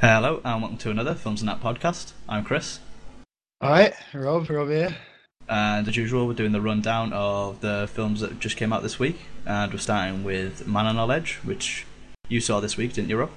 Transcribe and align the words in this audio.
Hello, 0.00 0.40
and 0.44 0.60
welcome 0.60 0.78
to 0.78 0.90
another 0.90 1.14
Films 1.14 1.40
and 1.40 1.48
That 1.48 1.60
podcast. 1.60 2.12
I'm 2.28 2.44
Kris, 2.44 2.80
All 3.60 3.70
right, 3.70 3.94
Rob, 4.12 4.48
Rob 4.50 4.68
here. 4.68 4.94
and 5.48 5.88
as 5.88 5.96
usual, 5.96 6.26
we're 6.26 6.34
doing 6.34 6.52
the 6.52 6.60
rundown 6.60 7.12
of 7.12 7.60
the 7.60 7.88
films 7.92 8.20
that 8.20 8.38
just 8.38 8.56
came 8.56 8.72
out 8.72 8.82
this 8.82 8.98
week, 8.98 9.18
and 9.46 9.72
we're 9.72 9.78
starting 9.78 10.22
with 10.24 10.66
Man 10.66 10.86
on 10.86 10.96
a 10.96 11.06
Ledge, 11.06 11.36
which 11.44 11.86
you 12.28 12.40
saw 12.40 12.60
this 12.60 12.76
week, 12.76 12.92
didn't 12.92 13.08
you, 13.08 13.18
Rob? 13.18 13.30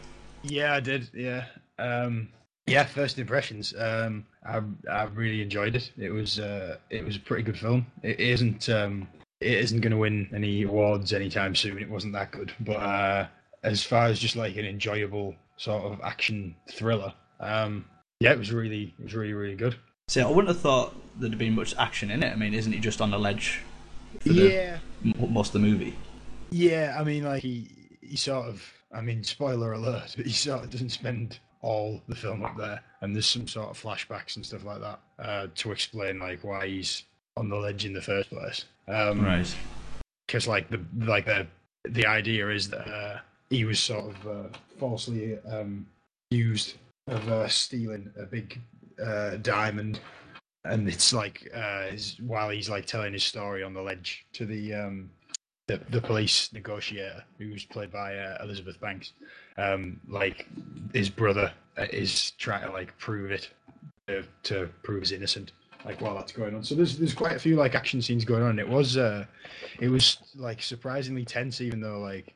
Yeah, 0.43 0.73
I 0.73 0.79
did. 0.79 1.09
Yeah, 1.13 1.45
um, 1.77 2.29
yeah. 2.67 2.83
First 2.85 3.19
impressions. 3.19 3.73
Um, 3.77 4.25
I 4.45 4.61
I 4.89 5.03
really 5.05 5.41
enjoyed 5.41 5.75
it. 5.75 5.91
It 5.97 6.09
was 6.11 6.39
uh, 6.39 6.77
it 6.89 7.03
was 7.05 7.15
a 7.15 7.19
pretty 7.19 7.43
good 7.43 7.57
film. 7.57 7.85
It 8.03 8.19
isn't 8.19 8.67
um, 8.69 9.07
it 9.41 9.51
isn't 9.53 9.79
going 9.81 9.91
to 9.91 9.97
win 9.97 10.29
any 10.33 10.63
awards 10.63 11.13
anytime 11.13 11.55
soon. 11.55 11.77
It 11.79 11.89
wasn't 11.89 12.13
that 12.13 12.31
good, 12.31 12.51
but 12.59 12.77
uh, 12.77 13.27
as 13.63 13.83
far 13.83 14.05
as 14.05 14.19
just 14.19 14.35
like 14.35 14.55
an 14.57 14.65
enjoyable 14.65 15.35
sort 15.59 15.83
of 15.83 16.01
action 16.01 16.55
thriller, 16.71 17.13
um, 17.39 17.85
yeah, 18.19 18.31
it 18.31 18.39
was 18.39 18.51
really 18.51 18.93
it 18.99 19.03
was 19.03 19.13
really 19.13 19.33
really 19.33 19.55
good. 19.55 19.75
See, 20.07 20.21
I 20.21 20.27
wouldn't 20.27 20.47
have 20.47 20.59
thought 20.59 20.95
there'd 21.19 21.33
have 21.33 21.39
been 21.39 21.53
much 21.55 21.75
action 21.77 22.09
in 22.09 22.23
it. 22.23 22.31
I 22.31 22.35
mean, 22.35 22.53
isn't 22.55 22.71
he 22.73 22.79
just 22.79 22.99
on 23.01 23.13
a 23.13 23.17
ledge 23.17 23.61
for 24.21 24.29
the, 24.29 24.49
Yeah, 24.49 24.77
m- 25.05 25.33
most 25.33 25.49
of 25.53 25.61
the 25.61 25.67
movie? 25.67 25.95
Yeah, 26.49 26.97
I 26.99 27.03
mean, 27.03 27.23
like 27.23 27.43
he 27.43 27.69
he 28.01 28.15
sort 28.15 28.47
of, 28.47 28.63
I 28.91 29.01
mean, 29.01 29.23
spoiler 29.23 29.73
alert, 29.73 30.13
but 30.17 30.25
he 30.25 30.31
sort 30.31 30.63
of 30.63 30.69
doesn't 30.71 30.89
spend 30.89 31.39
all 31.61 32.01
the 32.07 32.15
film 32.15 32.43
up 32.43 32.57
there, 32.57 32.81
and 33.01 33.13
there's 33.13 33.27
some 33.27 33.47
sort 33.47 33.69
of 33.69 33.79
flashbacks 33.81 34.35
and 34.37 34.45
stuff 34.45 34.63
like 34.63 34.79
that 34.81 34.99
uh, 35.19 35.47
to 35.55 35.71
explain 35.71 36.17
like 36.19 36.43
why 36.43 36.65
he's 36.67 37.03
on 37.37 37.49
the 37.49 37.55
ledge 37.57 37.85
in 37.85 37.93
the 37.93 38.01
first 38.01 38.29
place. 38.29 38.65
Um, 38.87 39.23
Right. 39.23 39.55
Because 40.25 40.47
like 40.47 40.69
the 40.69 40.79
like 41.05 41.25
the 41.25 41.47
the 41.87 42.05
idea 42.05 42.49
is 42.49 42.69
that 42.69 42.87
uh, 42.87 43.19
he 43.49 43.65
was 43.65 43.79
sort 43.79 44.05
of 44.05 44.27
uh, 44.27 44.47
falsely 44.77 45.37
um, 45.49 45.85
accused 46.31 46.75
of 47.07 47.27
uh, 47.29 47.47
stealing 47.47 48.11
a 48.19 48.25
big 48.25 48.59
uh, 49.03 49.37
diamond, 49.37 49.99
and 50.65 50.87
it's 50.87 51.13
like 51.13 51.49
uh, 51.53 51.87
his, 51.87 52.17
while 52.21 52.49
he's 52.49 52.69
like 52.69 52.85
telling 52.85 53.13
his 53.13 53.23
story 53.23 53.63
on 53.63 53.73
the 53.73 53.81
ledge 53.81 54.25
to 54.33 54.45
the 54.45 54.73
um, 54.73 55.09
the, 55.67 55.79
the 55.89 56.01
police 56.01 56.51
negotiator, 56.53 57.23
who's 57.37 57.65
played 57.65 57.91
by 57.91 58.17
uh, 58.17 58.43
Elizabeth 58.43 58.79
Banks, 58.81 59.13
um, 59.57 59.99
like 60.07 60.47
his 60.93 61.09
brother 61.09 61.51
uh, 61.77 61.85
is 61.91 62.31
trying 62.31 62.65
to 62.65 62.71
like 62.71 62.97
prove 62.97 63.31
it 63.31 63.49
to, 64.07 64.23
to 64.43 64.69
prove 64.83 65.01
he's 65.01 65.11
innocent. 65.11 65.51
Like 65.85 66.01
while 66.01 66.13
that's 66.13 66.33
going 66.33 66.53
on, 66.55 66.63
so 66.63 66.75
there's 66.75 66.97
there's 66.97 67.13
quite 67.13 67.37
a 67.37 67.39
few 67.39 67.55
like 67.55 67.73
action 67.73 68.01
scenes 68.01 68.25
going 68.25 68.43
on. 68.43 68.59
It 68.59 68.67
was 68.67 68.97
uh, 68.97 69.25
it 69.79 69.87
was 69.87 70.17
like 70.35 70.61
surprisingly 70.61 71.23
tense, 71.23 71.61
even 71.61 71.79
though 71.79 71.99
like 71.99 72.35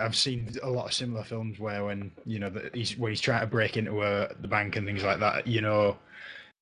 I've 0.00 0.16
seen 0.16 0.50
a 0.62 0.70
lot 0.70 0.86
of 0.86 0.92
similar 0.92 1.24
films 1.24 1.58
where 1.58 1.84
when 1.84 2.10
you 2.26 2.38
know 2.38 2.50
that 2.50 2.74
he's 2.74 2.96
when 2.98 3.12
he's 3.12 3.20
trying 3.20 3.40
to 3.40 3.46
break 3.46 3.76
into 3.76 4.00
uh, 4.00 4.28
the 4.40 4.48
bank 4.48 4.76
and 4.76 4.86
things 4.86 5.02
like 5.04 5.20
that. 5.20 5.46
You 5.46 5.60
know, 5.60 5.96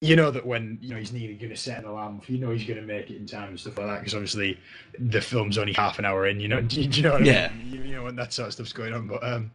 you 0.00 0.16
know 0.16 0.30
that 0.30 0.44
when 0.44 0.78
you 0.80 0.90
know 0.90 0.96
he's 0.96 1.12
nearly 1.12 1.34
going 1.34 1.50
to 1.50 1.56
set 1.56 1.78
an 1.78 1.84
alarm, 1.86 2.20
you 2.26 2.38
know 2.38 2.50
he's 2.50 2.64
going 2.66 2.80
to 2.80 2.86
make 2.86 3.10
it 3.10 3.16
in 3.16 3.26
time 3.26 3.48
and 3.50 3.60
stuff 3.60 3.78
like 3.78 3.86
that. 3.86 3.98
Because 4.00 4.14
obviously 4.14 4.58
the 4.98 5.20
film's 5.20 5.58
only 5.58 5.72
half 5.72 5.98
an 5.98 6.04
hour 6.04 6.26
in. 6.26 6.40
You 6.40 6.48
know, 6.48 6.60
do, 6.60 6.80
you- 6.80 6.88
do 6.88 6.96
you 6.98 7.02
know 7.02 7.12
what 7.12 7.22
I 7.22 7.24
Yeah. 7.26 7.52
mean? 7.52 7.72
You, 7.72 7.82
you 7.82 7.94
know 7.96 8.04
when 8.04 8.16
that 8.16 8.32
sort 8.32 8.48
of 8.48 8.54
stuff's 8.54 8.72
going 8.72 8.92
on, 8.92 9.06
but 9.08 9.22
um, 9.24 9.50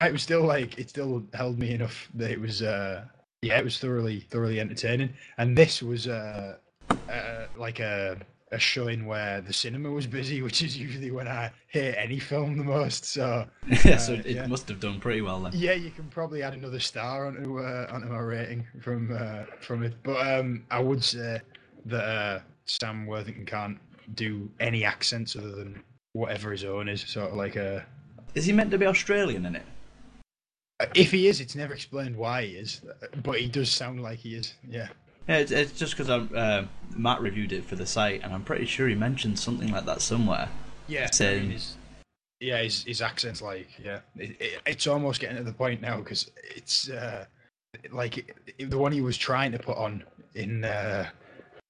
it 0.00 0.12
was 0.12 0.22
still 0.22 0.42
like 0.44 0.78
it 0.78 0.88
still 0.90 1.24
held 1.34 1.58
me 1.58 1.72
enough 1.74 2.08
that 2.14 2.30
it 2.30 2.40
was 2.40 2.62
uh 2.62 3.04
yeah 3.42 3.58
it 3.58 3.64
was 3.64 3.78
thoroughly 3.78 4.20
thoroughly 4.20 4.60
entertaining. 4.60 5.10
And 5.38 5.56
this 5.56 5.82
was 5.82 6.06
uh, 6.06 6.56
uh 7.10 7.46
like 7.56 7.80
a 7.80 8.18
a 8.52 8.58
showing 8.58 9.04
where 9.06 9.40
the 9.40 9.52
cinema 9.52 9.90
was 9.90 10.06
busy, 10.06 10.40
which 10.46 10.62
is 10.62 10.76
usually 10.76 11.10
when 11.10 11.28
I 11.28 11.50
hate 11.68 11.94
any 11.96 12.18
film 12.18 12.56
the 12.56 12.64
most. 12.64 13.04
So 13.04 13.46
yeah, 13.84 13.96
so 13.98 14.14
Uh, 14.14 14.16
it 14.24 14.26
yeah. 14.36 14.46
must 14.46 14.68
have 14.68 14.80
done 14.80 15.00
pretty 15.00 15.20
well 15.20 15.40
then. 15.40 15.52
yeah, 15.54 15.72
you 15.72 15.90
can 15.90 16.04
probably 16.08 16.42
add 16.42 16.54
another 16.54 16.80
star 16.80 17.26
onto 17.26 17.60
uh, 17.60 17.86
onto 17.90 18.08
my 18.08 18.18
rating 18.18 18.66
from 18.80 19.14
uh, 19.14 19.44
from 19.60 19.82
it. 19.82 19.94
But 20.02 20.26
um, 20.26 20.64
I 20.70 20.78
would 20.80 21.02
say 21.04 21.40
that 21.86 22.04
uh, 22.04 22.40
Sam 22.66 23.06
Worthington 23.06 23.44
can't 23.46 23.78
do 24.14 24.50
any 24.60 24.84
accents 24.84 25.36
other 25.36 25.50
than 25.50 25.82
whatever 26.14 26.50
his 26.50 26.64
own 26.64 26.88
is. 26.88 27.02
Sort 27.02 27.30
of 27.30 27.36
like 27.36 27.56
a. 27.56 27.84
Is 28.34 28.46
he 28.46 28.52
meant 28.52 28.70
to 28.70 28.78
be 28.78 28.86
Australian 28.86 29.44
in 29.46 29.56
it? 29.56 29.62
If 30.94 31.10
he 31.10 31.26
is, 31.26 31.40
it's 31.40 31.56
never 31.56 31.74
explained 31.74 32.16
why 32.16 32.44
he 32.46 32.52
is, 32.52 32.82
but 33.24 33.40
he 33.40 33.48
does 33.48 33.68
sound 33.68 34.00
like 34.00 34.20
he 34.20 34.34
is. 34.36 34.54
Yeah. 34.68 34.88
Yeah, 35.28 35.38
it's, 35.38 35.52
it's 35.52 35.72
just 35.72 35.96
because 35.96 36.08
uh, 36.08 36.66
Matt 36.96 37.20
reviewed 37.20 37.52
it 37.52 37.64
for 37.64 37.76
the 37.76 37.86
site, 37.86 38.22
and 38.22 38.32
I'm 38.32 38.42
pretty 38.42 38.64
sure 38.64 38.88
he 38.88 38.94
mentioned 38.94 39.38
something 39.38 39.70
like 39.70 39.84
that 39.84 40.00
somewhere. 40.00 40.48
Yeah. 40.86 41.08
I 41.20 41.24
mean, 41.24 41.50
his, 41.50 41.76
yeah, 42.40 42.62
his 42.62 42.84
his 42.84 43.02
accent's 43.02 43.42
like 43.42 43.68
yeah, 43.82 44.00
it, 44.16 44.40
it, 44.40 44.60
it's 44.66 44.86
almost 44.86 45.20
getting 45.20 45.36
to 45.36 45.42
the 45.42 45.52
point 45.52 45.82
now 45.82 45.98
because 45.98 46.30
it's 46.56 46.88
uh, 46.88 47.26
like 47.92 48.18
it, 48.18 48.70
the 48.70 48.78
one 48.78 48.90
he 48.90 49.02
was 49.02 49.18
trying 49.18 49.52
to 49.52 49.58
put 49.58 49.76
on 49.76 50.02
in 50.34 50.64
uh, 50.64 51.08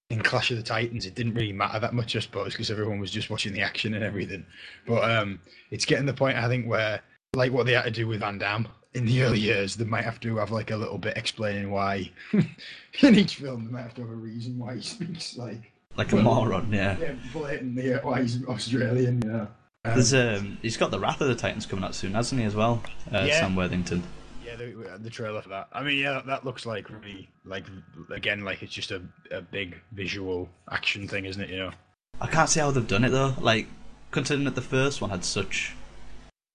in 0.09 0.21
Clash 0.21 0.51
of 0.51 0.57
the 0.57 0.63
Titans. 0.63 1.05
It 1.05 1.15
didn't 1.15 1.33
really 1.33 1.51
matter 1.51 1.79
that 1.79 1.93
much, 1.93 2.15
I 2.15 2.19
suppose, 2.19 2.53
because 2.53 2.71
everyone 2.71 2.99
was 2.99 3.11
just 3.11 3.29
watching 3.29 3.51
the 3.51 3.61
action 3.61 3.93
and 3.93 4.03
everything. 4.05 4.45
But 4.87 5.09
um, 5.09 5.39
it's 5.69 5.85
getting 5.85 6.05
to 6.05 6.13
the 6.13 6.17
point 6.17 6.37
I 6.37 6.47
think 6.47 6.65
where 6.65 7.01
like 7.35 7.51
what 7.51 7.65
they 7.65 7.73
had 7.73 7.83
to 7.83 7.91
do 7.91 8.07
with 8.07 8.21
Van 8.21 8.37
Damme 8.37 8.67
in 8.93 9.05
the 9.05 9.21
early 9.23 9.39
years, 9.39 9.75
they 9.75 9.85
might 9.85 10.03
have 10.03 10.19
to 10.21 10.37
have 10.37 10.51
like 10.51 10.71
a 10.71 10.77
little 10.77 10.97
bit 10.97 11.17
explaining 11.17 11.69
why 11.71 12.09
in 12.33 13.15
each 13.15 13.35
film 13.35 13.65
they 13.65 13.71
might 13.71 13.81
have 13.83 13.93
to 13.95 14.01
have 14.01 14.09
a 14.09 14.15
reason 14.15 14.57
why 14.57 14.75
he 14.75 14.81
speaks 14.81 15.37
like 15.37 15.71
Like 15.95 16.11
a 16.11 16.15
Well, 16.15 16.25
moron, 16.25 16.71
yeah. 16.73 16.97
yeah, 16.99 17.13
blatantly 17.33 17.91
why 18.01 18.21
he's 18.21 18.43
Australian, 18.47 19.21
yeah. 19.25 19.45
Um, 19.85 19.93
There's 19.93 20.13
um, 20.13 20.57
he's 20.61 20.75
got 20.75 20.91
the 20.91 20.99
Wrath 20.99 21.21
of 21.21 21.27
the 21.29 21.35
Titans 21.35 21.65
coming 21.65 21.85
out 21.85 21.95
soon, 21.95 22.13
hasn't 22.13 22.39
he? 22.41 22.45
As 22.45 22.55
well, 22.55 22.83
uh, 23.13 23.23
Yeah. 23.27 23.39
Sam 23.39 23.55
Worthington. 23.55 24.03
Yeah, 24.45 24.55
the, 24.55 24.97
the 24.99 25.09
trailer 25.09 25.41
for 25.41 25.49
that. 25.49 25.67
I 25.71 25.83
mean, 25.83 25.97
yeah, 25.99 26.13
that, 26.13 26.25
that 26.25 26.43
looks 26.45 26.65
like 26.65 26.89
really 26.89 27.29
like 27.45 27.65
again 28.11 28.43
like 28.43 28.61
it's 28.63 28.73
just 28.73 28.89
a, 28.91 29.01
a 29.31 29.41
big 29.41 29.77
visual 29.93 30.49
action 30.71 31.07
thing, 31.07 31.25
isn't 31.25 31.41
it? 31.41 31.49
You 31.51 31.57
know. 31.59 31.71
I 32.19 32.27
can't 32.27 32.49
see 32.49 32.59
how 32.59 32.71
they've 32.71 32.85
done 32.87 33.03
it 33.05 33.09
though. 33.11 33.35
Like 33.39 33.67
considering 34.11 34.45
that 34.45 34.55
the 34.55 34.61
first 34.61 34.99
one 35.01 35.11
had 35.11 35.23
such, 35.23 35.75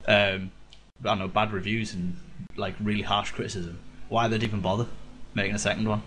um, 0.06 0.50
I 1.00 1.09
don't 1.09 1.19
know, 1.19 1.28
bad 1.28 1.53
reviews 1.53 1.94
and 1.94 2.16
like 2.56 2.75
really 2.81 3.03
harsh 3.03 3.31
criticism. 3.32 3.78
Why 4.09 4.28
they'd 4.28 4.43
even 4.43 4.60
bother 4.60 4.87
making 5.34 5.55
a 5.55 5.59
second 5.59 5.88
one? 5.88 6.03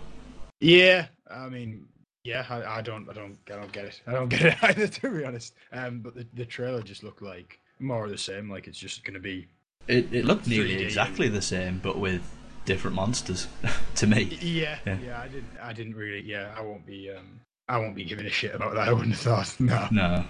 Yeah, 0.60 1.06
I 1.30 1.48
mean, 1.48 1.86
yeah, 2.24 2.44
I, 2.48 2.78
I 2.78 2.80
don't, 2.82 3.08
I 3.08 3.12
don't, 3.12 3.36
I 3.48 3.52
don't 3.52 3.72
get 3.72 3.84
it. 3.86 4.00
I 4.06 4.12
don't 4.12 4.28
get 4.28 4.42
it 4.42 4.56
either, 4.62 4.86
to 4.88 5.10
be 5.18 5.24
honest. 5.24 5.54
Um, 5.72 6.00
but 6.00 6.14
the, 6.14 6.26
the 6.34 6.44
trailer 6.46 6.82
just 6.82 7.02
looked 7.04 7.22
like 7.22 7.60
more 7.78 8.04
of 8.04 8.10
the 8.10 8.18
same. 8.18 8.50
Like 8.50 8.66
it's 8.66 8.78
just 8.78 9.04
going 9.04 9.14
to 9.14 9.20
be. 9.20 9.46
It 9.86 10.12
it 10.12 10.24
looked 10.24 10.46
nearly 10.46 10.74
exactly 10.82 11.28
the 11.28 11.40
same, 11.42 11.80
but 11.82 11.98
with 11.98 12.22
different 12.64 12.94
monsters. 12.96 13.46
to 13.96 14.06
me, 14.06 14.22
Yeah, 14.40 14.78
Yeah. 14.84 14.98
yeah, 15.02 15.20
I 15.20 15.28
didn't, 15.28 15.50
I 15.62 15.72
didn't 15.72 15.94
really. 15.94 16.22
Yeah, 16.22 16.54
I 16.56 16.60
won't 16.62 16.84
be. 16.86 17.10
Um, 17.10 17.40
I 17.68 17.78
won't 17.78 17.94
be 17.94 18.04
giving 18.04 18.26
a 18.26 18.30
shit 18.30 18.54
about 18.54 18.74
that. 18.74 18.88
I 18.88 18.92
wouldn't 18.92 19.14
have 19.14 19.20
thought. 19.20 19.56
No. 19.60 19.88
no. 19.90 20.24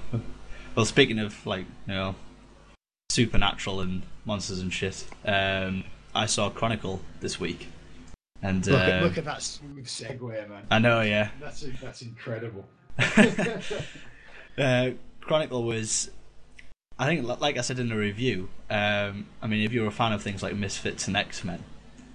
Well, 0.75 0.85
speaking 0.85 1.19
of 1.21 1.45
like 1.47 1.67
you 1.87 1.95
know, 1.95 2.15
supernatural 3.23 3.81
and 3.81 4.03
monsters 4.25 4.61
and 4.61 4.73
shit, 4.73 5.05
um, 5.25 5.83
I 6.15 6.27
saw 6.27 6.51
Chronicle 6.51 7.01
this 7.21 7.41
week, 7.41 7.67
and 8.43 8.65
Look, 8.65 8.81
at, 8.81 9.03
uh, 9.03 9.05
look 9.05 9.19
at 9.19 9.25
that 9.25 9.43
smooth 9.43 9.87
segue, 9.87 10.49
man. 10.49 10.63
I 10.71 10.79
know, 10.79 11.01
yeah. 11.01 11.31
That's 11.41 11.65
that's 11.83 12.03
incredible. 12.03 12.65
Uh, 14.59 14.91
Chronicle 15.21 15.63
was, 15.63 16.11
I 16.99 17.07
think, 17.07 17.25
like 17.41 17.57
I 17.59 17.61
said 17.61 17.79
in 17.79 17.91
the 17.91 17.95
review. 17.97 18.49
Um, 18.69 19.29
I 19.41 19.47
mean, 19.47 19.65
if 19.65 19.71
you're 19.73 19.87
a 19.87 19.93
fan 19.93 20.13
of 20.13 20.21
things 20.21 20.43
like 20.43 20.57
Misfits 20.57 21.07
and 21.07 21.17
X 21.17 21.45
Men, 21.45 21.63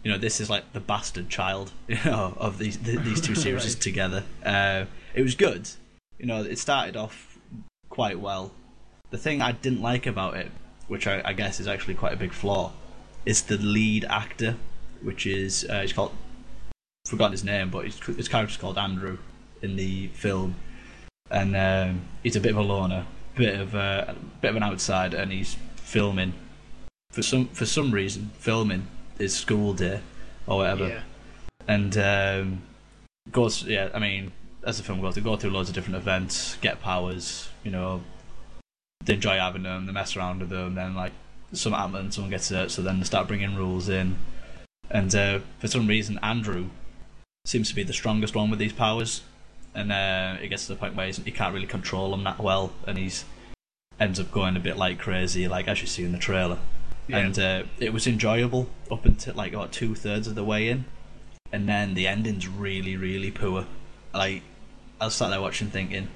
you 0.04 0.12
know 0.12 0.18
this 0.18 0.42
is 0.42 0.50
like 0.50 0.74
the 0.74 0.82
bastard 0.82 1.30
child, 1.30 1.72
you 1.88 1.98
know, 2.04 2.34
of 2.38 2.58
these 2.58 2.76
th- 2.76 3.00
these 3.00 3.22
two 3.22 3.34
series 3.46 3.64
Right. 3.66 3.82
together. 3.82 4.24
Uh, 4.46 4.86
it 5.14 5.22
was 5.24 5.36
good. 5.36 5.70
You 6.20 6.26
know, 6.26 6.44
it 6.44 6.60
started 6.60 6.98
off 6.98 7.40
quite 7.88 8.20
well. 8.20 8.52
The 9.12 9.18
thing 9.18 9.42
I 9.42 9.54
didn't 9.54 9.82
like 9.82 10.06
about 10.06 10.36
it, 10.36 10.52
which 10.88 11.08
I, 11.08 11.22
I 11.24 11.34
guess 11.34 11.60
is 11.60 11.68
actually 11.68 11.96
quite 11.96 12.14
a 12.14 12.18
big 12.18 12.34
flaw, 12.34 12.72
is 13.26 13.44
the 13.44 13.58
lead 13.58 14.06
actor, 14.06 14.58
which 15.02 15.26
is 15.26 15.66
uh, 15.70 15.82
he's 15.82 15.94
called 15.94 16.12
forgotten 17.06 17.32
his 17.34 17.44
name, 17.44 17.70
but 17.70 17.86
his, 17.86 18.00
his 18.00 18.28
character's 18.28 18.58
called 18.58 18.78
Andrew 18.78 19.18
in 19.62 19.76
the 19.76 20.08
film 20.08 20.56
and 21.32 21.56
um, 21.56 22.02
he's 22.22 22.36
a 22.36 22.40
bit 22.40 22.52
of 22.52 22.58
a 22.58 22.62
loner, 22.62 23.06
bit 23.36 23.60
of 23.60 23.74
a 23.74 24.16
bit 24.42 24.50
of 24.50 24.56
an 24.56 24.64
outsider, 24.64 25.18
and 25.18 25.32
he's 25.32 25.58
filming 25.76 26.34
for 27.12 27.22
some 27.24 27.48
for 27.50 27.66
some 27.66 27.92
reason 27.92 28.32
filming 28.38 28.88
his 29.18 29.36
school 29.36 29.74
day 29.74 30.00
or 30.48 30.58
whatever, 30.58 30.88
Yeah. 30.88 31.02
and 31.68 31.98
um, 31.98 32.62
goes 33.32 33.64
yeah. 33.64 33.90
I 33.94 34.00
mean, 34.00 34.32
as 34.64 34.78
the 34.78 34.84
film 34.84 35.02
goes, 35.02 35.16
they 35.16 35.22
go 35.22 35.36
through 35.36 35.52
loads 35.52 35.70
of 35.70 35.76
different 35.76 35.96
events, 35.98 36.58
get 36.62 36.82
powers, 36.82 37.50
you 37.64 37.72
know, 37.72 38.04
they 39.06 39.14
enjoy 39.14 39.38
having 39.38 39.64
them, 39.64 39.86
they 39.86 39.92
mess 39.92 40.16
around 40.16 40.40
with 40.40 40.50
them, 40.50 40.76
then 40.76 40.96
like 40.96 41.14
something 41.52 41.80
happens, 41.80 42.16
someone 42.16 42.32
gets 42.32 42.50
hurt, 42.50 42.72
so 42.72 42.82
then 42.82 43.00
they 43.00 43.06
start 43.06 43.28
bringing 43.28 43.56
rules 43.56 43.90
in, 43.90 44.18
and 44.90 45.14
uh, 45.16 45.40
for 45.60 45.68
some 45.68 45.88
reason 45.88 46.20
Andrew 46.22 46.70
seems 47.46 47.70
to 47.70 47.76
be 47.76 47.84
the 47.84 47.94
strongest 47.94 48.36
one 48.36 48.50
with 48.50 48.60
these 48.60 48.74
powers 48.74 49.22
and 49.76 49.92
uh, 49.92 50.38
it 50.42 50.50
gets 50.50 50.68
to 50.68 50.74
the 50.74 50.80
point 50.80 50.96
where 50.96 51.08
he 51.08 51.32
can't 51.32 51.54
really 51.54 51.68
control 51.68 52.12
them 52.12 52.24
that 52.24 52.40
well, 52.40 52.74
and 52.86 52.98
he's 52.98 53.26
ends 54.00 54.20
up 54.20 54.32
going 54.32 54.56
a 54.56 54.60
bit 54.60 54.78
like 54.78 55.00
crazy, 55.00 55.48
like 55.48 55.68
as 55.68 55.82
you 55.82 55.88
see 55.88 56.04
in 56.04 56.12
the 56.12 56.18
trailer. 56.18 56.60
Yeah. 57.06 57.18
and 57.18 57.38
uh, 57.38 57.64
it 57.80 57.92
was 57.92 58.08
enjoyable 58.08 58.70
up 58.90 59.06
until 59.06 59.34
like 59.34 59.52
about 59.52 59.74
two 59.74 59.94
thirds 59.94 60.26
of 60.28 60.36
the 60.36 60.44
way 60.44 60.70
in, 60.70 60.86
and 61.52 61.68
then 61.68 61.96
the 61.96 62.08
ending's 62.08 62.48
really 62.48 62.96
really 62.96 63.32
poor. 63.32 63.66
Like 64.14 64.44
I 65.02 65.06
was 65.06 65.16
sat 65.16 65.30
there 65.30 65.42
watching, 65.42 65.70
thinking, 65.70 66.10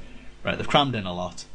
right, 0.43 0.57
they've 0.57 0.67
crammed 0.67 0.95
in 0.95 1.05
a 1.05 1.13
lot. 1.13 1.45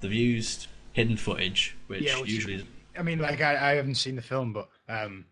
They've 0.00 0.12
used 0.12 0.68
hidden 0.98 1.16
footage, 1.16 1.76
which, 1.86 2.02
Yeah, 2.02 2.20
which- 2.20 2.30
usually 2.30 2.66
I 2.98 3.02
mean, 3.02 3.20
like 3.20 3.40
I, 3.40 3.52
I 3.70 3.74
haven't 3.76 3.94
seen 3.94 4.16
the 4.16 4.22
film, 4.22 4.52
but 4.52 4.68
um, 4.88 5.24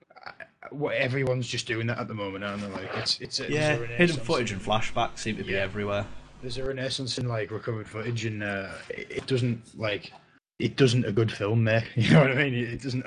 what 0.71 0.95
everyone's 0.97 1.49
just 1.49 1.67
doing 1.67 1.89
that 1.89 1.99
at 1.99 2.07
the 2.07 2.15
moment, 2.15 2.45
aren't 2.45 2.61
they? 2.63 2.69
Like 2.69 2.91
it's 2.97 3.21
it's 3.21 3.41
a, 3.41 3.51
yeah, 3.51 3.77
hidden 3.77 4.17
footage 4.17 4.53
and 4.53 4.61
flashbacks 4.63 5.19
seem 5.19 5.37
to 5.39 5.43
be 5.45 5.53
Yeah. 5.55 5.61
everywhere. 5.61 6.07
There's 6.43 6.59
a 6.59 6.65
renaissance 6.65 7.19
in 7.19 7.27
like 7.29 7.51
recovered 7.51 7.89
footage, 7.89 8.25
and 8.25 8.43
uh, 8.45 8.69
it, 8.91 9.07
it 9.11 9.27
doesn't 9.27 9.77
like 9.77 10.13
it 10.61 10.77
doesn't 10.77 11.05
a 11.07 11.13
good 11.13 11.33
film 11.33 11.65
make. 11.65 11.85
You 11.97 12.13
know 12.13 12.21
what 12.21 12.31
I 12.31 12.35
mean? 12.37 12.55
It, 12.55 12.69
it 12.75 12.83
doesn't. 12.83 13.05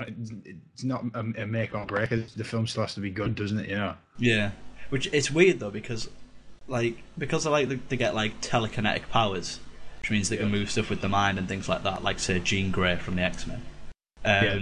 It's 0.73 0.83
not 0.83 1.05
a, 1.13 1.19
a 1.43 1.45
make 1.45 1.73
or 1.73 1.85
break. 1.85 2.09
The 2.09 2.43
film 2.43 2.67
still 2.67 2.83
has 2.83 2.93
to 2.95 2.99
be 2.99 3.09
good, 3.11 3.35
doesn't 3.35 3.59
it? 3.59 3.69
You 3.69 3.75
know. 3.77 3.93
Yeah, 4.17 4.51
which 4.89 5.07
it's 5.13 5.31
weird 5.31 5.59
though 5.61 5.71
because, 5.71 6.09
like, 6.67 6.97
because 7.17 7.45
I 7.47 7.49
like 7.51 7.87
they 7.87 7.95
get 7.97 8.13
like 8.13 8.41
telekinetic 8.41 9.07
powers, 9.09 9.61
which 10.01 10.11
means 10.11 10.29
they 10.29 10.37
can 10.37 10.49
move 10.51 10.71
stuff 10.71 10.89
with 10.89 11.01
the 11.01 11.09
mind 11.09 11.37
and 11.37 11.47
things 11.47 11.67
like 11.69 11.83
that. 11.83 12.03
Like 12.03 12.19
say 12.19 12.39
Jean 12.39 12.71
Grey 12.71 12.95
from 12.95 13.15
the 13.15 13.21
X 13.23 13.45
Men. 13.47 13.61
Um, 14.25 14.43
Yeah. 14.43 14.59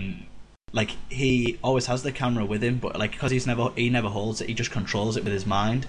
Like 0.74 0.92
he 1.10 1.57
always 1.63 1.86
has 1.86 2.04
the 2.04 2.12
camera 2.12 2.45
with 2.45 2.62
him, 2.62 2.78
but 2.78 3.00
like 3.00 3.12
because 3.12 3.31
he's 3.31 3.48
never 3.48 3.69
he 3.75 3.89
never 3.89 4.10
holds 4.10 4.42
it, 4.42 4.50
he 4.50 4.54
just 4.54 4.72
controls 4.72 5.16
it 5.16 5.24
with 5.24 5.31
his 5.34 5.45
mind. 5.45 5.88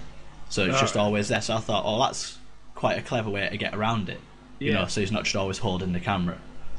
So 0.49 0.65
it's 0.65 0.77
Oh, 0.77 0.79
just 0.81 0.95
right. 0.95 1.01
always 1.01 1.27
there. 1.27 1.41
So 1.41 1.55
I 1.55 1.59
thought, 1.59 1.83
oh, 1.85 1.99
that's 1.99 2.37
quite 2.75 2.97
a 2.97 3.01
clever 3.01 3.29
way 3.29 3.47
to 3.49 3.57
get 3.57 3.75
around 3.75 4.07
it. 4.09 4.19
You 4.57 4.71
Yeah. 4.71 4.79
know, 4.81 4.85
so 4.87 5.01
he's 5.01 5.11
not 5.11 5.25
just 5.25 5.35
always 5.35 5.57
holding 5.59 5.91
the 5.93 5.99
camera. 5.99 6.37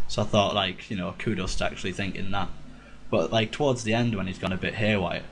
So 0.09 0.23
I 0.23 0.25
thought, 0.25 0.55
like, 0.55 0.91
you 0.91 0.97
know, 0.97 1.15
kudos 1.19 1.55
to 1.57 1.67
actually 1.67 1.93
thinking 1.93 2.31
that. 2.33 2.49
But 3.11 3.31
like 3.33 3.53
towards 3.53 3.85
the 3.85 3.93
end, 3.95 4.15
when 4.17 4.27
he's 4.27 4.39
gone 4.39 4.53
a 4.53 4.57
bit 4.57 4.75
haywire, 4.75 5.23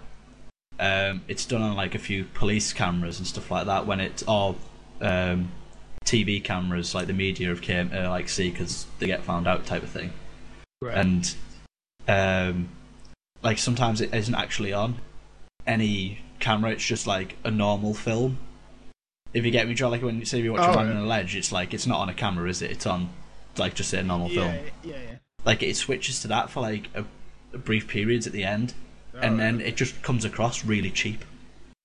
um, 0.79 1.23
it's 1.27 1.45
done 1.47 1.63
on 1.63 1.75
like 1.75 1.95
a 1.95 1.99
few 1.99 2.25
police 2.25 2.73
cameras 2.73 3.19
and 3.19 3.27
stuff 3.27 3.51
like 3.51 3.67
that. 3.67 3.87
When 3.87 3.99
it's 3.99 4.23
all 4.25 4.57
um, 5.01 5.51
TV 6.05 6.43
cameras, 6.43 6.95
like 6.95 7.07
the 7.07 7.13
media 7.13 7.49
have 7.49 7.61
came 7.63 7.91
uh, 7.95 8.09
like 8.09 8.29
see 8.29 8.51
because 8.51 8.87
they 8.99 9.07
get 9.07 9.23
found 9.23 9.47
out 9.47 9.67
type 9.67 9.83
of 9.83 9.91
thing. 9.91 10.13
Right. 10.81 10.97
And 10.97 11.35
um, 12.07 12.69
like 13.43 13.59
sometimes 13.59 14.01
it 14.01 14.15
isn't 14.15 14.35
actually 14.35 14.73
on 14.73 14.97
any 15.67 16.21
camera. 16.41 16.71
It's 16.73 16.85
just 16.85 17.07
like 17.07 17.37
a 17.45 17.51
normal 17.51 17.95
film. 17.95 18.39
If 19.35 19.45
you 19.45 19.51
get 19.51 19.69
me, 19.69 19.75
Joe, 19.75 19.91
like 19.91 20.03
when 20.03 20.19
you 20.19 20.25
say 20.25 20.41
you 20.41 20.53
watch 20.53 20.63
Oh, 20.63 20.73
a 20.73 20.77
man 20.77 20.87
yeah. 20.89 20.93
on 20.99 21.05
a 21.05 21.07
ledge, 21.07 21.37
it's 21.37 21.53
like 21.53 21.75
it's 21.75 21.87
not 21.87 22.01
on 22.01 22.09
a 22.09 22.15
camera, 22.15 22.49
is 22.49 22.63
it? 22.63 22.71
It's 22.71 22.87
on 22.87 23.11
like 23.59 23.75
just 23.75 23.93
a 23.93 24.03
normal 24.03 24.31
yeah, 24.31 24.53
film. 24.53 24.65
yeah, 24.85 24.95
yeah. 24.97 25.17
Like 25.45 25.63
it 25.63 25.77
switches 25.77 26.21
to 26.23 26.29
that 26.29 26.49
for 26.49 26.61
like 26.61 26.89
a, 26.95 27.05
a 27.53 27.59
brief 27.59 27.87
periods 27.89 28.27
at 28.27 28.33
the 28.33 28.45
end, 28.45 28.73
Oh, 29.15 29.19
and 29.21 29.39
then 29.39 29.59
right. 29.59 29.67
it 29.67 29.77
just 29.77 30.01
comes 30.03 30.25
across 30.25 30.65
really 30.65 30.91
cheap. 30.91 31.25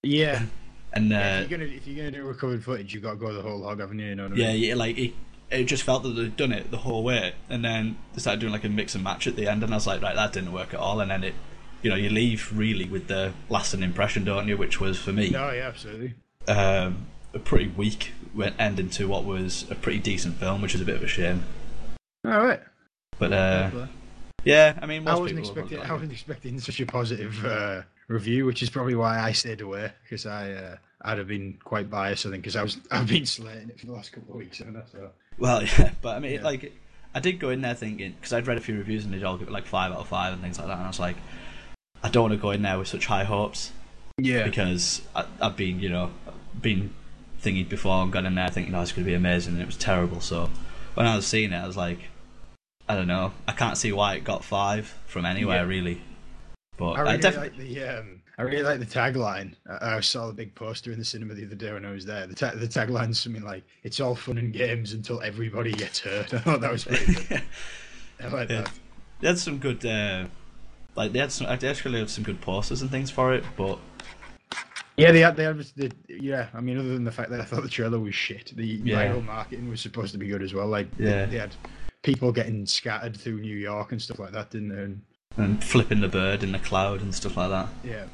yeah. 0.03 0.43
And 0.95 1.11
uh, 1.11 1.15
Yeah, 1.15 1.39
if 1.41 1.49
you're 1.49 1.59
gonna 1.59 1.71
if 1.71 1.87
you're 1.87 1.97
gonna 1.97 2.11
do 2.11 2.23
recovered 2.27 2.63
footage, 2.63 2.93
you've 2.93 3.03
got 3.03 3.11
to 3.11 3.15
go 3.17 3.33
the 3.33 3.41
whole 3.41 3.63
hog, 3.63 3.79
haven't 3.79 3.99
you? 3.99 4.07
You 4.07 4.15
know 4.15 4.23
what 4.29 4.33
I 4.33 4.35
yeah, 4.35 4.53
mean? 4.53 4.63
yeah, 4.63 4.75
like 4.75 4.97
it, 4.97 5.13
it 5.49 5.63
just 5.65 5.83
felt 5.83 6.03
that 6.03 6.09
they'd 6.09 6.35
done 6.37 6.51
it 6.51 6.69
the 6.71 6.77
whole 6.77 7.03
way, 7.03 7.33
and 7.49 7.63
then 7.65 7.97
they 8.13 8.19
started 8.19 8.39
doing 8.39 8.53
like 8.53 8.63
a 8.63 8.69
mix 8.69 8.93
and 8.95 9.03
match 9.03 9.25
at 9.27 9.35
the 9.35 9.47
end, 9.47 9.63
and 9.63 9.71
I 9.73 9.77
was 9.77 9.87
like, 9.87 10.01
right, 10.01 10.15
that 10.15 10.33
didn't 10.33 10.51
work 10.53 10.73
at 10.73 10.79
all. 10.79 10.99
And 10.99 11.09
then 11.11 11.23
it, 11.23 11.33
you 11.81 11.89
know, 11.89 11.95
you 11.95 12.09
leave 12.09 12.51
really 12.55 12.85
with 12.85 13.07
the 13.07 13.33
lasting 13.49 13.81
impression, 13.83 14.23
don't 14.23 14.47
you? 14.47 14.55
Which 14.57 14.79
was 14.79 14.99
for 14.99 15.11
me 15.11 15.29
No, 15.29 15.51
yeah, 15.51 15.67
absolutely. 15.67 16.13
um, 16.47 17.07
a 17.33 17.39
pretty 17.39 17.67
weak 17.69 18.11
went 18.35 18.55
ending 18.59 18.89
to 18.91 19.07
what 19.07 19.25
was 19.25 19.65
a 19.71 19.75
pretty 19.75 19.99
decent 19.99 20.35
film, 20.37 20.61
which 20.61 20.75
is 20.75 20.81
a 20.81 20.85
bit 20.85 20.95
of 20.95 21.03
a 21.03 21.07
shame. 21.07 21.43
All 22.25 22.45
right. 22.45 22.61
But 23.19 23.33
uh, 23.33 23.87
yeah, 24.43 24.77
I 24.81 24.85
mean, 24.85 25.07
I 25.07 25.15
wasn't 25.15 25.39
expecting. 25.39 25.79
I 25.79 25.91
wasn't 25.91 26.11
expecting 26.11 26.59
such 26.59 26.79
a 26.79 26.85
positive 26.85 27.43
uh, 27.45 27.81
review, 28.07 28.45
which 28.45 28.61
is 28.63 28.69
probably 28.69 28.95
why 28.95 29.19
I 29.19 29.31
stayed 29.31 29.61
away 29.61 29.91
because 30.03 30.25
I 30.25 30.51
uh, 30.51 30.75
I'd 31.01 31.17
have 31.17 31.27
been 31.27 31.57
quite 31.63 31.89
biased. 31.89 32.25
I 32.25 32.29
think 32.31 32.43
because 32.43 32.55
I 32.55 32.63
was 32.63 32.77
I've 32.91 33.07
been 33.07 33.25
slating 33.25 33.69
it 33.69 33.79
for 33.79 33.85
the 33.87 33.93
last 33.93 34.11
couple 34.11 34.33
of 34.33 34.39
weeks, 34.39 34.61
I? 34.61 34.65
So 34.91 35.09
Well, 35.37 35.63
yeah, 35.63 35.91
but 36.01 36.15
I 36.15 36.19
mean, 36.19 36.33
Yeah. 36.33 36.43
like, 36.43 36.73
I 37.15 37.19
did 37.19 37.39
go 37.39 37.49
in 37.49 37.61
there 37.61 37.75
thinking 37.75 38.13
because 38.13 38.33
I'd 38.33 38.47
read 38.47 38.57
a 38.57 38.61
few 38.61 38.77
reviews 38.77 39.05
and 39.05 39.13
they'd 39.13 39.23
all 39.23 39.37
give 39.37 39.47
it 39.47 39.51
like 39.51 39.65
five 39.65 39.91
out 39.91 39.99
of 39.99 40.07
five 40.07 40.33
and 40.33 40.41
things 40.41 40.57
like 40.57 40.67
that, 40.67 40.77
and 40.77 40.83
I 40.83 40.87
was 40.87 40.99
like, 40.99 41.17
I 42.03 42.09
don't 42.09 42.23
want 42.23 42.33
to 42.33 42.39
go 42.39 42.51
in 42.51 42.61
there 42.61 42.77
with 42.77 42.87
such 42.87 43.05
high 43.05 43.23
hopes 43.23 43.71
yeah, 44.17 44.43
because 44.43 45.01
I, 45.15 45.25
I've 45.41 45.55
been, 45.57 45.79
you 45.79 45.89
know, 45.89 46.11
been 46.61 46.93
thingied 47.41 47.69
before 47.69 48.03
and 48.03 48.11
got 48.11 48.25
in 48.25 48.35
there 48.35 48.49
thinking, 48.49 48.73
oh, 48.75 48.81
it's 48.81 48.91
going 48.91 49.03
to 49.05 49.09
be 49.09 49.15
amazing, 49.15 49.53
and 49.53 49.61
it 49.61 49.65
was 49.65 49.77
terrible. 49.77 50.21
So 50.21 50.49
when 50.93 51.05
I 51.07 51.15
was 51.15 51.25
seeing 51.27 51.51
it, 51.51 51.57
I 51.57 51.65
was 51.67 51.77
like, 51.77 51.99
I 52.87 52.95
don't 52.95 53.07
know, 53.07 53.33
I 53.47 53.53
can't 53.53 53.77
see 53.77 53.91
why 53.91 54.15
it 54.15 54.23
got 54.23 54.43
five 54.43 54.93
from 55.07 55.25
anywhere 55.25 55.61
Yeah. 55.63 55.67
really. 55.67 56.01
But 56.77 56.91
I 56.93 57.01
I, 57.01 57.13
really 57.15 57.37
like 57.37 57.57
the 57.57 57.83
um, 57.83 58.21
I 58.37 58.41
really 58.41 58.63
like 58.63 58.79
the 58.79 58.85
tagline. 58.85 59.55
I, 59.69 59.97
I 59.97 59.99
saw 59.99 60.27
the 60.27 60.33
big 60.33 60.55
poster 60.55 60.91
in 60.91 60.97
the 60.99 61.05
cinema 61.05 61.33
the 61.35 61.45
other 61.45 61.55
day 61.55 61.71
when 61.71 61.85
I 61.85 61.91
was 61.91 62.05
there. 62.05 62.25
The 62.27 62.35
ta- 62.35 62.53
the 62.55 62.67
tagline's 62.67 63.19
something 63.19 63.43
like 63.43 63.63
"It's 63.83 63.99
all 63.99 64.15
fun 64.15 64.37
and 64.37 64.51
games 64.51 64.93
until 64.93 65.21
everybody 65.21 65.71
gets 65.71 65.99
hurt." 65.99 66.33
I 66.33 66.39
thought 66.39 66.61
that 66.61 66.71
was 66.71 66.85
pretty 66.85 67.13
good. 67.13 67.43
I 68.23 68.27
like 68.27 68.49
Yeah. 68.49 68.61
that. 68.61 68.71
they 69.21 69.27
had 69.27 69.37
some 69.39 69.57
good, 69.59 69.85
uh, 69.85 70.25
like 70.95 71.11
they 71.11 71.19
had 71.19 71.31
some, 71.31 71.47
they 71.59 71.67
actually 71.67 71.99
had 71.99 72.09
some 72.09 72.23
good 72.23 72.41
posters 72.41 72.81
and 72.81 72.89
things 72.89 73.11
for 73.11 73.33
it, 73.33 73.43
but 73.57 73.77
Yeah, 74.97 75.11
they 75.11 75.19
had, 75.21 75.35
they 75.35 75.43
had, 75.43 75.57
the, 75.75 75.91
yeah. 76.07 76.47
I 76.53 76.61
mean, 76.61 76.77
other 76.77 76.89
than 76.89 77.03
the 77.03 77.11
fact 77.11 77.31
that 77.31 77.41
I 77.41 77.45
thought 77.45 77.63
the 77.63 77.69
trailer 77.69 77.99
was 77.99 78.13
shit, 78.15 78.51
the 78.55 78.65
Yeah. 78.65 79.05
viral 79.13 79.25
marketing 79.25 79.69
was 79.69 79.81
supposed 79.81 80.11
to 80.13 80.17
be 80.19 80.27
good 80.27 80.41
as 80.43 80.53
well. 80.53 80.67
Like, 80.67 80.95
they- 80.97 81.05
Yeah. 81.05 81.25
they, 81.25 81.37
had 81.37 81.55
people 82.03 82.31
getting 82.31 82.65
scattered 82.65 83.15
through 83.17 83.39
New 83.39 83.55
York 83.57 83.91
and 83.91 84.01
stuff 84.01 84.19
like 84.19 84.31
that, 84.33 84.51
didn't 84.51 84.69
they? 84.69 84.83
And, 84.83 85.01
and 85.37 85.63
flipping 85.63 86.01
the 86.01 86.07
bird 86.07 86.43
in 86.43 86.51
the 86.51 86.59
cloud 86.59 87.01
and 87.01 87.13
stuff 87.13 87.37
like 87.37 87.49
that. 87.49 87.67
yeah, 87.83 88.05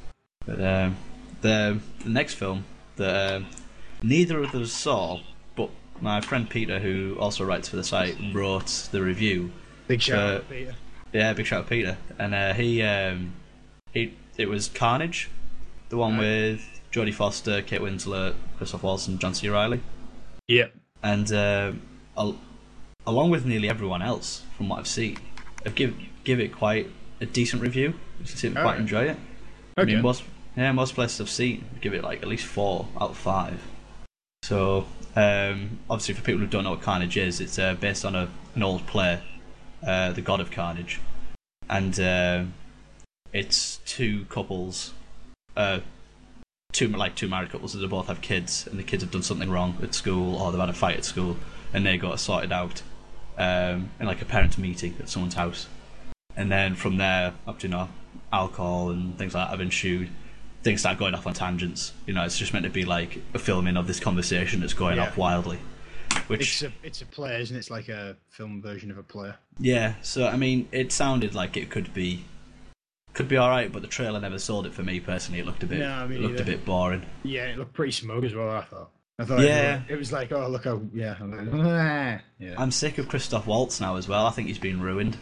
But 0.45 0.61
um, 0.61 0.97
the 1.41 1.79
the 2.03 2.09
next 2.09 2.35
film 2.35 2.65
that 2.95 3.35
um, 3.35 3.47
neither 4.03 4.41
of 4.43 4.53
us 4.55 4.71
saw, 4.71 5.19
but 5.55 5.69
my 6.01 6.21
friend 6.21 6.49
Peter, 6.49 6.79
who 6.79 7.17
also 7.19 7.43
writes 7.45 7.67
for 7.69 7.75
the 7.75 7.83
site, 7.83 8.17
wrote 8.33 8.87
the 8.91 9.01
review. 9.01 9.51
big 9.87 10.01
shout 10.01 10.19
Uh, 10.19 10.35
out, 10.37 10.49
Peter. 10.49 10.75
Yeah, 11.11 11.33
big 11.33 11.45
shout 11.45 11.61
out 11.63 11.69
Peter, 11.69 11.97
and 12.17 12.33
uh, 12.35 12.53
he 12.53 12.81
um, 12.83 13.33
he 13.93 14.13
it 14.37 14.47
was 14.47 14.67
Carnage, 14.69 15.29
the 15.89 15.97
one 15.97 16.13
Right. 16.13 16.19
with 16.19 16.81
Jodie 16.91 17.13
Foster, 17.13 17.61
Kate 17.61 17.81
Winslet, 17.81 18.35
Christoph 18.57 18.83
Waltz, 18.83 19.07
and 19.07 19.19
John 19.19 19.33
C. 19.33 19.49
Reilly, 19.49 19.81
Yeah, 20.47 20.67
and 21.03 21.31
um, 21.33 21.81
al- 22.17 22.39
along 23.07 23.31
with 23.31 23.45
nearly 23.45 23.69
everyone 23.69 24.01
else 24.01 24.43
from 24.55 24.69
what 24.69 24.79
I've 24.79 24.87
seen, 24.87 25.17
I've 25.65 25.75
give 25.75 25.95
give 26.23 26.39
it 26.39 26.53
quite 26.53 26.89
a 27.21 27.25
decent 27.25 27.61
review. 27.61 27.93
I 28.21 28.25
seem 28.25 28.53
to 28.53 28.61
quite 28.61 28.65
Alright. 28.65 28.81
enjoy 28.81 29.03
it. 29.05 29.17
I 29.77 29.85
mean, 29.85 30.01
most 30.01 30.23
yeah, 30.55 30.71
most 30.71 30.95
places 30.95 31.21
I've 31.21 31.29
seen 31.29 31.65
give 31.81 31.93
it 31.93 32.03
like 32.03 32.21
at 32.21 32.27
least 32.27 32.45
four 32.45 32.87
out 32.99 33.11
of 33.11 33.17
five. 33.17 33.61
So 34.43 34.87
um, 35.15 35.79
obviously, 35.89 36.15
for 36.15 36.21
people 36.21 36.41
who 36.41 36.47
don't 36.47 36.63
know 36.63 36.71
what 36.71 36.81
Carnage 36.81 37.17
is, 37.17 37.39
it's 37.39 37.57
uh, 37.59 37.75
based 37.75 38.05
on 38.05 38.15
a 38.15 38.29
an 38.55 38.63
old 38.63 38.85
play, 38.87 39.21
uh, 39.85 40.11
The 40.11 40.21
God 40.21 40.39
of 40.39 40.51
Carnage, 40.51 40.99
and 41.69 41.99
uh, 41.99 42.43
it's 43.31 43.77
two 43.85 44.25
couples, 44.25 44.93
uh, 45.55 45.79
two 46.73 46.87
like 46.87 47.15
two 47.15 47.27
married 47.27 47.51
couples 47.51 47.73
that 47.73 47.87
both 47.89 48.07
have 48.07 48.21
kids, 48.21 48.67
and 48.67 48.79
the 48.79 48.83
kids 48.83 49.03
have 49.03 49.11
done 49.11 49.23
something 49.23 49.49
wrong 49.49 49.77
at 49.81 49.93
school 49.93 50.35
or 50.35 50.51
they've 50.51 50.59
had 50.59 50.69
a 50.69 50.73
fight 50.73 50.97
at 50.97 51.05
school, 51.05 51.37
and 51.73 51.85
they 51.85 51.97
got 51.97 52.19
sorted 52.19 52.51
out 52.51 52.81
um, 53.37 53.91
in 53.99 54.05
like 54.05 54.21
a 54.21 54.25
parent 54.25 54.57
meeting 54.57 54.95
at 54.99 55.09
someone's 55.09 55.35
house, 55.35 55.67
and 56.39 56.51
then 56.51 56.73
from 56.73 56.97
there, 56.97 57.33
up 57.45 57.59
to 57.59 57.67
you 57.67 57.71
know 57.71 57.89
alcohol 58.33 58.89
and 58.89 59.17
things 59.17 59.33
like 59.35 59.45
that 59.47 59.51
have 59.51 59.61
ensued. 59.61 60.09
Things 60.63 60.79
start 60.81 60.97
going 60.97 61.13
off 61.13 61.25
on 61.27 61.33
tangents. 61.33 61.93
You 62.05 62.13
know, 62.13 62.23
it's 62.23 62.37
just 62.37 62.51
meant 62.53 62.63
to 62.65 62.69
be 62.71 62.83
like 62.85 63.21
a 63.33 63.39
filming 63.39 63.77
of 63.77 63.87
this 63.87 63.99
conversation 63.99 64.59
that's 64.59 64.73
going 64.73 64.97
Yeah. 64.97 65.03
off 65.07 65.17
wildly. 65.17 65.59
Which 66.27 66.41
It's 66.41 66.63
a 66.63 66.71
it's 66.83 67.01
a 67.01 67.05
play, 67.05 67.41
isn't 67.41 67.55
it? 67.55 67.59
It's 67.59 67.69
like 67.69 67.87
a 67.87 68.17
film 68.29 68.61
version 68.61 68.89
of 68.91 68.97
a 68.97 69.03
play. 69.03 69.31
yeah, 69.59 69.93
so 70.01 70.27
I 70.27 70.35
mean, 70.37 70.67
it 70.71 70.91
sounded 70.91 71.33
like 71.35 71.55
it 71.57 71.69
could 71.69 71.93
be 71.93 72.23
could 73.13 73.27
be 73.27 73.37
all 73.37 73.49
right, 73.49 73.71
but 73.71 73.81
the 73.81 73.87
trailer 73.87 74.19
never 74.19 74.37
sold 74.39 74.65
it 74.65 74.73
for 74.73 74.83
me 74.83 74.99
personally. 74.99 75.39
It 75.39 75.45
looked 75.45 75.63
a 75.63 75.65
bit 75.67 75.79
No, 75.79 76.07
me 76.07 76.15
it 76.15 76.21
looked 76.21 76.39
a 76.39 76.45
bit 76.45 76.65
boring. 76.65 77.05
Yeah, 77.23 77.45
it 77.45 77.57
looked 77.57 77.73
pretty 77.73 77.91
smug 77.91 78.23
as 78.23 78.33
well. 78.33 78.49
I 78.49 78.61
thought. 78.61 78.89
I 79.17 79.25
thought. 79.25 79.39
Yeah. 79.41 79.81
It 79.89 79.97
was, 79.97 80.11
like, 80.13 80.31
oh 80.31 80.47
look 80.47 80.63
how 80.65 80.81
yeah, 80.93 81.15
"Ah." 81.21 82.19
yeah. 82.39 82.55
I'm 82.57 82.71
sick 82.71 82.97
of 82.97 83.07
Christoph 83.09 83.47
Waltz 83.47 83.81
now 83.81 83.95
as 83.97 84.07
well. 84.07 84.25
I 84.25 84.31
think 84.31 84.47
he's 84.47 84.59
been 84.59 84.79
ruined. 84.81 85.17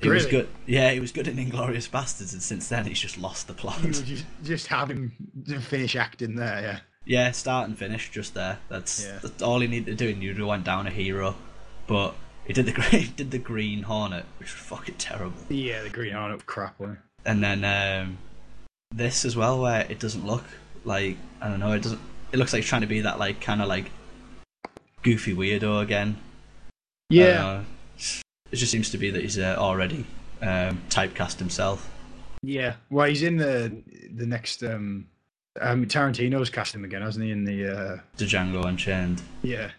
He 0.00 0.08
was 0.08 0.26
good. 0.26 0.48
Yeah, 0.66 0.90
he 0.90 1.00
was 1.00 1.12
good 1.12 1.28
in 1.28 1.36
Inglourious 1.36 1.88
Basterds, 1.88 2.32
and 2.32 2.42
since 2.42 2.68
then 2.68 2.84
he's 2.84 2.98
just 3.00 3.16
lost 3.16 3.46
the 3.46 3.54
plot. 3.54 3.80
Just 3.82 4.24
just 4.42 4.66
have 4.66 4.90
him 4.90 5.12
finish 5.60 5.96
acting 5.96 6.34
there. 6.34 6.60
Yeah. 6.60 6.80
Yeah, 7.06 7.30
start 7.32 7.68
and 7.68 7.76
finish 7.78 8.10
just 8.10 8.34
there. 8.34 8.58
That's, 8.70 9.04
Yeah. 9.04 9.18
that's 9.22 9.42
all 9.42 9.60
he 9.60 9.66
needed 9.66 9.98
to 9.98 10.04
do. 10.06 10.10
And 10.10 10.22
you 10.22 10.46
went 10.46 10.64
down 10.64 10.86
a 10.86 10.90
hero, 10.90 11.36
but 11.86 12.14
he 12.46 12.52
did 12.54 12.66
the 12.66 12.72
green, 12.72 13.02
he 13.02 13.08
did 13.08 13.30
the 13.30 13.38
Green 13.38 13.82
Hornet, 13.82 14.24
which 14.38 14.52
was 14.52 14.60
fucking 14.62 14.94
terrible. 14.96 15.36
Yeah, 15.48 15.82
the 15.82 15.90
Green 15.90 16.14
Hornet 16.14 16.46
crap 16.46 16.78
one. 16.80 16.98
And 17.26 17.42
then 17.44 17.64
um, 17.64 18.18
this 18.90 19.24
as 19.24 19.36
well, 19.36 19.60
where 19.60 19.86
it 19.90 19.98
doesn't 20.00 20.26
look 20.26 20.44
like 20.84 21.16
I 21.40 21.48
don't 21.48 21.60
know. 21.60 21.72
It 21.72 21.82
doesn't. 21.82 22.00
It 22.32 22.38
looks 22.38 22.52
like 22.52 22.62
he's 22.62 22.68
trying 22.68 22.82
to 22.82 22.86
be 22.86 23.00
that 23.02 23.18
like 23.18 23.40
kind 23.40 23.62
of 23.62 23.68
like 23.68 23.90
goofy 25.02 25.34
weirdo 25.34 25.82
again. 25.82 26.16
Know. 27.10 27.64
It 28.54 28.58
just 28.58 28.70
seems 28.70 28.88
to 28.90 28.98
be 28.98 29.10
that 29.10 29.20
he's 29.20 29.36
uh, 29.36 29.56
already 29.58 30.06
um, 30.40 30.80
typecast 30.88 31.40
himself. 31.40 31.90
Yeah. 32.40 32.74
Well, 32.88 33.08
he's 33.08 33.24
in 33.24 33.36
the 33.36 33.82
the 34.14 34.26
next. 34.26 34.62
um 34.62 35.08
um, 35.60 35.86
Tarantino's 35.86 36.50
cast 36.50 36.72
him 36.72 36.84
again, 36.84 37.02
hasn't 37.02 37.24
he? 37.24 37.32
In 37.32 37.42
the 37.44 37.66
uh, 37.66 37.98
To 38.18 38.24
Django 38.24 38.64
Unchained. 38.64 39.22
yeah. 39.42 39.70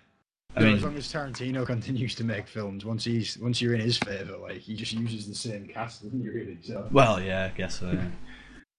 I 0.57 0.59
mean- 0.61 0.75
as 0.75 0.83
long 0.83 0.97
as 0.97 1.07
Tarantino 1.11 1.65
continues 1.65 2.15
to 2.15 2.25
make 2.25 2.47
films, 2.49 2.83
once 2.83 3.05
he's 3.05 3.37
once 3.37 3.61
you're 3.61 3.75
in 3.75 3.79
his 3.79 3.97
favor, 3.97 4.35
like 4.35 4.57
he 4.57 4.75
just 4.75 4.91
uses 4.91 5.25
the 5.25 5.35
same 5.35 5.67
cast, 5.69 6.03
doesn't 6.03 6.21
he? 6.21 6.27
Really? 6.27 6.57
So 6.61 6.85
Well, 6.91 7.21
yeah, 7.21 7.45
I 7.45 7.57
guess 7.57 7.79
so. 7.79 7.91
Yeah. 7.91 8.07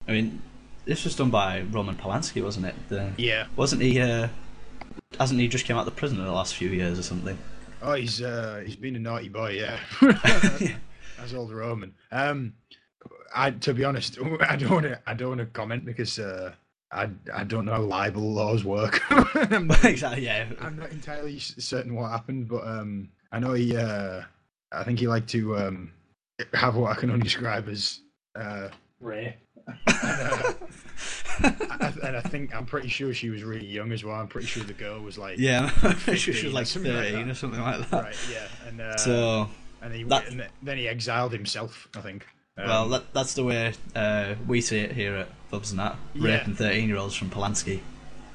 I 0.07 0.13
mean, 0.13 0.43
this 0.85 1.05
was 1.05 1.17
done 1.17 1.31
by 1.31 1.63
Roman 1.71 1.97
Polanski, 1.97 2.45
wasn't 2.45 2.67
it? 2.67 2.75
The, 2.91 3.13
yeah. 3.17 3.47
wasn't 3.57 3.81
he? 3.81 3.99
Uh, 3.99 4.29
hasn't 5.19 5.41
he 5.41 5.49
just 5.49 5.65
came 5.65 5.77
out 5.79 5.81
of 5.81 5.95
the 5.95 5.99
prison 5.99 6.19
in 6.19 6.25
the 6.27 6.33
last 6.33 6.55
few 6.55 6.69
years 6.69 6.99
or 6.99 7.03
something? 7.03 7.39
Oh, 7.83 7.95
he's 7.95 8.23
uh 8.23 8.63
he's 8.65 8.77
been 8.77 8.97
a 8.97 8.99
naughty 8.99 9.29
boy, 9.29 9.51
yeah. 9.51 9.79
As 11.19 11.35
old 11.35 11.53
Roman. 11.53 11.95
Um, 12.13 12.55
I 13.35 13.51
to 13.51 13.75
be 13.75 13.85
honest, 13.85 14.19
I 14.41 14.57
don't 14.57 14.71
want 14.71 14.85
to 14.85 15.01
I 15.07 15.15
don't 15.15 15.29
want 15.29 15.41
to 15.41 15.47
comment 15.47 15.85
because 15.85 16.19
uh 16.19 16.53
I 16.91 17.09
I 17.35 17.45
don't 17.45 17.65
know 17.65 17.73
how 17.73 17.83
libel 17.83 18.33
laws 18.33 18.65
work. 18.65 19.01
I'm, 19.11 19.67
not, 19.67 19.85
exactly. 19.85 20.25
Yeah. 20.25 20.49
I'm 20.61 20.77
not 20.77 20.91
entirely 20.91 21.39
certain 21.39 21.95
what 21.95 22.11
happened, 22.11 22.49
but 22.49 22.67
um, 22.67 23.09
I 23.33 23.39
know 23.41 23.53
he 23.53 23.77
uh, 23.77 24.23
I 24.73 24.85
think 24.85 24.99
he 25.01 25.09
liked 25.09 25.29
to 25.31 25.57
um 25.57 25.93
have 26.55 26.77
what 26.77 26.97
I 26.97 27.01
can 27.01 27.11
only 27.11 27.25
describe 27.25 27.69
as 27.69 28.01
uh 28.37 28.69
Ray. 29.01 29.37
and, 29.67 29.77
uh, 29.87 30.53
I, 31.43 31.93
and 32.05 32.17
I 32.17 32.21
think 32.21 32.55
I'm 32.55 32.67
pretty 32.67 32.89
sure 32.89 33.13
she 33.15 33.31
was 33.31 33.43
really 33.43 33.67
young 33.67 33.93
as 33.93 34.05
well. 34.05 34.17
I'm 34.17 34.29
pretty 34.29 34.47
sure 34.47 34.63
the 34.65 34.73
girl 34.73 35.01
was 35.01 35.19
like 35.19 35.39
Yeah, 35.39 35.71
I'm 35.83 35.95
pretty 35.97 36.19
sure 36.19 36.35
she 36.35 36.47
was 36.47 36.55
like 36.55 36.67
like 36.75 36.85
thirteen 36.85 37.27
that. 37.27 37.33
or 37.33 37.35
something 37.35 37.61
like 37.61 37.91
that. 37.91 38.05
right, 38.05 38.17
yeah, 38.33 38.69
and 38.69 38.81
uh, 38.81 38.97
So, 38.97 39.49
and, 39.83 39.95
he, 39.95 40.03
that- 40.05 40.29
and 40.29 40.47
then 40.63 40.79
he 40.79 40.89
exiled 40.89 41.33
himself. 41.33 41.89
I 41.97 42.01
think. 42.01 42.27
Um, 42.59 42.67
well, 42.69 42.89
that, 42.89 43.13
that's 43.13 43.35
the 43.35 43.45
way 43.45 43.75
uh, 43.95 44.35
we 44.47 44.61
see 44.63 44.79
it 44.79 44.93
here 44.93 45.15
at 45.17 45.29
Pubs 45.51 45.71
and 45.73 45.81
that. 45.81 45.97
Yeah. 46.15 46.39
Raping 46.39 46.55
thirteen-year-olds 46.55 47.15
from 47.15 47.29
Polanski. 47.31 47.81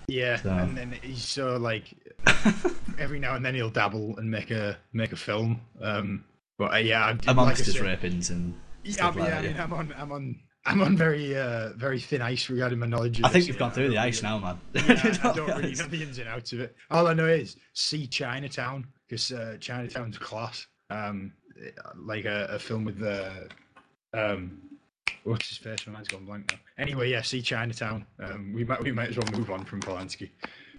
yeah, 0.08 0.36
so- 0.38 0.50
and 0.52 0.78
then 0.78 0.92
he's 1.02 1.24
so 1.24 1.58
like 1.58 1.86
every 3.00 3.20
now 3.20 3.36
and 3.36 3.44
then 3.46 3.56
he'll 3.56 3.70
dabble 3.70 4.18
and 4.18 4.30
make 4.30 4.52
a 4.52 4.78
make 4.94 5.12
a 5.12 5.16
film. 5.16 5.62
Um, 5.82 6.24
but 6.58 6.74
uh, 6.74 6.78
yeah, 6.78 7.06
I, 7.06 7.10
Amongst 7.32 7.60
like 7.62 7.66
his 7.66 7.78
rapings 7.78 8.30
and 8.30 8.54
Yeah, 8.84 9.08
I 9.08 9.10
like 9.10 9.18
I 9.18 9.30
that. 9.30 9.44
mean, 9.44 9.56
yeah. 9.56 9.64
I'm 9.64 9.74
on, 9.74 9.94
I'm 9.98 10.12
on, 10.12 10.40
I'm 10.66 10.82
on 10.82 10.96
very, 10.96 11.36
uh, 11.36 11.70
very 11.76 12.00
thin 12.00 12.22
ice 12.22 12.50
regarding 12.50 12.80
my 12.80 12.86
knowledge. 12.86 13.20
Of 13.20 13.26
I 13.26 13.30
think 13.30 13.48
you've 13.48 13.58
gone 13.58 13.72
through 13.72 13.90
the 13.90 13.98
ice 13.98 14.22
now, 14.22 14.38
man. 14.38 14.60
Yeah, 14.76 15.18
I 15.24 15.34
don't 15.36 15.48
really 15.48 15.74
know 15.74 15.86
the 15.86 16.04
ins 16.04 16.20
and 16.20 16.28
outs 16.30 16.54
of 16.54 16.60
it. 16.60 16.76
All 16.92 17.08
I 17.08 17.14
know 17.14 17.28
is 17.28 17.56
see 17.74 18.06
Chinatown 18.06 18.86
because 19.08 19.32
uh, 19.32 19.58
Chinatown's 19.60 20.18
class. 20.18 20.68
Um, 20.90 21.34
like 21.96 22.26
a, 22.26 22.48
a 22.52 22.60
film 22.60 22.86
with 22.86 23.00
the, 23.00 23.48
um, 24.14 24.62
what's 25.24 25.50
his 25.50 25.58
face? 25.58 25.86
My 25.88 25.94
mind's 25.94 26.10
gone 26.10 26.26
blank 26.26 26.52
now. 26.52 26.60
Anyway, 26.78 27.10
yeah, 27.10 27.22
see 27.22 27.42
Chinatown. 27.42 28.06
Um, 28.20 28.54
we 28.54 28.64
might, 28.64 28.82
we 28.84 28.92
might 28.92 29.10
as 29.10 29.18
well 29.18 29.28
move 29.32 29.50
on 29.50 29.66
from 29.66 29.80
Polanski. 29.80 30.30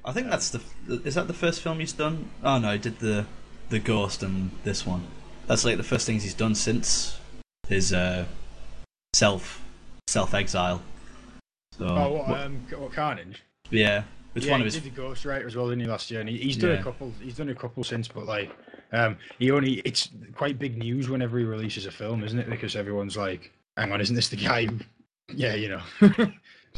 I 0.04 0.12
think 0.12 0.28
that's 0.28 0.50
the. 0.50 0.60
Is 1.04 1.14
that 1.14 1.28
the 1.28 1.34
first 1.34 1.60
film 1.60 1.78
he's 1.78 1.92
done? 1.92 2.30
Oh 2.42 2.58
no, 2.58 2.72
he 2.72 2.78
did 2.78 2.98
the 2.98 3.26
the 3.68 3.78
Ghost 3.78 4.22
and 4.22 4.50
this 4.64 4.84
one. 4.84 5.06
That's 5.46 5.64
like 5.64 5.76
the 5.76 5.84
first 5.84 6.06
things 6.06 6.24
he's 6.24 6.34
done 6.34 6.56
since 6.56 7.18
his 7.68 7.92
uh, 7.92 8.24
self 9.12 9.62
self 10.06 10.34
exile. 10.34 10.82
So 11.78 11.86
Oh, 11.86 12.12
what, 12.12 12.28
what- 12.28 12.40
um, 12.40 12.66
what 12.76 12.92
Carnage? 12.92 13.42
yeah, 13.70 14.04
it's 14.34 14.46
yeah, 14.46 14.52
one 14.52 14.60
of 14.60 14.64
his. 14.66 14.74
He 14.74 14.80
did 14.80 14.94
the 14.94 15.00
Ghostwriter 15.00 15.46
as 15.46 15.56
well, 15.56 15.68
didn't 15.68 15.80
he, 15.80 15.86
last 15.86 16.10
year? 16.10 16.20
And 16.20 16.28
he, 16.28 16.36
he's 16.38 16.56
done 16.56 16.72
a 16.72 16.82
couple. 16.82 17.12
He's 17.20 17.36
done 17.36 17.48
a 17.48 17.54
couple 17.54 17.82
since, 17.84 18.08
but 18.08 18.26
like, 18.26 18.50
um, 18.92 19.16
he 19.38 19.50
only. 19.50 19.74
It's 19.84 20.10
quite 20.34 20.58
big 20.58 20.76
news 20.78 21.08
whenever 21.08 21.38
he 21.38 21.44
releases 21.44 21.86
a 21.86 21.90
film, 21.90 22.24
isn't 22.24 22.38
it? 22.38 22.48
Because 22.50 22.76
everyone's 22.76 23.16
like, 23.16 23.50
"Hang 23.76 23.92
on, 23.92 24.00
isn't 24.00 24.14
this 24.16 24.28
the 24.28 24.36
guy?" 24.36 24.66
Who... 24.66 24.78
Yeah, 25.34 25.54
you 25.54 25.68
know. 25.68 25.80
so, 26.00 26.10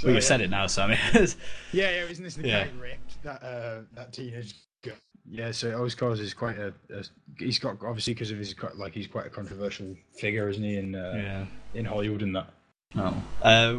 Well, 0.05 0.15
yeah. 0.15 0.21
said 0.21 0.41
it 0.41 0.49
now, 0.51 0.69
Sammy. 0.69 0.97
Yeah, 1.13 1.27
yeah, 1.73 1.89
isn't 2.05 2.23
this 2.23 2.37
the 2.37 2.47
Yeah. 2.47 2.65
guy 2.65 2.71
who 2.71 2.81
raped 2.81 3.23
that 3.25 3.43
uh, 3.43 3.81
that 3.95 4.13
teenage 4.13 4.55
girl? 4.85 4.95
Yeah, 5.29 5.51
so 5.51 5.69
it 5.69 5.75
always 5.75 5.97
causes 5.97 6.33
quite 6.35 6.57
a. 6.59 6.73
a 6.95 7.03
he's 7.37 7.59
got 7.59 7.79
obviously 7.85 8.15
because 8.15 8.31
of 8.31 8.39
his 8.39 8.55
like 8.77 8.93
he's 8.95 9.09
quite 9.09 9.27
a 9.27 9.31
controversial 9.31 9.97
figure, 10.17 10.49
isn't 10.49 10.63
he? 10.63 10.77
In 10.77 10.95
uh, 10.95 11.13
yeah. 11.17 11.47
in 11.77 11.85
Hollywood 11.85 12.23
and 12.23 12.37
that. 12.37 12.51
Oh. 12.97 13.23
Uh, 13.43 13.79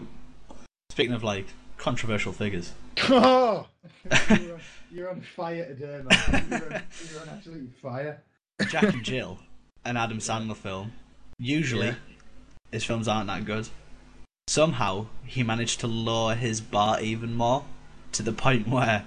speaking 0.92 1.14
of 1.14 1.24
like 1.24 1.48
controversial 1.78 2.34
figures, 2.34 2.72
Oh, 3.10 3.68
you're 4.30 4.54
on, 4.54 4.60
you're 4.92 5.10
on 5.10 5.22
fire 5.36 5.66
today, 5.66 6.02
man. 6.04 6.46
You're 6.50 6.64
on, 6.74 6.82
you're 7.12 7.22
on 7.22 7.30
absolute 7.34 7.72
fire. 7.82 8.22
Jack 8.70 8.84
and 8.84 9.04
Jill, 9.04 9.40
an 9.84 9.98
Adam 9.98 10.20
Sandler 10.20 10.56
film. 10.56 10.94
Usually, 11.38 11.88
Yeah. 11.88 11.96
his 12.72 12.84
films 12.86 13.08
aren't 13.08 13.28
that 13.28 13.44
good. 13.46 13.68
Somehow, 14.48 15.08
he 15.26 15.44
managed 15.44 15.80
to 15.82 15.88
lower 15.88 16.36
his 16.36 16.62
bar 16.62 17.02
even 17.02 17.34
more 17.36 17.66
to 18.14 18.24
the 18.24 18.32
point 18.32 18.68
where 18.68 19.04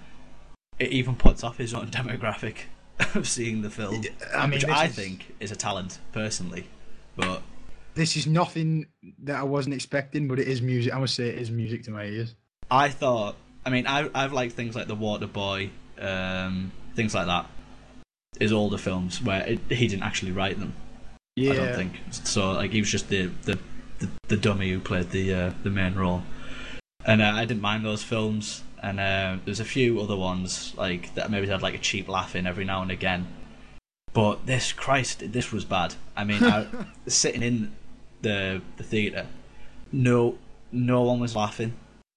it 0.78 0.90
even 0.90 1.16
puts 1.16 1.42
off 1.42 1.56
his 1.56 1.72
own 1.72 1.86
demographic 1.88 2.64
of 3.14 3.26
seeing 3.26 3.62
the 3.62 3.70
film, 3.70 4.02
I 4.34 4.42
mean, 4.46 4.52
which 4.60 4.64
I 4.66 4.86
is- 4.86 4.94
think 4.94 5.34
is 5.40 5.50
a 5.50 5.56
talent 5.56 5.98
personally. 6.12 6.66
But 7.16 7.40
This 7.98 8.16
is 8.16 8.28
nothing 8.28 8.86
that 9.24 9.34
I 9.34 9.42
wasn't 9.42 9.74
expecting, 9.74 10.28
but 10.28 10.38
it 10.38 10.46
is 10.46 10.62
music. 10.62 10.94
I 10.94 11.00
must 11.00 11.16
say, 11.16 11.30
it 11.30 11.38
is 11.38 11.50
music 11.50 11.82
to 11.82 11.90
my 11.90 12.04
ears. 12.04 12.36
I 12.70 12.90
thought, 12.90 13.34
I 13.66 13.70
mean, 13.70 13.88
I, 13.88 14.08
I've 14.14 14.32
liked 14.32 14.54
things 14.54 14.76
like 14.76 14.86
The 14.86 14.94
Water 14.94 15.26
Boy, 15.26 15.70
um, 16.00 16.70
things 16.94 17.12
like 17.12 17.26
that. 17.26 17.46
His 18.38 18.52
older 18.52 18.78
films 18.78 19.20
where 19.20 19.44
it, 19.44 19.58
he 19.68 19.88
didn't 19.88 20.04
actually 20.04 20.30
write 20.30 20.60
them. 20.60 20.74
Yeah, 21.34 21.54
I 21.54 21.56
don't 21.56 21.74
think 21.74 21.92
so. 22.12 22.52
Like 22.52 22.70
he 22.70 22.78
was 22.78 22.88
just 22.88 23.08
the 23.08 23.32
the, 23.42 23.58
the, 23.98 24.08
the 24.28 24.36
dummy 24.36 24.70
who 24.70 24.78
played 24.78 25.10
the 25.10 25.34
uh, 25.34 25.52
the 25.64 25.70
main 25.70 25.96
role, 25.96 26.22
and 27.04 27.20
uh, 27.20 27.32
I 27.34 27.46
didn't 27.46 27.62
mind 27.62 27.84
those 27.84 28.04
films. 28.04 28.62
And 28.80 29.00
uh, 29.00 29.38
there's 29.44 29.58
a 29.58 29.64
few 29.64 30.00
other 30.00 30.14
ones 30.14 30.72
like 30.76 31.16
that 31.16 31.32
maybe 31.32 31.48
had 31.48 31.62
like 31.62 31.74
a 31.74 31.78
cheap 31.78 32.08
laugh 32.08 32.36
in 32.36 32.46
every 32.46 32.64
now 32.64 32.80
and 32.80 32.92
again. 32.92 33.26
But 34.12 34.46
this 34.46 34.72
Christ, 34.72 35.32
this 35.32 35.50
was 35.50 35.64
bad. 35.64 35.96
I 36.16 36.22
mean, 36.22 36.44
I, 36.44 36.68
sitting 37.08 37.42
in 37.42 37.72
the 38.22 38.60
the 38.76 38.84
theater, 38.84 39.26
no 39.92 40.38
no 40.72 41.02
one 41.02 41.20
was 41.20 41.34
laughing. 41.36 41.74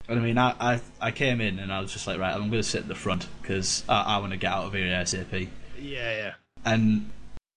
And 0.10 0.20
I 0.20 0.24
mean, 0.24 0.38
I, 0.38 0.56
I 0.60 0.82
I 1.00 1.12
came 1.12 1.42
in 1.42 1.60
and 1.60 1.72
I 1.72 1.80
was 1.80 1.94
just 1.94 2.08
like, 2.08 2.20
right, 2.20 2.34
I'm 2.34 2.50
going 2.50 2.52
to 2.52 2.64
sit 2.64 2.82
at 2.82 2.88
the 2.88 2.96
front 2.96 3.28
because 3.42 3.84
I, 3.88 4.02
I 4.02 4.18
want 4.18 4.32
to 4.32 4.38
get 4.38 4.52
out 4.52 4.66
of 4.66 4.74
here 4.74 4.86
ASAP 4.88 5.48
yeah, 5.82 6.16
yeah. 6.16 6.34
and 6.66 7.10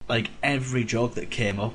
like 0.08 0.30
every 0.42 0.84
joke 0.84 1.14
that 1.14 1.30
came 1.30 1.60
up, 1.60 1.74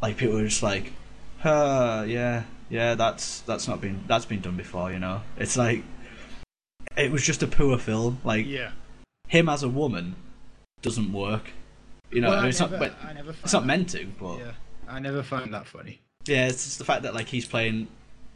like 0.00 0.16
people 0.16 0.36
were 0.36 0.44
just 0.44 0.62
like, 0.62 0.92
"Huh, 1.40 2.04
yeah, 2.06 2.44
yeah, 2.70 2.94
that's 2.94 3.40
that's 3.40 3.68
not 3.68 3.80
been 3.80 4.04
that's 4.06 4.26
been 4.26 4.40
done 4.40 4.56
before," 4.56 4.92
you 4.92 4.98
know. 4.98 5.22
It's 5.36 5.56
like 5.56 5.84
it 6.96 7.10
was 7.10 7.24
just 7.24 7.42
a 7.42 7.46
poor 7.46 7.78
film. 7.78 8.20
Like 8.24 8.46
Yeah. 8.46 8.72
him 9.28 9.48
as 9.48 9.62
a 9.62 9.68
woman 9.68 10.16
doesn't 10.82 11.12
work, 11.12 11.50
you 12.10 12.20
know. 12.20 12.28
Well, 12.28 12.38
I 12.38 12.40
mean, 12.42 12.48
it's 12.50 12.60
never, 12.60 12.78
not, 12.78 12.80
but 12.80 13.08
I 13.08 13.12
never 13.12 13.30
it's 13.42 13.52
not 13.52 13.66
meant 13.66 13.90
to. 13.90 14.06
But 14.18 14.38
yeah. 14.38 14.52
I 14.92 14.98
never 14.98 15.22
found 15.22 15.54
that 15.54 15.66
funny. 15.66 16.00
Yeah, 16.26 16.48
it's 16.48 16.64
just 16.64 16.78
the 16.78 16.84
fact 16.84 17.02
that 17.02 17.14
like 17.14 17.28
he's 17.28 17.46
playing 17.46 17.88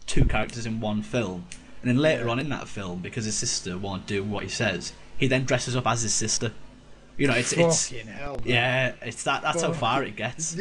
two 0.07 0.25
characters 0.25 0.65
in 0.65 0.81
one 0.81 1.03
film, 1.03 1.47
and 1.83 1.91
then 1.91 1.99
later 1.99 2.31
on 2.31 2.39
in 2.39 2.49
that 2.49 2.67
film, 2.67 3.01
because 3.01 3.27
his 3.27 3.37
sister 3.37 3.77
won't 3.77 4.07
do 4.07 4.25
what 4.25 4.43
he 4.43 4.49
says, 4.49 4.93
he 5.19 5.27
then 5.27 5.45
dresses 5.45 5.77
up 5.77 5.87
as 5.87 6.03
his 6.03 6.15
sister. 6.15 6.53
You 7.19 7.29
know, 7.29 7.35
it's 7.35 7.53
it's 7.53 7.91
hell. 7.91 8.35
man. 8.37 8.43
yeah, 8.45 8.93
it's 9.03 9.23
that. 9.25 9.43
That's 9.43 9.63
how 9.63 9.73
far 9.73 10.03
it 10.03 10.17
gets. 10.17 10.57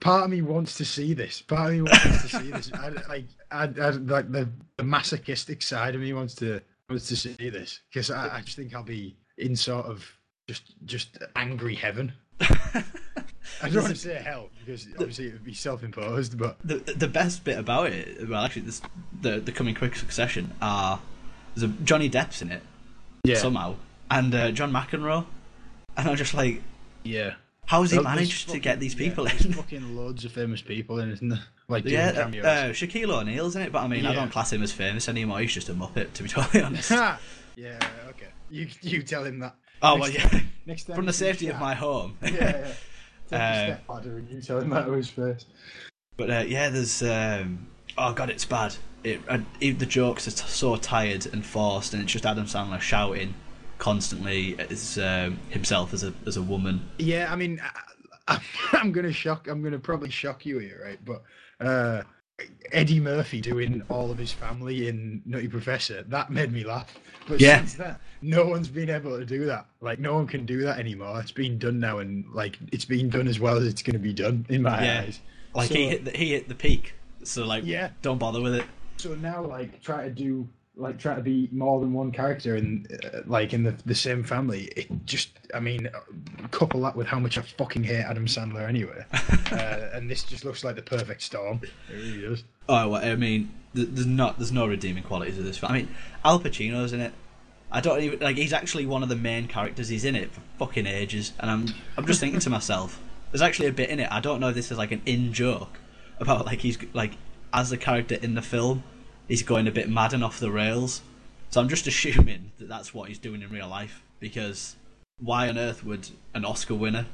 Part 0.00 0.24
of 0.24 0.30
me 0.30 0.42
wants 0.42 0.76
to 0.76 0.84
see 0.84 1.14
this. 1.14 1.42
Part 1.42 1.70
of 1.70 1.76
me 1.76 1.82
wants 1.82 2.22
to 2.22 2.28
see 2.28 2.50
this. 2.50 2.72
I, 2.72 2.88
like, 3.08 3.24
I, 3.50 3.62
I, 3.62 3.90
like 3.90 4.30
the, 4.30 4.48
the 4.76 4.84
masochistic 4.84 5.62
side 5.62 5.94
of 5.94 6.00
me 6.00 6.12
wants 6.12 6.34
to 6.36 6.60
wants 6.88 7.08
to 7.08 7.16
see 7.16 7.50
this 7.50 7.80
because 7.90 8.10
I, 8.10 8.38
I 8.38 8.40
just 8.42 8.56
think 8.56 8.74
I'll 8.74 8.82
be 8.82 9.16
in 9.38 9.56
sort 9.56 9.86
of 9.86 10.08
just 10.46 10.74
just 10.84 11.18
angry 11.34 11.74
heaven. 11.74 12.12
I 13.62 13.68
don't 13.68 13.82
want 13.82 13.94
to 13.94 14.00
say 14.00 14.14
hell 14.14 14.48
because 14.64 14.86
obviously 14.98 15.26
it 15.26 15.32
would 15.34 15.44
be 15.44 15.54
self-imposed, 15.54 16.38
but 16.38 16.56
the 16.64 16.76
the 16.76 17.08
best 17.08 17.44
bit 17.44 17.58
about 17.58 17.88
it, 17.88 18.28
well, 18.28 18.44
actually, 18.44 18.62
this 18.62 18.82
the 19.20 19.40
the 19.40 19.52
coming 19.52 19.74
quick 19.74 19.96
succession 19.96 20.52
are 20.62 21.00
there's 21.54 21.70
a 21.70 21.72
Johnny 21.84 22.08
Depp's 22.08 22.42
in 22.42 22.50
it 22.50 22.62
yeah, 23.24 23.36
somehow, 23.36 23.76
and 24.10 24.34
uh, 24.34 24.50
John 24.52 24.72
McEnroe, 24.72 25.24
and 25.96 26.08
I'm 26.08 26.16
just 26.16 26.34
like, 26.34 26.62
yeah. 27.02 27.34
how's 27.66 27.90
he 27.90 27.98
Well, 27.98 28.04
there's 28.04 28.16
managed 28.16 28.48
to 28.50 28.58
get 28.58 28.80
these 28.80 28.94
people 28.94 29.24
there's 29.24 29.44
in? 29.44 29.52
fucking 29.52 29.96
loads 29.96 30.24
of 30.24 30.32
famous 30.32 30.62
people 30.62 31.00
in, 31.00 31.10
isn't 31.10 31.28
there? 31.28 31.44
Like 31.68 31.84
yeah, 31.84 32.12
cameos. 32.12 32.44
uh, 32.44 32.68
Shaquille 32.70 33.10
O'Neal's 33.10 33.56
in 33.56 33.62
it, 33.62 33.72
but 33.72 33.82
I 33.82 33.88
mean, 33.88 34.06
I 34.06 34.14
don't 34.14 34.30
class 34.30 34.52
him 34.52 34.62
as 34.62 34.72
famous 34.72 35.08
anymore. 35.08 35.40
He's 35.40 35.52
just 35.52 35.68
a 35.68 35.74
muppet, 35.74 36.12
to 36.14 36.22
be 36.22 36.28
totally 36.30 36.62
honest. 36.64 36.90
yeah, 36.90 37.18
okay. 38.08 38.28
You 38.50 38.68
you 38.82 39.02
tell 39.02 39.24
him 39.24 39.38
that. 39.40 39.54
oh 39.82 39.98
well, 39.98 40.10
Next 40.10 40.32
yeah. 40.32 40.40
Next 40.66 40.84
time 40.84 40.96
From 40.96 41.06
the 41.06 41.12
safety 41.12 41.48
of 41.48 41.58
my 41.60 41.74
home. 41.74 42.16
yeah, 42.22 42.30
yeah. 42.32 42.72
Uh, 43.32 43.76
a 43.88 43.92
and 43.92 44.28
you 44.28 44.40
tell 44.40 44.58
him 44.60 44.70
that 44.70 44.88
his 44.88 45.08
face. 45.08 45.46
But 46.16 46.30
uh, 46.30 46.44
yeah, 46.46 46.68
there's 46.68 47.02
um, 47.02 47.68
oh 47.96 48.12
god, 48.12 48.30
it's 48.30 48.44
bad. 48.44 48.76
It, 49.04 49.20
uh, 49.28 49.38
it 49.60 49.78
the 49.78 49.86
jokes 49.86 50.28
are 50.28 50.32
t- 50.32 50.44
so 50.46 50.76
tired 50.76 51.26
and 51.26 51.44
forced, 51.44 51.94
and 51.94 52.02
it's 52.02 52.12
just 52.12 52.26
Adam 52.26 52.44
Sandler 52.44 52.80
shouting 52.80 53.34
constantly 53.78 54.58
as 54.58 54.98
um, 54.98 55.38
himself 55.48 55.94
as 55.94 56.04
a 56.04 56.12
as 56.26 56.36
a 56.36 56.42
woman. 56.42 56.88
Yeah, 56.98 57.32
I 57.32 57.36
mean, 57.36 57.60
I'm, 58.28 58.40
I'm 58.72 58.92
gonna 58.92 59.12
shock. 59.12 59.48
I'm 59.48 59.62
gonna 59.62 59.78
probably 59.78 60.10
shock 60.10 60.44
you 60.44 60.58
here, 60.58 60.80
right? 60.84 60.98
But 61.04 61.22
uh, 61.64 62.02
Eddie 62.72 63.00
Murphy 63.00 63.40
doing 63.40 63.82
all 63.88 64.10
of 64.10 64.18
his 64.18 64.32
family 64.32 64.88
in 64.88 65.22
Nutty 65.24 65.48
Professor 65.48 66.02
that 66.04 66.30
made 66.30 66.52
me 66.52 66.64
laugh. 66.64 66.98
But 67.28 67.40
Yeah. 67.40 67.58
since 67.58 67.74
that, 67.74 68.00
no 68.22 68.46
one's 68.46 68.68
been 68.68 68.90
able 68.90 69.18
to 69.18 69.24
do 69.24 69.44
that. 69.46 69.66
Like 69.80 69.98
no 69.98 70.14
one 70.14 70.26
can 70.26 70.44
do 70.46 70.62
that 70.62 70.78
anymore. 70.78 71.20
It's 71.20 71.30
been 71.32 71.58
done 71.58 71.78
now, 71.80 71.98
and 71.98 72.24
like 72.32 72.58
it's 72.72 72.84
been 72.84 73.08
done 73.08 73.28
as 73.28 73.38
well 73.40 73.56
as 73.56 73.66
it's 73.66 73.82
gonna 73.82 73.98
be 73.98 74.12
done 74.12 74.46
in 74.48 74.62
my 74.62 74.82
Yeah. 74.84 75.00
eyes. 75.02 75.20
Like 75.54 75.68
So- 75.68 75.74
he 75.74 75.88
hit 75.88 76.04
the, 76.04 76.10
he 76.12 76.30
hit 76.30 76.48
the 76.48 76.54
peak. 76.54 76.94
So 77.22 77.44
like, 77.46 77.64
Yeah. 77.64 77.90
don't 78.02 78.18
bother 78.18 78.40
with 78.40 78.54
it. 78.54 78.64
So 78.96 79.14
now, 79.14 79.42
like, 79.44 79.80
try 79.82 80.04
to 80.04 80.10
do 80.10 80.46
like 80.76 80.98
try 80.98 81.14
to 81.14 81.22
be 81.22 81.48
more 81.52 81.80
than 81.80 81.92
one 81.92 82.10
character 82.10 82.56
in 82.56 82.86
uh, 83.04 83.20
like 83.26 83.52
in 83.52 83.62
the 83.62 83.74
the 83.86 83.94
same 83.94 84.22
family. 84.22 84.64
It 84.76 84.88
just, 85.04 85.30
I 85.54 85.60
mean, 85.60 85.88
uh, 85.88 86.48
couple 86.48 86.80
that 86.82 86.96
with 86.96 87.06
how 87.06 87.18
much 87.18 87.38
I 87.38 87.42
fucking 87.42 87.84
hate 87.84 88.02
Adam 88.02 88.26
Sandler 88.26 88.68
anyway, 88.68 89.04
uh, 89.52 89.90
and 89.92 90.10
this 90.10 90.24
just 90.24 90.44
looks 90.44 90.64
like 90.64 90.76
the 90.76 90.82
perfect 90.82 91.22
storm. 91.22 91.60
It 91.62 91.94
really 91.94 92.22
does. 92.22 92.44
Oh, 92.68 92.90
well, 92.90 93.04
I 93.04 93.14
mean, 93.16 93.52
there's 93.74 94.06
not 94.06 94.38
there's 94.38 94.52
no 94.52 94.66
redeeming 94.66 95.02
qualities 95.02 95.38
of 95.38 95.44
this 95.44 95.58
film. 95.58 95.72
I 95.72 95.76
mean, 95.76 95.94
Al 96.24 96.40
Pacino's 96.40 96.92
in 96.92 97.00
it. 97.00 97.12
I 97.72 97.80
don't 97.80 98.00
even 98.02 98.18
like. 98.20 98.36
He's 98.36 98.52
actually 98.52 98.86
one 98.86 99.02
of 99.02 99.08
the 99.08 99.16
main 99.16 99.46
characters. 99.46 99.88
He's 99.88 100.04
in 100.04 100.16
it 100.16 100.32
for 100.32 100.40
fucking 100.58 100.86
ages, 100.86 101.32
and 101.38 101.50
I'm 101.50 101.66
I'm 101.96 102.06
just 102.06 102.20
thinking 102.20 102.40
to 102.40 102.50
myself, 102.50 103.00
there's 103.30 103.42
actually 103.42 103.68
a 103.68 103.72
bit 103.72 103.90
in 103.90 104.00
it. 104.00 104.08
I 104.10 104.20
don't 104.20 104.40
know 104.40 104.48
if 104.48 104.54
this 104.54 104.72
is 104.72 104.78
like 104.78 104.92
an 104.92 105.02
in 105.06 105.32
joke 105.32 105.78
about 106.18 106.46
like 106.46 106.60
he's 106.60 106.78
like 106.92 107.12
as 107.52 107.70
the 107.70 107.76
character 107.76 108.16
in 108.16 108.34
the 108.34 108.42
film, 108.42 108.82
he's 109.30 109.44
going 109.44 109.68
a 109.68 109.70
bit 109.70 109.88
mad 109.88 110.12
and 110.12 110.24
off 110.24 110.40
the 110.40 110.50
rails. 110.50 111.02
So 111.50 111.60
I'm 111.60 111.68
just 111.68 111.86
assuming 111.86 112.50
that 112.58 112.68
that's 112.68 112.92
what 112.92 113.08
he's 113.08 113.18
doing 113.18 113.42
in 113.42 113.48
real 113.48 113.68
life 113.68 114.02
because 114.18 114.76
why 115.18 115.48
on 115.48 115.56
earth 115.56 115.84
would 115.84 116.10
an 116.34 116.44
Oscar 116.44 116.74
winner 116.74 117.06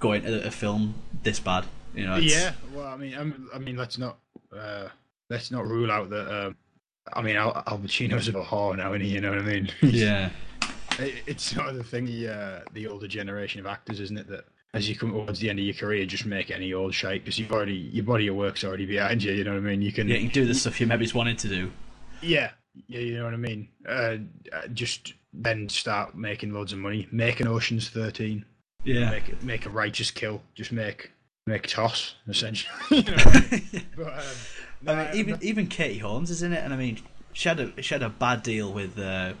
go 0.00 0.12
into 0.12 0.44
a 0.46 0.50
film 0.50 0.96
this 1.22 1.38
bad? 1.40 1.64
You 1.94 2.06
know, 2.06 2.16
it's, 2.16 2.34
Yeah. 2.34 2.52
Well, 2.72 2.88
I 2.88 2.96
mean, 2.96 3.14
I'm, 3.14 3.48
I 3.54 3.58
mean, 3.58 3.76
let's 3.76 3.98
not 3.98 4.18
uh, 4.54 4.88
let's 5.30 5.50
not 5.50 5.66
rule 5.66 5.90
out 5.90 6.10
that. 6.10 6.46
Um, 6.46 6.56
I 7.12 7.22
mean, 7.22 7.36
Al, 7.36 7.62
Al 7.66 7.78
Pacino's 7.78 8.28
a 8.28 8.32
whore 8.32 8.76
now, 8.76 8.92
and 8.92 9.04
you 9.04 9.20
know 9.20 9.30
what 9.30 9.38
I 9.38 9.42
mean. 9.42 9.70
yeah. 9.82 10.30
It, 10.98 11.14
it's 11.26 11.44
sort 11.54 11.68
of 11.68 11.76
the 11.76 11.84
thing, 11.84 12.06
the, 12.06 12.28
uh, 12.28 12.60
the 12.72 12.86
older 12.86 13.06
generation 13.06 13.60
of 13.60 13.66
actors, 13.66 14.00
isn't 14.00 14.16
it? 14.16 14.26
That 14.28 14.46
as 14.74 14.88
you 14.88 14.94
come 14.96 15.12
towards 15.12 15.38
the 15.40 15.48
end 15.48 15.58
of 15.58 15.64
your 15.64 15.74
career, 15.74 16.04
just 16.04 16.26
make 16.26 16.50
any 16.50 16.72
old 16.74 16.92
shape 16.94 17.24
because 17.24 17.38
you've 17.38 17.52
already 17.52 17.74
your 17.74 18.04
body 18.04 18.26
of 18.26 18.36
work's 18.36 18.62
already 18.64 18.84
behind 18.86 19.22
you. 19.22 19.32
You 19.32 19.44
know 19.44 19.52
what 19.52 19.58
I 19.58 19.60
mean? 19.60 19.80
You 19.80 19.92
can, 19.92 20.08
Yeah, 20.08 20.16
you 20.16 20.28
can 20.28 20.34
do 20.42 20.46
the 20.46 20.54
stuff 20.54 20.80
you 20.80 20.86
maybe 20.86 21.08
wanted 21.14 21.38
to 21.38 21.48
do. 21.48 21.72
yeah, 22.20 22.50
yeah. 22.88 23.00
You 23.00 23.16
know 23.16 23.24
what 23.24 23.34
I 23.34 23.38
mean? 23.38 23.68
Uh, 23.88 24.16
uh, 24.52 24.66
just 24.72 25.14
then 25.32 25.68
start 25.68 26.14
making 26.16 26.52
loads 26.52 26.72
of 26.72 26.78
money, 26.78 27.08
make 27.10 27.40
an 27.40 27.46
Ocean's 27.48 27.88
Thirteen, 27.88 28.44
Yeah. 28.84 29.10
make 29.10 29.42
make 29.42 29.66
a 29.66 29.70
righteous 29.70 30.10
kill, 30.10 30.42
just 30.54 30.72
make 30.72 31.12
make 31.46 31.66
toss 31.68 32.14
essentially. 32.28 32.72
you 32.90 33.02
know 33.04 33.14
I 33.16 33.48
mean? 33.50 33.86
But, 33.96 34.12
um, 34.18 34.98
I 34.98 35.04
mean, 35.06 35.14
even 35.16 35.38
even 35.42 35.66
Katie 35.68 35.98
Holmes 36.00 36.30
is 36.30 36.42
in 36.42 36.52
it, 36.52 36.62
and 36.64 36.74
I 36.74 36.76
mean, 36.76 36.98
she 37.32 37.48
had 37.48 37.60
a 37.60 37.82
she 37.82 37.94
had 37.94 38.02
a 38.02 38.08
bad 38.10 38.42
deal 38.42 38.72
with 38.72 38.98
uh, 38.98 39.32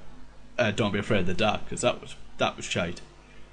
uh, 0.58 0.70
"Don't 0.70 0.92
Be 0.92 0.98
Afraid 1.00 1.20
of 1.20 1.26
the 1.26 1.34
Dark" 1.34 1.64
because 1.64 1.80
that 1.82 2.00
was 2.00 2.14
that 2.38 2.56
was 2.56 2.64
shite. 2.64 3.00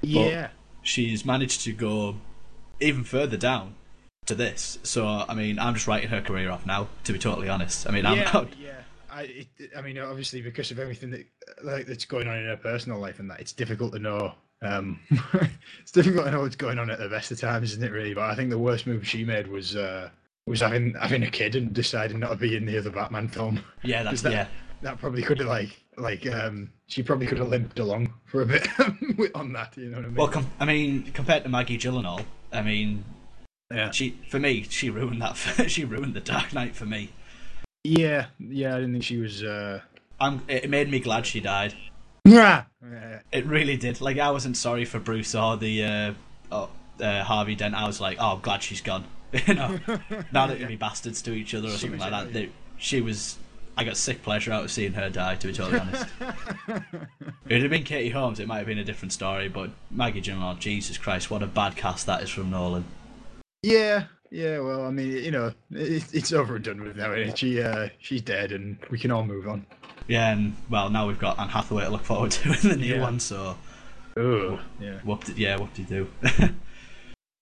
yeah. 0.01 0.49
She's 0.81 1.25
managed 1.25 1.61
to 1.61 1.73
go 1.73 2.17
even 2.79 3.03
further 3.03 3.37
down 3.37 3.75
to 4.25 4.35
this. 4.35 4.79
So 4.83 5.05
I 5.05 5.33
mean, 5.33 5.59
I'm 5.59 5.73
just 5.75 5.87
writing 5.87 6.09
her 6.09 6.21
career 6.21 6.49
off 6.49 6.65
now. 6.65 6.87
To 7.05 7.13
be 7.13 7.19
totally 7.19 7.49
honest, 7.49 7.87
I 7.87 7.91
mean, 7.91 8.05
I'm 8.05 8.17
yeah, 8.17 8.31
not. 8.33 8.57
yeah. 8.57 8.71
I, 9.11 9.23
it, 9.23 9.71
I 9.75 9.81
mean, 9.81 9.97
obviously, 9.97 10.41
because 10.41 10.71
of 10.71 10.79
everything 10.79 11.11
that 11.11 11.25
like 11.63 11.85
that's 11.85 12.05
going 12.05 12.27
on 12.27 12.37
in 12.37 12.45
her 12.45 12.57
personal 12.57 12.99
life 12.99 13.19
and 13.19 13.29
that, 13.29 13.39
it's 13.39 13.53
difficult 13.53 13.93
to 13.93 13.99
know. 13.99 14.33
Um, 14.63 14.99
it's 15.81 15.91
difficult 15.91 16.25
to 16.25 16.31
know 16.31 16.41
what's 16.41 16.55
going 16.55 16.79
on 16.79 16.89
at 16.89 16.99
the 16.99 17.09
best 17.09 17.31
of 17.31 17.39
times, 17.39 17.71
isn't 17.73 17.83
it? 17.83 17.91
Really, 17.91 18.13
but 18.13 18.29
I 18.29 18.35
think 18.35 18.49
the 18.49 18.59
worst 18.59 18.87
move 18.87 19.07
she 19.07 19.23
made 19.25 19.47
was 19.47 19.75
uh, 19.75 20.09
was 20.47 20.61
having 20.61 20.93
having 20.93 21.23
a 21.23 21.29
kid 21.29 21.55
and 21.55 21.73
deciding 21.73 22.19
not 22.19 22.29
to 22.29 22.35
be 22.37 22.55
in 22.55 22.65
the 22.65 22.77
other 22.77 22.89
Batman 22.89 23.27
film. 23.27 23.63
Yeah, 23.83 24.03
that's 24.03 24.21
that- 24.23 24.31
yeah. 24.31 24.47
That 24.81 24.97
probably 24.99 25.21
could 25.21 25.37
have 25.37 25.47
like 25.47 25.79
like 25.97 26.25
um, 26.27 26.71
she 26.87 27.03
probably 27.03 27.27
could 27.27 27.37
have 27.37 27.49
limped 27.49 27.79
along 27.79 28.13
for 28.25 28.41
a 28.41 28.45
bit 28.45 28.67
on 29.35 29.53
that. 29.53 29.75
You 29.77 29.89
know 29.89 29.97
what 29.97 30.05
I 30.05 30.07
mean? 30.07 30.15
Well, 30.15 30.27
com- 30.27 30.51
I 30.59 30.65
mean, 30.65 31.11
compared 31.13 31.43
to 31.43 31.49
Maggie 31.49 31.77
Gyllenhaal, 31.77 32.25
I 32.51 32.61
mean, 32.61 33.03
yeah, 33.73 33.91
she 33.91 34.17
for 34.29 34.39
me, 34.39 34.65
she 34.69 34.89
ruined 34.89 35.21
that. 35.21 35.33
she 35.67 35.85
ruined 35.85 36.13
the 36.13 36.21
Dark 36.21 36.53
Knight 36.53 36.75
for 36.75 36.85
me. 36.85 37.11
yeah, 37.83 38.27
yeah. 38.39 38.75
I 38.75 38.79
didn't 38.79 38.93
think 38.93 39.03
she 39.03 39.17
was. 39.17 39.43
Uh... 39.43 39.81
I'm. 40.19 40.41
It 40.47 40.69
made 40.69 40.89
me 40.89 40.99
glad 40.99 41.25
she 41.25 41.39
died. 41.39 41.75
Yeah. 42.25 42.65
It 43.31 43.45
really 43.45 43.77
did. 43.77 44.01
Like 44.01 44.19
I 44.19 44.31
wasn't 44.31 44.57
sorry 44.57 44.85
for 44.85 44.99
Bruce 44.99 45.33
or 45.33 45.57
the 45.57 45.83
uh, 46.51 46.67
uh, 47.01 47.23
Harvey 47.23 47.55
Dent. 47.55 47.75
I 47.75 47.87
was 47.87 47.99
like, 47.99 48.17
oh, 48.19 48.33
I'm 48.33 48.41
glad 48.41 48.63
she's 48.63 48.81
gone. 48.81 49.05
you 49.47 49.53
know, 49.53 49.79
now 50.31 50.47
that 50.47 50.59
we 50.67 50.75
bastards 50.75 51.21
to 51.23 51.33
each 51.33 51.55
other 51.55 51.69
or 51.69 51.71
She 51.71 51.77
something 51.77 51.99
like 51.99 52.11
that. 52.11 52.33
They, 52.33 52.49
she 52.77 53.01
was. 53.01 53.37
I 53.77 53.83
got 53.83 53.97
sick 53.97 54.21
pleasure 54.21 54.51
out 54.51 54.63
of 54.65 54.71
seeing 54.71 54.93
her 54.93 55.09
die. 55.09 55.35
To 55.35 55.47
be 55.47 55.53
totally 55.53 55.79
honest, 55.79 56.05
if 56.67 56.83
it 57.49 57.61
had 57.61 57.69
been 57.69 57.83
Katie 57.83 58.09
Holmes, 58.09 58.39
it 58.39 58.47
might 58.47 58.57
have 58.57 58.67
been 58.67 58.77
a 58.77 58.83
different 58.83 59.13
story. 59.13 59.47
But 59.47 59.71
Maggie 59.89 60.21
Gyllenhaal, 60.21 60.59
Jesus 60.59 60.97
Christ, 60.97 61.31
what 61.31 61.41
a 61.41 61.47
bad 61.47 61.75
cast 61.75 62.05
that 62.05 62.21
is 62.21 62.29
from 62.29 62.49
Nolan. 62.49 62.83
Yeah, 63.63 64.05
yeah. 64.29 64.59
Well, 64.59 64.85
I 64.85 64.91
mean, 64.91 65.11
you 65.11 65.31
know, 65.31 65.53
it, 65.71 66.03
it's 66.13 66.33
over 66.33 66.55
and 66.55 66.65
done 66.65 66.81
with 66.83 66.97
now. 66.97 67.13
Isn't 67.13 67.29
it? 67.33 67.37
She, 67.37 67.61
uh, 67.61 67.89
she's 67.99 68.21
dead, 68.21 68.51
and 68.51 68.77
we 68.89 68.99
can 68.99 69.11
all 69.11 69.23
move 69.25 69.47
on. 69.47 69.65
Yeah, 70.07 70.31
and 70.31 70.55
well, 70.69 70.89
now 70.89 71.07
we've 71.07 71.19
got 71.19 71.39
Anne 71.39 71.49
Hathaway 71.49 71.85
to 71.85 71.89
look 71.91 72.03
forward 72.03 72.31
to 72.31 72.49
in 72.61 72.69
the 72.69 72.75
new 72.75 72.95
Yeah. 72.95 73.01
one. 73.01 73.19
So 73.19 73.55
Oh, 74.17 74.59
yeah. 74.79 74.99
Whoop 75.03 75.23
yeah, 75.35 75.57
whoop 75.57 75.73
de 75.73 75.83
do. 75.83 76.07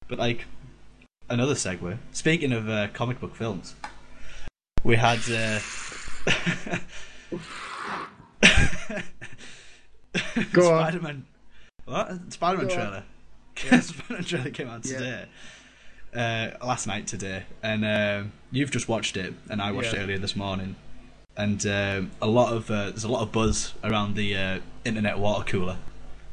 but 0.08 0.20
like 0.20 0.46
another 1.30 1.56
segue. 1.56 1.98
Speaking 2.12 2.52
of 2.54 2.70
uh, 2.70 2.88
comic 2.94 3.20
book 3.20 3.36
films, 3.36 3.76
we 4.84 4.96
had 4.96 5.20
uh, 5.32 5.60
Go 10.54 10.74
on. 10.74 10.80
Spider-Man. 10.92 11.26
What 11.86 12.34
Spider-Man 12.34 12.68
Go 12.68 12.74
trailer? 12.76 13.04
Yeah, 13.66 13.80
Spider-Man 13.82 14.24
trailer 14.24 14.50
came 14.52 14.68
out 14.70 14.86
Yeah. 14.86 14.98
today. 14.98 15.26
Uh, 16.12 16.50
last 16.66 16.88
night 16.88 17.06
today, 17.06 17.44
and 17.62 17.86
um, 17.86 18.32
you've 18.52 18.72
just 18.72 18.90
watched 18.90 19.16
it, 19.16 19.32
and 19.50 19.62
I 19.62 19.72
watched 19.72 19.94
Yeah. 19.94 20.00
it 20.00 20.04
earlier 20.04 20.18
this 20.18 20.36
morning. 20.36 20.76
And 21.38 21.64
um, 21.68 22.12
a 22.22 22.28
lot 22.28 22.52
of 22.52 22.70
uh, 22.72 22.86
there's 22.90 23.04
a 23.04 23.12
lot 23.12 23.22
of 23.22 23.32
buzz 23.32 23.74
around 23.84 24.16
the 24.16 24.36
uh, 24.36 24.60
internet 24.84 25.20
water 25.20 25.44
cooler, 25.46 25.78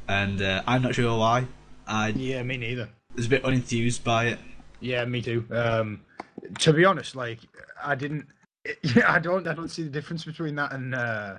and 0.08 0.40
uh, 0.40 0.62
I'm 0.66 0.80
not 0.82 0.94
sure 0.94 1.16
why. 1.18 1.46
I 1.86 2.08
Yeah, 2.08 2.42
me 2.42 2.56
neither. 2.56 2.88
was 3.14 3.26
a 3.26 3.28
bit 3.28 3.42
unenthused 3.44 4.02
by 4.02 4.26
it. 4.28 4.38
Yeah, 4.80 5.04
me 5.04 5.20
too. 5.20 5.44
Um, 5.50 6.00
to 6.60 6.72
be 6.72 6.86
honest, 6.86 7.14
like 7.14 7.40
I 7.84 7.94
didn't. 7.94 8.26
Yeah, 8.94 9.12
I 9.12 9.18
don't. 9.18 9.46
I 9.46 9.54
don't 9.54 9.68
see 9.68 9.82
the 9.82 9.90
difference 9.90 10.24
between 10.24 10.54
that 10.56 10.72
and 10.72 10.94
uh, 10.94 11.38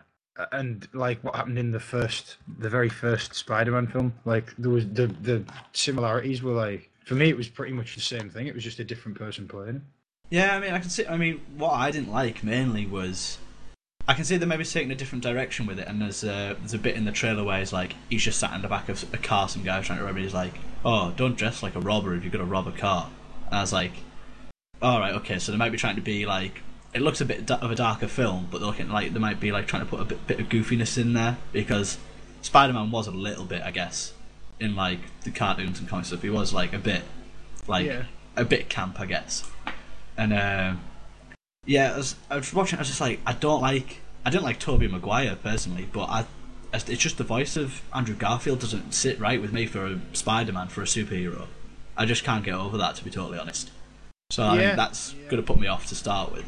and 0.52 0.88
like 0.94 1.24
what 1.24 1.36
happened 1.36 1.58
in 1.58 1.72
the 1.72 1.80
first, 1.80 2.38
the 2.60 2.70
very 2.70 2.90
first 2.90 3.34
Spider-Man 3.34 3.88
film. 3.88 4.14
Like 4.26 4.56
there 4.58 4.72
was 4.72 4.88
the 4.88 5.08
the 5.08 5.44
similarities 5.74 6.42
were 6.42 6.54
like 6.54 6.90
for 7.06 7.16
me, 7.16 7.30
it 7.30 7.38
was 7.38 7.48
pretty 7.48 7.74
much 7.74 7.96
the 7.96 8.02
same 8.02 8.30
thing. 8.30 8.48
It 8.48 8.54
was 8.54 8.64
just 8.64 8.80
a 8.80 8.84
different 8.84 9.18
person 9.18 9.48
playing. 9.48 9.82
Yeah, 10.30 10.56
I 10.56 10.60
mean, 10.60 10.74
I 10.74 10.80
can 10.80 10.90
see. 10.90 11.08
I 11.08 11.16
mean, 11.16 11.40
what 11.56 11.72
I 11.72 11.90
didn't 11.90 12.12
like 12.12 12.44
mainly 12.44 12.86
was 12.86 13.38
I 14.10 14.14
can 14.14 14.26
see 14.26 14.38
them 14.38 14.50
maybe 14.50 14.66
taking 14.66 14.92
a 14.92 14.96
different 14.96 15.24
direction 15.24 15.66
with 15.66 15.80
it. 15.80 15.88
And 15.88 16.02
there's 16.02 16.24
a 16.24 16.58
there's 16.60 16.74
a 16.74 16.78
bit 16.78 16.96
in 16.96 17.06
the 17.06 17.12
trailer 17.12 17.44
where 17.44 17.60
he's 17.60 17.74
like 17.74 17.96
he's 18.10 18.24
just 18.24 18.40
sat 18.40 18.54
in 18.54 18.62
the 18.62 18.68
back 18.68 18.90
of 18.90 19.06
a 19.14 19.18
car, 19.18 19.48
some 19.48 19.64
guy 19.64 19.82
trying 19.82 20.00
to 20.00 20.06
rob 20.06 20.18
him. 20.18 20.24
He's 20.24 20.34
like, 20.34 20.54
"Oh, 20.84 21.14
don't 21.16 21.38
dress 21.38 21.64
like 21.64 21.76
a 21.76 21.80
robber 21.80 22.14
if 22.14 22.24
you're 22.24 22.32
gonna 22.32 22.44
rob 22.44 22.68
a 22.68 22.72
car." 22.72 23.10
And 23.48 23.56
I 23.56 23.62
was 23.62 23.72
like, 23.74 23.94
"All 24.82 25.00
right, 25.00 25.16
okay." 25.16 25.40
So 25.40 25.52
they 25.52 25.58
might 25.58 25.72
be 25.72 25.78
trying 25.78 25.96
to 25.96 26.02
be 26.02 26.26
like. 26.26 26.62
It 26.98 27.04
looks 27.04 27.22
a 27.22 27.26
bit 27.26 27.52
of 27.52 27.70
a 27.70 27.76
darker 27.76 28.08
film, 28.08 28.48
but 28.50 28.58
they're 28.58 28.66
looking 28.66 28.90
like 28.90 29.14
they 29.14 29.20
might 29.20 29.40
be 29.40 29.52
like 29.52 29.68
trying 29.68 29.84
to 29.84 29.88
put 29.88 30.00
a 30.02 30.06
bit, 30.06 30.26
bit 30.26 30.40
of 30.40 30.50
goofiness 30.50 30.98
in 30.98 31.14
there 31.14 31.38
because 31.52 32.00
Spider-Man 32.42 32.90
was 32.90 33.06
a 33.06 33.12
little 33.12 33.46
bit, 33.46 33.62
I 33.62 33.70
guess, 33.70 34.14
in 34.60 34.76
like 34.76 34.98
the 35.24 35.30
cartoons 35.30 35.78
and 35.80 35.88
comic 35.88 36.06
stuff. 36.06 36.24
He 36.24 36.32
was 36.32 36.54
like 36.56 36.74
a 36.74 36.80
bit, 36.80 37.04
like 37.68 37.86
Yeah. 37.86 38.06
a 38.36 38.44
bit 38.44 38.68
camp, 38.68 39.00
I 39.00 39.06
guess. 39.06 39.48
And 40.18 40.34
um, 40.34 40.82
yeah, 41.68 41.94
I 41.94 41.98
was, 41.98 42.16
I 42.32 42.36
was 42.38 42.52
watching. 42.52 42.80
I 42.80 42.82
was 42.82 42.88
just 42.88 43.00
like, 43.00 43.20
I 43.28 43.34
don't 43.34 43.62
like. 43.62 44.02
I 44.26 44.32
didn't 44.32 44.46
like 44.46 44.60
Tobey 44.60 44.88
Maguire 44.88 45.36
personally, 45.36 45.88
but 45.92 46.10
I. 46.10 46.26
It's 46.74 46.86
just 47.02 47.20
the 47.20 47.24
voice 47.24 47.56
of 47.56 47.84
Andrew 47.94 48.16
Garfield 48.16 48.60
doesn't 48.60 48.94
sit 48.96 49.20
right 49.20 49.40
with 49.40 49.54
me 49.54 49.68
for 49.68 49.86
a 49.86 50.00
Spider-Man 50.14 50.68
for 50.70 50.82
a 50.82 50.86
superhero. 50.86 51.46
I 51.96 52.06
just 52.08 52.24
can't 52.24 52.44
get 52.44 52.56
over 52.56 52.76
that, 52.80 52.96
to 52.96 53.04
be 53.04 53.12
totally 53.12 53.38
honest. 53.38 53.70
So 54.32 54.42
I 54.44 54.56
Yeah, 54.56 54.62
think 54.62 54.78
that's 54.78 55.14
yeah. 55.14 55.30
gonna 55.30 55.44
put 55.44 55.60
me 55.60 55.68
off 55.68 55.86
to 55.90 55.96
start 55.96 56.34
with. 56.34 56.46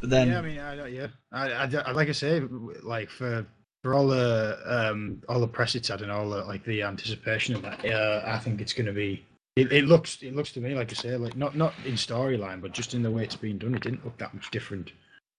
But 0.00 0.10
then, 0.10 0.28
yeah, 0.28 0.38
I 0.38 0.42
mean, 0.42 0.58
I, 0.58 0.76
don't- 0.76 0.92
yeah, 0.92 1.06
I, 1.32 1.50
I, 1.50 1.64
I- 1.86 1.90
like 1.92 2.08
I 2.08 2.12
say, 2.12 2.40
like 2.82 3.10
for 3.10 3.46
for 3.84 3.94
all 3.94 4.08
the 4.08 4.58
um 4.66 5.22
all 5.28 5.40
the 5.40 5.46
press 5.48 5.74
it's 5.76 5.88
had 5.88 6.02
and 6.02 6.10
all 6.10 6.28
the 6.30 6.44
like 6.44 6.64
the 6.64 6.82
anticipation 6.82 7.54
of 7.54 7.62
that, 7.62 7.84
uh, 7.84 8.22
I 8.26 8.38
think 8.38 8.60
it's 8.60 8.72
going 8.72 8.86
to 8.86 8.92
be. 8.92 9.24
It, 9.56 9.72
it 9.72 9.84
looks 9.86 10.22
it 10.22 10.36
looks 10.36 10.52
to 10.52 10.60
me 10.60 10.74
like 10.74 10.90
I 10.92 10.94
say, 10.94 11.16
like 11.16 11.36
not 11.36 11.56
not 11.56 11.74
in 11.84 11.94
storyline, 11.94 12.60
but 12.60 12.72
just 12.72 12.94
in 12.94 13.02
the 13.02 13.10
way 13.10 13.24
it's 13.24 13.36
being 13.36 13.58
done, 13.58 13.74
it 13.74 13.82
didn't 13.82 14.04
look 14.04 14.16
that 14.18 14.34
much 14.34 14.50
different. 14.50 14.92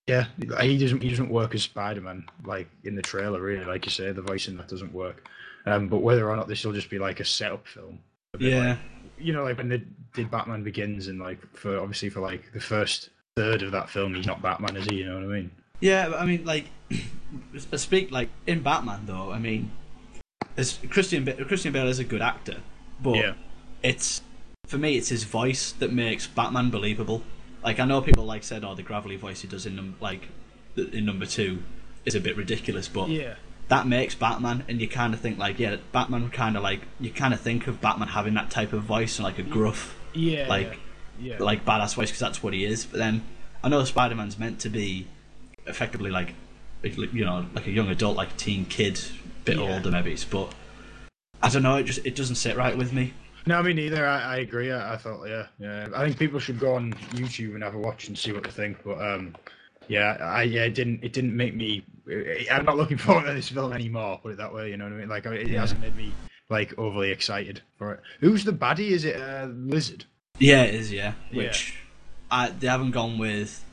Yeah, 0.08 0.26
he 0.62 0.78
doesn't 0.78 1.02
he 1.02 1.10
doesn't 1.10 1.30
work 1.30 1.54
as 1.56 1.64
Spider 1.64 2.02
Man 2.02 2.26
like 2.44 2.68
in 2.84 2.96
the 2.96 3.02
trailer, 3.02 3.42
really. 3.42 3.64
Like 3.64 3.86
you 3.86 3.92
say, 3.92 4.12
the 4.12 4.22
voice 4.22 4.48
in 4.48 4.58
that 4.58 4.68
doesn't 4.68 4.92
work. 4.94 5.30
Um, 5.66 5.88
but 5.88 6.00
whether 6.00 6.30
or 6.30 6.36
not 6.36 6.48
this 6.48 6.66
will 6.66 6.74
just 6.74 6.90
be 6.90 6.98
like 7.00 7.20
a 7.20 7.26
setup 7.26 7.68
film, 7.68 8.00
a 8.34 8.40
yeah, 8.44 8.70
like 8.70 8.78
you 9.20 9.34
know, 9.34 9.44
like 9.44 9.58
when 9.58 9.70
they 9.70 9.84
did 10.14 10.32
Batman 10.32 10.64
Begins, 10.64 11.08
and 11.08 11.20
like 11.20 11.40
for 11.56 11.80
obviously 11.80 12.10
for 12.10 12.22
like 12.22 12.52
the 12.54 12.60
first 12.60 13.10
third 13.40 13.62
of 13.64 13.72
that 13.72 13.90
film, 13.90 14.16
he's 14.16 14.28
not 14.28 14.42
Batman, 14.42 14.76
is 14.76 14.86
he? 14.86 14.96
You 14.98 15.06
know 15.08 15.16
what 15.16 15.24
I 15.24 15.28
mean? 15.28 15.52
Yeah, 15.80 16.10
but 16.10 16.20
I 16.20 16.26
mean, 16.26 16.44
like, 16.46 16.66
I 17.74 17.78
speak 17.78 18.12
like 18.12 18.30
in 18.48 18.62
Batman 18.62 19.02
though. 19.06 19.32
I 19.32 19.40
mean, 19.40 19.72
as 20.58 20.78
Christian 20.90 21.24
Ba- 21.26 21.46
Christian 21.46 21.72
Bale 21.72 21.88
is 21.88 22.00
a 22.00 22.04
good 22.04 22.22
actor, 22.22 22.58
but 23.02 23.16
Yeah. 23.16 23.34
it's 23.84 24.22
for 24.68 24.78
me, 24.78 24.98
it's 24.98 25.10
his 25.10 25.24
voice 25.24 25.72
that 25.74 25.92
makes 25.94 26.28
Batman 26.28 26.70
believable. 26.70 27.24
Like 27.64 27.80
I 27.80 27.86
know 27.86 28.02
people 28.02 28.26
like 28.26 28.44
said, 28.44 28.64
"Oh, 28.66 28.76
the 28.76 28.84
gravelly 28.84 29.16
voice 29.16 29.42
he 29.42 29.48
does 29.48 29.66
in 29.66 29.76
num- 29.78 29.96
like 30.02 30.28
in 30.76 31.06
number 31.06 31.26
two 31.26 31.64
is 32.06 32.16
a 32.16 32.20
bit 32.20 32.36
ridiculous," 32.36 32.88
but 32.90 33.10
Yeah. 33.10 33.36
that 33.70 33.88
makes 33.88 34.16
Batman, 34.16 34.64
and 34.68 34.82
you 34.82 34.88
kind 34.90 35.14
of 35.14 35.20
think 35.22 35.38
like, 35.38 35.60
yeah, 35.60 35.78
Batman 35.94 36.30
kind 36.30 36.58
of 36.58 36.64
like 36.64 36.82
you 37.00 37.10
kind 37.12 37.34
of 37.34 37.40
think 37.40 37.68
of 37.68 37.80
Batman 37.80 38.10
having 38.10 38.34
that 38.34 38.50
type 38.50 38.74
of 38.74 38.84
voice 38.84 39.18
and 39.18 39.24
like 39.24 39.40
a 39.40 39.44
gruff, 39.44 39.96
Yeah. 40.14 40.48
like 40.50 40.68
yeah. 40.74 40.76
Like 41.40 41.66
badass 41.66 41.96
voice 41.96 42.10
because 42.10 42.20
that's 42.20 42.42
what 42.44 42.54
he 42.54 42.66
is. 42.66 42.86
But 42.86 42.98
then 43.00 43.24
I 43.64 43.70
know 43.70 43.84
Spider 43.84 44.16
Man's 44.16 44.38
meant 44.40 44.60
to 44.62 44.70
be 44.70 45.08
effectively 45.68 46.10
like 46.12 46.34
you 46.84 47.26
know 47.26 47.46
like 47.54 47.68
a 47.68 47.72
young 47.72 47.90
adult, 47.90 48.16
like 48.18 48.32
a 48.32 48.38
teen 48.38 48.66
kid, 48.66 49.00
bit 49.46 49.58
Yeah. 49.58 49.74
older 49.76 49.92
maybe, 49.92 50.18
but 50.30 50.54
I 51.42 51.50
don't 51.50 51.64
know. 51.64 51.76
It 51.76 51.84
just 51.84 52.06
it 52.06 52.16
doesn't 52.16 52.36
sit 52.36 52.56
right 52.58 52.78
with 52.78 52.94
me. 52.94 53.14
No, 53.46 53.64
me 53.64 53.74
neither. 53.74 54.06
I, 54.06 54.22
I 54.22 54.38
agree. 54.38 54.72
I, 54.72 54.94
I 54.94 54.98
thought, 54.98 55.26
yeah, 55.26 55.48
yeah. 55.60 55.88
I 55.96 56.04
think 56.04 56.20
people 56.20 56.40
should 56.40 56.60
go 56.60 56.76
on 56.76 56.94
YouTube 57.14 57.56
and 57.56 57.64
have 57.64 57.74
a 57.74 57.80
watch 57.80 58.08
and 58.10 58.18
see 58.18 58.32
what 58.34 58.44
they 58.44 58.50
think. 58.52 58.84
But 58.84 59.02
um, 59.02 59.36
yeah, 59.88 60.18
I 60.20 60.44
yeah, 60.44 60.64
it 60.66 60.76
didn't 60.76 61.04
it 61.04 61.14
didn't 61.14 61.36
make 61.36 61.56
me. 61.56 61.84
I'm 62.52 62.66
not 62.66 62.78
looking 62.78 62.98
forward 62.98 63.26
to 63.26 63.34
this 63.34 63.50
film 63.50 63.74
anymore. 63.74 64.20
Put 64.22 64.34
it 64.34 64.38
that 64.38 64.54
way. 64.54 64.70
You 64.70 64.78
know 64.78 64.86
what 64.86 64.94
I 64.94 64.98
mean? 64.98 65.10
Like 65.10 65.26
it 65.26 65.48
Yeah. 65.48 65.62
hasn't 65.62 65.80
made 65.82 65.96
me 65.96 66.12
like 66.50 66.78
overly 66.78 67.12
excited 67.12 67.62
for 67.78 67.94
it. 67.94 68.02
Who's 68.20 68.44
the 68.44 68.52
baddie? 68.54 68.90
Is 68.92 69.06
it 69.06 69.16
uh, 69.20 69.48
Lizard? 69.52 70.06
Yeah, 70.40 70.64
it 70.64 70.76
is. 70.76 70.92
Yeah, 70.92 71.14
Yeah. 71.32 71.38
which 71.38 71.76
I 72.32 72.50
they 72.50 72.68
haven't 72.68 72.92
gone 72.92 73.18
with. 73.18 73.64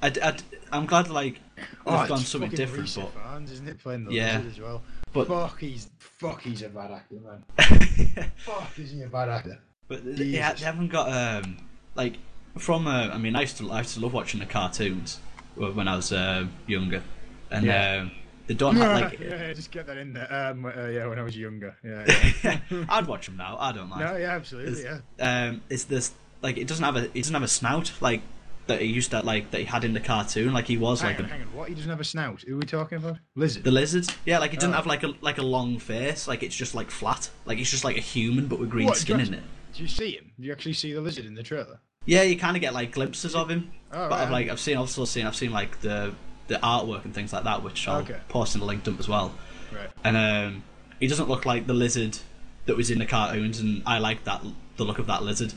I, 0.00 0.36
am 0.72 0.86
glad 0.86 1.08
like 1.08 1.40
they've 1.56 1.66
Oh, 1.86 2.06
gone 2.06 2.18
something 2.18 2.50
different, 2.50 2.92
but 2.94 3.14
Ifans, 3.14 3.50
isn't 3.52 3.68
it? 3.68 3.78
Playing 3.78 4.04
the 4.04 4.12
Yeah. 4.14 4.40
As 4.46 4.60
well. 4.60 4.82
But- 5.12 5.28
fuck, 5.28 5.60
he's 5.60 5.90
fuck, 5.98 6.40
he's 6.42 6.62
a 6.62 6.68
bad 6.68 6.90
actor, 6.92 7.16
man. 7.16 7.44
Fuck, 8.38 8.78
is 8.78 8.92
he 8.92 9.02
a 9.02 9.08
bad 9.08 9.28
actor? 9.28 9.58
But 9.88 10.04
they, 10.04 10.12
they 10.12 10.30
they 10.32 10.38
haven't 10.38 10.88
got 10.88 11.12
um 11.12 11.58
like 11.94 12.14
from 12.56 12.86
uh, 12.86 13.08
I 13.12 13.18
mean 13.18 13.36
I 13.36 13.42
used 13.42 13.58
to 13.58 13.70
I 13.70 13.78
used 13.78 13.94
to 13.94 14.00
love 14.00 14.14
watching 14.14 14.40
the 14.40 14.46
cartoons 14.46 15.18
when 15.54 15.86
I 15.86 15.96
was 15.96 16.12
uh, 16.12 16.46
younger, 16.66 17.02
and 17.50 17.66
Yeah. 17.66 18.00
um, 18.02 18.10
they 18.52 18.58
don't 18.58 18.76
have 18.76 19.00
like 19.00 19.18
yeah, 19.20 19.52
just 19.52 19.70
get 19.70 19.86
that 19.86 19.96
in 19.96 20.12
there. 20.12 20.28
Um, 20.32 20.64
uh, 20.66 20.86
yeah, 20.88 21.06
when 21.06 21.18
I 21.18 21.22
was 21.22 21.36
younger. 21.36 21.76
Yeah. 21.82 22.04
yeah. 22.70 22.84
I'd 22.88 23.06
watch 23.06 23.26
them 23.26 23.36
now. 23.36 23.56
I 23.58 23.72
don't 23.72 23.88
mind. 23.88 24.04
no, 24.04 24.16
yeah, 24.16 24.30
absolutely, 24.32 24.82
yeah. 24.84 24.98
Um, 25.20 25.62
it's 25.70 25.84
this 25.84 26.12
like 26.42 26.58
it 26.58 26.66
doesn't 26.66 26.84
have 26.84 26.96
a 26.96 27.04
it 27.04 27.14
doesn't 27.14 27.34
have 27.34 27.42
a 27.42 27.48
snout 27.48 27.92
like 28.00 28.20
that 28.66 28.80
he 28.80 28.86
used 28.86 29.10
to 29.10 29.20
like 29.22 29.50
that 29.50 29.58
he 29.58 29.64
had 29.64 29.84
in 29.84 29.92
the 29.92 30.00
cartoon 30.00 30.52
like 30.52 30.66
he 30.66 30.76
was 30.76 31.00
Hang 31.00 31.10
like 31.12 31.18
on, 31.20 31.24
a, 31.24 31.28
hang 31.28 31.40
on. 31.42 31.46
What? 31.54 31.68
He 31.68 31.74
doesn't 31.74 31.90
have 31.90 32.00
a 32.00 32.04
snout. 32.04 32.42
Who 32.42 32.54
are 32.54 32.58
we 32.58 32.64
talking 32.66 32.98
about? 32.98 33.18
Lizard. 33.34 33.64
the 33.64 33.70
lizard. 33.72 34.06
Yeah, 34.24 34.38
like 34.38 34.50
he 34.52 34.56
doesn't 34.56 34.72
Oh. 34.72 34.76
have 34.76 34.86
like 34.86 35.02
a 35.02 35.14
like 35.20 35.38
a 35.38 35.42
long 35.42 35.78
face. 35.78 36.28
Like 36.28 36.42
it's 36.42 36.54
just 36.54 36.74
like 36.74 36.90
flat. 36.90 37.30
Like 37.46 37.58
it's 37.58 37.70
just 37.70 37.84
like 37.84 37.96
a 37.96 38.00
human 38.00 38.46
but 38.46 38.58
with 38.58 38.70
green 38.70 38.86
What, 38.86 38.96
skin 38.96 39.20
in 39.20 39.34
it. 39.34 39.42
Do 39.74 39.82
you 39.82 39.88
see 39.88 40.12
him? 40.12 40.32
Do 40.38 40.46
you 40.46 40.52
actually 40.52 40.74
see 40.74 40.92
the 40.92 41.00
lizard 41.00 41.24
in 41.24 41.34
the 41.34 41.42
trailer? 41.42 41.80
Yeah, 42.04 42.22
you 42.22 42.36
kind 42.38 42.56
of 42.56 42.60
get 42.60 42.74
like 42.74 42.90
glimpses 42.92 43.34
of 43.34 43.48
him. 43.48 43.70
Oh, 43.92 44.08
but 44.08 44.20
I've 44.20 44.30
like 44.30 44.48
I've 44.48 44.60
seen 44.60 44.76
also 44.76 45.04
seen 45.04 45.26
I've 45.26 45.36
seen 45.36 45.52
like 45.52 45.80
the 45.80 46.14
the 46.52 46.58
artwork 46.58 47.04
and 47.04 47.14
things 47.14 47.32
like 47.32 47.44
that, 47.44 47.62
which 47.62 47.86
I'll 47.88 48.00
Okay. 48.02 48.18
post 48.28 48.54
in 48.54 48.60
the 48.60 48.66
link 48.66 48.84
dump 48.84 49.00
as 49.00 49.08
well. 49.08 49.34
Right. 49.72 49.88
And 50.04 50.16
um, 50.16 50.62
he 51.00 51.06
doesn't 51.06 51.28
look 51.28 51.44
like 51.46 51.66
the 51.66 51.74
lizard 51.74 52.18
that 52.66 52.76
was 52.76 52.90
in 52.90 52.98
the 52.98 53.06
cartoons, 53.06 53.58
and 53.60 53.82
I 53.86 53.98
like 53.98 54.24
that 54.24 54.42
the 54.76 54.84
look 54.84 54.98
of 54.98 55.06
that 55.06 55.22
lizard. 55.22 55.52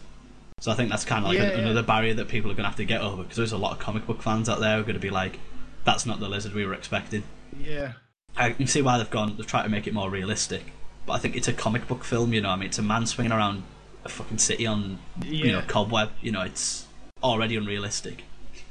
So 0.61 0.71
I 0.71 0.75
think 0.75 0.89
that's 0.89 1.05
kind 1.05 1.23
of 1.23 1.29
like 1.29 1.37
Yeah, 1.37 1.45
a- 1.45 1.51
yeah. 1.57 1.63
another 1.63 1.83
barrier 1.83 2.13
that 2.15 2.27
people 2.29 2.49
are 2.49 2.53
going 2.55 2.63
to 2.63 2.69
have 2.69 2.77
to 2.77 2.85
get 2.85 3.01
over 3.01 3.21
because 3.23 3.37
there's 3.37 3.51
a 3.51 3.57
lot 3.57 3.73
of 3.73 3.79
comic 3.79 4.07
book 4.07 4.21
fans 4.21 4.47
out 4.49 4.59
there 4.59 4.75
who 4.75 4.81
are 4.81 4.83
going 4.85 4.93
to 4.95 4.99
be 5.01 5.09
like, 5.09 5.39
"That's 5.83 6.05
not 6.05 6.19
the 6.19 6.29
lizard 6.29 6.53
we 6.53 6.65
were 6.65 6.73
expecting." 6.73 7.23
Yeah. 7.59 7.93
I 8.37 8.51
can 8.51 8.67
see 8.67 8.81
why 8.81 8.97
they've 8.97 9.09
gone. 9.09 9.35
They've 9.37 9.45
tried 9.47 9.63
to 9.63 9.69
make 9.69 9.85
it 9.87 9.93
more 9.93 10.09
realistic, 10.09 10.63
but 11.05 11.13
I 11.13 11.19
think 11.19 11.35
it's 11.35 11.47
a 11.47 11.53
comic 11.53 11.87
book 11.87 12.03
film. 12.03 12.33
You 12.33 12.41
know, 12.41 12.49
I 12.49 12.55
mean, 12.55 12.67
it's 12.67 12.79
a 12.79 12.83
man 12.83 13.05
swinging 13.05 13.31
around 13.31 13.63
a 14.05 14.09
fucking 14.09 14.37
city 14.39 14.65
on 14.65 14.99
you 15.25 15.51
know 15.51 15.61
cobweb. 15.67 16.09
You 16.21 16.31
know, 16.31 16.41
it's 16.41 16.85
already 17.23 17.55
unrealistic. 17.57 18.23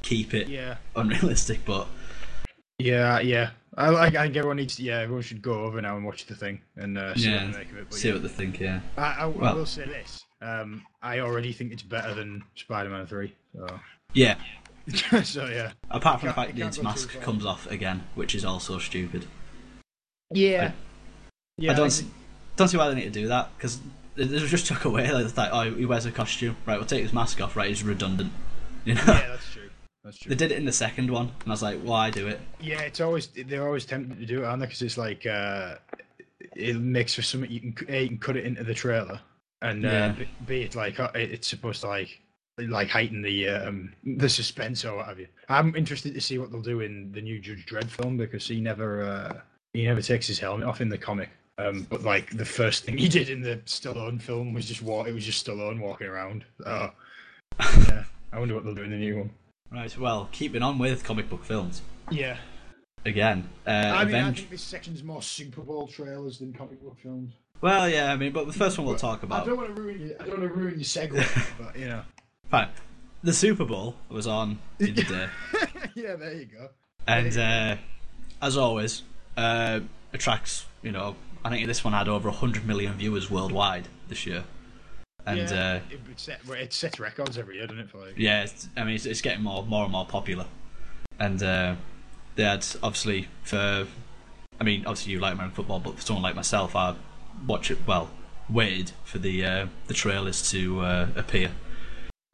Keep 0.03 0.35
it 0.35 0.49
Yeah. 0.49 0.77
unrealistic, 0.97 1.65
but 1.65 1.87
Yeah. 2.79 3.21
Yeah. 3.21 3.51
I 3.77 3.89
like. 3.89 4.15
I 4.15 4.25
think 4.25 4.37
everyone 4.37 4.59
needs. 4.59 4.77
To, 4.77 4.83
yeah, 4.83 5.01
everyone 5.01 5.23
should 5.23 5.43
go 5.43 5.65
over 5.65 5.81
now 5.83 5.97
and 5.97 6.05
watch 6.05 6.27
the 6.27 6.35
thing 6.35 6.61
and 6.77 6.97
uh, 6.97 7.15
see 7.17 7.31
yeah, 7.31 7.45
what 7.45 7.53
they 7.53 7.59
make 7.59 7.71
of 7.71 7.79
it. 7.79 7.87
But 7.91 7.99
see 7.99 8.09
yeah. 8.09 8.15
what 8.15 8.23
they 8.23 8.29
think. 8.29 8.61
Yeah, 8.61 8.81
I, 8.97 9.03
I, 9.03 9.25
I 9.25 9.53
will 9.53 9.67
say 9.67 9.85
this. 9.85 10.25
Um, 10.41 10.85
I 11.03 11.21
already 11.21 11.53
think 11.53 11.73
it's 11.73 11.83
better 11.83 12.15
than 12.15 12.45
Spider-Man 12.55 13.07
Three. 13.07 13.35
So, 13.57 13.67
yeah. 14.13 14.37
so 15.25 15.47
yeah. 15.47 15.73
Apart 15.91 16.21
from 16.21 16.29
the 16.29 16.35
fact 16.35 16.51
it 16.51 16.57
that 16.57 16.61
can't 16.61 16.69
its 16.69 16.77
go 16.77 16.83
too 16.83 16.89
mask 16.89 17.21
comes 17.21 17.45
off 17.45 17.69
again, 17.71 18.05
which 18.15 18.35
is 18.35 18.45
also 18.45 18.79
stupid. 18.79 19.27
Yeah. 20.31 20.73
Yeah. 21.57 21.73
I 21.73 21.75
don't 21.75 21.91
see, 21.91 22.07
don't 22.57 22.69
see 22.69 22.77
why 22.77 22.89
they 22.89 22.95
need 22.95 23.05
to 23.05 23.11
do 23.11 23.29
that 23.29 23.51
because 23.57 23.79
it 24.17 24.33
it 24.33 24.43
was 24.43 24.51
just 24.51 24.67
took 24.67 24.85
away. 24.85 25.11
Like, 25.11 25.25
it's 25.25 25.37
like, 25.37 25.51
oh, 25.53 25.63
he 25.71 25.87
wears 25.87 26.07
a 26.07 26.13
costume, 26.13 26.57
right? 26.67 26.77
We'll 26.77 26.87
take 26.87 27.03
his 27.03 27.13
mask 27.13 27.41
off, 27.41 27.57
right? 27.57 27.69
He's 27.69 27.83
redundant. 27.83 28.33
You 28.85 28.95
know, 28.95 29.03
Yeah, 29.07 29.29
that's 29.29 29.53
true. 29.53 29.64
That's 30.05 30.19
true. 30.19 30.29
they 30.29 30.37
did 30.37 30.53
it 30.53 30.59
in 30.59 30.65
the 30.67 30.73
second 30.73 31.11
one, 31.11 31.27
and 31.29 31.47
I 31.47 31.51
was 31.51 31.63
like, 31.63 31.81
why 31.81 32.11
do 32.11 32.29
it? 32.29 32.39
Yeah, 32.61 32.81
it's 32.83 33.01
always 33.01 33.29
they're 33.29 33.67
always 33.67 33.87
tempted 33.87 34.19
to 34.21 34.27
do 34.27 34.43
it, 34.43 34.45
aren't 34.45 34.61
they? 34.61 34.67
Because 34.67 34.83
it's 34.83 34.99
like 34.99 35.25
uh, 35.27 35.77
it 36.55 36.77
makes 36.77 37.15
for 37.15 37.23
something 37.23 37.51
you 37.51 37.73
can 37.73 37.87
a 37.89 38.03
you 38.03 38.09
can 38.09 38.19
cut 38.19 38.37
it 38.37 38.45
into 38.45 38.63
the 38.65 38.75
trailer, 38.75 39.19
and 39.63 39.85
uh, 39.87 39.89
Yeah. 39.89 40.13
b, 40.13 40.29
b 40.47 40.63
it's 40.63 40.77
like 40.77 41.01
uh, 41.01 41.11
it's 41.15 41.49
supposed 41.49 41.81
to 41.83 41.89
like 41.89 42.21
like 42.59 42.89
heighten 42.89 43.23
the 43.23 43.49
um 43.49 43.93
the 44.05 44.29
suspense 44.29 44.85
or 44.85 44.97
what 44.97 45.07
have 45.07 45.19
you. 45.19 45.27
I'm 45.49 45.75
interested 45.75 46.13
to 46.15 46.21
see 46.21 46.39
what 46.39 46.53
they'll 46.53 46.61
do 46.63 46.81
in 46.81 47.11
the 47.13 47.23
new 47.23 47.39
Judge 47.41 47.65
Dredd 47.67 47.89
film 47.89 48.17
because 48.19 48.47
he 48.47 48.61
never 48.61 49.03
uh, 49.03 49.41
he 49.73 49.85
never 49.87 50.03
takes 50.03 50.27
his 50.27 50.39
helmet 50.39 50.67
off 50.69 50.81
in 50.83 50.89
the 50.91 50.99
comic. 50.99 51.31
Um, 51.57 51.87
but 51.89 52.03
like 52.03 52.37
the 52.37 52.45
first 52.45 52.85
thing 52.85 52.99
he 52.99 53.09
did 53.09 53.31
in 53.31 53.41
the 53.41 53.57
Stallone 53.65 54.21
film 54.21 54.53
was 54.53 54.67
just 54.67 54.83
walk. 54.83 55.07
It 55.09 55.15
was 55.15 55.25
just 55.25 55.47
Stallone 55.47 55.81
walking 55.81 56.09
around. 56.09 56.45
Oh, 56.67 56.91
yeah. 57.89 58.05
I 58.33 58.39
wonder 58.41 58.55
what 58.55 58.65
they'll 58.65 58.75
do 58.75 58.83
in 58.83 58.91
the 58.91 58.97
new 58.97 59.19
one. 59.19 59.31
Right. 59.71 59.97
Well, 59.99 60.29
keeping 60.33 60.63
on 60.63 60.79
with 60.79 61.05
comic 61.05 61.29
book 61.29 61.45
films 61.45 61.83
Yeah. 62.11 62.37
again. 63.05 63.49
Uh, 63.67 63.71
I 63.71 64.05
mean, 64.05 64.15
I 64.15 64.33
think 64.33 64.51
this 64.51 64.63
section's 64.63 65.03
more 65.03 65.23
Super 65.23 65.63
Bowl 65.63 65.87
trailers 65.89 66.39
than 66.39 66.53
comic 66.53 66.83
book 66.83 66.97
films. 67.03 67.33
Well, 67.61 67.89
yeah. 67.89 68.13
I 68.13 68.17
mean, 68.17 68.33
but 68.33 68.47
the 68.47 68.53
first 68.53 68.79
one 68.79 68.87
we'll 68.87 68.97
talk 68.97 69.23
about. 69.23 69.43
I 69.43 69.47
don't 69.47 69.57
want 69.57 69.75
to 69.75 69.81
ruin 69.83 70.01
you. 70.01 70.17
I 70.21 70.25
don't 70.27 70.41
want 70.41 70.53
to 70.53 70.59
ruin 70.59 70.75
your 70.75 70.85
segue, 70.85 71.55
but 71.59 71.77
you 71.79 71.87
know. 71.89 72.03
Fine. 72.51 72.69
The 73.23 73.33
Super 73.33 73.65
Bowl 73.65 73.97
was 74.11 74.27
on 74.27 74.59
the 74.79 74.93
other 74.93 75.03
day. 75.03 75.29
yeah, 75.95 76.15
there 76.17 76.35
you 76.35 76.45
go. 76.45 76.69
and 77.07 77.37
uh, 77.39 77.77
as 78.43 78.57
always, 78.57 79.03
uh, 79.37 79.81
attracts. 80.13 80.67
You 80.83 80.93
know, 80.93 81.17
I 81.45 81.49
think 81.49 81.67
this 81.67 81.83
one 81.83 81.95
had 81.95 82.07
over 82.07 82.31
hundred 82.31 82.67
million 82.67 82.93
viewers 82.95 83.31
worldwide 83.31 83.89
this 84.09 84.27
year, 84.27 84.45
and 85.27 85.39
yeah, 85.39 85.81
uh, 85.91 85.95
it, 85.95 86.21
set, 86.21 86.41
it 86.49 86.73
sets 86.73 87.01
records 87.01 87.39
every 87.39 87.57
year, 87.57 87.67
doesn't 87.67 87.85
it? 87.85 87.91
For 87.91 87.99
like, 87.99 88.15
yeah, 88.17 88.45
it's, 88.45 88.69
I 88.77 88.85
mean, 88.85 88.95
it's, 88.95 89.07
it's 89.07 89.21
getting 89.21 89.43
more, 89.43 89.65
more 89.65 89.85
and 89.85 89.93
more 89.93 90.07
popular, 90.07 90.47
and 91.19 91.43
uh, 91.43 91.77
they 92.37 92.45
had 92.45 92.67
obviously 92.83 93.29
for. 93.43 93.87
I 94.61 94.63
mean, 94.63 94.87
obviously 94.87 95.13
you 95.13 95.19
like 95.19 95.35
American 95.35 95.57
football, 95.57 95.81
but 95.81 95.97
for 95.97 96.03
someone 96.03 96.23
like 96.23 96.37
myself, 96.37 96.77
I 96.77 96.95
watch 97.47 97.71
it. 97.71 97.79
Well, 97.87 98.11
waited 98.49 98.93
for 99.05 99.19
the 99.19 99.45
uh, 99.45 99.67
the 99.87 99.95
trailers 99.95 100.49
to 100.51 100.81
uh, 100.81 101.09
appear 101.17 101.51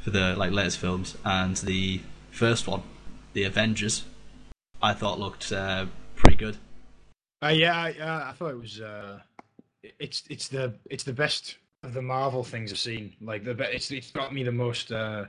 for 0.01 0.11
the 0.11 0.35
like 0.37 0.53
latest 0.53 0.79
films, 0.79 1.17
and 1.25 1.57
the 1.57 2.01
first 2.31 2.67
one, 2.67 2.83
the 3.33 3.45
Avengers, 3.45 4.05
I 4.83 4.93
thought 4.93 5.19
looked 5.19 5.53
uh, 5.53 5.87
pretty 6.15 6.37
good. 6.37 6.57
Uh, 7.43 7.49
yeah, 7.49 7.77
I, 7.77 7.93
uh, 7.93 8.31
I 8.31 8.33
thought 8.33 8.51
it 8.51 8.61
was. 8.61 8.81
Uh, 8.81 9.21
it's 9.99 10.25
it's 10.29 10.49
the 10.49 10.75
it's 10.91 11.05
the 11.05 11.13
best 11.13 11.57
of 11.83 11.95
the 11.95 12.03
Marvel 12.03 12.45
things 12.45 12.73
I've 12.73 12.79
seen. 12.79 13.13
Like 13.21 13.45
the 13.45 13.53
it's 13.75 13.91
it's 13.91 14.11
got 14.11 14.35
me 14.35 14.43
the 14.43 14.53
most 14.53 14.93
uh, 14.93 15.27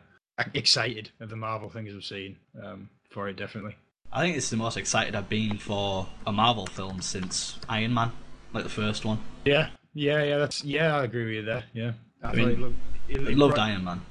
excited 0.53 1.09
of 1.19 1.29
the 1.29 1.35
Marvel 1.35 1.69
things 1.69 1.93
I've 1.95 2.03
seen 2.03 2.37
um, 2.63 2.89
for 3.09 3.27
it. 3.29 3.37
Definitely. 3.37 3.75
I 4.11 4.21
think 4.21 4.35
it's 4.35 4.49
the 4.49 4.57
most 4.57 4.75
excited 4.77 5.15
I've 5.15 5.29
been 5.29 5.57
for 5.57 6.07
a 6.27 6.31
Marvel 6.31 6.65
film 6.67 7.01
since 7.01 7.57
Iron 7.69 7.93
Man, 7.93 8.11
like 8.53 8.63
the 8.63 8.69
first 8.69 9.05
one. 9.05 9.19
Yeah, 9.45 9.69
yeah, 9.93 10.23
yeah. 10.23 10.37
That's 10.37 10.63
yeah. 10.63 10.97
I 10.97 11.03
agree 11.05 11.25
with 11.25 11.33
you 11.33 11.41
there. 11.43 11.63
Yeah, 11.73 11.91
I, 12.21 12.27
I 12.27 12.31
thought 12.31 12.35
mean, 12.37 12.49
it 12.49 12.59
looked, 12.59 12.75
it, 13.07 13.17
I 13.19 13.31
loved 13.33 13.55
brought- 13.55 13.67
Iron 13.69 13.83
Man. 13.85 14.01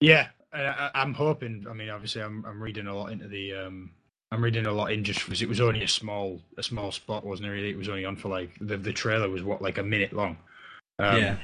Yeah, 0.00 0.28
I, 0.52 0.62
I- 0.62 0.90
I'm 0.94 1.14
hoping. 1.14 1.66
I 1.70 1.72
mean, 1.74 1.90
obviously, 1.90 2.22
I'm 2.22 2.44
I'm 2.44 2.60
reading 2.62 2.86
a 2.86 2.94
lot 2.96 3.12
into 3.12 3.28
the. 3.28 3.54
Um, 3.54 3.90
I'm 4.32 4.44
reading 4.44 4.66
a 4.66 4.72
lot 4.72 4.92
in 4.92 5.02
just 5.02 5.24
because 5.24 5.42
it 5.42 5.48
was 5.48 5.60
only 5.60 5.82
a 5.82 5.88
small 5.88 6.40
a 6.56 6.62
small 6.62 6.90
spot, 6.92 7.24
wasn't 7.24 7.48
it? 7.48 7.50
Really, 7.52 7.70
it 7.70 7.76
was 7.76 7.88
only 7.88 8.04
on 8.04 8.16
for 8.16 8.28
like 8.28 8.50
the 8.60 8.76
the 8.76 8.92
trailer 8.92 9.28
was 9.28 9.42
what 9.42 9.60
like 9.62 9.78
a 9.78 9.82
minute 9.82 10.12
long. 10.12 10.36
Um, 11.00 11.16
yeah, 11.16 11.36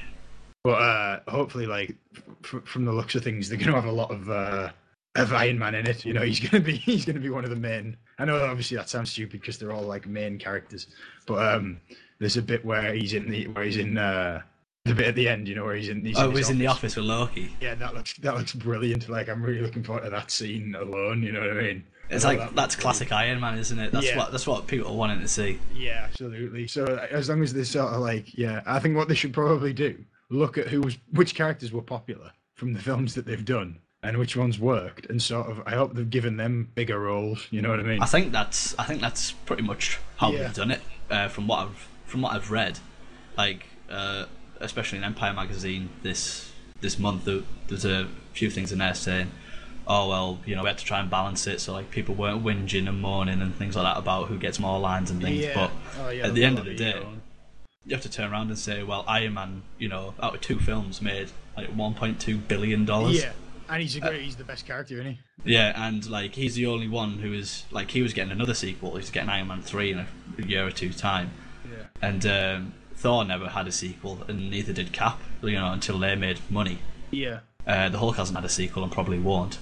But 0.66 0.82
uh, 0.82 1.20
hopefully, 1.28 1.66
like 1.66 1.94
f- 2.42 2.60
from 2.64 2.84
the 2.86 2.90
looks 2.92 3.14
of 3.14 3.22
things, 3.22 3.48
they're 3.48 3.56
going 3.56 3.68
to 3.70 3.74
have 3.76 3.84
a 3.84 3.92
lot 3.92 4.10
of 4.10 4.28
uh, 4.28 4.70
of 5.14 5.32
Iron 5.32 5.60
Man 5.60 5.76
in 5.76 5.86
it. 5.86 6.04
You 6.04 6.12
know, 6.12 6.22
he's 6.22 6.40
going 6.40 6.60
to 6.60 6.72
be 6.72 6.72
he's 6.76 7.04
going 7.04 7.14
to 7.14 7.22
be 7.22 7.30
one 7.30 7.44
of 7.44 7.50
the 7.50 7.54
main. 7.56 7.96
I 8.18 8.24
know 8.24 8.44
obviously 8.44 8.76
that 8.76 8.88
sounds 8.88 9.12
stupid 9.12 9.40
because 9.42 9.58
they're 9.58 9.70
all 9.70 9.84
like 9.84 10.08
main 10.08 10.38
characters, 10.38 10.88
but 11.24 11.38
um, 11.54 11.80
there's 12.18 12.36
a 12.36 12.42
bit 12.42 12.64
where 12.64 12.92
he's 12.94 13.12
in 13.12 13.30
the 13.30 13.46
where 13.46 13.62
he's 13.62 13.76
in 13.76 13.96
uh, 13.96 14.42
the 14.86 14.94
bit 14.96 15.06
at 15.06 15.14
the 15.14 15.28
end, 15.28 15.46
you 15.46 15.54
know, 15.54 15.64
where 15.66 15.76
he's 15.76 15.88
in. 15.88 16.04
He's 16.04 16.18
Oh, 16.18 16.24
in 16.24 16.30
his 16.32 16.38
was 16.40 16.50
in 16.50 16.58
the 16.58 16.66
office 16.66 16.96
with 16.96 17.04
Loki. 17.04 17.54
Yeah, 17.60 17.76
that 17.76 17.94
looks 17.94 18.14
that 18.14 18.34
looks 18.34 18.52
brilliant. 18.52 19.08
Like 19.08 19.28
I'm 19.28 19.44
really 19.44 19.60
looking 19.60 19.84
forward 19.84 20.02
to 20.02 20.10
that 20.10 20.32
scene 20.32 20.74
alone. 20.74 21.22
You 21.22 21.30
know 21.30 21.42
what 21.42 21.50
I 21.50 21.62
mean? 21.62 21.84
It's 22.10 22.24
like 22.24 22.40
that 22.40 22.56
that's 22.56 22.74
classic 22.74 23.12
Iron 23.12 23.38
Man, 23.38 23.56
isn't 23.56 23.78
it? 23.78 23.92
That's 23.92 24.06
Yeah. 24.06 24.16
what 24.16 24.32
that's 24.32 24.48
what 24.48 24.66
people 24.66 24.90
are 24.90 24.96
wanting 24.96 25.20
to 25.20 25.28
see. 25.28 25.60
Yeah, 25.76 26.06
absolutely. 26.08 26.66
So 26.66 26.86
as 27.12 27.28
long 27.28 27.40
as 27.44 27.54
they 27.54 27.62
sort 27.62 27.92
of 27.92 28.00
like, 28.00 28.36
yeah, 28.36 28.62
I 28.66 28.80
think 28.80 28.96
what 28.96 29.06
they 29.06 29.14
should 29.14 29.32
probably 29.32 29.72
do 29.72 30.04
look 30.28 30.58
at 30.58 30.68
who 30.68 30.80
was 30.80 30.98
which 31.12 31.34
characters 31.34 31.72
were 31.72 31.82
popular 31.82 32.32
from 32.54 32.72
the 32.72 32.80
films 32.80 33.14
that 33.14 33.26
they've 33.26 33.44
done 33.44 33.78
and 34.02 34.18
which 34.18 34.36
ones 34.36 34.58
worked, 34.58 35.06
and 35.06 35.20
sort 35.20 35.48
of. 35.50 35.62
I 35.66 35.72
hope 35.74 35.94
they've 35.94 36.08
given 36.08 36.36
them 36.36 36.70
bigger 36.74 36.98
roles. 37.00 37.46
You 37.50 37.60
know 37.62 37.70
what 37.70 37.80
I 37.80 37.82
mean? 37.82 38.02
I 38.02 38.06
think 38.06 38.32
that's 38.32 38.78
I 38.78 38.84
think 38.84 39.00
that's 39.00 39.32
pretty 39.32 39.62
much 39.62 39.98
how 40.16 40.30
Yeah. 40.30 40.44
they've 40.44 40.54
done 40.54 40.70
it. 40.70 40.80
Uh, 41.10 41.28
from 41.28 41.46
what 41.48 41.60
I've 41.66 41.88
from 42.04 42.22
what 42.22 42.32
I've 42.34 42.50
read, 42.50 42.78
like 43.36 43.66
uh, 43.90 44.26
especially 44.60 44.98
in 44.98 45.04
Empire 45.04 45.32
magazine 45.32 45.88
this 46.02 46.52
this 46.80 46.98
month, 46.98 47.24
there, 47.24 47.40
there's 47.68 47.84
a 47.84 48.06
few 48.32 48.50
things 48.50 48.70
in 48.70 48.78
there 48.78 48.94
saying, 48.94 49.30
"Oh 49.88 50.08
well, 50.08 50.38
you 50.46 50.54
know, 50.54 50.62
we 50.62 50.68
had 50.68 50.78
to 50.78 50.84
try 50.84 51.00
and 51.00 51.10
balance 51.10 51.46
it 51.46 51.60
so 51.60 51.72
like 51.72 51.90
people 51.90 52.14
weren't 52.14 52.44
whinging 52.44 52.88
and 52.88 53.00
moaning 53.00 53.40
and 53.40 53.54
things 53.56 53.74
like 53.74 53.84
that 53.92 53.98
about 53.98 54.28
who 54.28 54.38
gets 54.38 54.60
more 54.60 54.78
lines 54.78 55.10
and 55.10 55.20
things." 55.22 55.46
But 55.54 55.70
Oh, 55.98 56.10
yeah, 56.10 56.26
at 56.28 56.34
the 56.34 56.44
end 56.44 56.58
of 56.58 56.64
the 56.64 56.74
day, 56.74 56.92
hell. 56.92 57.14
You 57.86 57.94
have 57.94 58.02
to 58.02 58.10
turn 58.10 58.30
around 58.32 58.48
and 58.48 58.58
say, 58.58 58.82
"Well, 58.82 59.04
Iron 59.06 59.34
Man, 59.34 59.62
you 59.78 59.88
know, 59.88 60.14
out 60.20 60.34
of 60.34 60.40
two 60.40 60.58
films, 60.58 61.00
made 61.00 61.30
like 61.56 61.68
1.2 61.76 62.48
billion 62.48 62.84
dollars." 62.84 63.22
yeah, 63.22 63.32
and 63.68 63.80
he's 63.82 63.96
a 63.96 64.00
great. 64.00 64.22
he's 64.22 64.36
the 64.36 64.44
best 64.44 64.66
character, 64.66 64.94
isn't 64.94 65.06
he? 65.12 65.18
Yeah, 65.44 65.72
and 65.86 66.08
like 66.08 66.34
he's 66.34 66.54
the 66.56 66.66
only 66.66 66.88
one 66.88 67.18
who 67.18 67.32
is 67.32 67.64
like 67.70 67.90
he 67.92 68.02
was 68.02 68.12
getting 68.12 68.32
another 68.32 68.54
sequel. 68.54 68.96
He's 68.96 69.10
getting 69.10 69.30
Iron 69.30 69.48
Man 69.48 69.62
three 69.62 69.92
in 69.92 69.98
a, 70.00 70.06
a 70.38 70.42
year 70.42 70.66
or 70.66 70.70
two 70.70 70.92
time, 70.92 71.30
Yeah. 71.70 71.86
and 72.02 72.26
um, 72.26 72.74
Thor 72.94 73.24
never 73.24 73.48
had 73.48 73.66
a 73.68 73.72
sequel, 73.72 74.24
and 74.28 74.50
neither 74.50 74.72
did 74.72 74.92
Cap. 74.92 75.20
You 75.42 75.52
know, 75.52 75.72
until 75.72 75.98
they 75.98 76.16
made 76.16 76.40
money. 76.50 76.78
Yeah. 77.10 77.40
Uh, 77.66 77.88
the 77.88 77.98
Hulk 77.98 78.16
hasn't 78.16 78.36
had 78.36 78.44
a 78.44 78.48
sequel 78.48 78.82
and 78.84 78.90
probably 78.92 79.18
won't. 79.18 79.58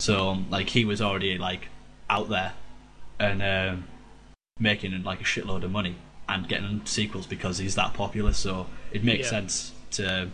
So 0.00 0.38
like 0.50 0.70
he 0.70 0.84
was 0.84 1.00
already 1.00 1.38
like 1.38 1.68
out 2.10 2.28
there 2.28 2.52
and 3.18 3.42
um, 3.42 3.84
making 4.58 5.02
like 5.04 5.20
a 5.20 5.24
shitload 5.24 5.62
of 5.62 5.70
money 5.70 5.94
and 6.28 6.48
getting 6.48 6.80
sequels 6.84 7.26
because 7.26 7.58
he's 7.58 7.74
that 7.74 7.94
popular. 7.94 8.32
So 8.32 8.66
it 8.92 9.04
makes 9.04 9.24
Yeah. 9.24 9.30
sense 9.30 9.72
to 9.92 10.28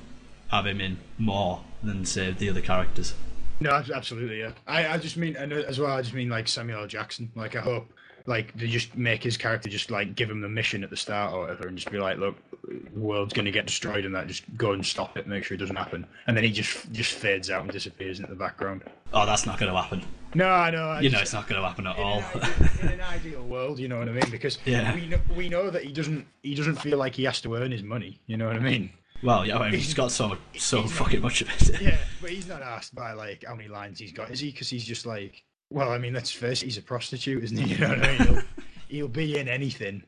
have 0.48 0.66
him 0.66 0.80
in 0.80 0.98
more 1.18 1.62
than 1.82 2.04
say 2.04 2.30
the 2.32 2.48
other 2.50 2.60
characters. 2.60 3.14
No, 3.60 3.70
absolutely, 3.92 4.38
yeah. 4.40 4.52
I, 4.66 4.86
I 4.86 4.98
just 4.98 5.16
mean, 5.16 5.34
and 5.36 5.52
uh, 5.52 5.56
as 5.66 5.80
well, 5.80 5.90
I 5.90 6.02
just 6.02 6.14
mean 6.14 6.28
like 6.28 6.46
Samuel 6.46 6.82
L. 6.82 6.86
Jackson. 6.86 7.30
Like, 7.34 7.56
I 7.56 7.60
hope, 7.60 7.92
like, 8.24 8.54
they 8.56 8.68
just 8.68 8.96
make 8.96 9.22
his 9.22 9.36
character 9.36 9.68
just 9.68 9.90
like 9.90 10.14
give 10.14 10.30
him 10.30 10.40
the 10.40 10.48
mission 10.48 10.84
at 10.84 10.90
the 10.90 10.96
start 10.96 11.32
or 11.34 11.40
whatever, 11.40 11.66
and 11.66 11.76
just 11.76 11.90
be 11.90 11.98
like, 11.98 12.18
look, 12.18 12.36
the 12.68 13.00
world's 13.00 13.32
going 13.32 13.46
to 13.46 13.50
get 13.50 13.66
destroyed, 13.66 14.04
and 14.04 14.14
that 14.14 14.28
just 14.28 14.44
go 14.56 14.72
and 14.72 14.86
stop 14.86 15.16
it, 15.18 15.26
make 15.26 15.42
sure 15.42 15.56
it 15.56 15.58
doesn't 15.58 15.74
happen, 15.74 16.06
and 16.28 16.36
then 16.36 16.44
he 16.44 16.52
just 16.52 16.92
just 16.92 17.14
fades 17.14 17.50
out 17.50 17.62
and 17.62 17.72
disappears 17.72 18.20
into 18.20 18.30
the 18.30 18.36
background. 18.38 18.82
Oh, 19.12 19.26
that's 19.26 19.44
not 19.44 19.58
going 19.58 19.72
to 19.72 19.80
happen. 19.80 20.02
No, 20.34 20.46
I 20.48 20.70
know. 20.70 20.98
You 21.00 21.10
know, 21.10 21.20
it's 21.20 21.32
not 21.32 21.48
going 21.48 21.60
to 21.60 21.66
happen 21.66 21.86
at 21.86 21.96
in 21.96 22.02
all. 22.02 22.18
an, 22.18 22.24
ideal, 22.42 22.68
in 22.82 22.88
an 22.88 23.00
ideal 23.00 23.42
world, 23.42 23.78
you 23.78 23.88
know 23.88 23.98
what 23.98 24.08
I 24.08 24.12
mean? 24.12 24.30
Because 24.30 24.58
Yeah. 24.66 24.94
we 24.94 25.06
know, 25.06 25.18
we 25.34 25.48
know 25.48 25.70
that 25.70 25.82
he 25.84 25.92
doesn't 25.92 26.26
he 26.42 26.54
doesn't 26.54 26.76
feel 26.76 26.98
like 26.98 27.14
he 27.14 27.24
has 27.24 27.40
to 27.42 27.54
earn 27.54 27.70
his 27.72 27.82
money. 27.82 28.20
You 28.26 28.36
know 28.36 28.46
what 28.46 28.56
I 28.56 28.60
mean? 28.60 28.90
Well, 29.22 29.44
yeah, 29.46 29.58
I 29.58 29.70
mean, 29.70 29.80
he's 29.80 29.94
got 29.94 30.12
so 30.12 30.36
so 30.56 30.82
fucking 30.86 31.20
much 31.22 31.40
of 31.40 31.48
it. 31.50 31.80
Yeah, 31.80 31.96
but 32.20 32.30
he's 32.30 32.46
not 32.46 32.62
asked 32.62 32.94
by 32.94 33.12
like 33.12 33.44
how 33.46 33.54
many 33.54 33.68
lines 33.68 33.98
he's 33.98 34.12
got, 34.12 34.30
is 34.30 34.40
he? 34.40 34.50
Because 34.50 34.68
he's 34.68 34.84
just 34.84 35.06
like, 35.06 35.42
well, 35.70 35.90
I 35.90 35.98
mean, 35.98 36.12
let's 36.14 36.30
face 36.30 36.62
it, 36.62 36.66
he's 36.66 36.78
a 36.78 36.82
prostitute, 36.82 37.42
isn't 37.44 37.56
he? 37.56 37.74
You 37.74 37.78
know 37.78 37.88
what 37.88 38.04
I 38.04 38.18
mean? 38.18 38.26
He'll, 38.26 38.42
he'll 38.88 39.08
be 39.08 39.38
in 39.38 39.48
anything. 39.48 40.02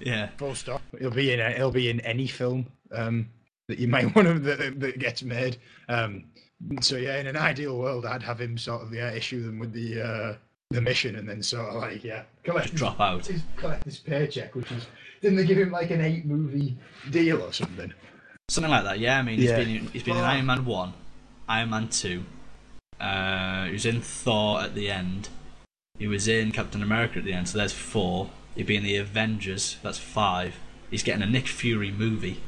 yeah. 0.00 0.28
Full 0.36 0.54
stop. 0.54 0.80
He'll 0.98 1.10
be 1.10 1.32
in. 1.32 1.40
a- 1.40 1.52
He'll 1.52 1.70
be 1.72 1.88
in 1.90 2.00
any 2.00 2.26
film 2.26 2.66
um, 2.92 3.28
that 3.68 3.78
you 3.78 3.88
might 3.88 4.14
want 4.14 4.28
to 4.28 4.38
that, 4.38 4.78
that 4.80 4.98
gets 4.98 5.22
made. 5.22 5.56
Um, 5.88 6.24
so 6.80 6.96
yeah, 6.96 7.18
in 7.18 7.26
an 7.26 7.36
ideal 7.36 7.78
world, 7.78 8.06
I'd 8.06 8.22
have 8.22 8.40
him 8.40 8.56
sort 8.58 8.82
of 8.82 8.92
yeah 8.92 9.10
issue 9.12 9.42
them 9.44 9.58
with 9.58 9.72
the 9.72 10.00
uh, 10.02 10.34
the 10.70 10.80
mission, 10.80 11.16
and 11.16 11.28
then 11.28 11.42
sort 11.42 11.68
of 11.68 11.74
like 11.76 12.02
yeah 12.04 12.22
collect 12.44 12.74
drop 12.74 13.00
out. 13.00 13.26
his, 13.26 13.42
collect 13.56 13.84
his 13.84 13.98
paycheck, 13.98 14.54
which 14.54 14.70
is 14.72 14.86
didn't 15.20 15.36
they 15.36 15.44
give 15.44 15.58
him 15.58 15.70
like 15.70 15.90
an 15.90 16.00
eight 16.00 16.24
movie 16.26 16.76
deal 17.10 17.42
or 17.42 17.52
something? 17.52 17.92
Something 18.48 18.70
like 18.70 18.84
that. 18.84 18.98
Yeah, 18.98 19.18
I 19.18 19.22
mean, 19.22 19.38
he's 19.38 19.50
Yeah. 19.50 19.58
been 19.58 19.68
in, 19.76 19.86
he's 19.88 20.02
been 20.02 20.16
in 20.16 20.22
Oh. 20.22 20.26
Iron 20.26 20.46
Man 20.46 20.64
one, 20.64 20.92
Iron 21.48 21.70
Man 21.70 21.88
two. 21.88 22.24
Uh, 23.00 23.66
he 23.66 23.72
was 23.72 23.86
in 23.86 24.00
Thor 24.00 24.60
at 24.60 24.74
the 24.74 24.90
end. 24.90 25.28
He 25.98 26.06
was 26.08 26.26
in 26.28 26.52
Captain 26.52 26.82
America 26.82 27.18
at 27.18 27.24
the 27.24 27.32
end. 27.32 27.48
So 27.48 27.58
there's 27.58 27.72
four. 27.72 28.30
He'd 28.54 28.66
be 28.66 28.76
in 28.76 28.82
the 28.84 28.96
Avengers. 28.96 29.76
That's 29.82 29.98
five. 29.98 30.56
He's 30.90 31.02
getting 31.02 31.22
a 31.22 31.26
Nick 31.26 31.48
Fury 31.48 31.90
movie. 31.90 32.40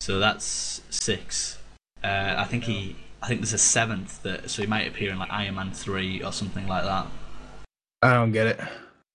So 0.00 0.18
that's 0.18 0.80
six. 0.90 1.58
Uh, 2.02 2.34
I 2.38 2.44
think 2.44 2.64
he. 2.64 2.96
I 3.22 3.28
think 3.28 3.40
there's 3.40 3.52
a 3.52 3.58
seventh 3.58 4.22
that. 4.22 4.50
So 4.50 4.62
he 4.62 4.68
might 4.68 4.86
appear 4.86 5.10
in 5.10 5.18
like 5.18 5.30
Iron 5.30 5.56
Man 5.56 5.72
three 5.72 6.22
or 6.22 6.32
something 6.32 6.66
like 6.66 6.84
that. 6.84 7.06
I 8.02 8.14
don't 8.14 8.32
get 8.32 8.46
it. 8.46 8.60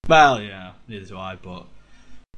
Well, 0.07 0.41
yeah, 0.41 0.73
neither 0.87 1.05
do 1.05 1.17
I. 1.17 1.35
But 1.35 1.65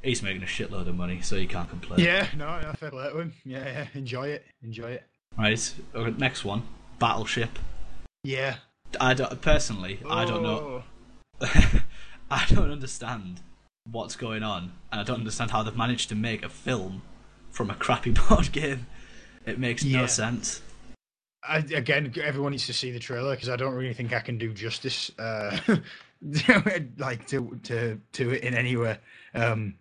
he's 0.02 0.22
making 0.22 0.42
a 0.42 0.46
shitload 0.46 0.88
of 0.88 0.96
money, 0.96 1.20
so 1.20 1.36
you 1.36 1.48
can't 1.48 1.68
complain. 1.68 2.00
Yeah, 2.00 2.28
no, 2.36 2.60
no, 2.60 2.72
fair 2.74 2.90
play 2.90 3.10
to 3.10 3.18
him. 3.18 3.32
Yeah, 3.44 3.64
yeah, 3.64 3.86
enjoy 3.94 4.28
it, 4.28 4.46
enjoy 4.62 4.92
it. 4.92 5.04
Right. 5.36 5.74
okay, 5.94 6.14
Next 6.18 6.44
one. 6.44 6.62
Battleship. 6.98 7.58
Yeah. 8.24 8.56
I 9.00 9.14
don't 9.14 9.40
personally. 9.42 10.00
I 10.08 10.24
don't 10.24 10.42
know. 10.42 10.82
Oh. 11.40 11.80
I 12.30 12.46
don't 12.48 12.70
understand 12.70 13.40
what's 13.90 14.16
going 14.16 14.42
on, 14.42 14.72
and 14.90 15.00
I 15.00 15.04
don't 15.04 15.18
understand 15.18 15.50
how 15.50 15.62
they've 15.62 15.76
managed 15.76 16.08
to 16.08 16.14
make 16.14 16.44
a 16.44 16.48
film 16.48 17.02
from 17.50 17.70
a 17.70 17.74
crappy 17.74 18.10
board 18.28 18.52
game. 18.52 18.86
It 19.44 19.58
makes 19.58 19.84
no 19.84 20.06
sense. 20.06 20.62
I, 21.48 21.58
again, 21.58 22.12
everyone 22.22 22.52
needs 22.52 22.66
to 22.66 22.72
see 22.72 22.90
the 22.90 22.98
trailer 22.98 23.34
because 23.34 23.48
I 23.48 23.56
don't 23.56 23.74
really 23.74 23.94
think 23.94 24.12
I 24.12 24.20
can 24.20 24.38
do 24.38 24.52
justice, 24.52 25.10
uh, 25.18 25.56
like 26.98 27.26
to 27.28 27.58
to 27.64 28.00
to 28.12 28.30
it 28.30 28.42
in 28.42 28.54
any 28.54 28.76
way. 28.76 28.98
Um, 29.34 29.74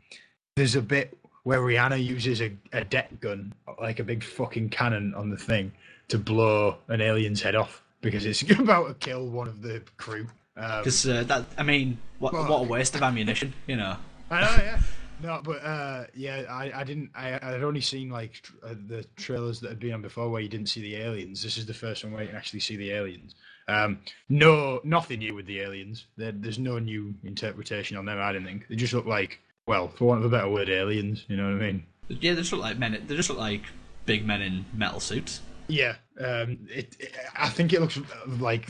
there's 0.55 0.75
a 0.75 0.81
bit 0.81 1.17
where 1.43 1.59
Rihanna 1.59 2.03
uses 2.03 2.41
a, 2.41 2.51
a 2.73 2.83
deck 2.83 3.19
gun, 3.19 3.53
like 3.79 3.99
a 3.99 4.03
big 4.03 4.23
fucking 4.23 4.69
cannon, 4.69 5.13
on 5.13 5.29
the 5.29 5.37
thing 5.37 5.71
to 6.07 6.17
blow 6.17 6.77
an 6.87 7.01
alien's 7.01 7.41
head 7.41 7.55
off 7.55 7.81
because 8.01 8.25
it's 8.25 8.41
about 8.59 8.87
to 8.87 8.93
kill 8.95 9.27
one 9.27 9.47
of 9.47 9.61
the 9.61 9.81
crew. 9.97 10.27
Um, 10.57 10.79
Because 10.79 11.07
uh, 11.07 11.23
that, 11.23 11.45
I 11.57 11.63
mean, 11.63 11.97
what 12.19 12.33
Fuck. 12.33 12.49
what 12.49 12.61
a 12.61 12.63
waste 12.63 12.95
of 12.95 13.03
ammunition, 13.03 13.53
you 13.67 13.75
know. 13.75 13.97
I 14.31 14.41
know, 14.41 14.63
yeah. 14.63 14.79
No, 15.21 15.41
but 15.43 15.63
uh, 15.63 16.05
yeah, 16.13 16.43
I, 16.49 16.71
I 16.81 16.83
didn't. 16.83 17.11
I 17.15 17.35
I'd 17.35 17.63
only 17.63 17.81
seen 17.81 18.09
like 18.09 18.33
tr- 18.33 18.53
uh, 18.63 18.75
the 18.87 19.05
trailers 19.15 19.59
that 19.61 19.69
had 19.69 19.79
been 19.79 19.93
on 19.93 20.01
before 20.01 20.29
where 20.29 20.41
you 20.41 20.49
didn't 20.49 20.67
see 20.67 20.81
the 20.81 20.95
aliens. 20.95 21.41
This 21.41 21.57
is 21.57 21.65
the 21.65 21.73
first 21.73 22.03
one 22.03 22.13
where 22.13 22.23
you 22.23 22.27
can 22.27 22.37
actually 22.37 22.59
see 22.59 22.75
the 22.75 22.91
aliens. 22.91 23.35
Um, 23.67 23.99
no, 24.29 24.81
nothing 24.83 25.19
new 25.19 25.33
with 25.33 25.45
the 25.45 25.61
aliens. 25.61 26.05
There, 26.17 26.31
there's 26.31 26.59
no 26.59 26.79
new 26.79 27.15
interpretation 27.23 27.97
on 27.97 28.05
them. 28.05 28.19
I 28.19 28.31
don't 28.31 28.43
think 28.43 28.67
they 28.67 28.75
just 28.75 28.93
look 28.93 29.05
like, 29.05 29.39
well, 29.67 29.87
for 29.87 30.05
want 30.05 30.19
of 30.19 30.31
a 30.31 30.35
better 30.35 30.49
word, 30.49 30.69
aliens. 30.69 31.25
You 31.27 31.37
know 31.37 31.45
what 31.53 31.63
I 31.63 31.65
mean? 31.65 31.85
Yeah, 32.09 32.33
they 32.33 32.41
just 32.41 32.51
look 32.51 32.61
like 32.61 32.77
men. 32.77 33.01
They 33.07 33.15
just 33.15 33.29
look 33.29 33.39
like 33.39 33.63
big 34.05 34.25
men 34.25 34.41
in 34.41 34.65
metal 34.73 34.99
suits. 34.99 35.41
Yeah. 35.67 35.95
Um, 36.19 36.67
it, 36.69 36.95
it. 36.99 37.15
I 37.35 37.49
think 37.49 37.73
it 37.73 37.81
looks 37.81 37.99
like 38.39 38.67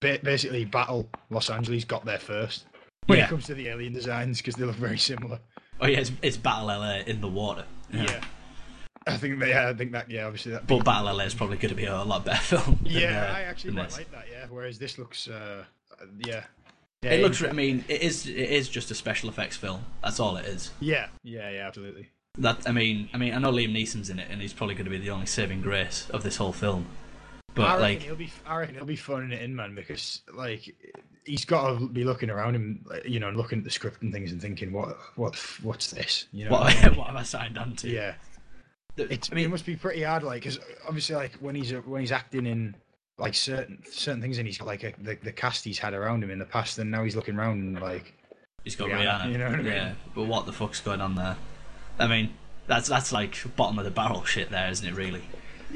ba- 0.00 0.18
basically 0.22 0.64
Battle 0.64 1.08
Los 1.30 1.50
Angeles 1.50 1.84
got 1.84 2.04
there 2.04 2.18
first 2.18 2.64
when 3.08 3.18
Yeah. 3.18 3.24
it 3.24 3.28
comes 3.30 3.46
to 3.46 3.54
the 3.54 3.68
alien 3.68 3.92
designs 3.92 4.38
because 4.38 4.54
they 4.54 4.64
look 4.64 4.76
very 4.76 4.98
similar. 4.98 5.40
Oh 5.80 5.86
yeah, 5.86 5.98
it's, 5.98 6.12
it's 6.22 6.36
Battle 6.36 6.66
LA 6.68 6.98
in 7.06 7.20
the 7.20 7.28
water. 7.28 7.64
Yeah. 7.92 8.20
I 9.06 9.16
think 9.16 9.38
that, 9.40 9.48
yeah, 9.48 9.68
I 9.68 9.74
think 9.74 9.92
that 9.92 10.10
yeah, 10.10 10.26
obviously 10.26 10.52
that 10.52 10.66
But 10.66 10.84
Battle 10.84 11.14
LA 11.16 11.24
is 11.24 11.34
probably 11.34 11.56
going 11.56 11.70
to 11.70 11.74
be 11.74 11.86
a 11.86 12.02
lot 12.04 12.24
better 12.24 12.58
film. 12.58 12.78
than, 12.82 12.92
Yeah, 12.92 13.22
uh, 13.30 13.36
I 13.36 13.40
actually 13.42 13.72
quite 13.74 13.88
this. 13.88 13.96
like 13.98 14.10
that. 14.12 14.26
Yeah, 14.30 14.46
whereas 14.50 14.78
this 14.78 14.98
looks, 14.98 15.26
uh, 15.28 15.64
uh, 16.00 16.04
yeah, 16.26 16.44
yeah, 17.02 17.10
It 17.12 17.22
looks. 17.22 17.42
I 17.42 17.52
mean, 17.52 17.84
it 17.88 18.02
is. 18.02 18.26
It 18.26 18.34
is 18.36 18.68
just 18.68 18.90
a 18.90 18.94
special 18.94 19.28
effects 19.30 19.56
film. 19.56 19.84
That's 20.02 20.20
all 20.20 20.36
it 20.36 20.44
is. 20.46 20.72
yeah, 20.80 21.06
yeah, 21.22 21.48
yeah, 21.48 21.66
absolutely. 21.66 22.08
That 22.36 22.68
I 22.68 22.72
mean, 22.72 23.08
I 23.14 23.18
mean, 23.18 23.32
I 23.34 23.38
know 23.38 23.52
Liam 23.52 23.72
Neeson's 23.72 24.10
in 24.10 24.18
it, 24.18 24.28
and 24.30 24.42
he's 24.42 24.52
probably 24.52 24.74
going 24.74 24.84
to 24.84 24.90
be 24.90 24.98
the 24.98 25.10
only 25.10 25.26
saving 25.26 25.62
grace 25.62 26.08
of 26.10 26.22
this 26.24 26.36
whole 26.36 26.52
film. 26.52 26.86
But 27.54 27.66
reckon 27.68 27.80
like, 27.80 28.02
he'll 28.02 28.14
be, 28.16 28.30
I 28.46 28.56
reckon 28.58 28.74
he'll 28.74 28.84
be 28.84 28.94
phoning 28.96 29.32
it 29.32 29.42
in, 29.42 29.56
man, 29.56 29.74
because 29.74 30.22
like 30.34 30.74
he's 31.28 31.44
got 31.44 31.78
to 31.78 31.88
be 31.88 32.04
looking 32.04 32.30
around 32.30 32.54
him, 32.54 32.84
you 33.04 33.20
know, 33.20 33.30
looking 33.30 33.58
at 33.58 33.64
the 33.64 33.70
script 33.70 34.02
and 34.02 34.12
things 34.12 34.32
and 34.32 34.40
thinking, 34.40 34.72
what, 34.72 34.96
what, 35.16 35.36
what's 35.62 35.90
this? 35.90 36.26
You 36.32 36.46
know, 36.46 36.52
what, 36.52 36.62
I 36.62 36.88
mean? 36.88 36.96
what 36.96 37.08
have 37.08 37.16
I 37.16 37.22
signed 37.22 37.58
on 37.58 37.76
to? 37.76 37.88
yeah, 37.88 38.14
it's, 38.96 39.30
I 39.30 39.34
mean, 39.34 39.44
it 39.44 39.48
must 39.48 39.66
be 39.66 39.76
pretty 39.76 40.02
hard, 40.02 40.22
like, 40.22 40.42
because 40.42 40.58
obviously, 40.86 41.14
like 41.16 41.34
when 41.36 41.54
he's 41.54 41.70
when 41.70 42.00
he's 42.00 42.12
acting 42.12 42.46
in 42.46 42.74
like 43.18 43.34
certain 43.34 43.82
certain 43.90 44.20
things, 44.20 44.38
and 44.38 44.46
he's 44.46 44.58
got 44.58 44.66
like 44.66 44.84
a, 44.84 44.92
the 45.00 45.16
the 45.22 45.32
cast 45.32 45.64
he's 45.64 45.78
had 45.78 45.94
around 45.94 46.24
him 46.24 46.30
in 46.30 46.38
the 46.38 46.44
past, 46.44 46.78
and 46.78 46.90
now 46.90 47.04
he's 47.04 47.14
looking 47.14 47.36
around 47.36 47.60
and 47.60 47.80
like, 47.80 48.14
he's 48.64 48.76
got 48.76 48.88
Rihanna, 48.88 49.20
Rihanna. 49.20 49.32
you 49.32 49.38
know 49.38 49.50
what 49.50 49.54
I 49.60 49.62
mean? 49.62 49.72
Yeah, 49.72 49.92
but 50.14 50.24
what 50.24 50.46
the 50.46 50.52
fuck's 50.52 50.80
going 50.80 51.00
on 51.00 51.14
there? 51.14 51.36
I 51.98 52.06
mean, 52.06 52.34
that's 52.66 52.88
that's 52.88 53.12
like 53.12 53.36
bottom 53.56 53.78
of 53.78 53.84
the 53.84 53.90
barrel 53.90 54.24
shit, 54.24 54.50
there, 54.50 54.70
isn't 54.70 54.86
it? 54.86 54.94
Really? 54.94 55.22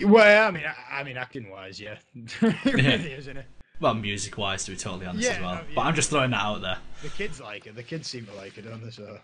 well, 0.04 0.48
I 0.48 0.50
mean, 0.50 0.64
I, 0.64 1.00
I 1.00 1.04
mean, 1.04 1.16
acting 1.16 1.50
wise, 1.50 1.80
yeah, 1.80 1.96
it 2.14 2.64
really 2.64 3.12
is, 3.12 3.26
isn't 3.26 3.38
it? 3.38 3.46
Well, 3.82 3.94
music 3.94 4.38
wise, 4.38 4.64
to 4.64 4.70
be 4.70 4.76
totally 4.76 5.06
honest 5.06 5.28
Yeah, 5.28 5.34
as 5.36 5.42
well. 5.42 5.54
no, 5.56 5.60
But. 5.74 5.80
I'm 5.82 5.94
just 5.94 6.08
throwing 6.10 6.30
that 6.30 6.40
out 6.40 6.60
there. 6.62 6.78
The 7.02 7.08
kids 7.08 7.40
like 7.40 7.66
it. 7.66 7.74
The 7.74 7.82
kids 7.82 8.08
seem 8.08 8.24
to 8.26 8.34
like 8.34 8.56
it, 8.56 8.62
don't 8.62 8.82
they? 8.82 8.90
So 8.90 9.18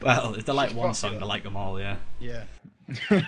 Well, 0.00 0.34
if 0.34 0.46
they 0.46 0.52
like 0.52 0.74
one 0.74 0.94
song, 0.94 1.18
they 1.20 1.26
like 1.26 1.42
them 1.44 1.56
all. 1.56 1.78
Yeah. 1.78 1.96
yeah. 2.18 2.44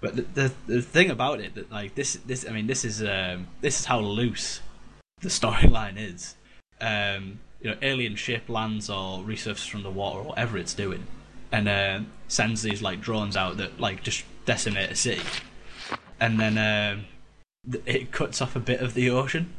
But 0.00 0.14
the, 0.14 0.22
the 0.22 0.52
the 0.68 0.80
thing 0.82 1.10
about 1.10 1.40
it 1.40 1.56
that 1.56 1.72
like 1.72 1.96
this 1.96 2.14
this 2.24 2.46
I 2.48 2.52
mean 2.52 2.68
this 2.68 2.84
is 2.84 3.02
um 3.02 3.48
this 3.60 3.80
is 3.80 3.84
how 3.86 3.98
loose 3.98 4.60
the 5.20 5.28
storyline 5.28 5.94
is. 5.98 6.36
Um, 6.80 7.40
you 7.60 7.70
know, 7.70 7.76
alien 7.82 8.14
ship 8.14 8.48
lands 8.48 8.88
or 8.88 9.18
resurfaces 9.24 9.68
from 9.68 9.82
the 9.82 9.90
water 9.90 10.20
or 10.20 10.22
whatever 10.22 10.56
it's 10.56 10.72
doing, 10.74 11.04
and 11.50 11.68
uh, 11.68 12.00
sends 12.28 12.62
these 12.62 12.80
like 12.80 13.00
drones 13.00 13.36
out 13.36 13.56
that 13.56 13.80
like 13.80 14.04
just 14.04 14.24
decimate 14.46 14.92
a 14.92 14.94
city, 14.94 15.22
and 16.20 16.38
then 16.38 16.56
um, 16.56 17.06
it 17.84 18.12
cuts 18.12 18.40
off 18.40 18.54
a 18.54 18.60
bit 18.60 18.80
of 18.80 18.94
the 18.94 19.10
ocean, 19.10 19.52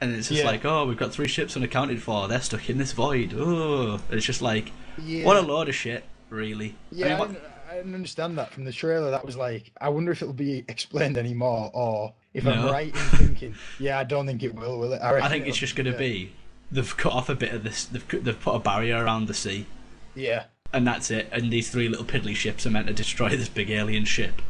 and 0.00 0.12
it's 0.14 0.28
just 0.28 0.42
Yeah. 0.42 0.46
like, 0.46 0.64
oh, 0.64 0.86
we've 0.86 0.96
got 0.96 1.12
three 1.12 1.28
ships 1.28 1.56
unaccounted 1.56 2.02
for. 2.02 2.28
They're 2.28 2.40
stuck 2.40 2.68
in 2.68 2.78
this 2.78 2.92
void. 2.92 3.34
Oh, 3.36 4.00
it's 4.10 4.26
just 4.26 4.42
like, 4.42 4.72
Yeah. 5.02 5.24
what 5.24 5.36
a 5.36 5.40
load 5.42 5.68
of 5.68 5.74
shit, 5.74 6.04
really. 6.30 6.74
Yeah, 6.92 7.06
I 7.06 7.08
I, 7.08 7.10
mean, 7.10 7.18
what- 7.18 7.28
didn't, 7.32 7.44
I 7.70 7.74
didn't 7.76 7.94
understand 7.94 8.38
that 8.38 8.52
from 8.52 8.64
the 8.64 8.72
trailer. 8.72 9.10
That 9.10 9.24
was 9.26 9.36
like, 9.36 9.72
I 9.80 9.88
wonder 9.88 10.12
if 10.12 10.22
it'll 10.22 10.34
be 10.34 10.64
explained 10.68 11.18
anymore, 11.18 11.70
or 11.74 12.14
if 12.32 12.46
I'm 12.46 12.64
right 12.66 12.88
in 12.88 12.92
thinking, 13.18 13.54
yeah, 13.78 13.98
I 13.98 14.04
don't 14.04 14.26
think 14.26 14.42
it 14.42 14.54
will. 14.54 14.78
Will 14.78 14.92
it? 14.92 14.98
I 15.02 15.12
reckon 15.14 15.30
think 15.30 15.46
it's 15.46 15.58
just 15.58 15.74
going 15.76 15.86
to 15.86 15.92
yeah. 15.92 15.98
be 15.98 16.32
they've 16.70 16.96
cut 16.96 17.12
off 17.12 17.28
a 17.28 17.34
bit 17.34 17.52
of 17.52 17.64
this. 17.64 17.84
They've 17.86 18.06
they've 18.24 18.38
put 18.40 18.54
a 18.54 18.58
barrier 18.58 19.02
around 19.04 19.26
the 19.28 19.34
sea, 19.34 19.66
Yeah, 20.14 20.44
and 20.72 20.86
that's 20.86 21.10
it. 21.10 21.28
And 21.32 21.50
these 21.52 21.70
three 21.70 21.88
little 21.88 22.04
piddly 22.04 22.34
ships 22.36 22.66
are 22.66 22.70
meant 22.70 22.86
to 22.88 22.92
destroy 22.92 23.28
this 23.36 23.48
big 23.48 23.70
alien 23.70 24.04
ship 24.04 24.42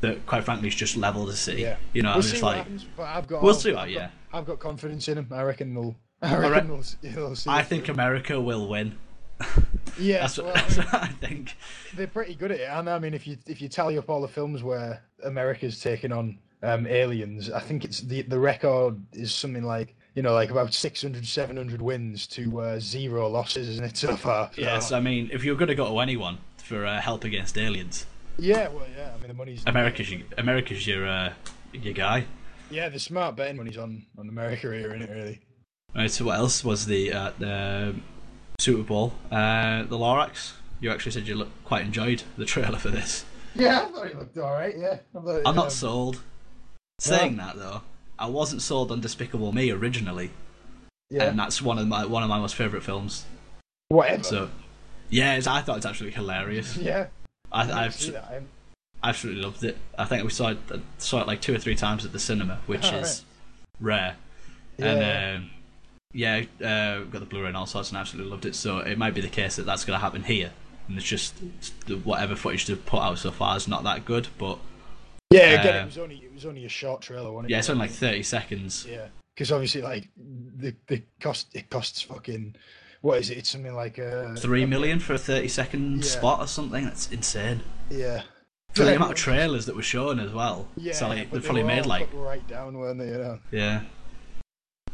that, 0.00 0.26
quite 0.26 0.44
frankly, 0.44 0.68
is 0.68 0.74
just 0.74 0.96
level 0.96 1.26
the 1.26 1.36
sea. 1.36 1.62
yeah. 1.62 1.76
You 1.92 2.02
know, 2.02 2.10
we'll 2.10 2.16
I'm 2.16 2.22
just 2.22 2.42
like, 2.42 2.56
happens, 2.58 2.86
but 2.96 3.04
I've 3.04 3.26
got. 3.26 3.42
We'll 3.42 3.54
see 3.54 3.72
what- 3.72 3.90
yeah. 3.90 4.10
I've 4.32 4.46
got 4.46 4.58
confidence 4.58 5.08
in 5.08 5.14
them. 5.16 5.28
I 5.30 5.42
reckon 5.42 5.74
they'll. 5.74 5.96
I 6.22 6.36
re- 6.36 6.48
reckon 6.50 6.68
they'll, 6.68 7.12
they'll 7.14 7.36
see. 7.36 7.50
I 7.50 7.62
think 7.62 7.86
through. 7.86 7.94
America 7.94 8.40
will 8.40 8.68
win. 8.68 8.96
Yeah, 9.98 10.20
That's 10.20 10.38
what, 10.38 10.54
well, 10.54 10.54
I 10.64 10.68
mean, 10.68 10.76
what 10.78 10.94
I 10.94 11.06
think. 11.08 11.56
they're 11.96 12.06
pretty 12.06 12.36
good 12.36 12.52
at 12.52 12.60
it. 12.60 12.68
And 12.70 12.88
I 12.88 13.00
mean, 13.00 13.14
if 13.14 13.26
you 13.26 13.36
if 13.48 13.60
you 13.60 13.68
tally 13.68 13.98
up 13.98 14.08
all 14.08 14.20
the 14.20 14.28
films 14.28 14.62
where 14.62 15.02
America's 15.24 15.80
taken 15.80 16.12
on 16.12 16.38
um, 16.62 16.86
aliens, 16.86 17.50
I 17.50 17.58
think 17.58 17.84
it's 17.84 18.00
the 18.02 18.22
the 18.22 18.38
record 18.38 19.00
is 19.12 19.34
something 19.34 19.64
like 19.64 19.96
you 20.14 20.22
know 20.22 20.34
like 20.34 20.50
about 20.52 20.72
600, 20.72 21.26
700 21.26 21.82
wins 21.82 22.28
to 22.28 22.60
uh, 22.60 22.78
zero 22.78 23.28
losses, 23.28 23.68
isn't 23.70 23.84
it 23.84 23.96
so 23.96 24.14
far? 24.16 24.50
Yes, 24.56 24.92
I 24.92 25.00
mean, 25.00 25.30
if 25.32 25.42
you're 25.42 25.56
going 25.56 25.66
to 25.68 25.74
go 25.74 25.88
to 25.92 25.98
anyone 25.98 26.38
for 26.58 26.86
uh, 26.86 27.00
help 27.00 27.24
against 27.24 27.58
aliens, 27.58 28.06
Yeah, 28.38 28.68
well, 28.68 28.86
yeah. 28.96 29.10
I 29.16 29.18
mean, 29.18 29.28
the 29.28 29.34
money's 29.34 29.64
America's 29.66 30.12
your, 30.12 30.20
America's 30.36 30.86
your 30.86 31.08
uh, 31.08 31.32
your 31.72 31.94
guy. 31.94 32.26
Yeah, 32.70 32.88
the 32.88 32.98
smart 32.98 33.36
betting 33.36 33.56
money's 33.56 33.78
on 33.78 34.06
on 34.18 34.26
the 34.26 34.32
America 34.32 34.72
here, 34.72 34.88
isn't 34.94 35.02
it? 35.02 35.10
Really? 35.10 35.40
Right, 35.94 36.10
so 36.10 36.26
what 36.26 36.36
else 36.38 36.62
was 36.64 36.86
the 36.86 37.12
uh, 37.12 37.32
the 37.38 37.94
Super 38.58 38.82
Bowl? 38.82 39.12
Uh, 39.30 39.84
the 39.84 39.96
Lorax. 39.96 40.52
You 40.80 40.90
actually 40.90 41.12
said 41.12 41.26
you 41.26 41.34
look, 41.34 41.48
quite 41.64 41.84
enjoyed 41.84 42.22
the 42.36 42.44
trailer 42.44 42.78
for 42.78 42.90
this. 42.90 43.24
Yeah, 43.54 43.80
I 43.82 43.84
thought 43.86 44.06
it 44.06 44.18
looked 44.18 44.38
all 44.38 44.52
right. 44.52 44.74
Yeah, 44.78 44.98
I 45.16 45.20
thought, 45.20 45.42
I'm 45.46 45.56
not 45.56 45.64
um, 45.66 45.70
sold. 45.70 46.22
Saying 47.00 47.36
that 47.38 47.56
though, 47.56 47.82
I 48.18 48.28
wasn't 48.28 48.62
sold 48.62 48.92
on 48.92 49.00
Despicable 49.00 49.52
Me 49.52 49.70
originally, 49.70 50.30
Yeah, 51.10 51.24
and 51.24 51.38
that's 51.38 51.62
one 51.62 51.78
of 51.78 51.88
my 51.88 52.04
one 52.04 52.22
of 52.22 52.28
my 52.28 52.38
most 52.38 52.54
favorite 52.54 52.82
films. 52.82 53.24
whatever. 53.88 54.22
So, 54.24 54.50
yeah, 55.08 55.40
I 55.46 55.62
thought 55.62 55.78
it's 55.78 55.86
absolutely 55.86 56.16
hilarious. 56.16 56.76
yeah, 56.76 57.06
I 57.50 57.70
I 57.70 57.84
I've. 57.86 57.94
see 57.94 58.10
that. 58.10 58.24
I 58.24 58.40
absolutely 59.02 59.42
loved 59.42 59.64
it. 59.64 59.76
I 59.96 60.04
think 60.04 60.24
we 60.24 60.30
saw 60.30 60.48
it 60.50 60.58
saw 60.98 61.20
it 61.20 61.26
like 61.26 61.40
two 61.40 61.54
or 61.54 61.58
three 61.58 61.74
times 61.76 62.04
at 62.04 62.12
the 62.12 62.18
cinema, 62.18 62.60
which 62.66 62.84
Oh, 62.92 62.96
is 62.98 63.24
rare. 63.80 64.16
Yeah. 64.76 64.86
And 64.86 65.44
um, 65.44 65.50
yeah, 66.12 66.44
uh, 66.60 67.04
got 67.04 67.20
the 67.20 67.26
Blu-ray 67.26 67.48
and 67.48 67.56
all 67.56 67.66
sorts, 67.66 67.90
and 67.90 67.98
absolutely 67.98 68.30
loved 68.30 68.46
it. 68.46 68.54
So 68.54 68.78
it 68.78 68.96
might 68.98 69.14
be 69.14 69.20
the 69.20 69.28
case 69.28 69.56
that 69.56 69.66
that's 69.66 69.84
going 69.84 69.98
to 69.98 70.00
happen 70.02 70.22
here, 70.24 70.52
and 70.88 70.96
it's 70.96 71.06
just 71.06 71.34
the, 71.86 71.96
whatever 71.96 72.34
footage 72.36 72.66
they've 72.66 72.86
put 72.86 73.00
out 73.00 73.18
so 73.18 73.30
far 73.30 73.56
is 73.56 73.68
not 73.68 73.84
that 73.84 74.04
good. 74.04 74.28
But 74.38 74.58
yeah, 75.30 75.60
again, 75.60 75.76
uh, 75.76 75.82
it 75.82 75.86
was 75.86 75.98
only 75.98 76.16
it 76.16 76.32
was 76.34 76.46
only 76.46 76.64
a 76.64 76.68
short 76.68 77.02
trailer, 77.02 77.30
wasn't 77.30 77.50
it? 77.50 77.52
yeah, 77.52 77.58
it's 77.58 77.68
only 77.70 77.80
like 77.80 77.90
thirty 77.90 78.22
seconds. 78.22 78.86
Yeah, 78.88 79.08
because 79.34 79.52
obviously, 79.52 79.82
like 79.82 80.08
the 80.16 80.74
the 80.86 81.02
cost 81.20 81.48
it 81.54 81.68
costs 81.70 82.00
fucking 82.02 82.54
what 83.00 83.18
is 83.18 83.30
it? 83.30 83.38
It's 83.38 83.50
something 83.50 83.74
like 83.74 83.98
uh, 83.98 84.34
Three 84.36 84.66
million 84.66 84.98
for 85.00 85.14
a 85.14 85.18
thirty-second 85.18 85.98
Yeah. 85.98 86.02
spot 86.10 86.40
or 86.40 86.46
something. 86.46 86.84
That's 86.84 87.10
insane. 87.12 87.60
Yeah, 87.90 88.22
For 88.78 88.84
the 88.84 88.96
amount 88.96 89.12
of 89.12 89.18
trailers 89.18 89.66
that 89.66 89.76
were 89.76 89.82
shown 89.82 90.18
as 90.20 90.32
well. 90.32 90.68
Yeah, 90.76 90.92
so 90.92 91.08
like, 91.08 91.30
they 91.30 91.38
they 91.38 91.44
probably 91.44 91.62
were 91.62 91.68
made 91.68 91.82
all 91.82 91.88
like 91.88 92.10
put 92.10 92.20
right 92.20 92.46
down, 92.48 92.78
weren't 92.78 92.98
they? 92.98 93.08
You 93.08 93.18
know. 93.18 93.38
yeah. 93.50 93.82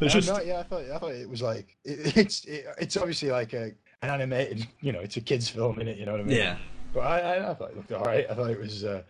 It's 0.00 0.12
just 0.12 0.28
no, 0.28 0.40
yeah, 0.40 0.60
I 0.60 0.62
thought 0.64 0.82
I 0.90 0.98
thought 0.98 1.12
it 1.12 1.28
was 1.28 1.42
like 1.42 1.76
it, 1.84 2.16
it's 2.16 2.44
it, 2.44 2.66
it's 2.78 2.96
obviously 2.96 3.30
like 3.30 3.52
a 3.52 3.72
an 4.02 4.10
animated, 4.10 4.66
you 4.80 4.92
know, 4.92 5.00
it's 5.00 5.16
a 5.16 5.20
kids 5.20 5.48
film 5.48 5.80
in 5.80 5.88
it. 5.88 5.98
You 5.98 6.06
know 6.06 6.12
what 6.12 6.20
I 6.20 6.24
mean? 6.24 6.36
yeah. 6.36 6.56
But 6.92 7.00
I, 7.00 7.20
I, 7.20 7.50
I 7.50 7.54
thought 7.54 7.70
it 7.70 7.76
looked 7.76 7.92
all 7.92 8.04
right. 8.04 8.26
I 8.30 8.34
thought 8.34 8.50
it 8.50 8.60
was. 8.60 8.84
Uh, 8.84 9.02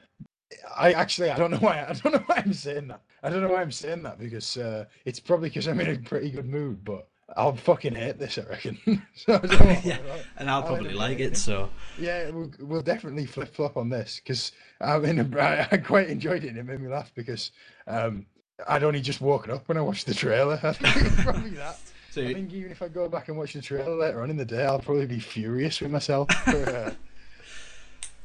I 0.76 0.92
actually 0.92 1.30
I 1.30 1.36
don't 1.36 1.50
know 1.50 1.58
why 1.58 1.84
I 1.88 1.92
don't 1.92 2.12
know 2.12 2.22
why 2.26 2.42
I'm 2.44 2.52
saying 2.52 2.88
that. 2.88 3.02
I 3.22 3.30
don't 3.30 3.42
know 3.42 3.48
why 3.48 3.62
I'm 3.62 3.72
saying 3.72 4.02
that 4.02 4.18
because 4.18 4.56
uh, 4.56 4.84
it's 5.04 5.20
probably 5.20 5.48
because 5.48 5.68
I'm 5.68 5.80
in 5.80 5.90
a 5.90 5.98
pretty 5.98 6.30
good 6.30 6.48
mood. 6.48 6.84
But 6.84 7.08
I'll 7.36 7.56
fucking 7.56 7.94
hate 7.94 8.18
this. 8.18 8.38
I 8.38 8.42
reckon. 8.42 8.78
so 9.14 9.34
I 9.42 9.80
Yeah, 9.84 9.98
and 10.36 10.48
I'll 10.50 10.62
probably 10.62 10.92
like 10.94 11.18
it. 11.20 11.36
So 11.36 11.68
yeah, 11.98 12.30
we'll, 12.30 12.50
we'll 12.60 12.82
definitely 12.82 13.26
flip 13.26 13.54
flop 13.54 13.76
on 13.76 13.88
this 13.88 14.20
because 14.22 14.52
I 14.80 14.98
mean 14.98 15.34
I, 15.38 15.66
I 15.70 15.76
quite 15.78 16.08
enjoyed 16.08 16.44
it. 16.44 16.48
and 16.48 16.58
It 16.58 16.64
made 16.64 16.80
me 16.80 16.88
laugh 16.88 17.10
because 17.14 17.50
um, 17.86 18.26
I'd 18.68 18.84
only 18.84 19.00
just 19.00 19.20
woken 19.20 19.50
up 19.50 19.68
when 19.68 19.76
I 19.76 19.80
watched 19.80 20.06
the 20.06 20.14
trailer. 20.14 20.60
I 20.62 20.72
think 20.72 21.16
probably 21.18 21.50
that. 21.50 21.78
so 22.10 22.22
I 22.22 22.32
think 22.34 22.52
even 22.52 22.70
if 22.70 22.82
I 22.82 22.88
go 22.88 23.08
back 23.08 23.28
and 23.28 23.36
watch 23.36 23.52
the 23.54 23.60
trailer 23.62 23.96
later 23.96 24.22
on 24.22 24.30
in 24.30 24.36
the 24.36 24.44
day, 24.44 24.64
I'll 24.64 24.78
probably 24.78 25.06
be 25.06 25.18
furious 25.18 25.80
with 25.80 25.90
myself. 25.90 26.28
For, 26.44 26.50
uh, 26.50 26.90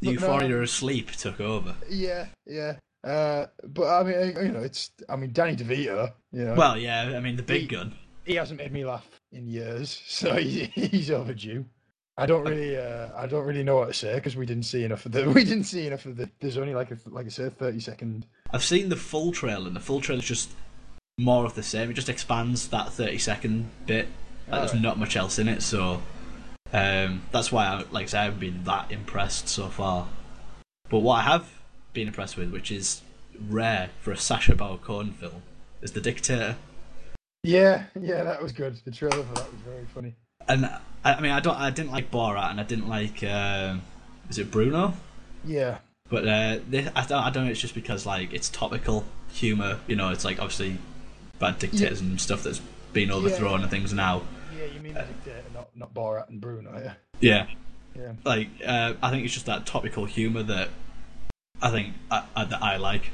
the 0.01 0.05
but 0.05 0.05
no, 0.05 0.11
euphoria 0.11 0.57
of 0.61 0.69
sleep 0.69 1.11
took 1.11 1.41
over. 1.41 1.75
yeah, 1.89 2.27
yeah. 2.45 2.75
Uh, 3.03 3.47
but 3.65 3.87
I 3.87 4.03
mean, 4.03 4.35
you 4.45 4.51
know, 4.51 4.59
it's. 4.59 4.91
I 5.09 5.15
mean, 5.15 5.31
Danny 5.33 5.55
DeVito. 5.55 6.11
You 6.31 6.45
know, 6.45 6.53
Well, 6.53 6.77
yeah, 6.77 7.13
I 7.15 7.19
mean 7.21 7.35
the 7.37 7.43
big 7.43 7.61
He- 7.61 7.67
gun. 7.67 7.95
He 8.29 8.35
hasn't 8.35 8.59
made 8.59 8.71
me 8.71 8.85
laugh 8.85 9.09
in 9.31 9.47
years, 9.47 10.01
so 10.07 10.35
he, 10.35 10.65
he's 10.65 11.11
overdue. 11.11 11.65
I 12.15 12.25
don't 12.25 12.43
really, 12.43 12.77
uh, 12.77 13.09
I 13.15 13.25
don't 13.27 13.45
really 13.45 13.63
know 13.63 13.77
what 13.77 13.87
to 13.87 13.93
say 13.93 14.15
because 14.15 14.35
we 14.35 14.45
didn't 14.45 14.63
see 14.63 14.83
enough 14.83 15.05
of 15.05 15.13
the. 15.13 15.29
We 15.33 15.43
didn't 15.43 15.63
see 15.63 15.87
enough 15.87 16.05
of 16.05 16.17
the. 16.17 16.29
There's 16.39 16.57
only 16.57 16.75
like 16.75 16.91
a, 16.91 16.97
like 17.07 17.25
I 17.25 17.29
said, 17.29 17.57
thirty 17.57 17.79
second. 17.79 18.27
I've 18.51 18.63
seen 18.63 18.89
the 18.89 18.95
full 18.95 19.31
trailer, 19.31 19.67
and 19.67 19.75
the 19.75 19.79
full 19.79 20.01
trailer 20.01 20.19
is 20.19 20.27
just 20.27 20.51
more 21.17 21.45
of 21.45 21.55
the 21.55 21.63
same. 21.63 21.89
It 21.89 21.93
just 21.93 22.09
expands 22.09 22.67
that 22.67 22.91
thirty 22.91 23.17
second 23.17 23.69
bit. 23.87 24.07
Like, 24.47 24.61
there's 24.61 24.71
Alright. 24.71 24.83
not 24.83 24.99
much 24.99 25.15
else 25.15 25.39
in 25.39 25.47
it, 25.47 25.61
so 25.63 26.01
um, 26.73 27.23
that's 27.31 27.51
why 27.51 27.65
I 27.65 27.83
like 27.89 28.03
I 28.03 28.07
said, 28.07 28.19
I 28.19 28.23
haven't 28.25 28.39
been 28.39 28.63
that 28.65 28.91
impressed 28.91 29.47
so 29.47 29.67
far. 29.67 30.07
But 30.89 30.99
what 30.99 31.15
I 31.15 31.21
have 31.21 31.49
been 31.93 32.07
impressed 32.07 32.35
with, 32.37 32.51
which 32.51 32.69
is 32.69 33.01
rare 33.47 33.91
for 34.01 34.11
a 34.11 34.17
Sacha 34.17 34.55
Baron 34.55 34.79
Cohen 34.79 35.13
film, 35.13 35.41
is 35.81 35.93
The 35.93 36.01
Dictator. 36.01 36.57
Yeah, 37.43 37.85
yeah, 37.99 38.23
that 38.23 38.41
was 38.41 38.51
good. 38.51 38.75
The 38.83 38.91
trailer 38.91 39.23
for 39.23 39.33
that 39.35 39.51
was 39.51 39.61
very 39.61 39.85
funny. 39.85 40.15
And 40.47 40.65
I, 40.65 40.79
I 41.03 41.21
mean, 41.21 41.31
I 41.31 41.39
don't, 41.39 41.55
I 41.55 41.69
didn't 41.69 41.91
like 41.91 42.11
Borat, 42.11 42.51
and 42.51 42.59
I 42.59 42.63
didn't 42.63 42.89
like, 42.89 43.23
um 43.23 43.81
is 44.29 44.37
it 44.37 44.51
Bruno? 44.51 44.93
Yeah, 45.43 45.79
But 46.09 46.27
uh, 46.27 46.59
this, 46.67 46.87
I 46.95 47.03
don't, 47.05 47.23
I 47.23 47.29
don't 47.31 47.45
know. 47.45 47.51
It's 47.51 47.59
just 47.61 47.73
because 47.73 48.05
like 48.05 48.33
it's 48.33 48.49
topical 48.49 49.05
humor. 49.29 49.79
You 49.87 49.95
know, 49.95 50.09
it's 50.09 50.23
like 50.25 50.37
obviously 50.39 50.77
bad 51.39 51.57
dictators 51.59 52.01
and 52.01 52.19
stuff 52.19 52.43
that's 52.43 52.61
been 52.93 53.09
overthrown 53.11 53.61
and 53.61 53.71
things 53.71 53.93
now. 53.93 54.21
yeah. 54.57 54.65
You 54.65 54.81
mean 54.81 54.93
the 54.93 55.03
dictator, 55.03 55.43
not 55.53 55.69
not 55.75 55.93
Borat 55.93 56.27
and 56.29 56.41
Bruno? 56.41 56.77
Yeah, 56.77 56.93
Yeah, 57.21 57.47
yeah. 57.95 58.11
like 58.25 58.49
uh, 58.65 58.93
I 59.01 59.09
think 59.09 59.23
it's 59.25 59.33
just 59.33 59.45
that 59.47 59.65
topical 59.65 60.05
humor 60.05 60.43
that 60.43 60.69
I 61.61 61.71
think 61.71 61.93
I, 62.11 62.25
I, 62.35 62.45
that 62.45 62.61
I 62.61 62.77
like. 62.77 63.11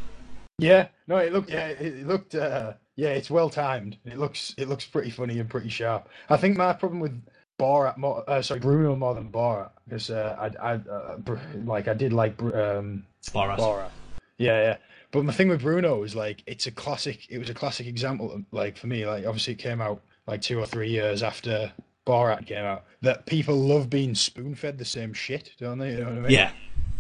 Yeah, 0.58 0.88
no, 1.08 1.18
it 1.18 1.32
looked 1.32 1.50
yeah, 1.52 1.68
it 1.68 2.08
looked 2.08 2.34
uh, 2.36 2.74
yeah, 2.96 3.10
it's 3.10 3.30
well 3.30 3.50
timed. 3.50 3.98
It 4.06 4.18
looks 4.18 4.54
it 4.58 4.70
looks 4.70 4.86
pretty 4.86 5.10
funny 5.10 5.40
and 5.40 5.50
pretty 5.50 5.70
sharp. 5.70 6.08
I 6.30 6.38
think 6.38 6.58
my 6.58 6.74
problem 6.74 7.00
with 7.00 7.22
Borat 7.60 7.98
more, 7.98 8.30
uh, 8.30 8.42
sorry, 8.42 8.60
Bruno 8.60 8.96
more 8.96 9.14
than 9.14 9.30
Borat 9.30 9.72
because 9.86 10.10
uh, 10.10 10.52
I 10.60 10.74
I 10.74 10.74
uh, 10.76 11.18
like 11.66 11.88
I 11.88 11.94
did 11.94 12.14
like 12.14 12.42
um 12.42 13.06
Borat. 13.28 13.58
Borat. 13.58 13.90
Yeah, 14.38 14.62
yeah. 14.62 14.78
But 15.12 15.24
my 15.24 15.34
thing 15.34 15.50
with 15.50 15.62
Bruno 15.62 16.04
is 16.04 16.16
like 16.16 16.44
it's 16.46 16.68
a 16.68 16.72
classic. 16.72 17.30
It 17.30 17.38
was 17.38 17.50
a 17.50 17.54
classic 17.54 17.88
example. 17.88 18.32
Of, 18.32 18.44
like 18.52 18.78
for 18.78 18.88
me, 18.88 19.06
like 19.06 19.26
obviously 19.26 19.54
it 19.54 19.60
came 19.60 19.82
out 19.82 20.02
like 20.28 20.42
two 20.42 20.60
or 20.60 20.66
three 20.66 20.90
years 20.90 21.22
after 21.22 21.72
Borat 22.08 22.46
came 22.46 22.64
out. 22.64 22.86
That 23.02 23.26
people 23.26 23.56
love 23.56 23.90
being 23.90 24.16
spoon 24.16 24.56
fed 24.56 24.78
the 24.78 24.86
same 24.86 25.14
shit, 25.14 25.52
don't 25.58 25.80
they? 25.80 25.92
You 25.92 26.00
know 26.00 26.06
what 26.06 26.18
I 26.18 26.22
mean? 26.22 26.32
Yeah, 26.32 26.52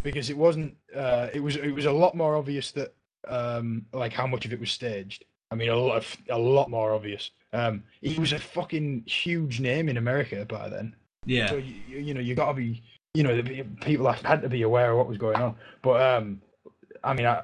because 0.04 0.30
it 0.30 0.38
wasn't 0.38 0.76
uh 0.94 1.30
it 1.34 1.42
was 1.42 1.56
it 1.56 1.72
was 1.72 1.86
a 1.86 1.92
lot 1.92 2.16
more 2.16 2.36
obvious 2.36 2.72
that 2.72 2.94
um 3.28 3.86
like 3.94 4.12
how 4.12 4.28
much 4.28 4.46
of 4.46 4.52
it 4.52 4.60
was 4.60 4.72
staged 4.72 5.26
i 5.52 5.56
mean 5.56 5.70
a 5.70 5.76
lot 5.76 5.98
of, 5.98 6.18
a 6.30 6.38
lot 6.38 6.70
more 6.70 6.94
obvious 6.94 7.32
um 7.54 7.84
he 8.02 8.20
was 8.20 8.34
a 8.34 8.40
fucking 8.40 9.04
huge 9.06 9.60
name 9.60 9.90
in 9.90 9.98
america 9.98 10.46
by 10.46 10.70
then 10.70 10.96
yeah, 11.28 11.50
so 11.50 11.58
you, 11.58 11.76
you 11.88 12.14
know 12.14 12.22
you 12.22 12.36
got 12.36 12.50
to 12.50 12.54
be 12.54 12.84
you 13.14 13.24
know 13.24 13.42
the 13.42 13.64
people 13.82 14.12
had 14.12 14.42
to 14.42 14.50
be 14.50 14.62
aware 14.62 14.92
of 14.92 14.98
what 14.98 15.08
was 15.08 15.18
going 15.18 15.38
on 15.38 15.56
but 15.82 16.02
um 16.02 16.42
i 17.04 17.14
mean 17.14 17.26
i 17.26 17.42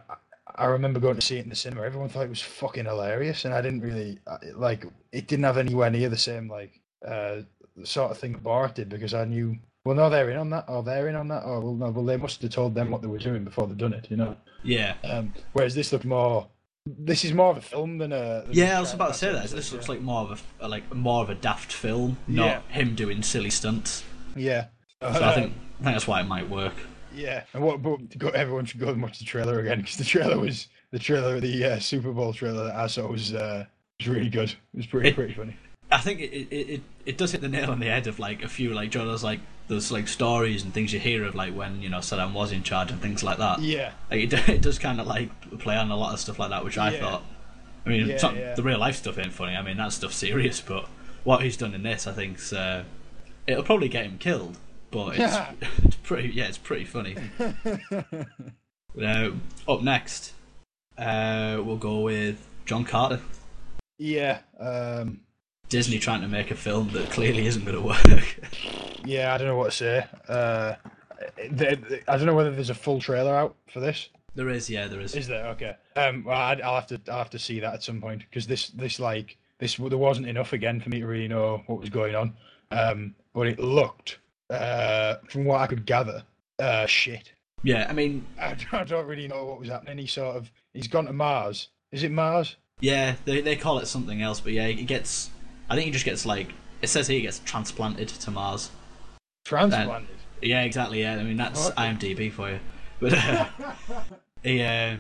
i 0.56 0.66
remember 0.66 1.00
going 1.00 1.16
to 1.16 1.22
see 1.22 1.38
it 1.38 1.44
in 1.44 1.50
the 1.50 1.56
cinema 1.56 1.82
everyone 1.82 2.10
thought 2.10 2.26
it 2.26 2.30
was 2.30 2.42
fucking 2.42 2.86
hilarious 2.86 3.46
and 3.46 3.54
i 3.54 3.62
didn't 3.62 3.82
really 3.82 4.20
like 4.56 4.86
it 5.12 5.28
didn't 5.28 5.46
have 5.46 5.58
anywhere 5.58 5.90
near 5.90 6.10
the 6.10 6.18
same 6.18 6.48
like 6.48 6.80
uh 7.08 7.38
sort 7.84 8.12
of 8.12 8.18
thing 8.18 8.36
Borat 8.36 8.76
did 8.76 8.90
because 8.90 9.14
i 9.14 9.26
knew 9.26 9.58
well, 9.84 9.96
no, 9.96 10.10
they're 10.10 10.30
in 10.30 10.38
on 10.38 10.50
that, 10.52 10.66
or 10.68 10.84
they're 10.84 11.08
in 11.08 11.16
on 11.16 11.28
that, 11.30 11.44
or 11.44 11.60
well, 11.60 11.74
no, 11.74 11.90
well, 11.90 12.06
they 12.06 12.18
must 12.18 12.42
have 12.42 12.52
told 12.52 12.76
them 12.76 12.92
what 12.92 13.02
they 13.02 13.08
were 13.08 13.18
doing 13.18 13.44
before 13.44 13.68
they'd 13.68 13.78
done 13.78 13.94
it, 13.94 14.12
you 14.12 14.18
know. 14.18 14.38
Yeah. 14.64 14.96
Um, 15.04 15.34
whereas 15.54 15.74
this 15.74 15.92
looked 15.92 16.06
more. 16.06 16.48
This 16.86 17.24
is 17.24 17.34
more 17.34 17.52
of 17.52 17.58
a 17.58 17.62
film 17.62 18.00
than 18.00 18.12
a. 18.12 18.44
than 18.46 18.54
Yeah, 18.54 18.76
a 18.76 18.78
I 18.78 18.80
was 18.80 18.94
about 18.94 19.10
to 19.10 19.14
say 19.14 19.32
that. 19.32 19.48
This 19.50 19.70
yeah. 19.72 19.76
looks 19.76 19.88
like 19.88 20.02
more 20.02 20.22
of 20.22 20.44
a 20.60 20.68
like 20.68 20.94
more 20.94 21.22
of 21.22 21.30
a 21.30 21.36
daft 21.36 21.72
film, 21.72 22.18
not 22.28 22.46
Yeah. 22.46 22.62
him 22.74 22.96
doing 22.96 23.22
silly 23.22 23.52
stunts. 23.52 24.04
Yeah. 24.36 24.66
So 25.02 25.08
I 25.10 25.14
think 25.36 25.54
I 25.80 25.84
think 25.84 25.96
that's 25.96 26.08
why 26.08 26.22
it 26.22 26.26
might 26.28 26.50
work. 26.50 26.74
Yeah, 27.14 27.44
and 27.54 27.62
what? 27.64 27.82
But 27.84 28.00
everyone 28.36 28.66
should 28.66 28.80
go 28.80 28.88
and 28.90 29.02
watch 29.02 29.20
the 29.20 29.26
trailer 29.26 29.60
again 29.60 29.80
because 29.82 29.98
the 29.98 30.04
trailer 30.06 30.40
was 30.40 30.68
the 30.92 30.98
trailer, 31.00 31.40
the 31.40 31.66
uh, 31.66 31.80
Super 31.80 32.12
Bowl 32.14 32.34
trailer 32.34 32.64
that 32.66 32.76
I 32.76 32.88
saw 32.88 33.06
was 33.08 33.34
uh, 33.34 33.66
was 34.00 34.08
really 34.08 34.30
good. 34.30 34.50
It 34.50 34.78
was 34.78 34.88
pretty 34.88 35.10
It- 35.10 35.16
pretty 35.16 35.34
funny. 35.34 35.56
I 35.94 36.00
think 36.00 36.22
it, 36.22 36.32
it, 36.34 36.56
it, 36.56 36.82
it 37.06 37.18
does 37.18 37.34
hit 37.34 37.42
the 37.42 37.50
nail 37.50 37.70
on 37.70 37.80
the 37.82 37.88
head 37.88 38.08
of 38.08 38.18
like 38.18 38.44
a 38.44 38.48
few 38.48 38.74
like 38.74 38.92
Joe 38.92 39.06
those 39.06 39.26
like 39.26 39.42
those 39.68 39.92
like 39.92 40.08
stories 40.08 40.64
and 40.64 40.74
things 40.74 40.92
you 40.94 41.00
hear 41.00 41.24
of 41.24 41.34
like 41.36 41.54
when 41.56 41.82
you 41.82 41.90
know 41.90 42.00
Saddam 42.00 42.34
was 42.34 42.52
in 42.52 42.64
charge 42.64 42.92
and 42.92 43.02
things 43.02 43.24
like 43.24 43.38
that. 43.38 43.60
Yeah, 43.62 43.92
Like, 44.10 44.22
it, 44.34 44.34
it 44.50 44.62
does 44.62 44.80
kind 44.80 45.00
of 45.00 45.08
like 45.08 45.30
play 45.60 45.76
on 45.78 45.90
a 45.92 45.96
lot 45.96 46.14
of 46.14 46.20
stuff 46.20 46.40
like 46.40 46.50
that, 46.50 46.64
which 46.66 46.78
I 46.78 46.92
Yeah. 46.92 47.00
thought. 47.00 47.24
I 47.86 47.90
mean, 47.90 48.08
Yeah, 48.08 48.18
not, 48.22 48.36
yeah. 48.36 48.54
the 48.56 48.64
real 48.64 48.78
life 48.80 48.96
stuff 48.98 49.18
ain't 49.18 49.34
funny. 49.34 49.56
I 49.56 49.62
mean, 49.62 49.78
that 49.78 49.92
stuff's 49.92 50.16
serious, 50.18 50.62
but 50.62 50.88
what 51.24 51.42
he's 51.44 51.58
done 51.58 51.74
in 51.74 51.84
this, 51.84 52.06
I 52.06 52.12
think, 52.14 52.38
uh, 52.54 52.84
it'll 53.48 53.64
probably 53.64 53.90
get 53.90 54.06
him 54.06 54.18
killed. 54.20 54.58
But 54.92 55.18
it's, 55.18 55.38
it's 55.84 55.96
pretty, 55.98 56.30
yeah, 56.30 56.46
it's 56.48 56.58
pretty 56.58 56.86
funny. 56.86 57.16
Uh, 59.02 59.32
up 59.70 59.82
next, 59.82 60.34
uh, 60.98 61.62
we'll 61.64 61.78
go 61.78 62.02
with 62.02 62.46
John 62.66 62.84
Carter. 62.84 63.22
yeah, 63.98 64.40
um, 64.60 65.22
Disney 65.72 66.00
trying 66.00 66.20
to 66.20 66.28
make 66.28 66.52
a 66.52 66.56
film 66.56 66.90
that 66.90 67.10
clearly 67.10 67.48
isn't 67.48 67.64
going 67.64 67.78
to 67.78 67.82
work. 67.82 68.40
yeah. 69.06 69.34
I 69.34 69.38
don't 69.38 69.48
know 69.48 69.56
what 69.56 69.72
to 69.72 69.78
say. 69.78 70.06
Uh, 70.28 70.76
th- 71.38 71.88
th- 71.88 72.04
I 72.10 72.18
don't 72.18 72.26
know 72.26 72.36
whether 72.36 72.52
there's 72.52 72.70
a 72.70 72.76
full 72.76 73.00
trailer 73.00 73.34
out 73.34 73.56
for 73.72 73.80
this. 73.80 74.10
there 74.36 74.50
is, 74.50 74.70
yeah, 74.70 74.88
there 74.88 75.00
is. 75.00 75.16
Is 75.16 75.28
there? 75.28 75.48
Okay. 75.48 75.76
Um, 75.96 76.26
well, 76.26 76.38
I'd, 76.38 76.62
I'll 76.62 76.76
have 76.76 76.88
to 76.88 77.00
I'll 77.08 77.20
have 77.20 77.30
to 77.30 77.40
see 77.40 77.62
that 77.62 77.74
at 77.74 77.84
some 77.84 78.02
point 78.02 78.20
because 78.20 78.48
this 78.48 78.68
this 78.70 79.00
like 79.00 79.38
this 79.60 79.78
there 79.78 79.98
wasn't 79.98 80.28
enough 80.28 80.52
again 80.52 80.82
for 80.82 80.90
me 80.90 81.00
to 81.00 81.08
really 81.08 81.30
know 81.30 81.64
what 81.68 81.80
was 81.80 81.90
going 81.90 82.16
on. 82.16 82.34
Um, 82.72 83.16
but 83.34 83.48
it 83.48 83.58
looked, 83.58 84.20
uh, 84.50 85.16
from 85.30 85.46
what 85.46 85.62
I 85.62 85.68
could 85.68 85.86
gather, 85.86 86.24
uh, 86.60 86.86
shit. 86.86 87.32
Yeah, 87.64 87.88
I 87.90 87.94
mean, 87.94 88.26
I 88.40 88.56
don't, 88.56 88.74
I 88.74 88.84
don't 88.84 89.08
really 89.08 89.30
know 89.30 89.46
what 89.46 89.60
was 89.60 89.70
happening. 89.70 89.98
He 90.00 90.08
sort 90.08 90.36
of 90.36 90.52
he's 90.74 90.88
gone 90.90 91.06
to 91.06 91.14
Mars. 91.14 91.70
Is 91.94 92.04
it 92.04 92.12
Mars? 92.12 92.58
yeah, 92.82 93.16
they 93.24 93.40
they 93.40 93.56
call 93.56 93.80
it 93.80 93.86
something 93.86 94.22
else, 94.22 94.42
but 94.42 94.52
yeah, 94.52 94.66
it 94.66 94.84
gets. 94.86 95.30
I 95.72 95.76
think 95.76 95.86
he 95.86 95.92
just 95.92 96.04
gets 96.04 96.26
like 96.26 96.54
it 96.82 96.88
says 96.88 97.08
here 97.08 97.16
he 97.16 97.22
gets 97.22 97.40
transplanted 97.40 98.10
to 98.10 98.32
Mars. 98.32 98.72
Transplanted. 99.46 100.18
Yeah, 100.42 100.64
exactly. 100.64 101.02
Yeah, 101.02 101.16
I 101.16 101.24
mean 101.24 101.38
that's 101.38 101.70
Okay. 101.70 101.76
IMDb 101.82 102.32
for 102.32 102.50
you. 102.50 102.60
But 103.00 103.14
uh, 103.14 103.46
he 104.44 104.62
uh, 104.62 104.98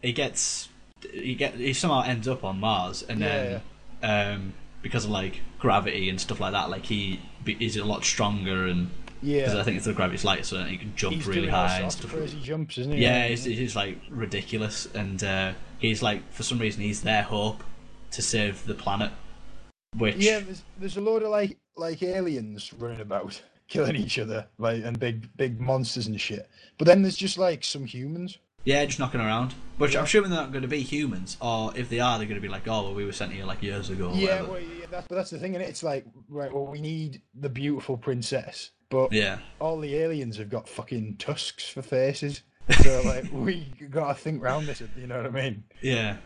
he 0.00 0.12
gets 0.12 0.68
he 1.12 1.34
get 1.34 1.54
he 1.54 1.74
somehow 1.74 2.02
ends 2.02 2.26
up 2.26 2.42
on 2.42 2.58
Mars, 2.58 3.02
and 3.06 3.20
then 3.20 3.60
um, 4.02 4.54
because 4.80 5.04
of 5.04 5.10
like 5.10 5.40
gravity 5.58 6.08
and 6.08 6.18
stuff 6.18 6.40
like 6.40 6.52
that, 6.52 6.70
like 6.70 6.86
he 6.86 7.20
he's 7.44 7.76
a 7.76 7.84
lot 7.84 8.02
stronger, 8.04 8.66
and 8.66 8.90
because 9.20 9.54
I 9.54 9.62
think 9.62 9.76
it's 9.76 9.86
the 9.86 9.92
gravity's 9.92 10.24
light, 10.24 10.46
so 10.46 10.62
he 10.64 10.78
can 10.78 10.94
jump 10.96 11.16
He's 11.16 11.26
really 11.26 11.48
high 11.48 11.80
and 11.80 11.92
stuff. 11.92 12.10
crazy 12.12 12.40
jumps, 12.40 12.78
isn't 12.78 12.92
he? 12.92 13.02
Yeah, 13.02 13.26
he's, 13.26 13.44
he's 13.44 13.76
like 13.76 13.98
ridiculous, 14.08 14.86
and 14.94 15.22
uh, 15.22 15.52
he's 15.78 16.02
like 16.02 16.32
for 16.32 16.42
some 16.42 16.58
reason 16.58 16.82
he's 16.82 17.02
their 17.02 17.22
hope 17.24 17.62
to 18.12 18.22
save 18.22 18.64
the 18.66 18.74
planet. 18.74 19.12
Which 19.98 20.16
Yeah, 20.16 20.40
there's, 20.40 20.62
there's 20.78 20.96
a 20.96 21.00
load 21.00 21.22
of 21.22 21.30
like 21.30 21.58
like 21.76 22.02
aliens 22.02 22.72
running 22.72 23.00
about, 23.00 23.40
killing 23.68 23.96
each 23.96 24.18
other, 24.18 24.46
like 24.58 24.84
and 24.84 24.98
big 24.98 25.28
big 25.36 25.60
monsters 25.60 26.06
and 26.06 26.20
shit. 26.20 26.48
But 26.78 26.86
then 26.86 27.02
there's 27.02 27.16
just 27.16 27.38
like 27.38 27.64
some 27.64 27.86
humans. 27.86 28.38
Yeah, 28.64 28.82
just 28.86 28.98
knocking 28.98 29.20
around. 29.20 29.54
Which 29.76 29.92
Yeah. 29.92 29.98
I'm 30.00 30.04
assuming 30.06 30.30
they're 30.30 30.40
not 30.40 30.52
going 30.52 30.62
to 30.62 30.68
be 30.68 30.80
humans, 30.80 31.36
or 31.40 31.76
if 31.76 31.90
they 31.90 32.00
are, 32.00 32.16
they're 32.16 32.26
going 32.26 32.40
to 32.40 32.46
be 32.46 32.48
like, 32.48 32.66
oh, 32.66 32.84
well, 32.84 32.94
we 32.94 33.04
were 33.04 33.12
sent 33.12 33.30
here 33.32 33.44
like 33.44 33.62
years 33.62 33.90
ago. 33.90 34.08
Or 34.08 34.16
Yeah, 34.16 34.40
well, 34.40 34.58
yeah, 34.58 34.86
that's, 34.90 35.06
but 35.06 35.16
that's 35.16 35.30
the 35.30 35.38
thing, 35.38 35.52
innit? 35.52 35.68
It's 35.68 35.82
like, 35.82 36.06
right, 36.30 36.50
well, 36.50 36.66
we 36.66 36.80
need 36.80 37.20
the 37.34 37.50
beautiful 37.50 37.98
princess, 37.98 38.70
but 38.88 39.12
yeah, 39.12 39.40
all 39.60 39.78
the 39.78 39.94
aliens 39.96 40.38
have 40.38 40.48
got 40.48 40.66
fucking 40.66 41.16
tusks 41.18 41.68
for 41.68 41.82
faces. 41.82 42.42
So, 42.82 43.02
like, 43.04 43.26
we 43.30 43.70
gotta 43.90 44.14
think 44.14 44.42
round 44.42 44.66
this, 44.66 44.82
you 44.96 45.06
know 45.06 45.18
what 45.18 45.26
I 45.26 45.30
mean? 45.30 45.64
yeah. 45.82 46.16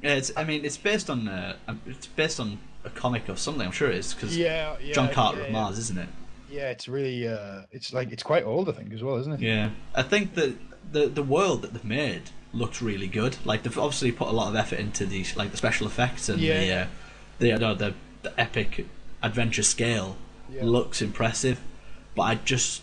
Yeah, 0.00 0.14
it's. 0.14 0.30
I 0.36 0.44
mean, 0.44 0.64
it's 0.64 0.76
based 0.76 1.10
on. 1.10 1.26
Uh, 1.26 1.56
it's 1.86 2.06
based 2.06 2.38
on 2.38 2.58
a 2.86 2.90
comic 2.90 3.28
or 3.28 3.36
something. 3.36 3.66
I'm 3.66 3.72
sure 3.72 3.90
it 3.90 3.96
is 3.96 4.14
because 4.14 4.36
Yeah, 4.36 4.76
yeah. 4.82 4.92
John 4.94 5.08
Carter 5.10 5.40
yeah, 5.40 5.46
of. 5.46 5.52
Mars, 5.52 5.78
isn't 5.78 5.98
it? 5.98 6.08
Yeah, 6.50 6.70
it's 6.70 6.86
really, 6.88 7.26
uh, 7.28 7.62
it's 7.72 7.92
like, 7.92 8.12
it's 8.12 8.22
quite 8.22 8.44
old, 8.44 8.68
I 8.68 8.72
think, 8.72 8.92
as 8.92 9.02
well, 9.02 9.16
isn't 9.16 9.32
it? 9.32 9.40
Yeah. 9.40 9.70
I 9.94 10.02
think 10.02 10.34
that 10.34 10.54
the 10.92 11.06
the 11.08 11.22
world 11.22 11.62
that 11.62 11.72
they've 11.72 11.84
made 11.84 12.30
looks 12.52 12.80
really 12.80 13.08
good. 13.08 13.36
Like 13.44 13.64
they've 13.64 13.76
obviously 13.78 14.12
put 14.12 14.28
a 14.28 14.32
lot 14.32 14.48
of 14.48 14.54
effort 14.56 14.78
into 14.78 15.04
these, 15.06 15.36
like 15.36 15.50
the 15.50 15.56
special 15.56 15.86
effects 15.86 16.28
and 16.28 16.40
the, 16.40 16.72
uh, 16.72 16.86
the, 17.38 17.50
the 17.74 17.94
the 18.22 18.40
epic 18.40 18.86
adventure 19.22 19.64
scale 19.64 20.16
looks 20.62 21.02
impressive. 21.02 21.60
But 22.14 22.22
I 22.22 22.34
just, 22.36 22.82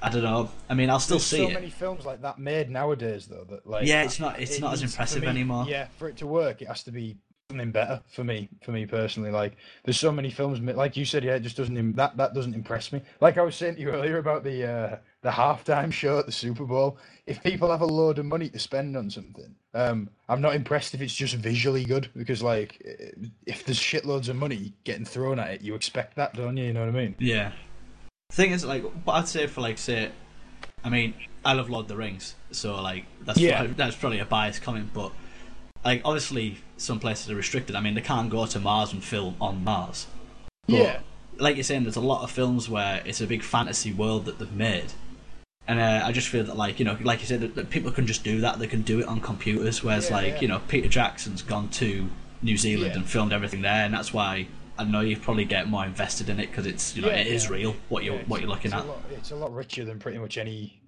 I 0.00 0.08
don't 0.08 0.22
know. 0.22 0.50
I 0.70 0.74
mean, 0.74 0.88
I'll 0.88 1.00
still 1.00 1.16
There's 1.18 1.26
see 1.26 1.38
so 1.38 1.48
it. 1.48 1.54
many 1.54 1.68
films 1.70 2.06
like 2.06 2.22
that 2.22 2.38
made 2.38 2.70
nowadays, 2.70 3.26
though. 3.26 3.44
That 3.50 3.66
like 3.66 3.86
Yeah, 3.86 4.04
it's 4.04 4.20
not- 4.20 4.40
it's 4.40 4.56
it 4.56 4.60
not 4.60 4.72
as 4.74 4.82
impressive 4.82 5.22
me- 5.22 5.28
anymore. 5.28 5.66
Yeah, 5.68 5.88
for 5.98 6.08
it 6.08 6.16
to 6.18 6.26
work, 6.26 6.62
it 6.62 6.68
has 6.68 6.84
to 6.84 6.92
be 6.92 7.16
something 7.52 7.70
better 7.70 8.00
for 8.08 8.24
me. 8.24 8.48
For 8.62 8.72
me 8.72 8.86
personally, 8.86 9.30
like 9.30 9.56
there's 9.84 10.00
so 10.00 10.10
many 10.10 10.30
films, 10.30 10.60
like 10.60 10.96
you 10.96 11.04
said, 11.04 11.24
yeah, 11.24 11.34
it 11.34 11.40
just 11.40 11.56
doesn't 11.56 11.92
that 11.96 12.16
that 12.16 12.34
doesn't 12.34 12.54
impress 12.54 12.92
me. 12.92 13.02
Like 13.20 13.38
I 13.38 13.42
was 13.42 13.54
saying 13.56 13.76
to 13.76 13.80
you 13.80 13.90
earlier 13.90 14.18
about 14.18 14.44
the 14.44 14.66
uh, 14.66 14.96
the 15.22 15.30
halftime 15.30 15.92
show 16.00 16.18
at 16.18 16.26
the 16.26 16.32
Super 16.32 16.64
Bowl. 16.64 16.98
If 17.26 17.42
people 17.42 17.70
have 17.70 17.82
a 17.82 17.86
load 17.86 18.18
of 18.18 18.26
money 18.26 18.48
to 18.48 18.58
spend 18.58 18.96
on 18.96 19.10
something, 19.10 19.54
um, 19.74 20.08
I'm 20.28 20.40
not 20.40 20.54
impressed 20.54 20.94
if 20.94 21.00
it's 21.00 21.14
just 21.14 21.34
visually 21.34 21.84
good 21.84 22.08
because 22.16 22.42
like 22.42 22.80
if 23.46 23.64
there's 23.64 23.78
shitloads 23.78 24.28
of 24.28 24.36
money 24.36 24.72
getting 24.84 25.04
thrown 25.04 25.38
at 25.38 25.50
it, 25.50 25.60
you 25.62 25.74
expect 25.74 26.16
that, 26.16 26.34
don't 26.34 26.56
you? 26.56 26.64
You 26.64 26.72
know 26.72 26.80
what 26.80 26.88
I 26.88 26.92
mean? 26.92 27.14
Yeah. 27.18 27.52
Thing 28.32 28.52
is, 28.52 28.64
like, 28.64 28.82
what 29.04 29.12
I'd 29.12 29.28
say 29.28 29.46
for, 29.46 29.60
like, 29.60 29.76
say, 29.76 30.10
I 30.82 30.88
mean, 30.88 31.12
I 31.44 31.52
love 31.52 31.68
Lord 31.68 31.84
of 31.84 31.88
the 31.88 31.96
Rings, 31.96 32.34
so, 32.50 32.80
like, 32.80 33.04
that's, 33.20 33.38
Yeah. 33.38 33.58
probably, 33.58 33.74
that's 33.74 33.94
probably 33.94 34.18
a 34.20 34.24
biased 34.24 34.62
comment, 34.62 34.88
but, 34.94 35.12
like, 35.84 36.00
obviously, 36.02 36.56
some 36.82 36.98
places 37.00 37.30
are 37.30 37.34
restricted. 37.36 37.76
I 37.76 37.80
mean, 37.80 37.94
they 37.94 38.00
can't 38.00 38.28
go 38.30 38.44
to 38.46 38.58
Mars 38.58 38.92
and 38.92 39.02
film 39.02 39.36
on 39.40 39.62
Mars. 39.64 40.06
But, 40.66 40.76
Yeah. 40.76 40.98
Like 41.38 41.56
you're 41.56 41.64
saying, 41.64 41.84
there's 41.84 41.96
a 41.96 42.00
lot 42.00 42.22
of 42.22 42.30
films 42.30 42.68
where 42.68 43.02
it's 43.06 43.20
a 43.20 43.26
big 43.26 43.42
fantasy 43.42 43.92
world 43.92 44.26
that 44.26 44.38
they've 44.38 44.52
made. 44.52 44.92
And 45.66 45.80
uh, 45.80 46.02
I 46.04 46.12
just 46.12 46.28
feel 46.28 46.44
that, 46.44 46.56
like, 46.56 46.78
you 46.78 46.84
know, 46.84 46.98
like 47.02 47.20
you 47.20 47.26
said, 47.26 47.40
that, 47.40 47.54
that 47.54 47.70
people 47.70 47.90
can 47.90 48.06
just 48.06 48.22
do 48.24 48.40
that. 48.40 48.58
They 48.58 48.66
can 48.66 48.82
do 48.82 49.00
it 49.00 49.06
on 49.06 49.20
computers. 49.20 49.82
Whereas, 49.82 50.10
Yeah, 50.10 50.16
like, 50.16 50.26
yeah. 50.34 50.40
you 50.42 50.48
know, 50.48 50.60
Peter 50.68 50.88
Jackson's 50.88 51.40
gone 51.40 51.68
to 51.70 52.08
New 52.42 52.56
Zealand 52.56 52.92
Yeah. 52.92 52.98
and 53.00 53.08
filmed 53.08 53.32
everything 53.32 53.62
there, 53.62 53.84
and 53.84 53.94
that's 53.94 54.12
why 54.12 54.48
I 54.78 54.84
know 54.84 55.00
you 55.00 55.16
probably 55.16 55.44
get 55.44 55.68
more 55.68 55.84
invested 55.84 56.28
in 56.28 56.38
it 56.40 56.48
because 56.50 56.66
it's, 56.66 56.96
you 56.96 57.02
know, 57.02 57.08
it 57.08 57.26
is 57.28 57.48
real 57.48 57.76
what 57.88 58.02
you're 58.04 58.18
what 58.20 58.40
you're 58.40 58.50
looking 58.50 58.72
at. 58.72 58.82
A 58.82 58.86
lot, 58.86 58.98
it's 59.10 59.30
a 59.30 59.36
lot 59.36 59.54
richer 59.54 59.84
than 59.84 59.98
pretty 60.00 60.18
much 60.18 60.36
any 60.38 60.80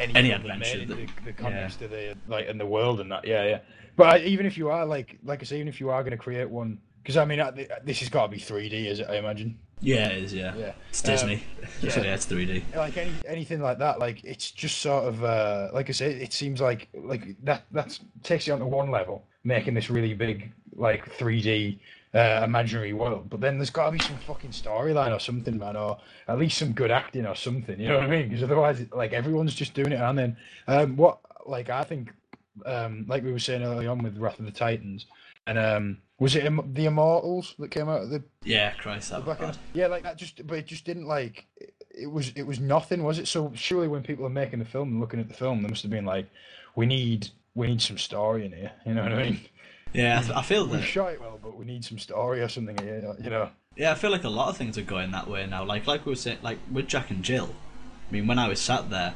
any, 0.00 0.14
Any 0.14 0.30
adventure 0.32 0.86
that- 0.86 0.96
the, 0.96 1.06
the 1.26 1.32
context 1.34 1.82
of 1.82 1.90
the 1.90 2.16
like 2.28 2.46
in 2.48 2.56
the 2.56 2.64
world 2.66 3.00
and 3.00 3.12
that. 3.12 3.26
Yeah, 3.26 3.44
yeah. 3.44 3.58
But 3.96 4.06
I, 4.08 4.18
even 4.24 4.46
if 4.46 4.56
you 4.56 4.70
are 4.70 4.86
like 4.86 5.18
like 5.24 5.40
I 5.42 5.44
say, 5.44 5.56
even 5.56 5.68
if 5.68 5.80
you 5.80 5.90
are 5.90 6.02
going 6.02 6.12
to 6.12 6.16
create 6.16 6.48
one, 6.48 6.78
because 7.02 7.16
I 7.16 7.24
mean, 7.24 7.42
this 7.84 8.00
has 8.00 8.08
got 8.08 8.26
to 8.26 8.28
be 8.28 8.38
3D, 8.38 8.86
is 8.86 9.00
it? 9.00 9.06
I 9.08 9.16
imagine. 9.16 9.58
Yeah, 9.84 10.06
it 10.08 10.22
is. 10.22 10.32
Yeah, 10.34 10.54
Yeah. 10.56 10.72
it's 10.90 11.04
Um, 11.04 11.10
Disney. 11.10 11.42
so 11.80 12.00
yeah. 12.00 12.06
yeah, 12.06 12.14
it's 12.14 12.26
3D. 12.26 12.62
Like 12.76 12.96
any 12.96 13.12
anything 13.26 13.60
like 13.60 13.78
that, 13.78 13.98
like 13.98 14.22
it's 14.24 14.50
just 14.52 14.78
sort 14.78 15.04
of 15.04 15.24
uh, 15.24 15.68
like 15.72 15.88
I 15.88 15.92
say, 15.92 16.12
it 16.12 16.32
seems 16.32 16.60
like 16.60 16.88
like 16.94 17.36
that 17.44 17.64
that 17.72 17.98
takes 18.22 18.46
you 18.46 18.52
onto 18.52 18.66
one 18.66 18.90
level, 18.90 19.24
making 19.44 19.74
this 19.74 19.90
really 19.90 20.14
big 20.14 20.52
like 20.76 21.04
3D 21.18 21.78
uh, 22.14 22.42
imaginary 22.44 22.92
world. 22.92 23.28
But 23.28 23.40
then 23.40 23.58
there's 23.58 23.70
got 23.70 23.86
to 23.86 23.92
be 23.92 23.98
some 23.98 24.16
fucking 24.18 24.50
storyline 24.50 25.14
or 25.14 25.18
something, 25.18 25.58
man, 25.58 25.76
or 25.76 25.98
at 26.28 26.38
least 26.38 26.58
some 26.58 26.72
good 26.72 26.90
acting 26.92 27.26
or 27.26 27.34
something. 27.34 27.78
You 27.80 27.88
know 27.88 27.98
what 27.98 28.04
I 28.06 28.10
mean? 28.10 28.28
Because 28.28 28.44
otherwise, 28.44 28.86
like 28.92 29.12
everyone's 29.12 29.54
just 29.54 29.74
doing 29.74 29.92
it. 29.92 30.00
And 30.00 30.16
then 30.16 30.36
um, 30.68 30.96
what, 30.96 31.18
like 31.44 31.70
I 31.70 31.82
think, 31.84 32.12
um, 32.66 33.06
like 33.08 33.22
we 33.24 33.32
were 33.32 33.38
saying 33.38 33.62
early 33.62 33.86
on 33.86 34.02
with 34.02 34.18
Wrath 34.18 34.38
of 34.38 34.44
the 34.46 34.50
Titans, 34.52 35.06
and 35.46 35.58
um, 35.58 35.98
was 36.18 36.36
it 36.36 36.44
Im- 36.44 36.72
the 36.74 36.86
Immortals 36.86 37.54
that 37.58 37.70
came 37.70 37.88
out 37.88 38.02
of 38.02 38.10
the 38.10 38.22
Yeah, 38.44 38.72
Christ, 38.74 39.10
that 39.10 39.24
was 39.24 39.36
Back 39.36 39.40
in- 39.40 39.46
bad. 39.52 39.58
yeah, 39.74 39.86
like 39.88 40.02
that. 40.04 40.16
Just, 40.16 40.46
but 40.46 40.58
it 40.58 40.66
just 40.66 40.84
didn't 40.84 41.06
like. 41.06 41.46
It, 41.56 41.74
it 41.90 42.06
was, 42.10 42.30
it 42.36 42.42
was 42.44 42.58
nothing, 42.60 43.02
was 43.02 43.18
it? 43.18 43.28
So 43.28 43.52
surely, 43.54 43.88
when 43.88 44.02
people 44.02 44.24
are 44.24 44.30
making 44.30 44.58
the 44.60 44.64
film 44.64 44.88
and 44.92 45.00
looking 45.00 45.20
at 45.20 45.28
the 45.28 45.34
film, 45.34 45.62
they 45.62 45.68
must 45.68 45.82
have 45.82 45.90
been 45.90 46.06
like, 46.06 46.26
"We 46.74 46.86
need, 46.86 47.28
we 47.54 47.66
need 47.66 47.82
some 47.82 47.98
story 47.98 48.46
in 48.46 48.52
here." 48.52 48.72
You 48.86 48.94
know 48.94 49.02
what 49.02 49.12
I 49.12 49.22
mean? 49.22 49.40
Yeah, 49.92 50.18
I, 50.18 50.22
th- 50.22 50.34
I 50.34 50.42
feel 50.42 50.66
We 50.66 50.78
that. 50.78 50.84
shot 50.84 51.12
it 51.12 51.20
well, 51.20 51.38
but 51.42 51.54
we 51.54 51.66
need 51.66 51.84
some 51.84 51.98
story 51.98 52.40
or 52.40 52.48
something 52.48 52.78
here. 52.78 53.14
You 53.22 53.28
know? 53.28 53.50
Yeah, 53.76 53.92
I 53.92 53.94
feel 53.94 54.10
like 54.10 54.24
a 54.24 54.28
lot 54.30 54.48
of 54.48 54.56
things 54.56 54.78
are 54.78 54.82
going 54.82 55.10
that 55.10 55.28
way 55.28 55.46
now. 55.46 55.64
Like 55.64 55.86
like 55.86 56.06
we 56.06 56.12
were 56.12 56.16
saying, 56.16 56.38
like 56.42 56.58
with 56.70 56.86
Jack 56.88 57.10
and 57.10 57.22
Jill. 57.22 57.54
I 58.08 58.12
mean, 58.12 58.26
when 58.26 58.38
I 58.38 58.48
was 58.48 58.58
sat 58.60 58.88
there, 58.88 59.12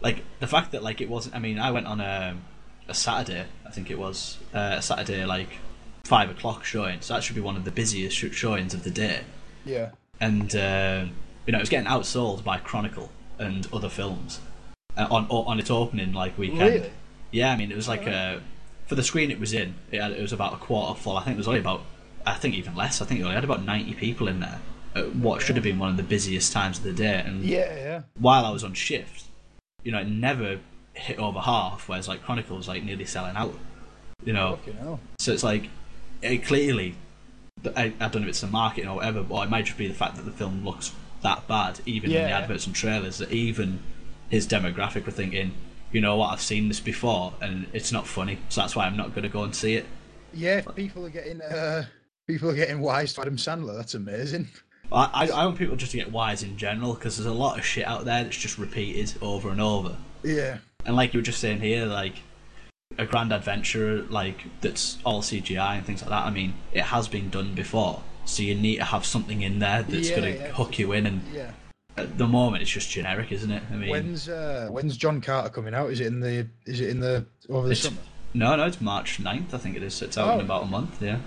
like 0.00 0.22
the 0.38 0.46
fact 0.46 0.70
that 0.72 0.82
like 0.84 1.00
it 1.00 1.08
wasn't. 1.10 1.34
I 1.34 1.38
mean, 1.40 1.58
I 1.58 1.72
went 1.72 1.86
on 1.88 2.00
a 2.00 2.36
a 2.88 2.94
Saturday. 2.94 3.46
I 3.66 3.70
think 3.70 3.90
it 3.90 3.98
was 3.98 4.38
uh, 4.54 4.76
a 4.78 4.82
Saturday 4.82 5.24
like 5.24 5.48
five 6.04 6.30
o'clock 6.30 6.64
showing. 6.64 7.00
So 7.00 7.14
that 7.14 7.22
should 7.22 7.34
be 7.34 7.40
one 7.40 7.56
of 7.56 7.64
the 7.64 7.70
busiest 7.70 8.16
showings 8.16 8.74
of 8.74 8.84
the 8.84 8.90
day. 8.90 9.20
Yeah. 9.64 9.90
And 10.20 10.54
uh, 10.54 11.06
You 11.46 11.52
know, 11.52 11.58
it 11.58 11.62
was 11.62 11.68
getting 11.68 11.88
outsold 11.88 12.44
by 12.44 12.58
Chronicle 12.58 13.10
and 13.38 13.66
other 13.72 13.88
films 13.88 14.40
uh, 14.96 15.06
on 15.10 15.26
on 15.26 15.58
its 15.58 15.70
opening 15.70 16.12
like 16.12 16.38
weekend. 16.38 16.60
Really? 16.60 16.92
Yeah, 17.30 17.52
I 17.52 17.56
mean, 17.56 17.70
it 17.72 17.76
was 17.76 17.88
like 17.88 18.06
uh, 18.06 18.38
for 18.86 18.94
the 18.94 19.02
screen 19.02 19.30
it 19.30 19.40
was 19.40 19.52
in. 19.52 19.74
It, 19.90 20.00
had, 20.00 20.12
it 20.12 20.22
was 20.22 20.32
about 20.32 20.54
a 20.54 20.56
quarter 20.56 20.98
full. 20.98 21.16
I 21.16 21.24
think 21.24 21.34
it 21.34 21.38
was 21.38 21.48
only 21.48 21.60
about, 21.60 21.82
I 22.24 22.34
think 22.34 22.54
even 22.54 22.74
less. 22.76 23.02
I 23.02 23.04
think 23.06 23.20
it 23.20 23.24
only 23.24 23.34
had 23.34 23.44
about 23.44 23.64
ninety 23.64 23.94
people 23.94 24.28
in 24.28 24.40
there. 24.40 24.60
At 24.94 25.16
what 25.16 25.42
should 25.42 25.56
have 25.56 25.64
been 25.64 25.80
one 25.80 25.90
of 25.90 25.96
the 25.96 26.04
busiest 26.04 26.52
times 26.52 26.78
of 26.78 26.84
the 26.84 26.92
day. 26.92 27.20
And 27.26 27.44
Yeah, 27.44 27.74
yeah. 27.74 28.02
while 28.16 28.44
I 28.46 28.50
was 28.50 28.62
on 28.62 28.74
shift, 28.74 29.24
you 29.82 29.90
know, 29.90 29.98
it 29.98 30.06
never 30.08 30.60
hit 30.94 31.18
over 31.18 31.40
half. 31.40 31.88
Whereas 31.88 32.08
like 32.08 32.22
Chronicles 32.22 32.68
like 32.68 32.82
nearly 32.82 33.04
selling 33.04 33.36
out. 33.36 33.54
You 34.24 34.32
know, 34.32 34.58
so 35.18 35.32
it's 35.32 35.42
like 35.42 35.68
it 36.22 36.44
clearly. 36.44 36.96
I, 37.76 37.92
I 37.98 38.08
don't 38.08 38.16
know 38.16 38.20
if 38.22 38.28
it's 38.28 38.40
the 38.40 38.46
marketing 38.46 38.88
or 38.88 38.96
whatever, 38.96 39.22
but 39.22 39.42
it 39.42 39.50
might 39.50 39.64
just 39.64 39.78
be 39.78 39.88
the 39.88 39.94
fact 39.94 40.16
that 40.16 40.22
the 40.22 40.30
film 40.30 40.64
looks 40.64 40.92
that 41.22 41.48
bad, 41.48 41.80
even 41.86 42.10
in 42.10 42.22
the 42.22 42.30
adverts 42.30 42.66
and 42.66 42.74
trailers, 42.74 43.18
that 43.18 43.32
even 43.32 43.80
his 44.28 44.46
demographic 44.46 45.06
were 45.06 45.12
thinking, 45.12 45.52
you 45.90 46.00
know 46.00 46.16
what, 46.16 46.32
I've 46.32 46.40
seen 46.40 46.68
this 46.68 46.80
before 46.80 47.32
and 47.40 47.66
it's 47.72 47.92
not 47.92 48.06
funny, 48.06 48.38
so 48.48 48.60
that's 48.60 48.76
why 48.76 48.84
I'm 48.84 48.96
not 48.96 49.10
going 49.10 49.22
to 49.22 49.28
go 49.28 49.42
and 49.42 49.54
see 49.54 49.74
it. 49.74 49.86
Yeah, 50.32 50.60
people 50.74 51.06
are 51.06 51.10
getting 51.10 51.40
uh, 51.40 51.84
people 52.26 52.50
are 52.50 52.54
getting 52.54 52.80
wise 52.80 53.14
to 53.14 53.22
Adam 53.22 53.36
Sandler. 53.36 53.76
That's 53.76 53.94
amazing. 53.94 54.48
I, 54.92 55.28
I 55.32 55.46
want 55.46 55.58
people 55.58 55.76
just 55.76 55.92
to 55.92 55.96
get 55.96 56.12
wise 56.12 56.42
in 56.42 56.56
general 56.56 56.94
because 56.94 57.16
there's 57.16 57.26
a 57.26 57.32
lot 57.32 57.58
of 57.58 57.64
shit 57.64 57.86
out 57.86 58.04
there 58.04 58.22
that's 58.22 58.36
just 58.36 58.58
repeated 58.58 59.14
over 59.22 59.50
and 59.50 59.60
over. 59.60 59.96
Yeah, 60.22 60.58
And 60.86 60.96
like 60.96 61.14
you 61.14 61.18
were 61.20 61.24
just 61.24 61.40
saying 61.40 61.60
here, 61.60 61.86
like 61.86 62.14
a 62.98 63.06
grand 63.06 63.32
adventure, 63.32 64.02
like 64.10 64.44
that's 64.60 64.98
all 65.04 65.22
CGI 65.22 65.76
and 65.78 65.86
things 65.86 66.02
like 66.02 66.10
that. 66.10 66.26
I 66.26 66.30
mean, 66.30 66.54
it 66.72 66.82
has 66.84 67.08
been 67.08 67.30
done 67.30 67.54
before, 67.54 68.02
so 68.24 68.42
you 68.42 68.54
need 68.54 68.76
to 68.76 68.84
have 68.84 69.04
something 69.06 69.42
in 69.42 69.58
there 69.58 69.82
that's 69.82 70.10
Yeah, 70.10 70.16
going 70.16 70.34
to 70.34 70.40
yeah. 70.40 70.52
hook 70.52 70.78
you 70.78 70.92
in. 70.92 71.06
And 71.06 71.22
yeah. 71.32 71.50
at 71.96 72.18
the 72.18 72.26
moment, 72.26 72.62
it's 72.62 72.70
just 72.70 72.90
generic, 72.90 73.32
isn't 73.32 73.50
it? 73.50 73.62
I 73.72 73.74
mean, 73.76 73.90
When's 73.90 74.28
uh, 74.28 74.68
when's 74.70 74.96
John 74.96 75.20
Carter 75.20 75.48
coming 75.48 75.74
out? 75.74 75.90
Is 75.90 76.00
it 76.00 76.06
in 76.06 76.20
the 76.20 76.46
is 76.66 76.80
it 76.80 76.90
in 76.90 77.00
the 77.00 77.24
over 77.48 77.68
the 77.68 77.74
summer? 77.74 77.96
no, 78.34 78.54
no, 78.56 78.66
it's 78.66 78.80
March 78.80 79.22
9th, 79.22 79.54
I 79.54 79.58
think 79.58 79.76
it 79.76 79.82
is. 79.82 79.94
So 79.94 80.06
it's 80.06 80.18
out 80.18 80.28
Oh. 80.28 80.34
in 80.34 80.40
about 80.44 80.64
a 80.64 80.66
month. 80.66 81.00
Yeah, 81.02 81.18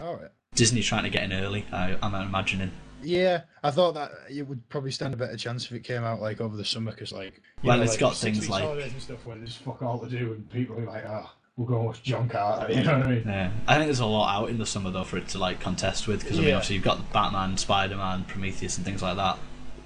All 0.00 0.16
right. 0.16 0.30
Disney's 0.54 0.86
trying 0.86 1.04
to 1.04 1.10
get 1.10 1.22
in 1.22 1.32
early. 1.32 1.64
I, 1.72 1.96
I'm 2.02 2.14
imagining. 2.14 2.72
Yeah, 3.02 3.42
I 3.62 3.70
thought 3.70 3.94
that 3.94 4.10
it 4.30 4.42
would 4.42 4.66
probably 4.68 4.90
stand 4.90 5.14
a 5.14 5.16
better 5.16 5.36
chance 5.36 5.64
if 5.66 5.72
it 5.72 5.84
came 5.84 6.02
out 6.04 6.20
like 6.20 6.40
over 6.40 6.56
the 6.56 6.64
summer 6.64 6.90
because 6.90 7.12
like 7.12 7.34
you 7.62 7.68
Well, 7.68 7.76
know, 7.76 7.82
it's 7.84 7.92
like, 7.92 8.00
got 8.00 8.16
things 8.16 8.48
like- 8.48 8.64
holidays 8.64 8.92
and 8.92 9.02
stuff 9.02 9.24
when 9.26 9.38
there's 9.40 9.56
fuck 9.56 9.82
all 9.82 9.98
to 10.00 10.08
do 10.08 10.32
and 10.32 10.50
people 10.50 10.78
are 10.78 10.84
like 10.84 11.04
ah 11.06 11.32
we'll 11.56 11.66
go 11.66 11.76
and 11.76 11.86
watch 11.86 12.02
John 12.02 12.28
Carter. 12.28 12.72
You 12.72 12.82
know 12.84 12.98
what 12.98 13.06
I 13.06 13.10
mean? 13.10 13.22
Yeah, 13.26 13.50
I 13.66 13.74
think 13.76 13.86
there's 13.86 14.00
a 14.00 14.06
lot 14.06 14.34
out 14.42 14.48
in 14.50 14.58
the 14.58 14.66
summer 14.66 14.90
though 14.90 15.04
for 15.04 15.16
it 15.18 15.28
to 15.28 15.38
like 15.38 15.60
contest 15.60 16.06
with 16.08 16.20
because 16.22 16.38
I 16.38 16.42
mean 16.42 16.54
obviously 16.54 16.76
you've 16.76 16.84
got 16.84 17.12
Batman, 17.12 17.56
Spider 17.56 17.96
Man, 17.96 18.24
Prometheus, 18.24 18.76
and 18.76 18.84
things 18.86 19.02
like 19.02 19.16
that, 19.16 19.38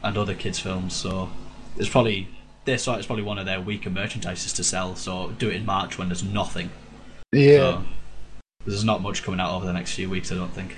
and 0.02 0.16
other 0.16 0.34
kids 0.34 0.58
films. 0.58 0.94
So 0.94 1.30
it's 1.76 1.88
probably 1.88 2.28
this 2.64 2.84
sort 2.84 3.00
is 3.00 3.06
probably 3.06 3.24
one 3.24 3.38
of 3.38 3.46
their 3.46 3.60
weaker 3.60 3.90
merchandises 3.90 4.54
to 4.56 4.64
sell. 4.64 4.94
So 4.96 5.32
do 5.38 5.48
it 5.50 5.56
in 5.56 5.66
March 5.66 5.98
when 5.98 6.08
there's 6.08 6.22
nothing. 6.22 6.70
Yeah. 7.32 7.56
So 7.58 7.84
there's 8.66 8.84
not 8.84 9.02
much 9.02 9.22
coming 9.22 9.40
out 9.40 9.52
over 9.54 9.66
the 9.66 9.72
next 9.72 9.94
few 9.94 10.08
weeks. 10.08 10.30
I 10.30 10.36
don't 10.36 10.52
think. 10.52 10.76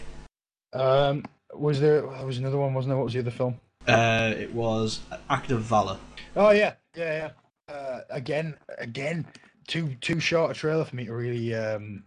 Um, 0.72 1.24
was 1.59 1.80
there? 1.80 2.02
There 2.02 2.26
was 2.26 2.38
another 2.38 2.59
one, 2.59 2.74
wasn't 2.74 2.90
there? 2.90 2.96
What 2.96 3.05
was 3.05 3.14
the 3.14 3.20
other 3.20 3.30
film? 3.30 3.59
Uh, 3.86 4.34
it 4.36 4.52
was 4.55 5.00
Act 5.28 5.50
of 5.50 5.62
Valor. 5.62 5.98
Oh 6.36 6.50
yeah, 6.50 6.74
yeah, 6.96 7.30
yeah. 7.68 7.74
Uh, 7.74 8.00
again, 8.11 8.57
again, 8.78 9.26
too 9.66 9.96
too 10.00 10.20
short 10.20 10.50
a 10.50 10.55
trailer 10.55 10.84
for 10.84 10.96
me 10.96 11.07
to 11.07 11.14
really 11.14 11.55
um. 11.55 12.05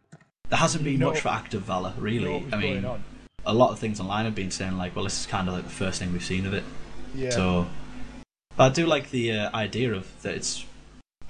There 0.50 0.58
hasn't 0.58 0.84
been 0.84 1.00
much 1.00 1.20
for 1.20 1.30
Act 1.30 1.54
of 1.54 1.64
Valor, 1.64 1.94
really. 1.98 2.46
I 2.54 2.58
mean, 2.58 2.86
a 3.46 3.54
lot 3.54 3.72
of 3.72 3.80
things 3.80 4.00
online 4.00 4.26
have 4.26 4.36
been 4.36 4.52
saying 4.52 4.78
like, 4.78 4.96
well, 4.96 5.04
this 5.04 5.20
is 5.20 5.26
kind 5.26 5.48
of 5.48 5.54
like 5.54 5.66
the 5.66 5.70
first 5.70 6.00
thing 6.00 6.14
we've 6.14 6.24
seen 6.24 6.46
of 6.46 6.54
it. 6.54 6.64
Yeah. 7.14 7.32
So, 7.32 7.68
but 8.56 8.72
I 8.72 8.74
do 8.74 8.86
like 8.86 9.10
the 9.12 9.34
uh, 9.34 9.56
idea 9.56 9.94
of 9.94 10.10
that 10.22 10.36
it's 10.36 10.66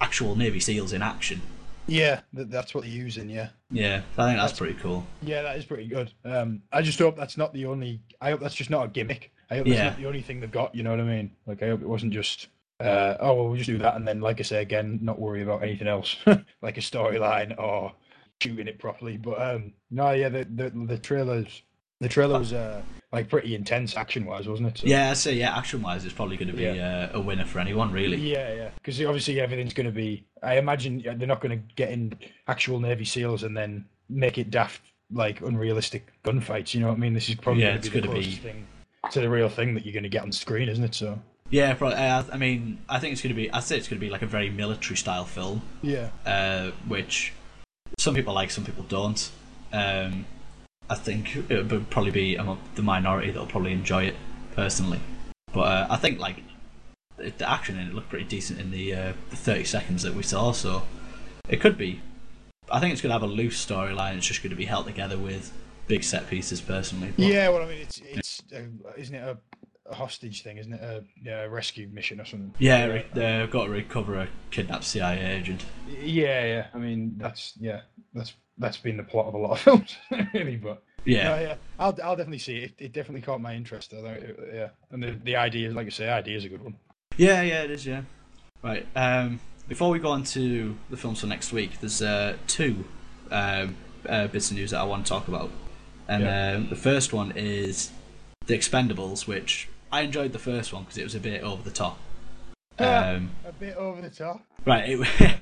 actual 0.00 0.36
Navy 0.36 0.60
SEAls 0.60 0.92
in 0.92 1.02
action. 1.02 1.42
Yeah, 1.88 2.20
that's 2.32 2.74
what 2.74 2.84
they're 2.84 2.92
using. 2.92 3.28
Yeah. 3.28 3.48
Yeah, 3.70 3.96
I 3.96 4.00
think 4.00 4.38
that's 4.38 4.52
That's- 4.52 4.58
pretty 4.58 4.74
cool. 4.74 5.04
Yeah, 5.22 5.42
that 5.42 5.56
is 5.56 5.64
pretty 5.64 5.86
good. 5.88 6.12
Um, 6.24 6.62
I 6.72 6.82
just 6.82 6.98
hope 6.98 7.16
that's 7.16 7.36
not 7.36 7.52
the 7.52 7.66
only. 7.66 8.00
I 8.20 8.30
hope 8.30 8.40
that's 8.40 8.54
just 8.54 8.70
not 8.70 8.84
a 8.86 8.88
gimmick. 8.88 9.32
I 9.50 9.56
hope 9.56 9.66
that's 9.66 9.78
not 9.78 9.96
the 9.98 10.06
only 10.06 10.22
thing 10.22 10.40
they've 10.40 10.50
got. 10.50 10.74
You 10.74 10.82
know 10.82 10.90
what 10.90 11.00
I 11.00 11.04
mean? 11.04 11.30
Like, 11.46 11.62
I 11.62 11.68
hope 11.68 11.82
it 11.82 11.88
wasn't 11.88 12.12
just. 12.12 12.48
Uh, 12.80 13.16
oh 13.18 13.34
well, 13.34 13.46
we'll 13.48 13.56
just 13.56 13.66
do 13.66 13.78
that, 13.78 13.96
and 13.96 14.06
then, 14.06 14.20
like 14.20 14.38
I 14.38 14.44
say 14.44 14.62
again, 14.62 15.00
not 15.02 15.18
worry 15.18 15.42
about 15.42 15.64
anything 15.64 15.88
else, 15.88 16.14
like 16.62 16.78
a 16.78 16.80
storyline 16.80 17.58
or 17.58 17.92
shooting 18.40 18.68
it 18.68 18.78
properly. 18.78 19.16
But 19.16 19.42
um, 19.42 19.72
no, 19.90 20.12
yeah, 20.12 20.28
the 20.28 20.44
the, 20.44 20.70
the 20.70 20.98
trailers, 20.98 21.62
the 22.00 22.08
trailer 22.08 22.38
was 22.38 22.52
uh, 22.52 22.82
like 23.12 23.28
pretty 23.28 23.54
intense 23.54 23.96
action 23.96 24.24
wise, 24.24 24.46
wasn't 24.48 24.68
it? 24.68 24.78
So- 24.78 24.86
Yeah, 24.86 25.12
so 25.14 25.30
yeah, 25.30 25.56
action 25.56 25.82
wise, 25.82 26.04
it's 26.04 26.14
probably 26.14 26.36
going 26.36 26.48
to 26.50 26.54
be 26.56 26.68
uh, 26.68 27.08
a 27.12 27.20
winner 27.20 27.44
for 27.44 27.58
anyone, 27.58 27.90
really. 27.92 28.16
Yeah, 28.16 28.52
yeah. 28.54 28.70
Because 28.76 29.00
obviously 29.02 29.40
everything's 29.40 29.74
going 29.74 29.86
to 29.86 29.92
be. 29.92 30.24
I 30.42 30.58
imagine 30.58 31.02
they're 31.04 31.26
not 31.26 31.40
going 31.40 31.58
to 31.58 31.74
get 31.74 31.90
in 31.90 32.14
actual 32.46 32.78
Navy 32.80 33.04
SEAls 33.04 33.42
and 33.42 33.56
then 33.56 33.86
make 34.08 34.38
it 34.38 34.50
daft, 34.50 34.80
like 35.12 35.40
unrealistic 35.40 36.06
gunfights. 36.24 36.74
You 36.74 36.80
know 36.80 36.88
what 36.88 36.94
I 36.96 36.98
mean? 36.98 37.14
This 37.14 37.28
is 37.28 37.34
probably 37.34 37.62
Yeah, 37.62 37.68
going 37.70 37.78
it's 37.78 37.88
to 37.88 38.12
be 38.12 38.22
thing 38.36 38.66
to 39.10 39.20
the 39.20 39.28
real 39.30 39.48
thing 39.48 39.74
that 39.74 39.84
you're 39.84 39.92
going 39.94 40.02
to 40.04 40.08
get 40.08 40.22
on 40.22 40.30
screen, 40.32 40.68
isn't 40.68 40.84
it? 40.84 40.94
So 40.94 41.18
Yeah, 41.50 41.72
probably, 41.74 41.96
uh, 41.96 42.24
I 42.32 42.36
mean, 42.36 42.78
I 42.88 42.98
think 43.00 43.12
it's 43.12 43.22
going 43.22 43.34
to 43.34 43.40
be. 43.40 43.50
I'd 43.50 43.64
say 43.64 43.76
it's 43.78 43.88
going 43.88 43.98
to 43.98 44.04
be 44.06 44.10
like 44.10 44.22
a 44.22 44.26
very 44.26 44.50
military 44.50 44.96
style 44.96 45.24
film, 45.24 45.62
yeah, 45.82 46.10
uh, 46.26 46.70
which 46.86 47.32
some 47.98 48.14
people 48.14 48.34
like, 48.34 48.50
some 48.50 48.64
people 48.64 48.84
don't. 48.84 49.30
Um, 49.72 50.26
I 50.90 50.94
think 50.94 51.36
it 51.50 51.70
would 51.70 51.90
probably 51.90 52.10
be 52.10 52.36
among 52.36 52.60
the 52.74 52.82
minority 52.82 53.30
that'll 53.30 53.46
probably 53.46 53.72
enjoy 53.72 54.04
it 54.04 54.16
personally. 54.54 55.00
But 55.52 55.60
uh, 55.60 55.86
I 55.90 55.96
think 55.96 56.18
like 56.18 56.42
the 57.16 57.48
action 57.48 57.78
in 57.78 57.88
it 57.88 57.94
looked 57.94 58.10
pretty 58.10 58.24
decent 58.24 58.60
in 58.60 58.70
the 58.70 58.94
uh, 58.94 59.12
the 59.30 59.36
thirty 59.36 59.64
seconds 59.64 60.02
that 60.02 60.14
we 60.14 60.22
saw, 60.22 60.52
so 60.52 60.82
it 61.48 61.60
could 61.60 61.76
be. 61.76 62.00
I 62.70 62.80
think 62.80 62.92
it's 62.92 63.00
going 63.00 63.10
to 63.10 63.14
have 63.14 63.22
a 63.22 63.32
loose 63.32 63.64
storyline. 63.64 64.16
It's 64.16 64.26
just 64.26 64.42
going 64.42 64.50
to 64.50 64.56
be 64.56 64.66
held 64.66 64.86
together 64.86 65.16
with 65.18 65.52
big 65.86 66.04
set 66.04 66.28
pieces, 66.28 66.60
personally. 66.60 67.12
But- 67.16 67.24
yeah. 67.24 67.48
Well, 67.48 67.62
I 67.62 67.66
mean, 67.66 67.78
it's 67.78 68.00
it's 68.04 68.42
uh, 68.54 68.60
isn't 68.96 69.14
it 69.14 69.18
a, 69.22 69.38
a 69.90 69.94
hostage 69.94 70.42
thing? 70.42 70.58
Isn't 70.58 70.74
it 70.74 70.80
a, 70.82 71.02
yeah, 71.22 71.42
a 71.44 71.48
rescue 71.48 71.88
mission 71.92 72.20
or 72.20 72.24
something? 72.26 72.52
Yeah, 72.58 72.84
re- 72.84 73.06
they've 73.14 73.50
got 73.50 73.64
to 73.64 73.70
recover 73.70 74.18
a 74.20 74.28
kidnapped 74.50 74.84
CIA 74.84 75.36
agent. 75.36 75.64
yeah, 75.88 76.44
yeah. 76.44 76.66
I 76.74 76.78
mean, 76.78 77.14
that's 77.16 77.54
yeah, 77.58 77.80
that's 78.14 78.34
that's 78.58 78.76
been 78.78 78.96
the 78.96 79.02
plot 79.02 79.26
of 79.26 79.34
a 79.34 79.38
lot 79.38 79.52
of 79.52 79.60
films, 79.60 79.96
really. 80.34 80.56
But 80.56 80.82
Yeah, 81.04 81.24
No, 81.24 81.40
yeah, 81.40 81.54
I'll 81.78 81.96
I'll 82.02 82.16
definitely 82.16 82.38
see 82.38 82.58
it. 82.58 82.74
It 82.78 82.92
definitely 82.92 83.22
caught 83.22 83.40
my 83.40 83.54
interest. 83.54 83.92
I 83.94 84.02
think, 84.02 84.18
it- 84.24 84.50
yeah, 84.54 84.68
and 84.90 85.02
the 85.02 85.12
the 85.24 85.36
idea, 85.36 85.70
like 85.72 85.86
I 85.86 85.90
say, 85.90 86.08
idea 86.08 86.36
is 86.36 86.44
a 86.44 86.48
good 86.48 86.62
one. 86.62 86.74
yeah, 87.16 87.42
yeah, 87.42 87.62
it 87.62 87.70
is. 87.70 87.86
Yeah, 87.86 88.02
right. 88.62 88.86
Um, 88.96 89.40
before 89.68 89.90
we 89.90 89.98
go 89.98 90.08
on 90.10 90.24
to 90.24 90.76
the 90.90 90.96
films 90.96 91.20
for 91.20 91.26
next 91.26 91.52
week, 91.52 91.78
there's 91.80 92.00
uh, 92.02 92.36
two 92.46 92.84
um, 93.30 93.76
uh, 94.08 94.26
bits 94.28 94.50
of 94.50 94.56
news 94.56 94.70
that 94.70 94.80
I 94.80 94.84
want 94.84 95.04
to 95.06 95.10
talk 95.10 95.28
about, 95.28 95.50
and 96.08 96.22
Yeah. 96.24 96.52
um, 96.56 96.68
the 96.70 96.76
first 96.76 97.12
one 97.12 97.32
is 97.36 97.90
the 98.46 98.54
Expendables, 98.56 99.26
which 99.26 99.68
I 99.92 100.00
enjoyed 100.02 100.32
the 100.32 100.38
first 100.38 100.72
one 100.72 100.84
because 100.84 100.96
it 100.98 101.04
was 101.04 101.14
a 101.14 101.20
bit 101.20 101.42
over 101.42 101.62
the 101.62 101.70
top. 101.70 101.98
Ah. 102.80 103.10
Um, 103.10 103.30
A 103.46 103.52
bit 103.52 103.76
over 103.76 104.00
the 104.00 104.08
top. 104.10 104.40
right, 104.64 104.88
it, 104.88 104.98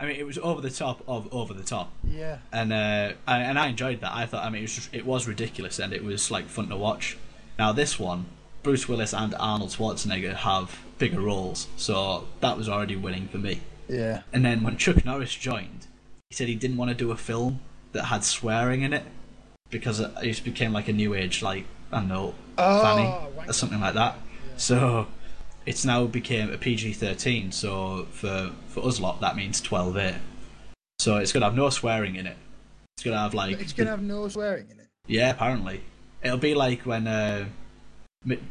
I 0.00 0.06
mean, 0.06 0.16
it 0.16 0.26
was 0.26 0.38
over 0.38 0.60
the 0.60 0.70
top 0.70 1.02
of 1.08 1.32
over 1.32 1.52
the 1.54 1.62
top. 1.64 1.90
Yeah. 2.04 2.38
and 2.52 2.72
uh, 2.72 3.12
I, 3.26 3.38
and 3.40 3.58
I 3.58 3.66
enjoyed 3.68 4.00
that. 4.02 4.12
I 4.14 4.26
thought, 4.26 4.44
I 4.44 4.50
mean, 4.50 4.60
it 4.60 4.62
was 4.62 4.74
just, 4.74 4.94
it 4.94 5.04
was 5.06 5.26
ridiculous, 5.26 5.78
and 5.78 5.92
it 5.92 6.04
was 6.04 6.30
like 6.30 6.46
fun 6.46 6.68
to 6.68 6.76
watch. 6.76 7.16
Now 7.58 7.72
this 7.72 7.98
one, 7.98 8.26
Bruce 8.62 8.88
Willis 8.88 9.12
and 9.12 9.34
Arnold 9.38 9.70
Schwarzenegger 9.70 10.34
have 10.34 10.78
bigger 10.98 11.20
roles, 11.20 11.66
so 11.76 12.28
that 12.40 12.56
was 12.56 12.68
already 12.68 12.94
winning 12.96 13.28
for 13.28 13.38
me. 13.38 13.60
Yeah. 13.88 14.22
And 14.32 14.44
then 14.44 14.62
when 14.62 14.76
Chuck 14.76 15.04
Norris 15.04 15.34
joined, 15.34 15.86
he 16.28 16.34
said 16.36 16.46
he 16.48 16.54
didn't 16.54 16.76
want 16.76 16.90
to 16.90 16.94
do 16.94 17.10
a 17.10 17.16
film 17.16 17.60
that 17.92 18.04
had 18.04 18.22
swearing 18.22 18.82
in 18.82 18.92
it 18.92 19.04
because 19.70 19.98
it 19.98 20.12
just 20.22 20.44
became 20.44 20.72
like 20.72 20.86
a 20.88 20.92
new 20.92 21.14
age, 21.14 21.42
like 21.42 21.64
I 21.90 22.00
don't 22.00 22.08
know, 22.08 22.34
Oh, 22.58 22.82
Fanny 22.82 23.48
or 23.48 23.52
something 23.52 23.80
like 23.80 23.94
that. 23.94 24.16
So 24.56 25.06
it's 25.68 25.84
now 25.84 26.06
became 26.06 26.50
a 26.50 26.56
PG 26.56 26.94
thirteen. 26.94 27.52
So 27.52 28.06
for 28.10 28.52
for 28.68 28.84
us 28.86 28.98
lot, 29.00 29.20
that 29.20 29.36
means 29.36 29.60
twelve 29.60 29.96
A. 29.96 30.18
So 30.98 31.16
it's 31.18 31.30
gonna 31.32 31.44
have 31.44 31.54
no 31.54 31.68
swearing 31.70 32.16
in 32.16 32.26
it. 32.26 32.36
It's 32.96 33.04
gonna 33.04 33.18
have 33.18 33.34
like 33.34 33.60
It's 33.60 33.74
gonna 33.74 33.90
have 33.90 34.02
no 34.02 34.28
swearing 34.28 34.66
in 34.70 34.78
it. 34.80 34.86
yeah, 35.06 35.30
apparently 35.30 35.82
it'll 36.22 36.38
be 36.38 36.54
like 36.54 36.80
when 36.86 37.06
uh, 37.06 37.46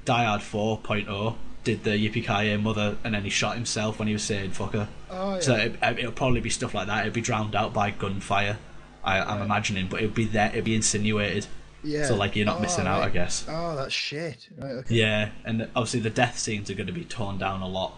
Hard 0.07 0.41
4.0 0.41 1.35
did 1.63 1.83
the 1.83 1.91
Yippee 1.91 2.25
Ki 2.25 2.55
mother, 2.57 2.97
and 3.03 3.13
then 3.13 3.23
he 3.23 3.29
shot 3.29 3.55
himself 3.55 3.99
when 3.99 4.07
he 4.07 4.13
was 4.13 4.23
saying 4.23 4.51
"fucker." 4.51 4.87
Oh 5.09 5.33
yeah. 5.35 5.39
So 5.41 5.55
it, 5.55 5.75
it'll 5.81 6.11
probably 6.11 6.41
be 6.41 6.49
stuff 6.49 6.73
like 6.73 6.87
that. 6.87 7.05
It'll 7.05 7.15
be 7.15 7.21
drowned 7.21 7.55
out 7.55 7.73
by 7.73 7.91
gunfire. 7.91 8.57
I, 9.03 9.19
I'm 9.19 9.41
imagining, 9.41 9.87
but 9.87 10.01
it'll 10.01 10.13
be 10.15 10.25
there. 10.25 10.49
It'll 10.49 10.61
be 10.63 10.75
insinuated. 10.75 11.47
Yeah. 11.87 12.05
So 12.05 12.15
like 12.15 12.35
you're 12.35 12.45
not 12.45 12.57
Oh, 12.57 12.61
missing 12.61 12.85
out, 12.87 13.01
I 13.01 13.09
guess. 13.09 13.45
Oh, 13.49 13.75
that's 13.75 13.93
shit. 13.93 14.47
Right, 14.57 14.71
okay. 14.71 14.95
Yeah, 14.95 15.29
and 15.45 15.63
obviously 15.75 16.01
the 16.01 16.09
death 16.09 16.37
scenes 16.37 16.69
are 16.69 16.75
going 16.75 16.87
to 16.87 16.93
be 16.93 17.05
toned 17.05 17.39
down 17.39 17.61
a 17.61 17.67
lot. 17.67 17.93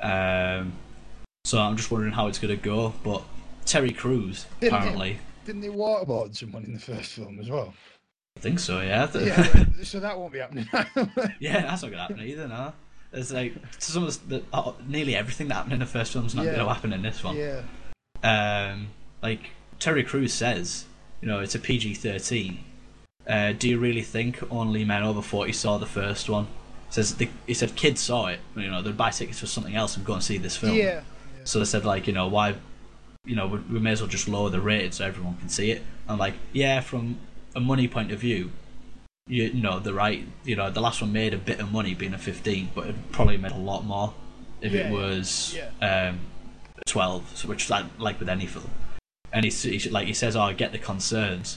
Um, 0.00 0.72
so 1.44 1.58
I'm 1.60 1.76
just 1.76 1.90
wondering 1.90 2.12
how 2.12 2.26
it's 2.26 2.38
going 2.38 2.56
to 2.56 2.62
go. 2.62 2.94
But 3.04 3.22
Terry 3.64 3.92
Crews 3.92 4.46
Didn't 4.60 4.74
apparently, 4.74 5.18
Didn't 5.46 5.60
they 5.60 5.68
waterboard 5.68 6.36
someone 6.36 6.64
in 6.64 6.72
the 6.74 6.80
first 6.80 7.12
film 7.12 7.38
as 7.40 7.48
well? 7.48 7.72
I 8.36 8.40
think 8.40 8.58
so. 8.58 8.80
Yeah. 8.80 9.08
Yeah, 9.18 9.64
so 9.82 10.00
that 10.00 10.18
won't 10.18 10.32
be 10.32 10.38
happening. 10.40 10.68
Yeah, 11.38 11.62
that's 11.62 11.82
not 11.82 11.90
gonna 11.90 12.02
happen 12.02 12.20
either. 12.20 12.48
No, 12.48 12.72
it's 13.12 13.30
like 13.32 13.54
some 13.78 14.04
of 14.04 14.28
the, 14.28 14.42
oh, 14.52 14.74
nearly 14.88 15.14
everything 15.14 15.48
that 15.48 15.54
happened 15.54 15.74
in 15.74 15.78
the 15.80 15.86
first 15.86 16.12
film's 16.12 16.34
not 16.34 16.46
Yeah. 16.46 16.56
gonna 16.56 16.72
happen 16.72 16.92
in 16.92 17.02
this 17.02 17.22
one. 17.22 17.36
yeah. 17.36 17.62
Um, 18.24 18.88
like 19.22 19.50
Terry 19.78 20.02
Crews 20.04 20.32
says, 20.32 20.86
you 21.20 21.28
know, 21.28 21.40
it's 21.40 21.54
a 21.54 21.58
PG 21.58 21.94
thirteen. 21.94 22.64
Uh, 23.26 23.52
do 23.52 23.68
you 23.68 23.78
really 23.78 24.02
think 24.02 24.42
only 24.50 24.84
men 24.84 25.02
over 25.02 25.22
forty 25.22 25.52
saw 25.52 25.78
the 25.78 25.86
first 25.86 26.28
one? 26.28 26.48
Says 26.90 27.14
the, 27.14 27.28
he 27.46 27.54
said 27.54 27.74
kids 27.74 28.00
saw 28.00 28.26
it. 28.26 28.40
You 28.56 28.70
know, 28.70 28.82
they'd 28.82 28.96
buy 28.96 29.10
tickets 29.10 29.38
for 29.40 29.46
something 29.46 29.74
else 29.74 29.96
and 29.96 30.04
go 30.04 30.14
and 30.14 30.22
see 30.22 30.38
this 30.38 30.56
film. 30.56 30.74
Yeah. 30.76 31.02
So 31.44 31.58
they 31.58 31.64
said 31.64 31.84
like, 31.84 32.06
you 32.06 32.12
know, 32.12 32.28
why, 32.28 32.54
you 33.24 33.34
know, 33.34 33.46
we, 33.46 33.58
we 33.60 33.80
may 33.80 33.92
as 33.92 34.00
well 34.00 34.10
just 34.10 34.28
lower 34.28 34.50
the 34.50 34.60
rating 34.60 34.92
so 34.92 35.06
everyone 35.06 35.36
can 35.36 35.48
see 35.48 35.70
it. 35.70 35.82
And 36.08 36.18
like, 36.18 36.34
yeah, 36.52 36.80
from 36.80 37.18
a 37.54 37.60
money 37.60 37.88
point 37.88 38.12
of 38.12 38.18
view, 38.18 38.50
you, 39.26 39.44
you 39.44 39.62
know, 39.62 39.78
the 39.78 39.94
right, 39.94 40.26
you 40.44 40.56
know, 40.56 40.70
the 40.70 40.80
last 40.80 41.00
one 41.00 41.12
made 41.12 41.32
a 41.32 41.38
bit 41.38 41.60
of 41.60 41.72
money 41.72 41.94
being 41.94 42.12
a 42.14 42.18
15, 42.18 42.70
but 42.74 42.88
it 42.88 43.12
probably 43.12 43.36
made 43.38 43.52
a 43.52 43.56
lot 43.56 43.84
more 43.84 44.14
if 44.60 44.72
Yeah, 44.72 44.88
it 44.88 44.92
was 44.92 45.56
yeah. 45.56 46.08
um, 46.10 46.20
12, 46.86 47.36
so 47.36 47.48
which 47.48 47.70
like, 47.70 47.86
like 47.98 48.18
with 48.18 48.28
any 48.28 48.46
film. 48.46 48.70
And 49.32 49.44
he, 49.44 49.50
he 49.50 49.88
like 49.88 50.06
he 50.06 50.12
says, 50.12 50.36
oh, 50.36 50.42
I 50.42 50.52
get 50.52 50.72
the 50.72 50.78
concerns, 50.78 51.56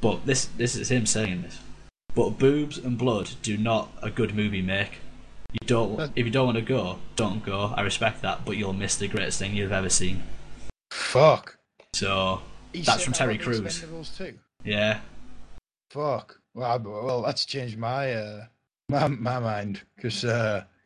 but 0.00 0.26
this 0.26 0.46
this 0.56 0.76
is 0.76 0.90
him 0.90 1.06
saying 1.06 1.42
this. 1.42 1.58
But 2.14 2.38
boobs 2.38 2.78
and 2.78 2.98
blood 2.98 3.30
do 3.42 3.56
not 3.56 3.90
a 4.02 4.10
good 4.10 4.34
movie 4.34 4.62
make. 4.62 4.98
You 5.52 5.66
don't 5.66 6.12
if 6.16 6.26
you 6.26 6.30
don't 6.30 6.46
want 6.46 6.56
to 6.58 6.62
go, 6.62 6.98
don't 7.16 7.44
go. 7.44 7.72
I 7.76 7.82
respect 7.82 8.22
that, 8.22 8.44
but 8.44 8.56
you'll 8.56 8.72
miss 8.72 8.96
the 8.96 9.08
greatest 9.08 9.38
thing 9.38 9.54
you've 9.54 9.72
ever 9.72 9.88
seen. 9.88 10.22
Fuck. 10.90 11.58
So 11.94 12.42
He 12.72 12.82
That's 12.82 13.04
from 13.04 13.12
that 13.12 13.18
Terry 13.18 13.38
Crews. 13.38 13.84
Yeah, 14.64 15.00
Fuck. 15.90 16.40
Well, 16.54 16.70
I, 16.70 16.76
well, 16.76 17.22
that's 17.22 17.44
changed 17.46 17.78
my 17.78 18.12
uh, 18.12 18.46
my 18.88 19.08
my 19.08 19.38
mind 19.38 19.82
because 19.96 20.22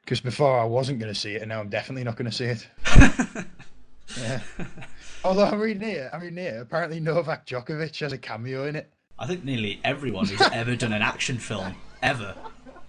because 0.04 0.20
before 0.20 0.58
I 0.58 0.64
wasn't 0.64 1.00
going 1.00 1.12
to 1.12 1.18
see 1.18 1.34
it, 1.34 1.42
and 1.42 1.48
now 1.48 1.60
I'm 1.60 1.68
definitely 1.68 2.04
not 2.04 2.16
going 2.16 2.30
to 2.30 2.36
see 2.36 2.46
it. 2.46 2.66
Yeah. 4.20 4.40
Although 5.24 5.44
I'm 5.44 5.60
reading 5.60 5.88
here, 5.88 6.10
I'm 6.12 6.20
reading 6.20 6.38
here. 6.38 6.60
Apparently, 6.60 7.00
Novak 7.00 7.46
Djokovic 7.46 7.98
has 8.00 8.12
a 8.12 8.18
cameo 8.18 8.66
in 8.66 8.76
it. 8.76 8.92
I 9.18 9.26
think 9.26 9.44
nearly 9.44 9.80
everyone 9.84 10.26
who's 10.26 10.40
ever 10.52 10.76
done 10.76 10.92
an 10.92 11.02
action 11.02 11.38
film 11.38 11.74
ever 12.02 12.34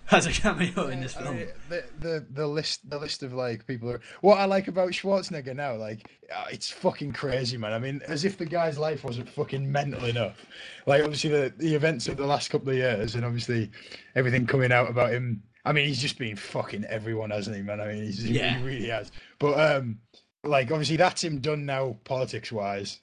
has 0.05 0.25
a 0.25 0.31
cameo 0.31 0.87
in 0.87 0.99
this 0.99 1.15
I 1.15 1.21
film. 1.23 1.37
mean, 1.37 1.47
the, 1.69 1.83
the 1.99 2.25
the 2.31 2.47
list 2.47 2.87
the 2.89 2.97
list 2.99 3.23
of 3.23 3.33
like 3.33 3.65
people 3.65 3.89
are 3.89 4.01
what 4.21 4.37
I 4.37 4.45
like 4.45 4.67
about 4.67 4.91
Schwarzenegger 4.91 5.55
now 5.55 5.75
like 5.75 6.09
uh, 6.35 6.45
it's 6.51 6.69
fucking 6.69 7.13
crazy 7.13 7.57
man. 7.57 7.71
I 7.73 7.79
mean 7.79 8.01
as 8.07 8.25
if 8.25 8.37
the 8.37 8.45
guy's 8.45 8.77
life 8.77 9.03
wasn't 9.03 9.29
fucking 9.29 9.71
mental 9.71 10.03
enough. 10.05 10.45
Like 10.85 11.03
obviously 11.03 11.29
the, 11.29 11.53
the 11.57 11.73
events 11.73 12.07
of 12.07 12.17
the 12.17 12.25
last 12.25 12.49
couple 12.49 12.69
of 12.69 12.75
years 12.75 13.15
and 13.15 13.23
obviously 13.23 13.71
everything 14.15 14.45
coming 14.45 14.71
out 14.73 14.89
about 14.89 15.11
him 15.11 15.41
I 15.65 15.71
mean 15.71 15.87
he's 15.87 16.01
just 16.01 16.17
been 16.17 16.35
fucking 16.35 16.83
everyone 16.85 17.29
hasn't 17.29 17.55
he 17.55 17.61
man? 17.61 17.79
I 17.79 17.87
mean 17.87 18.03
he's, 18.03 18.29
Yeah. 18.29 18.57
he 18.57 18.63
really 18.65 18.89
has. 18.89 19.11
But 19.39 19.53
um 19.77 19.99
like 20.43 20.69
obviously 20.69 20.97
that's 20.97 21.23
him 21.23 21.39
done 21.39 21.65
now 21.65 21.95
politics 22.03 22.51
wise 22.51 22.99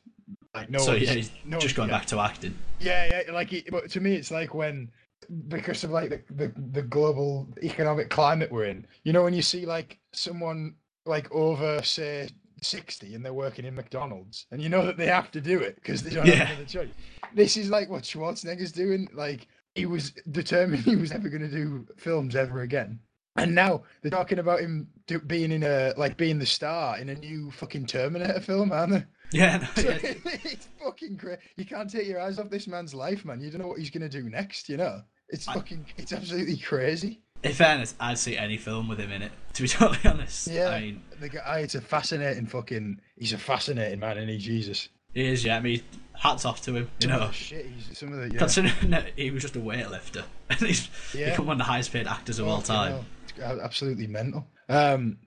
like 0.54 0.70
no 0.70 0.78
so 0.78 0.92
yeah, 0.94 1.12
he's 1.12 1.30
no 1.44 1.58
just 1.58 1.76
going 1.76 1.88
yeah. 1.88 1.98
back 1.98 2.06
to 2.06 2.18
acting. 2.18 2.54
Yeah, 2.80 3.22
yeah, 3.26 3.32
like, 3.32 3.52
it, 3.52 3.70
but 3.70 3.90
to 3.90 4.00
me, 4.00 4.14
it's 4.14 4.30
like 4.30 4.54
when 4.54 4.90
because 5.48 5.84
of 5.84 5.90
like 5.90 6.08
the, 6.10 6.22
the 6.34 6.52
the 6.72 6.82
global 6.82 7.48
economic 7.62 8.10
climate 8.10 8.50
we're 8.50 8.64
in. 8.64 8.86
You 9.04 9.12
know, 9.12 9.22
when 9.22 9.34
you 9.34 9.42
see 9.42 9.66
like 9.66 9.98
someone 10.12 10.74
like 11.06 11.30
over 11.32 11.82
say 11.82 12.28
sixty 12.62 13.14
and 13.14 13.24
they're 13.24 13.32
working 13.32 13.64
in 13.64 13.74
McDonald's, 13.74 14.46
and 14.50 14.60
you 14.60 14.68
know 14.68 14.84
that 14.86 14.96
they 14.96 15.06
have 15.06 15.30
to 15.32 15.40
do 15.40 15.58
it 15.60 15.76
because 15.76 16.02
they 16.02 16.10
don't 16.10 16.26
Yeah. 16.26 16.34
have 16.34 16.48
another 16.50 16.64
choice. 16.68 16.88
This 17.34 17.56
is 17.56 17.70
like 17.70 17.88
what 17.88 18.02
Schwarzenegger's 18.02 18.72
doing. 18.72 19.08
Like 19.12 19.46
he 19.74 19.86
was 19.86 20.10
determined 20.30 20.82
he 20.84 20.96
was 20.96 21.12
never 21.12 21.28
going 21.28 21.42
to 21.42 21.48
do 21.48 21.86
films 21.96 22.34
ever 22.34 22.62
again. 22.62 22.98
And 23.36 23.54
now 23.54 23.82
they're 24.02 24.10
talking 24.10 24.38
about 24.38 24.60
him 24.60 24.88
being 25.26 25.52
in 25.52 25.62
a 25.62 25.94
like 25.96 26.16
being 26.16 26.38
the 26.38 26.46
star 26.46 26.98
in 26.98 27.08
a 27.08 27.14
new 27.14 27.50
fucking 27.52 27.86
Terminator 27.86 28.40
film, 28.40 28.72
aren't 28.72 28.92
they? 28.92 29.04
Yeah, 29.32 29.58
no, 29.58 29.68
yeah. 29.82 29.98
it's 30.24 30.68
fucking 30.82 31.16
great. 31.16 31.38
You 31.56 31.64
can't 31.64 31.88
take 31.88 32.06
your 32.08 32.20
eyes 32.20 32.38
off 32.38 32.50
this 32.50 32.66
man's 32.66 32.94
life, 32.94 33.24
man. 33.24 33.40
You 33.40 33.50
don't 33.50 33.60
know 33.62 33.68
what 33.68 33.78
he's 33.78 33.90
gonna 33.90 34.08
do 34.08 34.28
next. 34.28 34.68
You 34.68 34.76
know, 34.78 35.02
it's 35.28 35.46
I- 35.48 35.54
fucking, 35.54 35.86
it's 35.96 36.12
absolutely 36.12 36.56
crazy. 36.56 37.20
In 37.42 37.52
fairness, 37.52 37.94
I'd 37.98 38.18
see 38.18 38.36
any 38.36 38.58
film 38.58 38.86
with 38.86 38.98
him 38.98 39.10
in 39.12 39.22
it. 39.22 39.32
To 39.54 39.62
be 39.62 39.68
totally 39.68 39.98
honest, 40.04 40.46
Yeah, 40.46 40.68
I 40.68 40.80
mean, 40.80 41.02
the 41.20 41.28
guy. 41.30 41.40
Ah, 41.46 41.54
it's 41.54 41.74
a 41.74 41.80
fascinating 41.80 42.46
fucking. 42.46 43.00
He's 43.16 43.32
a 43.32 43.38
fascinating 43.38 44.00
man, 44.00 44.18
and 44.18 44.28
he 44.28 44.36
Jesus. 44.36 44.88
he 45.14 45.26
is. 45.26 45.44
Yeah, 45.44 45.56
I 45.56 45.60
mean, 45.60 45.80
hats 46.12 46.44
off 46.44 46.60
to 46.62 46.74
him. 46.74 46.90
You 47.00 47.08
oh, 47.08 47.12
know, 47.12 47.26
the 47.28 47.32
shit. 47.32 47.64
He's 47.66 47.96
some 47.98 48.12
of 48.12 48.18
the. 48.18 48.30
Yeah. 48.34 48.38
considering 48.40 48.90
that 48.90 49.12
he 49.16 49.30
was 49.30 49.42
just 49.42 49.56
a 49.56 49.60
weightlifter 49.60 50.24
and 50.50 50.58
he's 50.60 50.88
Yeah. 51.14 51.30
become 51.30 51.46
one 51.46 51.54
of 51.54 51.58
the 51.58 51.64
highest 51.72 51.92
paid 51.92 52.06
actors 52.06 52.38
of 52.38 52.46
all 52.46 52.60
time. 52.60 52.92
It's 52.92 53.02
a- 53.02 53.19
absolutely 53.38 54.06
mental. 54.06 54.46
Um, 54.68 55.18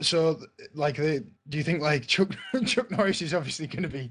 so 0.00 0.40
like, 0.74 0.96
the, 0.96 1.24
do 1.48 1.58
you 1.58 1.64
think 1.64 1.80
like 1.80 2.06
Chuck 2.06 2.30
Chuck 2.66 2.90
Norris 2.90 3.22
is 3.22 3.34
obviously 3.34 3.66
going 3.66 3.82
to 3.82 3.88
be 3.88 4.10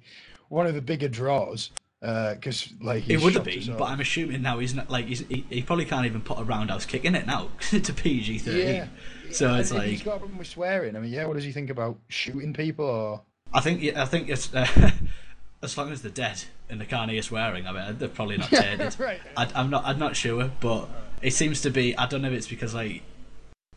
one 0.49 0.65
of 0.65 0.75
the 0.75 0.81
bigger 0.81 1.07
draws? 1.07 1.71
Because 2.01 2.71
like 2.79 3.09
It 3.09 3.21
would 3.21 3.35
have 3.35 3.43
been, 3.43 3.75
but 3.77 3.85
I'm 3.85 3.99
assuming 3.99 4.41
now 4.41 4.59
he's 4.59 4.73
not 4.73 4.89
like 4.89 5.07
he's, 5.07 5.19
he, 5.27 5.45
he 5.49 5.61
probably 5.61 5.83
can't 5.85 6.05
even 6.05 6.21
put 6.21 6.39
a 6.39 6.43
roundhouse 6.43 6.85
kick 6.85 7.03
in 7.03 7.13
it 7.13 7.27
now. 7.27 7.49
a 7.73 7.79
PG 7.79 8.39
thirteen. 8.39 8.75
Yeah. 8.75 8.87
So 9.31 9.55
it's 9.55 9.71
And 9.71 9.83
he's 9.83 9.99
like 9.99 10.05
got 10.05 10.15
a 10.15 10.19
problem 10.19 10.37
with 10.37 10.47
swearing. 10.47 10.95
I 10.95 10.99
mean, 10.99 11.11
yeah. 11.11 11.25
What 11.25 11.35
does 11.35 11.43
he 11.43 11.51
think 11.51 11.69
about 11.69 11.97
shooting 12.07 12.53
people 12.53 12.85
or? 12.85 13.21
I 13.53 13.59
think 13.59 13.81
yeah, 13.81 14.01
I 14.01 14.05
think 14.05 14.29
it's 14.29 14.53
uh, 14.53 14.91
as 15.61 15.77
long 15.77 15.91
as 15.91 16.01
they're 16.01 16.11
dead 16.11 16.43
and 16.69 16.79
they 16.79 16.85
can't 16.85 17.11
hear 17.11 17.21
swearing. 17.21 17.67
I 17.67 17.71
mean, 17.71 17.97
they're 17.97 18.07
probably 18.07 18.37
not 18.37 18.49
tainted. 18.49 18.99
right. 18.99 19.19
I, 19.35 19.49
I'm 19.55 19.69
not. 19.69 19.85
I'm 19.85 19.99
not 19.99 20.15
sure, 20.15 20.51
but 20.59 20.87
it 21.21 21.31
seems 21.31 21.61
to 21.61 21.69
be. 21.69 21.97
I 21.97 22.07
don't 22.07 22.21
know 22.21 22.29
if 22.29 22.33
it's 22.33 22.47
because 22.47 22.73
like, 22.73 23.01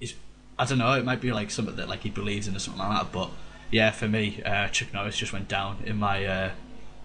he's. 0.02 0.14
I 0.58 0.66
don't 0.66 0.78
know. 0.78 0.92
It 0.92 1.04
might 1.04 1.20
be 1.20 1.32
like 1.32 1.50
something 1.50 1.76
that 1.76 1.88
like 1.88 2.00
he 2.00 2.10
believes 2.10 2.46
in 2.46 2.54
or 2.54 2.58
something 2.58 2.82
like 2.82 3.02
that. 3.02 3.12
But 3.12 3.30
yeah, 3.70 3.90
for 3.90 4.06
me, 4.06 4.42
uh, 4.44 4.68
Chuck 4.68 4.92
Norris 4.92 5.16
just 5.16 5.32
went 5.32 5.48
down 5.48 5.78
in 5.86 5.96
my 5.96 6.24
uh, 6.24 6.50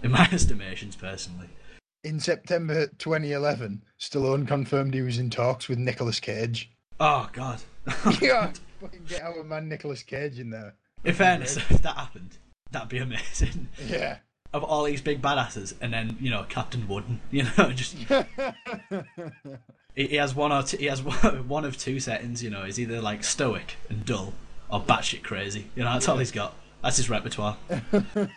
in 0.04 0.12
my 0.12 0.28
estimations 0.32 0.96
personally. 0.96 1.48
In 2.04 2.20
September 2.20 2.88
2011, 3.00 3.84
Stallone 4.00 4.48
confirmed 4.48 4.94
he 4.94 5.02
was 5.02 5.18
in 5.18 5.30
talks 5.30 5.68
with 5.68 5.80
Nicolas 5.80 6.20
Cage. 6.20 6.72
Oh 7.00 7.30
God. 7.32 7.62
yeah, 8.22 8.52
fucking 8.82 9.06
get 9.08 9.22
our 9.22 9.44
man 9.44 9.70
Nicolas 9.70 10.04
Cage 10.04 10.40
in 10.40 10.50
there. 10.50 10.76
in 11.04 11.14
fairness, 11.14 11.58
if 11.58 11.82
that 11.82 11.96
happened, 11.96 12.38
that'd 12.72 12.90
be 12.90 13.00
amazing. 13.00 13.70
Yeah. 13.88 14.18
Of 14.54 14.64
all 14.64 14.84
these 14.84 15.02
big 15.02 15.22
badasses, 15.22 15.74
and 15.82 15.94
then 15.94 16.18
you 16.20 16.30
know 16.30 16.46
Captain 16.48 16.88
Wooden, 16.88 17.20
you 17.32 17.44
know, 17.58 17.72
just 17.72 17.98
he, 20.06 20.16
has 20.16 20.36
one 20.36 20.52
or 20.52 20.64
two, 20.64 20.78
he 20.78 20.86
has 20.86 21.02
one, 21.48 21.66
of 21.66 21.78
two 21.78 22.00
settings. 22.00 22.44
You 22.44 22.50
know, 22.50 22.64
he's 22.64 22.80
either 22.80 23.02
like 23.02 23.24
stoic 23.24 23.76
and 23.90 24.06
dull, 24.06 24.34
or 24.70 24.82
batshit 24.82 25.24
crazy. 25.24 25.70
You 25.76 25.84
know, 25.84 25.94
that's 25.94 26.08
all 26.08 26.18
he's 26.18 26.32
got. 26.32 26.54
That's 26.84 26.98
his 26.98 27.10
repertoire. 27.10 27.58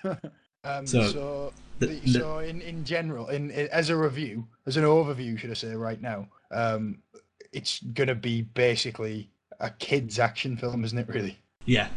um, 0.65 0.87
So, 0.87 1.03
so, 1.09 1.53
the- 1.79 1.87
the, 1.87 1.95
the- 2.01 2.11
so 2.11 2.39
in, 2.39 2.61
in 2.63 2.85
general, 2.85 3.29
in, 3.29 3.51
in 3.51 3.69
as 3.69 3.91
a 3.91 3.97
review, 3.97 4.47
as 4.67 4.77
an 4.77 4.85
overview, 4.85 5.39
should 5.39 5.51
I 5.51 5.55
say, 5.55 5.75
right 5.75 6.01
now, 6.01 6.29
um, 6.51 6.99
it's 7.53 7.81
gonna 7.81 8.15
be 8.15 8.43
basically 8.43 9.29
a 9.61 9.71
kids' 9.71 10.19
action 10.19 10.57
film, 10.57 10.85
isn't 10.85 10.99
it? 10.99 11.09
Really? 11.09 11.39
Yeah, 11.67 11.89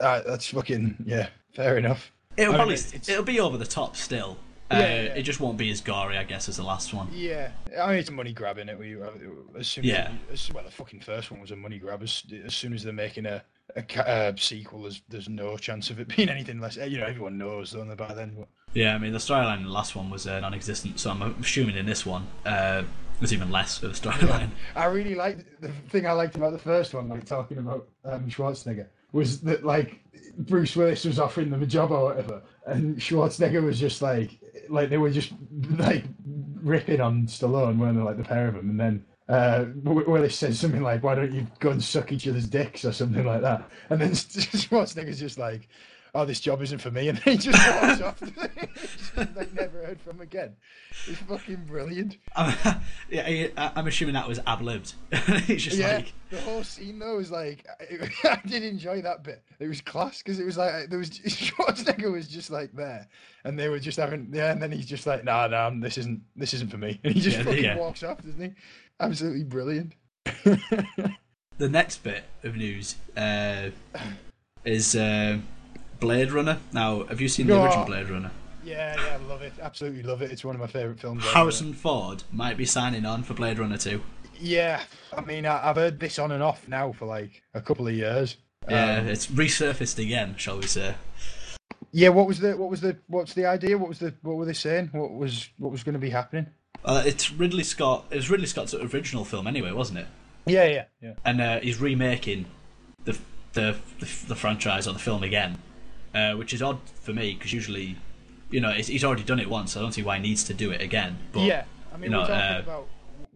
Uh, 0.00 0.22
that's 0.26 0.48
fucking 0.48 0.96
yeah. 1.06 1.28
Fair 1.54 1.78
enough. 1.78 2.10
it'll 2.36 2.48
I 2.54 2.56
mean, 2.56 2.58
probably 2.58 2.74
it's- 2.74 3.08
it'll 3.08 3.24
be 3.24 3.38
over 3.40 3.56
the 3.56 3.66
top 3.66 3.94
still. 3.96 4.36
Uh, 4.70 4.76
Yeah, 4.76 4.80
yeah. 5.02 5.14
It 5.14 5.22
just 5.22 5.40
won't 5.40 5.58
be 5.58 5.70
as 5.70 5.80
gory, 5.80 6.16
I 6.16 6.24
guess, 6.24 6.48
as 6.48 6.56
the 6.56 6.62
last 6.62 6.94
one. 6.94 7.08
Yeah, 7.12 7.50
I 7.80 7.88
mean 7.88 7.96
it's 7.98 8.08
a 8.08 8.12
money 8.12 8.32
grab 8.32 8.58
in 8.58 8.68
it. 8.68 8.78
We 8.78 8.96
as 9.58 9.68
soon 9.68 9.84
Yeah. 9.84 10.12
as, 10.32 10.50
well, 10.52 10.64
the 10.64 10.70
fucking 10.70 11.00
first 11.00 11.30
one 11.30 11.40
was 11.40 11.50
a 11.50 11.56
money 11.56 11.78
grab. 11.78 12.02
As, 12.02 12.22
as 12.44 12.54
soon 12.54 12.72
as 12.72 12.82
they're 12.82 12.92
making 12.92 13.26
a 13.26 13.42
a, 13.76 13.84
a 14.06 14.34
sequel, 14.38 14.82
there's 14.82 15.02
there's 15.08 15.28
no 15.28 15.56
chance 15.56 15.90
of 15.90 15.98
it 16.00 16.08
being 16.16 16.28
anything 16.28 16.60
less. 16.60 16.76
You 16.76 16.98
know, 16.98 17.06
everyone 17.06 17.38
knows 17.38 17.72
don't 17.72 17.88
they 17.88 17.94
by 17.94 18.14
then. 18.14 18.34
But, 18.38 18.48
Yeah, 18.74 18.94
I 18.94 18.98
mean 18.98 19.12
the 19.12 19.18
storyline 19.18 19.58
in 19.58 19.64
the 19.64 19.70
last 19.70 19.96
one 19.96 20.10
was 20.10 20.26
uh, 20.26 20.40
non-existent, 20.40 20.98
so 21.00 21.10
I'm 21.10 21.22
assuming 21.40 21.76
in 21.76 21.86
this 21.86 22.04
one 22.06 22.26
uh, 22.46 22.82
there's 23.20 23.32
even 23.32 23.50
less 23.50 23.82
of 23.82 23.90
a 23.90 23.94
storyline. 23.94 24.50
I 24.76 24.86
really 24.86 25.14
liked 25.14 25.60
the 25.60 25.68
thing 25.90 26.06
I 26.06 26.12
liked 26.12 26.36
about 26.36 26.52
the 26.52 26.58
first 26.58 26.94
one, 26.94 27.08
like 27.08 27.24
talking 27.26 27.58
about 27.58 27.88
um, 28.04 28.28
Schwarzenegger, 28.28 28.86
was 29.12 29.40
that 29.42 29.64
like 29.64 30.00
Bruce 30.38 30.74
Willis 30.74 31.04
was 31.04 31.18
offering 31.20 31.50
them 31.50 31.62
a 31.62 31.66
job 31.66 31.90
or 31.92 32.06
whatever, 32.06 32.42
and 32.66 32.96
Schwarzenegger 32.98 33.62
was 33.62 33.78
just 33.78 34.02
like, 34.02 34.30
like 34.68 34.90
they 34.90 34.98
were 34.98 35.10
just 35.10 35.32
like 35.76 36.04
ripping 36.62 37.00
on 37.00 37.26
Stallone, 37.26 37.78
weren't 37.78 37.96
they? 37.96 38.02
Like 38.02 38.16
the 38.16 38.24
pair 38.24 38.48
of 38.48 38.54
them, 38.54 38.70
and 38.70 38.80
then. 38.80 39.04
Uh, 39.26 39.64
W- 39.84 40.06
Willis 40.06 40.36
says 40.36 40.60
something 40.60 40.82
like, 40.82 41.02
"Why 41.02 41.14
don't 41.14 41.32
you 41.32 41.46
go 41.58 41.70
and 41.70 41.82
suck 41.82 42.12
each 42.12 42.28
other's 42.28 42.46
dicks?" 42.46 42.84
or 42.84 42.92
something 42.92 43.24
like 43.24 43.40
that, 43.40 43.70
and 43.88 43.98
then 43.98 44.10
Schwarzenegger's 44.14 45.18
just 45.18 45.38
like, 45.38 45.66
"Oh, 46.14 46.24
this 46.24 46.40
job 46.40 46.62
isn't 46.62 46.78
for 46.78 46.90
me," 46.90 47.08
and 47.08 47.18
then 47.24 47.34
he 47.34 47.38
just 47.38 47.58
walks 47.82 48.00
off. 48.00 48.20
they 49.16 49.46
never 49.54 49.84
heard 49.86 50.00
from 50.00 50.20
again. 50.20 50.56
It's 51.06 51.18
fucking 51.20 51.64
brilliant. 51.66 52.18
I'm, 52.36 52.54
yeah, 53.10 53.48
I- 53.56 53.72
I'm 53.76 53.86
assuming 53.86 54.14
that 54.14 54.26
was 54.28 54.40
ab 54.46 54.60
libbed. 54.60 54.94
it's 55.12 55.62
just 55.64 55.76
yeah, 55.76 55.96
like 55.96 56.12
the 56.30 56.40
whole 56.40 56.64
scene 56.64 56.98
though 56.98 57.16
was 57.16 57.30
like 57.30 57.66
I 58.24 58.40
did 58.46 58.62
enjoy 58.64 59.02
that 59.02 59.22
bit. 59.22 59.42
It 59.60 59.68
was 59.68 59.80
class 59.80 60.18
because 60.22 60.40
it 60.40 60.44
was 60.44 60.56
like 60.58 60.88
there 60.90 60.98
was 60.98 61.10
Schwarzenegger 61.10 62.10
was 62.12 62.28
just 62.28 62.50
like 62.50 62.72
there, 62.72 63.08
and 63.44 63.58
they 63.58 63.68
were 63.68 63.78
just 63.78 63.98
having 63.98 64.28
yeah, 64.32 64.50
and 64.52 64.62
then 64.62 64.72
he's 64.72 64.86
just 64.86 65.06
like, 65.06 65.24
nah, 65.24 65.46
nah, 65.46 65.70
this 65.70 65.98
isn't 65.98 66.20
this 66.36 66.54
isn't 66.54 66.70
for 66.70 66.78
me, 66.78 67.00
and 67.04 67.14
he 67.14 67.20
just 67.20 67.38
Yeah, 67.38 67.44
fucking 67.44 67.64
yeah. 67.64 67.76
walks 67.76 68.02
off, 68.02 68.22
doesn't 68.22 68.40
he? 68.40 68.50
Absolutely 69.00 69.44
brilliant. 69.44 69.94
the 70.44 71.68
next 71.68 71.98
bit 72.02 72.24
of 72.42 72.56
news 72.56 72.96
uh, 73.16 73.70
is 74.64 74.96
uh, 74.96 75.38
Blade 76.04 76.32
Runner. 76.32 76.58
Now, 76.72 77.04
have 77.04 77.20
you 77.20 77.28
seen 77.28 77.46
the 77.46 77.54
Oh. 77.54 77.64
original 77.64 77.86
Blade 77.86 78.08
Runner? 78.10 78.30
yeah, 78.62 78.94
yeah, 78.96 79.14
I 79.14 79.28
love 79.28 79.40
it. 79.42 79.52
Absolutely 79.60 80.02
love 80.02 80.20
it. 80.22 80.30
It's 80.30 80.44
one 80.44 80.54
of 80.54 80.60
my 80.60 80.66
favorite 80.66 81.00
films. 81.00 81.24
ever. 81.24 81.32
Harrison 81.34 81.72
Ford 81.72 82.22
might 82.32 82.56
be 82.56 82.64
signing 82.66 83.04
on 83.06 83.22
for 83.22 83.32
Blade 83.34 83.58
Runner 83.58 83.76
2. 83.78 84.00
Yeah, 84.38 84.82
I 85.16 85.20
mean, 85.22 85.46
I, 85.46 85.68
I've 85.70 85.76
heard 85.76 85.98
this 86.00 86.18
on 86.18 86.30
and 86.32 86.42
off 86.42 86.66
now 86.68 86.92
for 86.92 87.06
like 87.06 87.42
a 87.54 87.60
couple 87.60 87.86
of 87.88 87.94
years. 87.94 88.36
Yeah, 88.68 88.98
Um, 88.98 89.06
it's 89.08 89.26
resurfaced 89.28 89.98
again, 89.98 90.34
shall 90.36 90.58
we 90.58 90.66
say? 90.66 90.94
yeah. 91.92 92.08
What 92.10 92.26
was 92.26 92.40
the 92.40 92.56
what 92.56 92.68
was 92.70 92.80
the 92.80 92.96
what's 93.06 93.32
the 93.34 93.46
idea? 93.46 93.78
What 93.78 93.88
was 93.88 93.98
the 94.00 94.12
what 94.22 94.36
were 94.36 94.44
they 94.46 94.52
saying? 94.54 94.88
What 94.92 95.12
was 95.12 95.48
what 95.58 95.70
was 95.72 95.82
going 95.84 95.92
to 95.94 95.98
be 95.98 96.10
happening? 96.10 96.46
Uh, 96.84 97.02
it's 97.06 97.30
Ridley 97.32 97.64
Scott. 97.64 98.06
It 98.10 98.16
was 98.16 98.28
Ridley 98.30 98.46
Scott's 98.46 98.74
original 98.74 99.24
film, 99.24 99.46
anyway, 99.46 99.72
wasn't 99.72 100.00
it? 100.00 100.06
Yeah, 100.46 100.64
yeah, 100.64 100.84
yeah. 101.00 101.12
And 101.24 101.40
uh, 101.40 101.60
he's 101.60 101.80
remaking 101.80 102.46
the, 103.04 103.16
the 103.52 103.76
the 104.00 104.06
the 104.28 104.34
franchise 104.36 104.86
or 104.88 104.92
the 104.94 104.98
film 104.98 105.22
again, 105.22 105.58
uh, 106.14 106.32
which 106.34 106.52
is 106.52 106.62
odd 106.62 106.78
for 107.02 107.12
me 107.12 107.34
because 107.34 107.52
usually, 107.52 107.96
you 108.50 108.60
know, 108.60 108.70
he's, 108.70 108.86
he's 108.86 109.04
already 109.04 109.24
done 109.24 109.40
it 109.40 109.48
once. 109.48 109.72
So 109.72 109.80
I 109.80 109.82
don't 109.82 109.92
see 109.92 110.02
why 110.02 110.16
he 110.16 110.22
needs 110.22 110.44
to 110.44 110.54
do 110.54 110.70
it 110.70 110.80
again. 110.80 111.18
But 111.32 111.42
yeah, 111.42 111.64
I 111.92 111.96
mean, 111.96 112.04
you 112.04 112.10
know, 112.10 112.20
we're 112.20 112.26
talking 112.28 112.56
uh, 112.56 112.62
about 112.64 112.88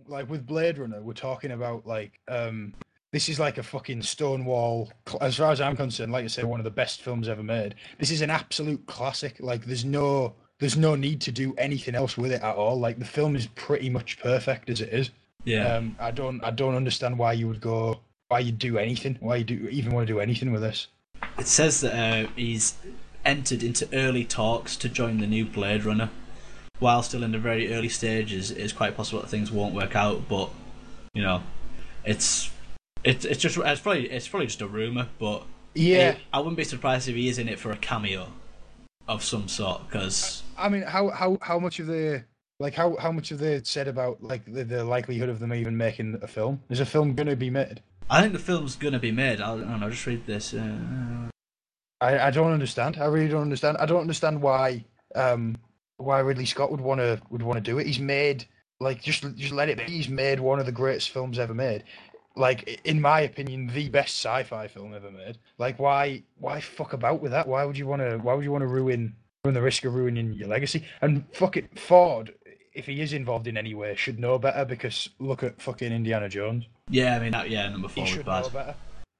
like 0.07 0.31
with 0.31 0.47
Blade 0.47 0.79
Runner, 0.79 1.01
we're 1.01 1.13
talking 1.13 1.51
about 1.51 1.87
like 1.87 2.21
um 2.29 2.75
this 3.13 3.29
is 3.29 3.41
like 3.41 3.59
a 3.59 3.63
fucking 3.63 4.03
Stonewall. 4.03 4.91
As 5.21 5.37
far 5.37 5.51
as 5.51 5.61
I'm 5.61 5.77
concerned, 5.77 6.13
like 6.13 6.25
I 6.25 6.29
say, 6.29 6.45
one 6.45 6.61
of 6.61 6.65
the 6.65 6.71
best 6.71 7.01
films 7.03 7.29
ever 7.29 7.43
made. 7.43 7.75
This 7.99 8.11
is 8.11 8.21
an 8.21 8.31
absolute 8.31 8.85
classic. 8.87 9.37
Like, 9.41 9.65
there's 9.65 9.85
no 9.85 10.35
there's 10.59 10.77
no 10.77 10.95
need 10.95 11.21
to 11.23 11.33
do 11.33 11.55
anything 11.57 11.95
else 11.95 12.19
with 12.19 12.33
it 12.33 12.43
at 12.43 12.55
all. 12.57 12.79
Like, 12.79 12.99
the 12.99 13.05
film 13.05 13.37
is 13.37 13.47
pretty 13.47 13.89
much 13.89 14.19
perfect 14.19 14.69
as 14.69 14.81
it 14.81 14.93
is. 14.93 15.11
yeah, 15.45 15.77
Um, 15.77 15.97
I 15.99 16.11
don't 16.11 16.43
I 16.45 16.51
don't 16.51 16.75
understand 16.75 17.19
why 17.19 17.33
you 17.33 17.49
would 17.49 17.61
go 17.61 18.01
why 18.29 18.41
you 18.41 18.53
do 18.53 18.77
anything 18.77 19.17
why 19.21 19.37
you 19.37 19.45
do 19.45 19.69
even 19.71 19.93
want 19.93 20.07
to 20.07 20.13
do 20.13 20.21
anything 20.21 20.53
with 20.53 20.61
this. 20.61 20.89
It 21.39 21.47
says 21.47 21.81
that 21.81 21.95
uh, 21.95 22.29
he's 22.37 22.75
entered 23.25 23.63
into 23.63 23.89
early 23.93 24.25
talks 24.25 24.77
to 24.77 24.89
join 24.89 25.19
the 25.19 25.27
new 25.27 25.45
Blade 25.45 25.85
Runner. 25.85 26.11
While 26.79 27.03
still 27.03 27.23
in 27.23 27.33
the 27.33 27.39
very 27.39 27.73
early 27.73 27.89
stages, 27.89 28.51
it's 28.51 28.73
quite 28.73 28.97
possible 28.97 29.21
that 29.21 29.29
things 29.29 29.51
won't 29.51 29.75
work 29.75 29.97
out. 29.97 30.29
But 30.29 30.51
you 31.13 31.23
know, 31.23 31.43
it's 32.05 32.51
it's 33.05 33.25
it's 33.25 33.41
just 33.41 33.57
it's 33.57 33.81
probably 33.81 34.11
it's 34.11 34.29
probably 34.29 34.47
just 34.47 34.61
a 34.61 34.67
rumor. 34.67 35.09
But 35.19 35.45
Yeah, 35.75 36.17
I, 36.33 36.39
I 36.39 36.41
wouldn't 36.41 36.57
be 36.57 36.65
surprised 36.65 37.09
if 37.09 37.17
he 37.17 37.29
is 37.29 37.39
in 37.39 37.49
it 37.49 37.59
for 37.59 37.73
a 37.73 37.77
cameo 37.77 38.29
of 39.09 39.25
some 39.25 39.49
sort. 39.49 39.87
Because 39.87 40.43
I 40.57 40.69
mean, 40.69 40.83
how 40.83 41.09
how 41.09 41.39
how 41.43 41.59
much 41.59 41.81
of 41.81 41.89
the 41.89 42.25
like 42.61 42.75
how 42.75 42.97
how 42.97 43.11
much 43.11 43.31
have 43.31 43.39
they 43.39 43.61
said 43.65 43.89
about 43.89 44.23
like 44.23 44.45
the, 44.45 44.63
the 44.63 44.85
likelihood 44.85 45.29
of 45.29 45.41
them 45.41 45.53
even 45.53 45.77
making 45.77 46.19
a 46.23 46.29
film? 46.29 46.63
Is 46.71 46.81
a 46.81 46.87
film 46.87 47.15
going 47.15 47.29
to 47.29 47.37
be 47.37 47.51
made? 47.51 47.83
I 48.11 48.23
think 48.23 48.33
the 48.33 48.39
film's 48.39 48.77
gonna 48.77 48.99
be 48.99 49.13
made. 49.13 49.41
I'll, 49.41 49.59
I 49.59 49.65
don't 49.65 49.81
know. 49.81 49.91
Just 49.91 50.07
read 50.07 50.27
this. 50.27 50.55
Uh, 50.55 51.29
I 52.01 52.19
I 52.29 52.31
don't 52.31 52.53
understand. 52.53 52.97
I 52.99 53.07
really 53.07 53.29
don't 53.29 53.43
understand. 53.43 53.77
I 53.79 53.87
don't 53.87 54.01
understand 54.01 54.41
why 54.41 54.85
um 55.15 55.57
why 55.99 56.21
Ridley 56.21 56.47
Scott 56.47 56.71
would 56.71 56.81
want 56.81 57.01
to 57.01 57.21
would 57.31 57.43
want 57.43 57.63
to 57.63 57.71
do 57.71 57.79
it. 57.79 57.87
He's 57.87 57.99
made 57.99 58.47
like 58.81 59.03
just 59.03 59.25
just 59.37 59.53
let 59.53 59.69
it 59.69 59.79
be. 59.79 59.85
He's 59.85 60.09
made 60.09 60.41
one 60.41 60.59
of 60.59 60.67
the 60.67 60.73
greatest 60.73 61.11
films 61.11 61.39
ever 61.39 61.55
made. 61.55 61.85
Like 62.37 62.81
in 62.85 63.01
my 63.01 63.21
opinion, 63.21 63.67
the 63.75 63.89
best 63.89 64.15
sci-fi 64.15 64.69
film 64.69 64.95
ever 64.95 65.11
made. 65.11 65.39
Like 65.59 65.79
why 65.79 66.23
why 66.39 66.61
fuck 66.61 66.93
about 66.93 67.21
with 67.21 67.33
that? 67.33 67.49
Why 67.49 67.65
would 67.65 67.77
you 67.77 67.87
want 67.87 68.03
to 68.03 68.19
why 68.19 68.35
would 68.35 68.45
you 68.45 68.53
want 68.53 68.63
to 68.63 68.69
ruin 68.69 69.15
run 69.45 69.55
the 69.55 69.63
risk 69.63 69.85
of 69.85 69.95
ruining 69.95 70.33
your 70.33 70.49
legacy? 70.49 70.85
And 71.03 71.25
fuck 71.33 71.57
it, 71.57 71.79
Ford, 71.79 72.33
if 72.79 72.87
he 72.87 73.01
is 73.01 73.13
involved 73.13 73.47
in 73.47 73.57
any 73.57 73.75
way, 73.75 73.95
should 73.97 74.19
know 74.19 74.39
better 74.39 74.65
because 74.65 75.09
look 75.19 75.43
at 75.43 75.61
fucking 75.61 75.93
Indiana 75.93 76.29
Jones. 76.29 76.65
yeah, 76.89 77.17
I 77.17 77.19
mean, 77.19 77.33
that, 77.33 77.51
yeah, 77.51 77.69
number 77.69 77.89
He 77.89 77.95
four 77.95 78.05
was 78.05 78.11
should 78.13 78.27
bad. 78.27 78.45
know 78.45 78.49
better. 78.51 78.75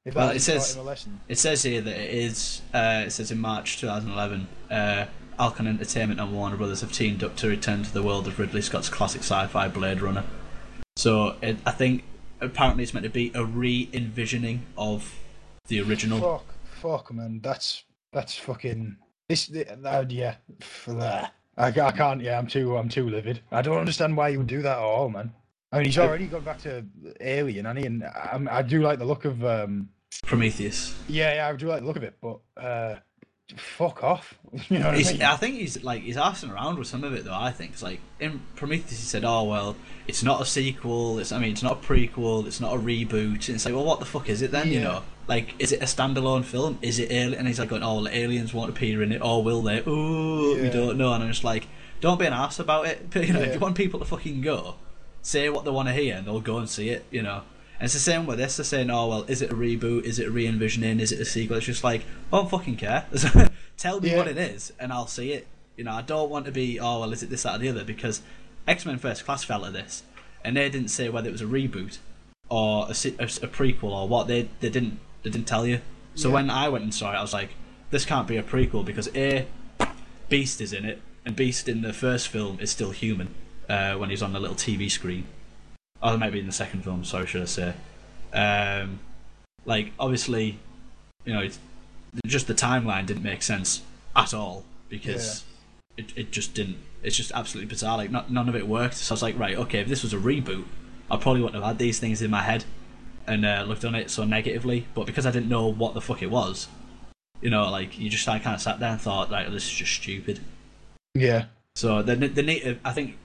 If 0.05 0.15
Well, 0.15 0.31
it 0.31 0.41
says- 0.41 0.75
him 0.75 0.81
a 0.81 0.85
lesson. 0.85 1.21
It 1.29 1.39
says 1.39 1.63
here 1.65 1.81
that 1.83 1.97
it 2.01 2.11
is. 2.15 2.63
Uh, 2.73 3.03
it 3.07 3.11
says 3.11 3.31
in 3.31 3.39
March 3.41 3.79
2011, 3.79 4.49
uh, 4.71 5.07
Alcon 5.39 5.67
Entertainment 5.67 6.19
and 6.21 6.33
Warner 6.33 6.57
Brothers 6.57 6.81
have 6.81 6.93
teamed 6.93 7.23
up 7.23 7.37
to 7.37 7.49
return 7.49 7.83
to 7.83 7.93
the 7.93 8.03
world 8.03 8.27
of 8.27 8.39
Ridley 8.39 8.63
Scott's 8.63 8.89
classic 8.89 9.21
sci-fi 9.23 9.69
Blade 9.69 10.01
Runner. 10.01 10.25
So 10.97 11.37
it, 11.43 11.59
I 11.67 11.73
think 11.73 12.05
apparently 12.41 12.85
it's 12.85 12.95
meant 12.95 13.05
to 13.05 13.11
be 13.11 13.31
a 13.35 13.45
re-envisioning 13.45 14.67
of 14.77 15.15
the 15.67 15.81
original. 15.83 16.21
Fuck, 16.21 16.55
fuck, 16.81 17.13
man. 17.13 17.41
That's 17.43 17.85
that's 18.13 18.35
fucking 18.37 18.97
this. 19.29 19.51
Uh, 19.51 20.05
yeah, 20.09 20.37
for 20.61 20.95
that. 20.95 21.35
I, 21.59 21.67
I 21.69 21.91
can't. 21.91 22.23
Yeah, 22.23 22.39
I'm 22.39 22.47
too. 22.47 22.77
I'm 22.77 22.89
too 22.89 23.09
livid. 23.11 23.41
I 23.51 23.63
don't 23.63 23.79
understand 23.79 24.17
why 24.17 24.29
you 24.29 24.39
would 24.39 24.47
do 24.47 24.63
that 24.63 24.79
at 24.79 24.83
all, 24.83 25.09
man. 25.11 25.33
I 25.73 25.77
mean, 25.79 25.87
he's 25.87 25.99
already 25.99 26.27
gone 26.27 26.45
back 26.45 26.59
to 26.63 26.85
Alien, 27.21 27.67
and 27.67 27.79
he 27.79 27.85
and 27.85 28.05
I, 28.05 28.41
I 28.51 28.63
do 28.63 28.81
like 28.81 28.99
the 28.99 29.05
look 29.05 29.25
of. 29.25 29.45
um 29.45 29.91
Prometheus. 30.25 30.95
Yeah, 31.09 31.35
yeah, 31.35 31.49
I 31.49 31.53
do 31.57 31.67
like 31.69 31.81
the 31.81 31.87
look 31.87 31.97
of 31.97 32.03
it, 32.03 32.15
but 32.21 32.39
uh 32.57 32.97
fuck 33.57 34.03
off. 34.05 34.35
You 34.71 34.79
know 34.79 34.89
I 34.89 34.97
mean? 34.97 35.23
I 35.23 35.37
think 35.37 35.57
he's 35.57 35.83
like 35.85 36.03
he's 36.03 36.17
arsing 36.17 36.51
around 36.51 36.79
with 36.79 36.89
some 36.89 37.05
of 37.05 37.13
it 37.13 37.27
though. 37.27 37.35
I 37.35 37.51
think 37.51 37.73
it's 37.73 37.83
like 37.83 38.01
in 38.19 38.41
Prometheus 38.57 38.93
he 38.93 38.97
said, 38.97 39.23
"Oh 39.23 39.45
well, 39.45 39.77
it's 40.07 40.23
not 40.23 40.41
a 40.41 40.47
sequel. 40.47 41.19
It's 41.19 41.33
I 41.33 41.39
mean 41.39 41.53
it's 41.53 41.63
not 41.63 41.73
a 41.73 41.87
prequel. 41.87 42.47
It's 42.47 42.59
not 42.59 42.75
a 42.75 42.79
reboot." 42.79 43.47
And 43.49 43.57
it's 43.57 43.67
like, 43.67 43.75
well, 43.75 43.85
what 43.85 44.01
the 44.01 44.07
fuck 44.07 44.31
is 44.31 44.41
it 44.41 44.51
then? 44.51 44.69
You 44.69 44.81
know, 44.81 45.03
like 45.27 45.55
is 45.59 45.73
it 45.73 45.83
a 45.83 45.85
standalone 45.85 46.47
film? 46.47 46.79
Is 46.81 46.99
it 46.99 47.11
alien? 47.11 47.35
And 47.35 47.47
he's 47.47 47.59
like 47.59 47.69
going, 47.69 47.83
"Oh, 47.83 47.97
well, 47.97 48.09
aliens 48.09 48.55
won't 48.55 48.71
appear 48.71 49.03
in 49.03 49.13
it, 49.13 49.21
or 49.21 49.43
will 49.43 49.61
they? 49.61 49.81
Ooh, 49.87 50.63
we 50.63 50.71
don't 50.71 50.97
know." 50.97 51.13
And 51.13 51.23
I'm 51.23 51.31
just 51.31 51.45
like, 51.45 51.67
don't 52.01 52.19
be 52.19 52.25
an 52.25 52.33
ass 52.33 52.59
about 52.59 52.87
it. 52.87 53.11
But 53.11 53.27
you 53.27 53.35
know, 53.35 53.41
if 53.41 53.53
you 53.53 53.61
want 53.61 53.77
people 53.77 54.01
to 54.01 54.07
fucking 54.07 54.41
go, 54.41 54.77
say 55.21 55.51
what 55.51 55.67
they 55.67 55.71
want 55.71 55.89
to 55.89 55.95
hear, 55.95 56.17
and 56.17 56.27
they'll 56.27 56.41
go 56.41 56.57
and 56.57 56.71
see 56.71 56.89
it. 56.89 57.05
You 57.11 57.21
know. 57.23 57.43
And 57.81 57.85
it's 57.85 57.95
the 57.95 58.01
same 58.01 58.27
with 58.27 58.39
this. 58.39 58.57
They're 58.57 58.65
saying, 58.65 58.91
"Oh 58.91 59.07
well, 59.09 59.25
is 59.29 59.41
it 59.41 59.51
a 59.53 59.55
reboot? 59.55 60.03
Is 60.05 60.19
it 60.19 60.27
a 60.29 60.31
re-envisioning? 60.31 60.99
Is 61.01 61.13
it 61.13 61.21
a 61.21 61.25
sequel?" 61.25 61.57
It's 61.59 61.67
just 61.67 61.85
like, 61.85 62.03
I 62.33 62.37
don't 62.39 62.51
fucking 62.51 62.77
care. 62.77 63.07
Tell 63.77 64.01
me 64.01 64.11
Yeah. 64.11 64.17
what 64.17 64.27
it 64.29 64.37
is, 64.37 64.73
and 64.81 64.93
I'll 64.93 65.07
see 65.07 65.33
it. 65.33 65.47
You 65.77 65.85
know, 65.85 65.93
I 65.93 66.03
don't 66.03 66.29
want 66.29 66.47
to 66.47 66.51
be, 66.53 66.81
oh 66.81 67.01
well, 67.01 67.13
is 67.13 67.23
it 67.23 67.31
this, 67.31 67.45
that, 67.45 67.55
or 67.55 67.59
the 67.59 67.69
other? 67.69 67.85
Because 67.85 68.21
X 68.67 68.85
Men 68.85 68.99
First 68.99 69.25
Class 69.25 69.45
fell 69.45 69.65
at 69.65 69.73
this, 69.73 70.03
and 70.45 70.57
they 70.57 70.69
didn't 70.69 70.89
say 70.89 71.09
whether 71.09 71.29
it 71.29 71.33
was 71.33 71.41
a 71.41 71.45
reboot 71.47 71.99
or 72.49 72.87
a, 72.87 72.91
a, 72.91 73.25
a 73.25 73.49
prequel 73.49 73.85
or 73.93 74.09
what. 74.09 74.27
They 74.27 74.49
they 74.59 74.71
didn't 74.71 74.99
they 75.23 75.31
didn't 75.31 75.47
tell 75.47 75.65
you. 75.67 75.81
So 76.17 76.29
Yeah. 76.29 76.35
when 76.35 76.51
I 76.51 76.69
went 76.69 76.83
and 76.83 76.93
saw 76.93 77.13
it, 77.13 77.17
I 77.17 77.23
was 77.23 77.33
like, 77.33 77.51
this 77.91 78.05
can't 78.05 78.27
be 78.27 78.37
a 78.37 78.43
prequel 78.43 78.85
because 78.85 79.09
a 79.15 79.47
Beast 80.29 80.61
is 80.61 80.73
in 80.73 80.85
it, 80.85 81.01
and 81.25 81.37
Beast 81.37 81.69
in 81.69 81.83
the 81.83 81.93
first 81.93 82.27
film 82.29 82.59
is 82.61 82.71
still 82.73 82.91
human 82.91 83.35
uh, 83.69 83.95
when 83.95 84.11
he's 84.11 84.23
on 84.23 84.33
the 84.33 84.41
little 84.41 84.57
TV 84.57 84.91
screen. 84.91 85.27
Oh, 86.03 86.15
it 86.15 86.19
might 86.19 86.33
be 86.33 86.41
in 86.41 86.47
the 86.47 86.53
second 86.53 86.83
film. 86.85 87.05
Sorry, 87.05 87.27
should 87.27 87.43
I 87.43 87.47
say? 87.47 87.75
Um, 88.33 89.01
like 89.65 89.93
obviously, 89.99 90.59
you 91.25 91.35
know, 91.35 91.41
it's, 91.41 91.59
just 92.27 92.47
the 92.47 92.55
timeline 92.55 93.07
didn't 93.07 93.23
make 93.23 93.43
sense 93.43 93.83
at 94.17 94.33
all 94.33 94.65
because 94.89 95.45
it, 95.97 96.13
it 96.17 96.31
just 96.31 96.55
didn't. 96.55 96.79
It's 97.03 97.17
just 97.17 97.33
absolutely 97.33 97.69
bizarre. 97.69 97.97
Like 97.97 98.11
not, 98.11 98.31
none 98.31 98.49
of 98.49 98.57
it 98.57 98.67
worked. 98.67 98.95
So 98.95 99.13
I 99.13 99.15
was 99.15 99.23
like, 99.23 99.39
right, 99.39 99.57
okay, 99.57 99.81
if 99.81 99.89
this 99.89 100.03
was 100.03 100.13
a 100.13 100.19
reboot, 100.19 100.65
I 101.11 101.17
probably 101.17 101.43
wouldn't 101.43 101.63
have 101.63 101.65
had 101.65 101.79
these 101.79 101.99
things 101.99 102.23
in 102.23 102.31
my 102.31 102.43
head 102.43 102.65
and 103.27 103.45
uh, 103.45 103.65
looked 103.67 103.85
on 103.85 103.95
it 103.95 104.11
so 104.11 104.25
negatively. 104.25 104.87
But 104.95 105.07
because 105.07 105.27
I 105.27 105.31
didn't 105.31 105.49
know 105.49 105.67
what 105.67 105.95
the 105.95 106.01
fuck 106.01 106.23
it 106.23 106.31
was, 106.31 106.69
you 107.41 107.51
know, 107.51 107.71
like 107.71 107.99
you 107.99 108.09
just 108.11 108.27
I 108.29 108.39
kind 108.39 108.55
of 108.55 108.61
sat 108.63 108.81
there 108.81 108.91
and 108.91 109.01
thought, 109.01 109.31
like, 109.31 109.51
this 109.51 109.65
is 109.65 109.71
just 109.71 109.93
stupid. 109.93 110.41
yeah, 111.15 111.47
So 111.77 112.03
the 112.03 112.17
the 112.17 112.43
need, 112.43 112.79
I 112.85 112.93
think, 112.93 113.17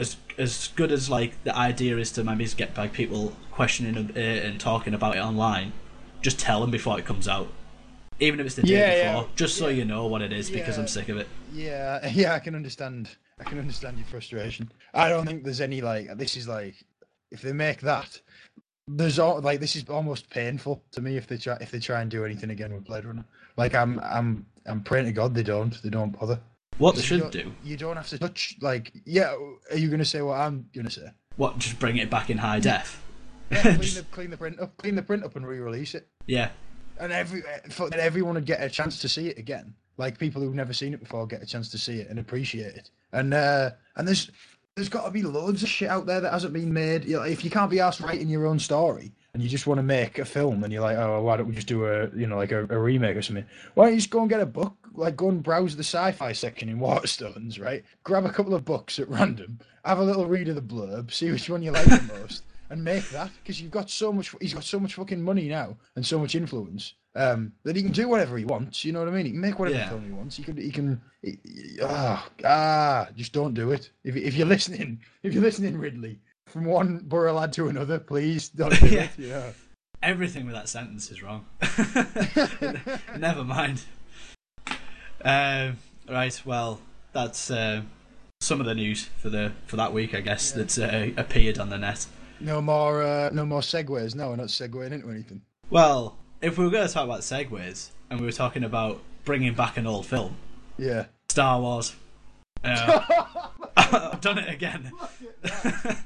as 0.00 0.16
as 0.38 0.68
good 0.74 0.90
as 0.90 1.08
like 1.10 1.32
the 1.44 1.54
idea 1.56 1.96
is 1.98 2.10
to 2.12 2.24
maybe 2.24 2.46
get 2.56 2.76
like 2.76 2.92
people 2.92 3.36
questioning 3.52 4.10
it 4.16 4.44
and 4.44 4.58
talking 4.58 4.94
about 4.94 5.16
it 5.16 5.20
online, 5.20 5.72
just 6.22 6.38
tell 6.40 6.60
them 6.60 6.70
before 6.70 6.98
it 6.98 7.04
comes 7.04 7.28
out, 7.28 7.48
even 8.18 8.40
if 8.40 8.46
it's 8.46 8.54
the 8.56 8.62
day 8.62 8.72
Yeah, 8.72 8.94
yeah. 8.96 9.12
before, 9.12 9.28
just 9.36 9.56
so 9.56 9.68
Yeah. 9.68 9.76
you 9.78 9.84
know 9.84 10.06
what 10.06 10.22
it 10.22 10.32
is 10.32 10.50
because 10.50 10.76
Yeah. 10.76 10.82
I'm 10.82 10.88
sick 10.88 11.08
of 11.10 11.16
it. 11.18 11.28
yeah, 11.52 12.08
yeah. 12.12 12.34
I 12.34 12.38
can 12.40 12.54
understand. 12.54 13.08
I 13.38 13.44
can 13.44 13.58
understand 13.58 13.96
your 13.98 14.06
frustration. 14.06 14.70
I 14.92 15.08
don't 15.08 15.26
think 15.26 15.44
there's 15.44 15.60
any 15.62 15.80
like 15.80 16.16
this 16.16 16.36
is 16.36 16.48
like 16.48 16.74
if 17.30 17.42
they 17.42 17.52
make 17.52 17.80
that, 17.82 18.20
there's 18.88 19.18
all 19.18 19.40
like 19.40 19.60
this 19.60 19.76
is 19.76 19.84
almost 19.88 20.28
painful 20.30 20.82
to 20.92 21.00
me 21.00 21.16
if 21.16 21.26
they 21.26 21.36
try 21.36 21.56
if 21.60 21.70
they 21.70 21.78
try 21.78 22.00
and 22.02 22.10
do 22.10 22.24
anything 22.24 22.50
again 22.50 22.72
with 22.74 22.84
Blade 22.84 23.04
Runner. 23.04 23.24
Like 23.56 23.74
I'm 23.74 23.98
I'm 24.00 24.46
I'm 24.66 24.82
praying 24.82 25.06
to 25.06 25.12
God 25.12 25.34
they 25.34 25.42
don't 25.42 25.80
they 25.82 25.90
don't 25.90 26.18
bother. 26.18 26.40
What 26.80 26.96
they 26.96 27.02
should 27.02 27.30
do, 27.30 27.52
You 27.62 27.76
don't 27.76 27.96
have 27.96 28.08
to 28.08 28.18
touch 28.18 28.56
like 28.60 28.92
yeah. 29.04 29.34
Are 29.70 29.76
you 29.76 29.88
gonna 29.88 30.04
say 30.04 30.22
what 30.22 30.38
I'm 30.40 30.68
gonna 30.74 30.90
say? 30.90 31.08
what 31.36 31.58
just 31.58 31.78
bring 31.78 31.96
it 31.96 32.10
back 32.10 32.28
in 32.30 32.38
high 32.38 32.60
def. 32.60 33.02
Yeah, 33.50 33.62
clean 33.62 33.78
the 33.78 34.06
clean 34.10 34.30
the 34.30 34.36
print 34.36 34.60
up, 34.60 34.76
clean 34.76 34.94
the 34.94 35.02
print 35.02 35.24
up, 35.24 35.36
and 35.36 35.46
re-release 35.46 35.94
it. 35.94 36.08
yeah, 36.26 36.50
and 36.98 37.12
every 37.12 37.42
for, 37.70 37.86
and 37.86 37.94
everyone 37.94 38.34
would 38.34 38.46
get 38.46 38.62
a 38.62 38.68
chance 38.68 39.00
to 39.00 39.08
see 39.08 39.28
it 39.28 39.38
again. 39.38 39.74
Like 39.96 40.18
people 40.18 40.40
who've 40.40 40.54
never 40.54 40.72
seen 40.72 40.94
it 40.94 41.00
before 41.00 41.26
get 41.26 41.42
a 41.42 41.46
chance 41.46 41.68
to 41.70 41.78
see 41.78 41.98
it 42.00 42.08
and 42.08 42.18
appreciate 42.18 42.74
it. 42.74 42.90
And 43.12 43.34
uh, 43.34 43.70
and 43.96 44.08
there's 44.08 44.30
there's 44.74 44.88
got 44.88 45.04
to 45.04 45.10
be 45.10 45.22
loads 45.22 45.62
of 45.62 45.68
shit 45.68 45.90
out 45.90 46.06
there 46.06 46.20
that 46.20 46.32
hasn't 46.32 46.54
been 46.54 46.72
made. 46.72 47.04
You 47.04 47.16
know, 47.16 47.22
if 47.22 47.44
you 47.44 47.50
can't 47.50 47.70
be 47.70 47.80
asked 47.80 48.00
writing 48.00 48.28
your 48.28 48.46
own 48.46 48.58
story 48.58 49.12
and 49.34 49.42
you 49.42 49.48
just 49.48 49.66
want 49.66 49.78
to 49.78 49.82
make 49.82 50.18
a 50.18 50.24
film, 50.24 50.64
and 50.64 50.72
you're 50.72 50.82
like, 50.82 50.96
oh, 50.96 51.22
why 51.22 51.36
don't 51.36 51.48
we 51.48 51.54
just 51.54 51.66
do 51.66 51.84
a 51.86 52.08
you 52.16 52.26
know 52.26 52.36
like 52.36 52.52
a, 52.52 52.60
a 52.64 52.78
remake 52.78 53.16
or 53.16 53.22
something? 53.22 53.44
Why 53.74 53.84
don't 53.84 53.94
you 53.94 54.00
just 54.00 54.10
go 54.10 54.20
and 54.20 54.30
get 54.30 54.40
a 54.40 54.46
book? 54.46 54.76
Like 54.94 55.16
go 55.16 55.28
and 55.28 55.42
browse 55.42 55.76
the 55.76 55.84
sci-fi 55.84 56.32
section 56.32 56.68
in 56.68 56.78
Waterstones, 56.80 57.60
right? 57.60 57.84
Grab 58.04 58.24
a 58.24 58.30
couple 58.32 58.54
of 58.54 58.64
books 58.64 58.98
at 58.98 59.08
random, 59.08 59.58
have 59.84 59.98
a 59.98 60.04
little 60.04 60.26
read 60.26 60.48
of 60.48 60.56
the 60.56 60.62
blurb, 60.62 61.12
see 61.12 61.30
which 61.30 61.48
one 61.48 61.62
you 61.62 61.70
like 61.70 61.86
the 61.86 62.12
most, 62.20 62.42
and 62.70 62.82
make 62.82 63.08
that 63.10 63.30
because 63.42 63.60
you've 63.60 63.70
got 63.70 63.88
so 63.90 64.12
much. 64.12 64.34
He's 64.40 64.54
got 64.54 64.64
so 64.64 64.80
much 64.80 64.94
fucking 64.94 65.22
money 65.22 65.48
now 65.48 65.76
and 65.96 66.04
so 66.04 66.18
much 66.18 66.34
influence 66.34 66.94
um, 67.14 67.52
that 67.64 67.76
he 67.76 67.82
can 67.82 67.92
do 67.92 68.08
whatever 68.08 68.36
he 68.36 68.44
wants. 68.44 68.84
You 68.84 68.92
know 68.92 68.98
what 69.00 69.08
I 69.08 69.12
mean? 69.12 69.26
He 69.26 69.32
can 69.32 69.40
make 69.40 69.58
whatever 69.58 69.78
Yeah. 69.78 69.88
film 69.88 70.04
he 70.04 70.12
wants. 70.12 70.36
He 70.36 70.42
can. 70.42 70.56
He 70.56 70.70
can. 70.70 71.00
He, 71.22 71.38
ah, 71.82 72.28
ah, 72.44 73.08
just 73.16 73.32
don't 73.32 73.54
do 73.54 73.70
it. 73.72 73.90
If 74.04 74.16
if 74.16 74.34
you're 74.34 74.46
listening, 74.46 75.00
if 75.22 75.32
you're 75.34 75.42
listening, 75.42 75.78
Ridley, 75.78 76.18
from 76.46 76.64
one 76.64 76.98
borough 77.04 77.34
lad 77.34 77.52
to 77.54 77.68
another, 77.68 77.98
please 78.00 78.48
don't 78.48 78.78
do 78.80 78.86
Yeah. 78.90 79.02
it. 79.04 79.10
Yeah. 79.18 79.50
Everything 80.02 80.46
with 80.46 80.54
that 80.54 80.68
sentence 80.68 81.10
is 81.10 81.22
wrong. 81.22 81.44
Never 83.18 83.44
mind. 83.44 83.82
Um, 85.24 85.78
right. 86.08 86.40
Well, 86.44 86.80
that's 87.12 87.50
uh, 87.50 87.82
some 88.40 88.60
of 88.60 88.66
the 88.66 88.74
news 88.74 89.08
for 89.18 89.30
the 89.30 89.52
for 89.66 89.76
that 89.76 89.92
week, 89.92 90.14
I 90.14 90.20
guess. 90.20 90.52
That's 90.52 90.78
uh, 90.78 91.10
appeared 91.16 91.58
on 91.58 91.70
the 91.70 91.78
net. 91.78 92.06
No 92.40 92.60
more. 92.62 93.02
Uh, 93.02 93.30
no 93.32 93.44
more 93.44 93.60
segues. 93.60 94.14
No, 94.14 94.30
we're 94.30 94.36
not 94.36 94.48
segueing 94.48 94.92
into 94.92 95.10
anything. 95.10 95.42
Well, 95.68 96.16
if 96.40 96.56
we 96.58 96.64
were 96.64 96.70
going 96.70 96.86
to 96.86 96.92
talk 96.92 97.04
about 97.04 97.20
segues, 97.20 97.90
and 98.08 98.18
we 98.20 98.26
were 98.26 98.32
talking 98.32 98.64
about 98.64 99.00
bringing 99.24 99.54
back 99.54 99.76
an 99.76 99.86
old 99.86 100.06
film, 100.06 100.36
Yeah. 100.78 101.06
Star 101.28 101.60
Wars. 101.60 101.94
Uh, 102.64 103.00
I've 103.76 104.20
done 104.20 104.38
it 104.38 104.48
again. 104.52 104.90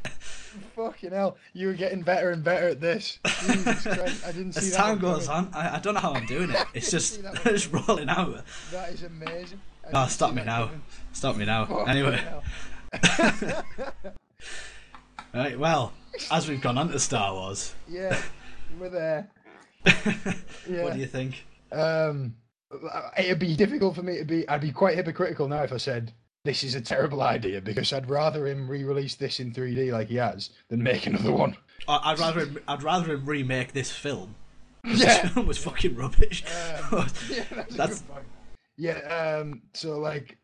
Fucking 0.75 1.11
hell, 1.13 1.37
you 1.53 1.69
were 1.69 1.75
getting 1.75 2.03
better 2.03 2.31
and 2.31 2.43
better 2.43 2.69
at 2.69 2.81
this. 2.81 3.19
Jesus 3.47 3.83
Christ, 3.83 4.27
I 4.27 4.33
didn't 4.33 4.53
see 4.55 4.59
As 4.59 4.71
that. 4.73 4.77
time 4.77 4.99
goes 4.99 5.27
coming. 5.29 5.53
on, 5.53 5.55
I, 5.55 5.77
I 5.77 5.79
don't 5.79 5.95
know 5.95 6.01
how 6.01 6.15
I'm 6.15 6.27
doing 6.27 6.51
it. 6.51 6.67
It's 6.75 6.91
just 6.91 7.15
see 7.17 7.23
that 7.23 7.45
one 7.45 7.55
it's 7.55 7.67
rolling 7.69 8.09
out. 8.09 8.43
That 8.73 8.91
is 8.91 9.03
amazing. 9.05 9.61
Oh, 9.87 9.91
didn't 10.01 10.11
stop 10.11 10.35
me 10.35 10.43
now. 10.45 10.71
Stop 11.13 11.37
me 11.37 11.45
now. 11.45 11.85
Anyway, 11.85 12.21
right. 15.33 15.59
Well, 15.59 15.93
as 16.31 16.49
we've 16.49 16.61
gone 16.61 16.79
on 16.79 16.89
to 16.91 16.99
Star 16.99 17.33
Wars, 17.33 17.75
Yeah, 17.89 18.19
we're 18.79 18.89
there. 18.89 19.29
Yeah. 20.69 20.83
what 20.83 20.95
do 20.95 20.99
you 21.01 21.07
think? 21.07 21.45
Um, 21.71 22.35
it'd 23.19 23.39
be 23.39 23.55
difficult 23.57 23.95
for 23.95 24.03
me 24.03 24.19
to 24.19 24.25
be. 24.25 24.49
I'd 24.49 24.61
be 24.61 24.73
quite 24.73 24.97
hypocritical 24.97 25.49
now 25.49 25.63
if 25.63 25.73
I 25.73 25.77
said 25.77 26.13
this 26.45 26.63
is 26.63 26.75
a 26.75 26.81
terrible 26.81 27.23
idea 27.23 27.61
because 27.61 27.93
I'd 27.93 28.09
rather 28.09 28.47
him 28.47 28.69
re-release 28.69 29.15
this 29.15 29.41
in 29.41 29.53
3D 29.53 29.91
like 29.93 30.09
he 30.09 30.17
has 30.17 30.51
than 30.69 30.83
make 30.83 31.07
another 31.07 31.33
one. 31.33 31.57
I- 31.89 32.13
I'd 32.13 32.19
rather 32.19 32.41
him, 32.41 32.59
I'd 32.69 32.83
rather 32.83 33.15
him 33.15 33.25
remake 33.27 33.73
this 33.73 33.91
film. 33.91 34.35
Yeah. 34.87 35.23
This 35.23 35.33
film 35.33 35.47
was 35.47 35.57
fucking 35.59 35.97
rubbish. 35.97 36.45
Um, 36.93 37.07
yeah, 37.31 37.45
that's, 37.51 37.75
That's- 37.75 38.01
a 38.01 38.03
good 38.05 38.09
point. 38.13 38.27
Yeah, 38.77 39.39
um, 39.41 39.63
so 39.73 39.99
like 39.99 40.37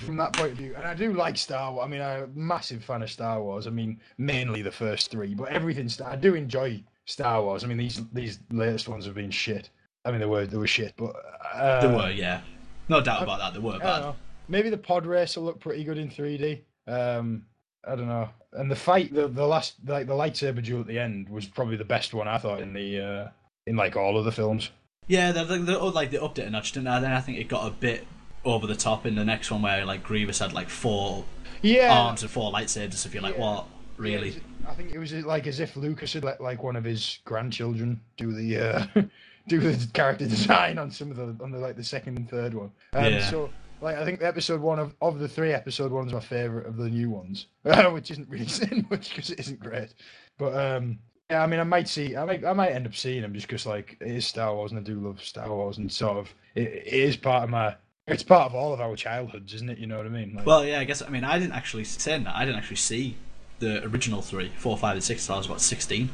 from 0.00 0.16
that 0.18 0.32
point 0.34 0.52
of 0.52 0.58
view, 0.58 0.74
and 0.76 0.84
I 0.84 0.92
do 0.92 1.12
like 1.14 1.36
Star 1.38 1.72
Wars. 1.72 1.86
I 1.86 1.88
mean, 1.88 2.02
I'm 2.02 2.22
a 2.24 2.26
massive 2.34 2.84
fan 2.84 3.00
of 3.02 3.10
Star 3.10 3.40
Wars. 3.42 3.66
I 3.66 3.70
mean, 3.70 4.00
mainly 4.18 4.60
the 4.62 4.72
first 4.72 5.10
three, 5.10 5.34
but 5.34 5.48
everything. 5.50 5.88
Star- 5.88 6.10
I 6.10 6.16
do 6.16 6.34
enjoy 6.34 6.82
Star 7.06 7.42
Wars. 7.42 7.62
I 7.64 7.68
mean, 7.68 7.78
these 7.78 8.02
these 8.12 8.40
latest 8.50 8.88
ones 8.88 9.06
have 9.06 9.14
been 9.14 9.30
shit. 9.30 9.70
I 10.04 10.10
mean, 10.10 10.18
they 10.20 10.26
were 10.26 10.46
they 10.46 10.56
were 10.56 10.66
shit, 10.66 10.94
but 10.96 11.14
uh, 11.54 11.80
There 11.80 11.96
were, 11.96 12.10
yeah, 12.10 12.40
no 12.88 13.00
doubt 13.00 13.22
about 13.22 13.38
that. 13.38 13.52
There 13.52 13.62
were 13.62 13.78
bad. 13.78 14.14
Maybe 14.50 14.68
the 14.68 14.76
pod 14.76 15.06
race 15.06 15.36
will 15.36 15.44
look 15.44 15.60
pretty 15.60 15.84
good 15.84 15.96
in 15.96 16.08
3D. 16.10 16.60
Um, 16.88 17.46
I 17.86 17.94
don't 17.94 18.08
know. 18.08 18.28
And 18.52 18.68
the 18.70 18.76
fight, 18.76 19.14
the 19.14 19.28
the 19.28 19.46
last 19.46 19.74
like 19.86 20.06
the 20.08 20.12
lightsaber 20.12 20.62
duel 20.62 20.80
at 20.80 20.88
the 20.88 20.98
end 20.98 21.28
was 21.28 21.46
probably 21.46 21.76
the 21.76 21.84
best 21.84 22.12
one 22.12 22.26
I 22.26 22.36
thought 22.38 22.60
in 22.60 22.72
the 22.72 23.00
uh, 23.00 23.28
in 23.66 23.76
like 23.76 23.94
all 23.96 24.18
of 24.18 24.24
the 24.24 24.32
films. 24.32 24.70
Yeah, 25.06 25.30
the, 25.32 25.44
the, 25.44 25.58
the, 25.58 25.78
like 25.78 26.10
the 26.10 26.18
update 26.18 26.46
a 26.46 26.50
notch, 26.50 26.72
didn't 26.72 26.84
they? 26.92 27.00
Then 27.00 27.12
I 27.12 27.20
think 27.20 27.38
it 27.38 27.48
got 27.48 27.66
a 27.66 27.70
bit 27.70 28.06
over 28.44 28.66
the 28.66 28.74
top 28.76 29.06
in 29.06 29.14
the 29.14 29.24
next 29.24 29.50
one 29.50 29.62
where 29.62 29.84
like 29.84 30.02
Grievous 30.02 30.40
had 30.40 30.52
like 30.52 30.68
four 30.68 31.24
Yeah. 31.62 31.96
arms 31.96 32.22
and 32.22 32.30
four 32.30 32.52
lightsabers. 32.52 33.06
If 33.06 33.14
you're 33.14 33.22
like, 33.22 33.36
Yeah. 33.36 33.40
what? 33.40 33.66
Really? 33.96 34.40
I 34.68 34.74
think 34.74 34.92
it 34.92 34.98
was 34.98 35.12
like 35.12 35.46
as 35.46 35.60
if 35.60 35.76
Lucas 35.76 36.12
had 36.12 36.24
let 36.24 36.40
like 36.40 36.62
one 36.62 36.74
of 36.76 36.84
his 36.84 37.18
grandchildren 37.24 38.00
do 38.16 38.32
the 38.32 38.56
uh, 38.58 38.86
do 39.48 39.60
the 39.60 39.86
character 39.92 40.26
design 40.26 40.76
on 40.78 40.90
some 40.90 41.10
of 41.12 41.16
the 41.16 41.44
on 41.44 41.52
the 41.52 41.58
like 41.58 41.76
the 41.76 41.84
second 41.84 42.18
and 42.18 42.28
third 42.28 42.54
one. 42.54 42.70
Um, 42.94 43.04
Yeah. 43.04 43.30
So 43.30 43.50
like 43.80 43.96
I 43.96 44.04
think 44.04 44.20
the 44.20 44.26
episode 44.26 44.60
one 44.60 44.78
of, 44.78 44.94
of 45.00 45.18
the 45.18 45.28
three 45.28 45.52
episode 45.52 45.92
one's 45.92 46.12
my 46.12 46.20
favorite 46.20 46.66
of 46.66 46.76
the 46.76 46.88
new 46.88 47.10
ones, 47.10 47.46
which 47.62 48.10
isn't 48.10 48.28
really 48.28 48.48
saying 48.48 48.86
much 48.90 49.10
because 49.10 49.30
it 49.30 49.40
isn't 49.40 49.60
great. 49.60 49.94
But 50.38 50.54
um, 50.54 50.98
yeah, 51.30 51.42
I 51.42 51.46
mean 51.46 51.60
I 51.60 51.64
might 51.64 51.88
see 51.88 52.16
I 52.16 52.24
might 52.24 52.44
I 52.44 52.52
might 52.52 52.72
end 52.72 52.86
up 52.86 52.94
seeing 52.94 53.22
them 53.22 53.34
just 53.34 53.46
because 53.46 53.66
like 53.66 53.96
it 54.00 54.08
is 54.08 54.26
Star 54.26 54.54
Wars 54.54 54.72
and 54.72 54.80
I 54.80 54.82
do 54.82 55.00
love 55.00 55.22
Star 55.22 55.48
Wars 55.48 55.78
and 55.78 55.90
sort 55.90 56.18
of 56.18 56.34
it, 56.54 56.68
it 56.68 56.86
is 56.86 57.16
part 57.16 57.44
of 57.44 57.50
my 57.50 57.76
it's 58.06 58.22
part 58.22 58.46
of 58.46 58.54
all 58.54 58.72
of 58.72 58.80
our 58.80 58.96
childhoods, 58.96 59.54
isn't 59.54 59.70
it? 59.70 59.78
You 59.78 59.86
know 59.86 59.96
what 59.96 60.06
I 60.06 60.10
mean? 60.10 60.34
Like, 60.34 60.46
Well, 60.46 60.64
yeah, 60.64 60.80
I 60.80 60.84
guess. 60.84 61.00
I 61.02 61.08
mean, 61.08 61.24
I 61.24 61.38
didn't 61.38 61.52
actually 61.52 61.84
saying 61.84 62.24
that. 62.24 62.34
I 62.34 62.44
didn't 62.44 62.58
actually 62.58 62.76
see 62.76 63.16
the 63.60 63.84
original 63.86 64.20
three, 64.22 64.50
four, 64.56 64.76
five, 64.76 64.94
and 64.94 65.04
six. 65.04 65.26
Till 65.26 65.36
I 65.36 65.38
was 65.38 65.46
about 65.46 65.60
sixteen, 65.60 66.10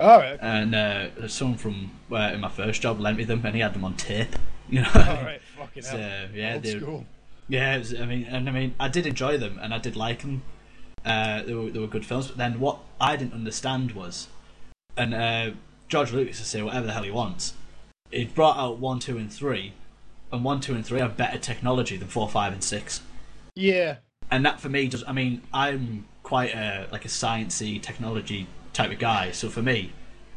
all 0.00 0.18
right, 0.18 0.38
and 0.40 0.74
uh, 0.74 1.28
someone 1.28 1.58
from 1.58 1.92
uh, 2.10 2.32
in 2.34 2.40
my 2.40 2.48
first 2.48 2.82
job 2.82 3.00
lent 3.00 3.18
me 3.18 3.24
them, 3.24 3.42
and 3.44 3.54
he 3.54 3.60
had 3.60 3.74
them 3.74 3.84
on 3.84 3.94
tape. 3.94 4.34
You 4.70 4.82
know. 4.82 4.88
all 4.94 5.24
right, 5.24 5.40
fucking 5.56 5.82
So, 5.82 5.96
hell. 5.96 6.28
yeah, 6.34 6.54
Old 6.56 6.66
school. 6.66 7.06
Yeah, 7.48 7.76
it 7.76 7.78
was, 7.78 7.94
I 7.94 8.04
mean, 8.04 8.24
and 8.24 8.48
I 8.48 8.52
mean, 8.52 8.74
I 8.78 8.88
did 8.88 9.06
enjoy 9.06 9.38
them, 9.38 9.58
and 9.62 9.72
I 9.72 9.78
did 9.78 9.96
like 9.96 10.20
them. 10.20 10.42
Uh, 11.04 11.42
they 11.42 11.54
were 11.54 11.70
they 11.70 11.78
were 11.78 11.86
good 11.86 12.04
films, 12.04 12.26
but 12.28 12.36
then 12.36 12.60
what 12.60 12.80
I 13.00 13.16
didn't 13.16 13.32
understand 13.32 13.92
was, 13.92 14.28
and 14.96 15.14
uh, 15.14 15.50
George 15.88 16.12
Lucas 16.12 16.38
will 16.38 16.44
say 16.46 16.60
whatever 16.62 16.86
the 16.86 16.92
hell 16.92 17.04
he 17.04 17.10
wants. 17.10 17.54
He 18.10 18.26
brought 18.26 18.58
out 18.58 18.78
one, 18.78 18.98
two, 18.98 19.16
and 19.16 19.32
three, 19.32 19.72
and 20.30 20.44
one, 20.44 20.60
two, 20.60 20.74
and 20.74 20.84
three 20.84 21.00
have 21.00 21.16
better 21.16 21.38
technology 21.38 21.96
than 21.96 22.08
four, 22.08 22.28
five, 22.28 22.52
and 22.52 22.62
six. 22.62 23.00
Yeah, 23.54 23.96
And 24.30 24.44
that 24.44 24.60
for 24.60 24.68
me, 24.68 24.86
just 24.88 25.04
I 25.08 25.12
mean, 25.12 25.40
I'm 25.52 26.04
quite 26.22 26.54
a 26.54 26.88
like 26.92 27.06
a 27.06 27.08
sciencey 27.08 27.80
technology 27.80 28.46
type 28.74 28.90
of 28.92 28.98
guy, 28.98 29.30
so 29.30 29.48
for 29.48 29.62
me, 29.62 29.92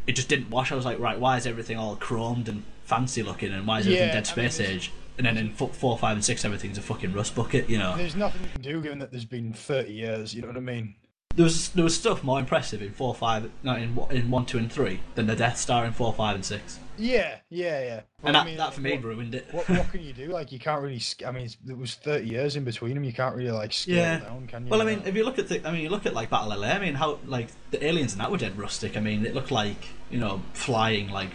it 0.07 0.13
just 0.13 0.29
didn't 0.29 0.49
wash. 0.49 0.71
I 0.71 0.75
was 0.75 0.85
like, 0.85 0.99
right, 0.99 1.19
why 1.19 1.35
is 1.37 1.45
everything 1.45 1.77
all 1.77 1.97
chromed 1.97 2.47
and 2.47 2.63
fancy 2.91 3.23
looking, 3.23 3.51
and 3.53 3.65
why 3.65 3.79
is 3.79 3.85
everything 3.87 4.07
Yeah, 4.09 4.13
Dead 4.13 4.29
I 4.37 4.41
mean, 4.41 4.49
Space 4.51 4.59
Age? 4.69 4.91
And 5.17 5.25
then 5.25 5.37
in 5.37 5.51
fo- 5.53 5.67
four, 5.67 5.97
five, 5.97 6.15
and 6.17 6.23
six, 6.23 6.43
everything's 6.45 6.77
a 6.77 6.81
fucking 6.81 7.13
rust 7.13 7.35
bucket, 7.35 7.69
you 7.69 7.77
know. 7.77 7.95
There's 7.95 8.15
nothing 8.15 8.41
you 8.43 8.49
can 8.49 8.61
do 8.61 8.81
given 8.81 8.99
that 8.99 9.11
there's 9.11 9.25
been 9.25 9.53
30 9.53 9.91
years, 9.93 10.33
you 10.33 10.41
know 10.41 10.47
what 10.47 10.57
I 10.57 10.61
mean? 10.61 10.95
There 11.33 11.45
was 11.45 11.69
there 11.69 11.85
was 11.85 11.95
stuff 11.97 12.25
more 12.25 12.39
impressive 12.41 12.81
in 12.81 12.91
four, 12.91 13.15
five, 13.15 13.49
no, 13.63 13.73
in 13.75 13.97
in 14.09 14.29
one, 14.29 14.45
two, 14.45 14.57
and 14.57 14.69
three 14.69 14.99
than 15.15 15.27
the 15.27 15.35
Death 15.35 15.57
Star 15.57 15.85
in 15.85 15.93
four, 15.93 16.11
five, 16.11 16.35
and 16.35 16.43
six. 16.43 16.77
Yeah, 16.97 17.37
yeah, 17.49 17.81
yeah. 17.83 18.01
But 18.21 18.27
and 18.29 18.37
I 18.37 18.39
that, 18.41 18.45
mean, 18.47 18.57
that 18.57 18.73
for 18.73 18.81
me 18.81 18.91
what, 18.95 19.03
ruined 19.05 19.35
it. 19.35 19.47
what, 19.51 19.69
what 19.69 19.89
can 19.91 20.03
you 20.03 20.11
do? 20.11 20.27
Like, 20.27 20.51
you 20.51 20.59
can't 20.59 20.81
really. 20.81 21.01
I 21.25 21.31
mean, 21.31 21.49
it 21.69 21.77
was 21.77 21.95
30 21.95 22.27
years 22.27 22.57
in 22.57 22.65
between 22.65 22.95
them. 22.95 23.05
You 23.05 23.13
can't 23.13 23.33
really, 23.33 23.49
like, 23.51 23.71
scale 23.71 23.95
Yeah. 23.95 24.19
down, 24.19 24.45
can 24.47 24.65
you? 24.65 24.71
Well, 24.71 24.81
I 24.81 24.85
mean, 24.85 25.03
if 25.05 25.15
you 25.15 25.23
look 25.23 25.39
at 25.39 25.47
the, 25.47 25.65
I 25.65 25.71
mean, 25.71 25.81
you 25.83 25.89
look 25.89 26.05
at 26.05 26.13
like 26.13 26.29
Battle 26.29 26.49
LA. 26.59 26.67
I 26.67 26.79
mean, 26.79 26.95
how 26.95 27.17
like 27.25 27.47
the 27.71 27.81
aliens 27.85 28.11
in 28.11 28.19
that 28.19 28.29
were 28.29 28.37
dead 28.37 28.57
rustic. 28.57 28.97
I 28.97 28.99
mean, 28.99 29.25
it 29.25 29.33
looked 29.33 29.51
like 29.51 29.81
you 30.09 30.19
know 30.19 30.41
flying 30.53 31.09
like 31.11 31.29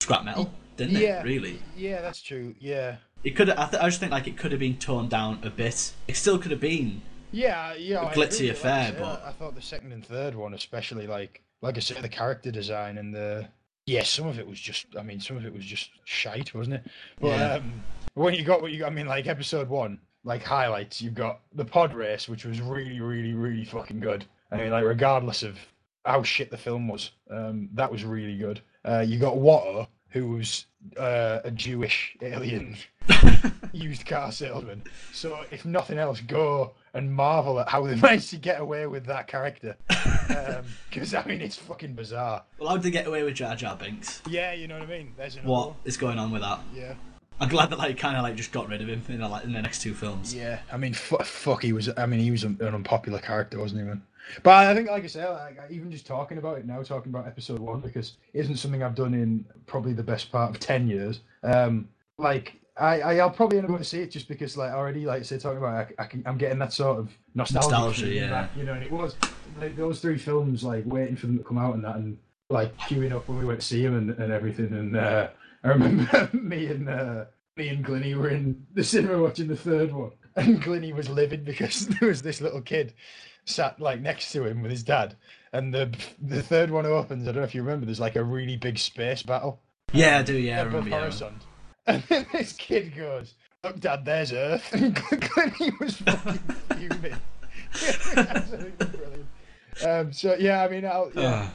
scrap 0.00 0.24
metal, 0.24 0.52
didn't 0.76 0.96
yeah. 1.00 1.20
it? 1.20 1.24
Really, 1.24 1.58
Yeah, 1.76 2.00
that's 2.00 2.20
true. 2.22 2.54
Yeah. 2.60 2.96
it 3.24 3.30
could. 3.30 3.50
I, 3.50 3.66
th- 3.68 3.82
I 3.82 3.86
just 3.86 4.00
think 4.00 4.12
like 4.12 4.26
it 4.26 4.36
could 4.36 4.52
have 4.52 4.60
been 4.60 4.76
toned 4.78 5.10
down 5.10 5.40
a 5.42 5.50
bit. 5.50 5.92
It 6.08 6.16
still 6.16 6.38
could 6.38 6.50
have 6.50 6.60
been. 6.60 7.02
Yeah, 7.32 7.74
yeah. 7.74 8.02
I 8.02 8.14
glitzy 8.14 8.42
like 8.48 8.56
affair, 8.56 8.94
but- 8.98 9.22
I 9.24 9.32
thought 9.32 9.54
the 9.54 9.62
second 9.62 9.92
and 9.92 10.04
third 10.04 10.34
one, 10.34 10.54
especially, 10.54 11.06
like, 11.06 11.42
like 11.62 11.76
I 11.76 11.80
said, 11.80 12.02
the 12.02 12.08
character 12.08 12.50
design 12.50 12.98
and 12.98 13.14
the. 13.14 13.48
Yeah, 13.86 14.02
some 14.02 14.26
of 14.26 14.38
it 14.38 14.46
was 14.46 14.58
just. 14.58 14.86
I 14.98 15.02
mean, 15.02 15.20
some 15.20 15.36
of 15.36 15.44
it 15.46 15.52
was 15.52 15.64
just 15.64 15.90
shite, 16.04 16.54
wasn't 16.54 16.76
it? 16.76 16.84
But 17.20 17.28
Yeah. 17.28 17.52
um, 17.54 17.82
when 18.14 18.34
you 18.34 18.42
got 18.44 18.60
what 18.62 18.72
you 18.72 18.80
got, 18.80 18.90
I 18.90 18.94
mean, 18.94 19.06
like 19.06 19.26
episode 19.26 19.68
one, 19.68 20.00
like 20.24 20.42
highlights, 20.42 21.00
you've 21.00 21.14
got 21.14 21.40
the 21.54 21.64
pod 21.64 21.94
race, 21.94 22.28
which 22.28 22.44
was 22.44 22.60
really, 22.60 23.00
really, 23.00 23.34
really 23.34 23.64
fucking 23.64 24.00
good. 24.00 24.24
I 24.50 24.56
mean, 24.56 24.70
like 24.70 24.84
regardless 24.84 25.42
of 25.42 25.58
how 26.04 26.22
shit 26.22 26.50
the 26.50 26.56
film 26.56 26.88
was, 26.88 27.10
um, 27.30 27.68
that 27.74 27.90
was 27.90 28.04
really 28.04 28.36
good. 28.36 28.60
Uh, 28.84 29.04
you 29.06 29.18
got 29.18 29.34
Watto, 29.34 29.86
who 30.10 30.28
was 30.30 30.66
uh, 30.98 31.40
a 31.44 31.50
Jewish 31.50 32.16
alien 32.22 32.76
used 33.72 34.06
car 34.06 34.32
salesman. 34.32 34.82
So 35.12 35.40
if 35.50 35.64
nothing 35.64 35.98
else, 35.98 36.20
go 36.20 36.72
and 36.94 37.12
marvel 37.12 37.60
at 37.60 37.68
how 37.68 37.86
they 37.86 37.94
managed 38.00 38.30
to 38.30 38.36
get 38.36 38.60
away 38.60 38.86
with 38.86 39.06
that 39.06 39.26
character. 39.28 39.76
Because 40.90 41.14
I 41.14 41.24
mean, 41.24 41.40
it's 41.42 41.56
fucking 41.56 41.92
bizarre. 41.94 42.42
Well, 42.58 42.70
how 42.70 42.76
did 42.76 42.84
they 42.84 42.90
get 42.90 43.06
away 43.06 43.22
with 43.22 43.34
Jar 43.34 43.54
Jar 43.54 43.76
Binks? 43.76 44.22
Yeah, 44.28 44.52
you 44.54 44.66
know 44.66 44.78
what 44.78 44.88
I 44.88 44.98
mean. 44.98 45.12
There's 45.16 45.34
another 45.34 45.48
What 45.50 45.66
one. 45.68 45.76
is 45.84 45.96
going 45.96 46.18
on 46.18 46.30
with 46.30 46.40
that? 46.42 46.58
Yeah, 46.74 46.94
I'm 47.38 47.48
glad 47.48 47.70
that 47.70 47.78
like 47.78 47.98
kind 47.98 48.16
of 48.16 48.22
like 48.22 48.34
just 48.34 48.50
got 48.50 48.68
rid 48.68 48.80
of 48.80 48.88
him 48.88 49.02
in 49.08 49.20
the, 49.20 49.28
like 49.28 49.44
in 49.44 49.52
the 49.52 49.60
next 49.60 49.82
two 49.82 49.94
films. 49.94 50.34
yeah. 50.34 50.60
I 50.72 50.78
mean, 50.78 50.94
fu- 50.94 51.18
fuck, 51.18 51.62
he 51.62 51.72
was. 51.72 51.90
I 51.96 52.06
mean, 52.06 52.20
he 52.20 52.30
was 52.30 52.44
an, 52.44 52.56
an 52.60 52.74
unpopular 52.74 53.18
character, 53.18 53.58
wasn't 53.60 53.82
he, 53.82 53.86
man? 53.86 54.02
But 54.42 54.66
I 54.66 54.74
think, 54.74 54.88
like 54.88 55.04
I 55.04 55.06
said, 55.06 55.28
like, 55.28 55.58
even 55.70 55.90
just 55.90 56.06
talking 56.06 56.38
about 56.38 56.58
it 56.58 56.66
now, 56.66 56.82
talking 56.82 57.10
about 57.10 57.26
episode 57.26 57.60
one, 57.60 57.80
because 57.80 58.16
it 58.32 58.40
isn't 58.40 58.56
something 58.56 58.82
I've 58.82 58.94
done 58.94 59.14
in 59.14 59.44
probably 59.66 59.92
the 59.92 60.02
best 60.02 60.32
part 60.32 60.50
of 60.50 60.60
ten 60.60 60.88
years. 60.88 61.20
Um, 61.42 61.88
like 62.18 62.60
I, 62.76 63.00
I 63.00 63.18
I'll 63.18 63.30
probably 63.30 63.58
end 63.58 63.66
up 63.66 63.70
going 63.70 63.82
to 63.82 63.88
see 63.88 64.00
it 64.00 64.10
just 64.10 64.28
because, 64.28 64.56
like, 64.56 64.72
already, 64.72 65.06
like 65.06 65.20
I 65.20 65.22
said, 65.22 65.40
talking 65.40 65.58
about, 65.58 65.90
it, 65.90 65.94
I, 65.98 66.02
I 66.02 66.06
can, 66.06 66.22
I'm 66.26 66.36
getting 66.36 66.58
that 66.58 66.72
sort 66.72 66.98
of 66.98 67.10
nostalgia, 67.34 67.70
Nostalgia, 67.70 68.08
yeah. 68.08 68.30
back, 68.30 68.50
you 68.56 68.64
know. 68.64 68.74
And 68.74 68.82
it 68.82 68.90
was 68.90 69.16
like, 69.58 69.76
those 69.76 70.00
three 70.00 70.18
films, 70.18 70.62
like 70.62 70.84
waiting 70.86 71.16
for 71.16 71.26
them 71.26 71.38
to 71.38 71.44
come 71.44 71.58
out 71.58 71.74
and 71.74 71.84
that, 71.84 71.96
and 71.96 72.18
like 72.50 72.76
queuing 72.78 73.12
up 73.12 73.28
when 73.28 73.38
we 73.38 73.44
went 73.44 73.60
to 73.60 73.66
see 73.66 73.82
them 73.82 73.96
and, 73.96 74.10
and 74.18 74.32
everything. 74.32 74.72
And 74.72 74.96
uh, 74.96 75.28
I 75.64 75.68
remember 75.68 76.30
me 76.36 76.66
and 76.66 76.88
uh, 76.88 77.24
me 77.56 77.68
and 77.68 77.84
Glinny 77.84 78.14
were 78.14 78.28
in 78.28 78.66
the 78.74 78.84
cinema 78.84 79.22
watching 79.22 79.48
the 79.48 79.56
third 79.56 79.92
one, 79.92 80.12
and 80.36 80.62
Glinny 80.62 80.92
was 80.94 81.08
livid 81.08 81.44
because 81.44 81.86
there 82.00 82.08
was 82.08 82.22
this 82.22 82.40
little 82.42 82.60
kid 82.60 82.92
sat 83.46 83.80
like 83.80 84.00
next 84.02 84.30
to 84.32 84.44
him 84.44 84.60
with 84.60 84.70
his 84.70 84.82
dad. 84.82 85.16
And 85.52 85.72
the 85.72 85.90
the 86.20 86.42
third 86.42 86.70
one 86.70 86.84
opens. 86.84 87.22
I 87.26 87.32
don't 87.32 87.36
know 87.40 87.42
if 87.46 87.54
you 87.54 87.62
remember. 87.62 87.86
There's 87.86 88.00
like 88.00 88.16
a 88.16 88.22
really 88.24 88.56
big 88.58 88.78
space 88.78 89.22
battle. 89.22 89.60
Yeah, 89.92 90.18
I 90.18 90.22
do. 90.22 90.34
Yeah, 90.36 90.60
I 90.60 90.64
remember. 90.64 90.90
Yeah. 90.90 91.10
And 91.88 92.02
then 92.08 92.26
this 92.32 92.52
kid 92.52 92.96
goes, 92.96 93.34
"Look, 93.62 93.78
Dad, 93.78 94.04
there's 94.04 94.32
Earth." 94.32 94.68
And 94.72 94.92
Glennie 94.94 95.72
was 95.80 95.96
fucking 95.98 96.38
fuming. 96.68 97.16
Absolutely 98.16 98.86
brilliant. 98.86 99.26
Um, 99.86 100.12
so 100.12 100.34
yeah, 100.38 100.64
I 100.64 100.68
mean, 100.68 100.84
I'll, 100.84 101.10
yeah, 101.14 101.48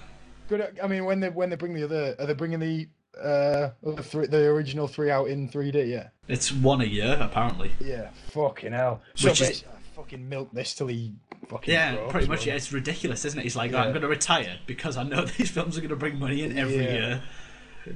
good. 0.48 0.80
I 0.82 0.88
mean, 0.88 1.06
when 1.06 1.20
they 1.20 1.30
when 1.30 1.50
they 1.50 1.56
bring 1.58 1.74
the 1.74 1.84
other, 1.84 2.16
are 2.20 2.26
they 2.26 2.34
bringing 2.34 2.60
the 2.60 2.88
uh 3.22 3.72
other 3.86 4.02
three, 4.04 4.28
the 4.28 4.46
original 4.46 4.88
three 4.88 5.12
out 5.12 5.28
in 5.28 5.50
3D? 5.50 5.90
Yeah, 5.90 6.08
it's 6.30 6.52
one 6.52 6.80
a 6.82 6.86
year 6.86 7.18
apparently. 7.20 7.72
yeah. 7.82 8.10
Fucking 8.32 8.72
hell. 8.72 9.02
So 9.16 9.30
Which 9.30 9.42
is- 9.42 9.64
I 9.68 9.96
fucking 9.96 10.28
milk 10.30 10.50
this 10.54 10.74
till 10.76 10.88
he 10.88 11.14
fucking 11.48 11.74
Yeah, 11.74 11.98
pretty 12.10 12.28
much. 12.28 12.46
Yeah, 12.46 12.56
it's 12.56 12.72
ridiculous, 12.72 13.26
isn't 13.26 13.40
it? 13.40 13.44
He's 13.44 13.56
like, 13.56 13.74
"Oh, 13.74 13.78
I'm 13.78 13.90
going 13.92 14.02
to 14.02 14.08
retire 14.08 14.60
because 14.66 14.98
I 14.98 15.04
know 15.04 15.26
these 15.38 15.50
films 15.50 15.78
are 15.78 15.82
going 15.82 15.90
to 15.90 15.96
bring 15.96 16.20
money 16.20 16.44
in 16.44 16.58
every 16.58 16.76
Yeah. 16.84 16.92
year. 16.94 17.24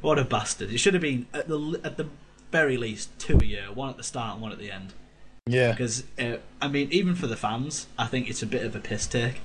What 0.02 0.18
a 0.18 0.24
bastard! 0.24 0.72
It 0.72 0.80
should 0.80 0.94
have 0.96 1.02
been 1.02 1.28
at 1.34 1.48
the 1.48 1.80
at 1.84 1.98
the 1.98 2.08
very 2.52 2.78
least 2.78 3.18
two 3.20 3.38
a 3.40 3.46
year, 3.46 3.66
one 3.74 3.90
at 3.90 3.98
the 3.98 4.04
start 4.04 4.34
and 4.34 4.42
one 4.42 4.52
at 4.52 4.58
the 4.60 4.72
end. 4.72 4.94
Yeah, 5.48 5.72
Because 5.72 6.04
uh, 6.20 6.38
I 6.60 6.68
mean, 6.68 6.88
even 6.92 7.14
for 7.14 7.28
the 7.28 7.36
fans, 7.36 7.86
I 8.00 8.08
think 8.08 8.30
it's 8.30 8.42
a 8.42 8.48
bit 8.48 8.64
of 8.64 8.76
a 8.76 8.80
piss 8.80 9.06
take. 9.06 9.42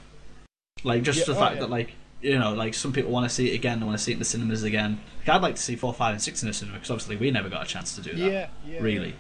Like 0.83 1.03
just 1.03 1.19
Yeah, 1.19 1.25
the 1.27 1.33
oh, 1.33 1.41
fact 1.41 1.55
yeah. 1.57 1.61
that 1.61 1.71
like 1.71 1.93
you 2.23 2.39
know, 2.39 2.55
like 2.55 2.73
some 2.75 2.93
people 2.93 3.11
want 3.11 3.29
to 3.29 3.35
see 3.35 3.51
it 3.51 3.55
again, 3.55 3.81
they 3.81 3.87
want 3.87 3.99
to 3.99 4.03
see 4.05 4.13
it 4.13 4.15
in 4.15 4.19
the 4.19 4.25
cinemas 4.25 4.63
again. 4.63 5.01
Like, 5.21 5.29
I'd 5.37 5.43
like 5.43 5.55
to 5.57 5.63
see 5.63 5.77
four, 5.77 5.93
five, 5.93 6.13
and 6.13 6.23
six 6.23 6.43
in 6.43 6.49
the 6.49 6.55
cinema 6.55 6.77
because 6.79 6.91
obviously 6.91 7.17
we 7.17 7.31
never 7.31 7.49
got 7.51 7.63
a 7.63 7.67
chance 7.67 7.95
to 7.97 8.01
do 8.03 8.13
that. 8.15 8.19
yeah, 8.33 8.49
yeah. 8.67 8.81
really. 8.81 9.15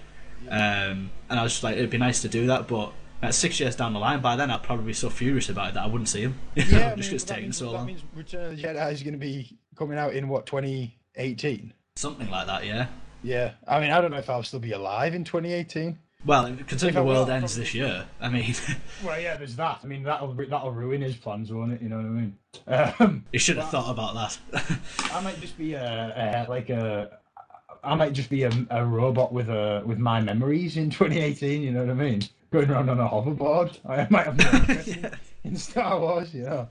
Um, 0.48 1.10
and 1.28 1.38
I 1.38 1.42
was 1.42 1.52
just 1.52 1.62
like, 1.62 1.76
it'd 1.76 1.90
be 1.90 1.98
nice 1.98 2.22
to 2.22 2.28
do 2.28 2.46
that, 2.46 2.66
but 2.66 2.92
at 3.22 3.34
six 3.34 3.60
years 3.60 3.76
down 3.76 3.92
the 3.92 3.98
line, 3.98 4.20
by 4.20 4.36
then 4.36 4.50
I'd 4.50 4.62
probably 4.62 4.86
be 4.86 4.92
so 4.92 5.10
furious 5.10 5.48
about 5.48 5.68
it 5.70 5.74
that 5.74 5.82
I 5.84 5.86
wouldn't 5.86 6.08
see 6.08 6.22
him. 6.22 6.38
You 6.54 6.64
know, 6.72 6.78
Yeah, 6.78 6.92
I 6.92 6.94
just 6.96 7.10
because 7.10 7.12
it's 7.12 7.24
taking 7.24 7.42
means, 7.44 7.56
so 7.58 7.66
that 7.66 7.72
long. 7.72 7.86
means 7.86 8.02
Return 8.14 8.52
of 8.52 8.56
the 8.56 8.62
Jedi 8.62 8.92
is 8.92 9.02
going 9.02 9.12
to 9.14 9.18
be 9.18 9.58
coming 9.76 9.98
out 9.98 10.14
in 10.14 10.28
what 10.28 10.46
2018. 10.46 11.72
Something 11.96 12.30
like 12.30 12.46
that, 12.46 12.64
yeah. 12.64 12.86
Yeah, 13.22 13.52
I 13.68 13.80
mean, 13.80 13.90
I 13.90 14.00
don't 14.00 14.10
know 14.10 14.16
if 14.16 14.30
I'll 14.30 14.42
still 14.42 14.60
be 14.60 14.72
alive 14.72 15.14
in 15.14 15.24
2018. 15.24 15.98
Well, 16.24 16.44
considering 16.66 16.90
If 16.90 16.94
the 16.96 17.02
world 17.02 17.30
ends 17.30 17.52
probably- 17.54 17.64
this 17.64 17.74
year, 17.74 18.06
I 18.20 18.28
mean, 18.28 18.54
Well, 19.04 19.18
yeah, 19.20 19.36
there's 19.36 19.56
that. 19.56 19.80
I 19.82 19.86
mean, 19.86 20.02
that'll 20.02 20.34
that'll 20.34 20.70
ruin 20.72 21.00
his 21.00 21.16
plans, 21.16 21.50
won't 21.52 21.72
it? 21.72 21.80
You 21.82 21.88
know 21.88 21.96
what 21.96 22.04
I 22.06 22.08
mean? 22.08 22.36
Um, 22.66 23.24
you 23.32 23.38
should 23.38 23.56
have 23.58 23.70
thought 23.70 23.90
about 23.90 24.14
that. 24.52 24.78
I 25.12 25.20
might 25.20 25.40
just 25.40 25.56
be 25.56 25.74
a, 25.74 26.46
a 26.46 26.50
like 26.50 26.68
a. 26.68 27.19
I 27.82 27.94
might 27.94 28.12
just 28.12 28.30
be 28.30 28.42
a, 28.44 28.50
a 28.70 28.84
robot 28.84 29.32
with 29.32 29.48
a 29.48 29.82
with 29.86 29.98
my 29.98 30.20
memories 30.20 30.76
in 30.76 30.90
2018. 30.90 31.62
You 31.62 31.72
know 31.72 31.80
what 31.80 31.90
I 31.90 31.94
mean? 31.94 32.22
Going 32.50 32.70
around 32.70 32.88
on 32.90 32.98
a 33.00 33.08
hoverboard. 33.08 33.78
I 33.88 34.06
might 34.10 34.26
have 34.26 34.36
no 34.38 34.50
interest 34.50 34.88
in- 34.88 35.02
Yeah. 35.04 35.14
in 35.44 35.56
Star 35.56 35.98
Wars. 36.00 36.34
You 36.34 36.42
know. 36.44 36.68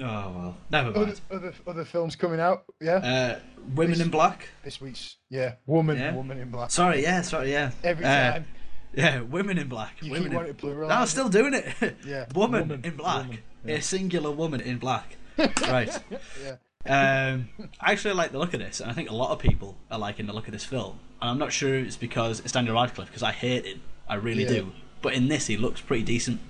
Oh 0.00 0.04
well, 0.04 0.56
never 0.70 0.88
Other, 0.90 1.00
mind. 1.06 1.20
other 1.30 1.54
other 1.66 1.84
films 1.84 2.16
coming 2.16 2.40
out. 2.40 2.64
Yeah. 2.80 2.96
Uh, 2.96 3.38
Women 3.74 4.00
in 4.00 4.08
Black. 4.10 4.48
this 4.64 4.80
week's 4.80 5.16
yeah, 5.30 5.54
woman, 5.66 5.96
Yeah. 5.98 6.14
woman 6.14 6.38
in 6.38 6.50
black. 6.50 6.70
Sorry, 6.72 7.02
yeah, 7.02 7.22
sorry, 7.22 7.52
yeah. 7.52 7.70
Every 7.84 8.04
Uh, 8.04 8.32
time 8.32 8.46
Yeah, 8.94 9.20
Women 9.20 9.58
in 9.58 9.68
Black. 9.68 9.94
you 10.02 10.10
women 10.10 10.24
keep 10.24 10.32
in... 10.32 10.36
wanting 10.36 10.54
to. 10.56 10.66
No, 10.88 10.88
I'm 10.88 11.06
still 11.06 11.28
doing 11.28 11.54
it. 11.54 11.66
Yeah, 12.06 12.26
woman, 12.34 12.62
woman, 12.68 12.80
in 12.84 12.96
black. 12.96 13.22
woman, 13.26 13.38
yeah. 13.64 13.76
A 13.76 13.82
singular 13.82 14.30
woman 14.32 14.60
in 14.60 14.78
black. 14.78 15.16
right. 15.38 15.96
Yeah. 16.42 16.56
Um, 16.84 17.48
I 17.80 17.92
actually 17.92 18.14
like 18.14 18.32
the 18.32 18.38
look 18.38 18.54
of 18.54 18.60
this, 18.60 18.80
and 18.80 18.90
I 18.90 18.94
think 18.94 19.10
a 19.10 19.14
lot 19.14 19.30
of 19.30 19.38
people 19.38 19.76
are 19.90 19.98
liking 19.98 20.26
the 20.26 20.32
look 20.32 20.46
of 20.48 20.52
this 20.52 20.64
film. 20.64 20.98
And 21.20 21.30
I'm 21.30 21.38
not 21.38 21.52
sure 21.52 21.74
it's 21.74 21.96
because 21.96 22.40
it's 22.40 22.52
Daniel 22.52 22.74
Radcliffe, 22.74 23.08
because 23.08 23.22
I 23.22 23.32
hate 23.32 23.66
him. 23.66 23.82
I 24.08 24.16
really 24.16 24.42
Yeah. 24.42 24.48
do. 24.48 24.72
But 25.00 25.14
in 25.14 25.28
this, 25.28 25.46
he 25.46 25.56
looks 25.56 25.80
pretty 25.80 26.02
decent. 26.02 26.40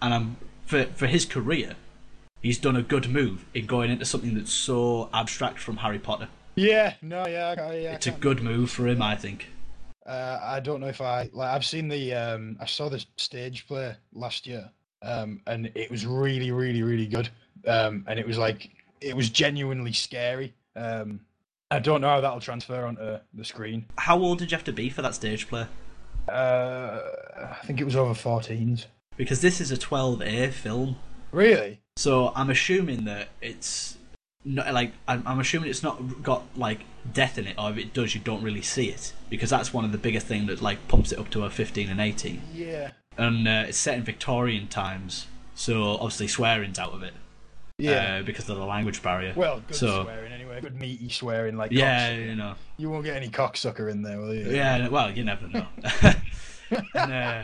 And 0.00 0.14
I'm 0.14 0.36
for 0.64 0.84
for 0.94 1.06
his 1.06 1.24
career, 1.24 1.76
he's 2.40 2.58
done 2.58 2.76
a 2.76 2.82
good 2.82 3.08
move 3.10 3.44
in 3.54 3.66
going 3.66 3.90
into 3.90 4.04
something 4.04 4.34
that's 4.34 4.52
so 4.52 5.08
abstract 5.12 5.58
from 5.58 5.78
Harry 5.78 5.98
Potter. 5.98 6.28
Yeah, 6.54 6.94
no, 7.02 7.26
yeah, 7.26 7.54
I, 7.58 7.74
yeah. 7.76 7.90
I 7.90 7.94
It's 7.94 8.06
a 8.06 8.10
good 8.10 8.42
move 8.42 8.70
for 8.70 8.86
him, 8.88 9.00
I 9.00 9.14
think. 9.16 9.48
Uh, 10.04 10.38
I 10.42 10.60
don't 10.60 10.80
know 10.80 10.88
if 10.88 11.00
I 11.00 11.28
like. 11.32 11.50
I've 11.50 11.64
seen 11.64 11.88
the. 11.88 12.14
Um, 12.14 12.56
I 12.60 12.66
saw 12.66 12.88
the 12.88 13.04
stage 13.16 13.66
play 13.66 13.94
last 14.12 14.46
year, 14.46 14.70
um, 15.02 15.40
and 15.46 15.70
it 15.74 15.90
was 15.90 16.06
really, 16.06 16.50
really, 16.50 16.82
really 16.82 17.06
good. 17.06 17.28
Um, 17.66 18.04
and 18.08 18.18
it 18.18 18.26
was 18.26 18.38
like 18.38 18.70
it 19.00 19.16
was 19.16 19.30
genuinely 19.30 19.92
scary. 19.92 20.54
Um, 20.76 21.20
I 21.70 21.78
don't 21.78 22.00
know 22.00 22.08
how 22.08 22.20
that'll 22.20 22.40
transfer 22.40 22.84
onto 22.84 23.18
the 23.34 23.44
screen. 23.44 23.86
How 23.96 24.18
old 24.18 24.38
did 24.38 24.50
you 24.50 24.56
have 24.56 24.64
to 24.64 24.72
be 24.72 24.88
for 24.88 25.02
that 25.02 25.14
stage 25.14 25.48
play? 25.48 25.66
Uh, 26.28 27.00
I 27.36 27.64
think 27.64 27.80
it 27.80 27.84
was 27.84 27.96
over 27.96 28.14
14s. 28.14 28.86
Because 29.16 29.40
this 29.40 29.60
is 29.60 29.70
a 29.72 29.76
12A 29.76 30.52
film. 30.52 30.96
Really? 31.32 31.80
So 31.96 32.32
I'm 32.34 32.48
assuming 32.50 33.04
that 33.04 33.28
it's 33.42 33.98
not 34.44 34.72
like 34.72 34.92
I'm, 35.06 35.22
I'm 35.26 35.40
assuming 35.40 35.68
it's 35.68 35.82
not 35.82 36.22
got 36.22 36.44
like 36.56 36.80
death 37.12 37.38
in 37.38 37.46
it, 37.46 37.56
or 37.58 37.70
if 37.70 37.78
it 37.78 37.92
does, 37.92 38.14
you 38.14 38.20
don't 38.20 38.42
really 38.42 38.62
see 38.62 38.88
it 38.88 39.12
because 39.28 39.50
that's 39.50 39.74
one 39.74 39.84
of 39.84 39.92
the 39.92 39.98
biggest 39.98 40.26
thing 40.26 40.46
that 40.46 40.62
like 40.62 40.86
pumps 40.88 41.12
it 41.12 41.18
up 41.18 41.28
to 41.30 41.44
a 41.44 41.50
15 41.50 41.88
and 41.88 42.00
18. 42.00 42.40
Yeah. 42.54 42.92
And 43.16 43.48
uh, 43.48 43.64
it's 43.66 43.78
set 43.78 43.98
in 43.98 44.04
Victorian 44.04 44.68
times, 44.68 45.26
so 45.54 45.82
obviously 45.82 46.28
swearing's 46.28 46.78
out 46.78 46.92
of 46.92 47.02
it. 47.02 47.14
Yeah. 47.78 48.18
uh, 48.18 48.22
because 48.22 48.48
of 48.48 48.56
the 48.56 48.64
language 48.64 49.02
barrier. 49.02 49.32
well, 49.36 49.62
good 49.66 49.76
so 49.76 50.02
swearing 50.04 50.32
anyway. 50.32 50.60
Good 50.60 50.74
meaty 50.74 51.08
swearing 51.10 51.56
like. 51.56 51.70
yeah, 51.70 52.10
cocksucker. 52.10 52.26
you 52.26 52.34
know, 52.34 52.54
You 52.76 52.90
won't 52.90 53.04
get 53.04 53.16
any 53.16 53.28
cocksucker 53.28 53.90
in 53.90 54.02
there, 54.02 54.18
will 54.18 54.34
you? 54.34 54.50
yeah. 54.50 54.88
Well, 54.88 55.10
you 55.12 55.24
never 55.24 55.46
know. 55.46 55.66
and, 56.94 57.12
uh, 57.12 57.42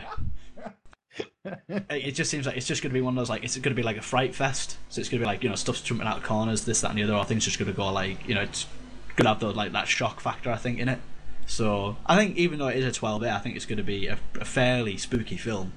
it 1.90 2.12
just 2.12 2.30
seems 2.30 2.46
like 2.46 2.56
it's 2.56 2.66
just 2.66 2.82
going 2.82 2.90
to 2.90 2.94
be 2.94 3.00
one 3.00 3.14
of 3.14 3.16
those 3.16 3.30
like 3.30 3.44
it's 3.44 3.56
going 3.56 3.74
to 3.74 3.80
be 3.80 3.82
like 3.82 3.96
a 3.96 4.02
fright 4.02 4.34
fest. 4.34 4.76
So 4.88 5.00
it's 5.00 5.08
going 5.08 5.20
to 5.20 5.24
be 5.24 5.26
like 5.26 5.42
you 5.42 5.48
know 5.48 5.54
stuff's 5.54 5.80
jumping 5.80 6.06
out 6.06 6.18
of 6.18 6.22
corners, 6.24 6.64
this, 6.64 6.80
that, 6.80 6.90
and 6.90 6.98
the 6.98 7.04
other. 7.04 7.14
Or 7.14 7.24
things 7.24 7.44
just 7.44 7.58
going 7.58 7.70
to 7.70 7.76
go 7.76 7.92
like 7.92 8.26
you 8.28 8.34
know 8.34 8.42
it's 8.42 8.66
going 9.16 9.24
to 9.24 9.28
have 9.30 9.40
the, 9.40 9.52
like 9.52 9.72
that 9.72 9.86
shock 9.86 10.20
factor 10.20 10.50
I 10.50 10.56
think 10.56 10.78
in 10.80 10.88
it. 10.88 10.98
So 11.46 11.96
I 12.06 12.16
think 12.16 12.36
even 12.36 12.58
though 12.58 12.68
it 12.68 12.76
is 12.76 12.84
a 12.86 12.92
12 12.92 13.20
bit, 13.20 13.30
I 13.30 13.38
think 13.38 13.54
it's 13.54 13.66
going 13.66 13.76
to 13.76 13.84
be 13.84 14.06
a, 14.06 14.18
a 14.40 14.44
fairly 14.44 14.96
spooky 14.96 15.36
film. 15.36 15.72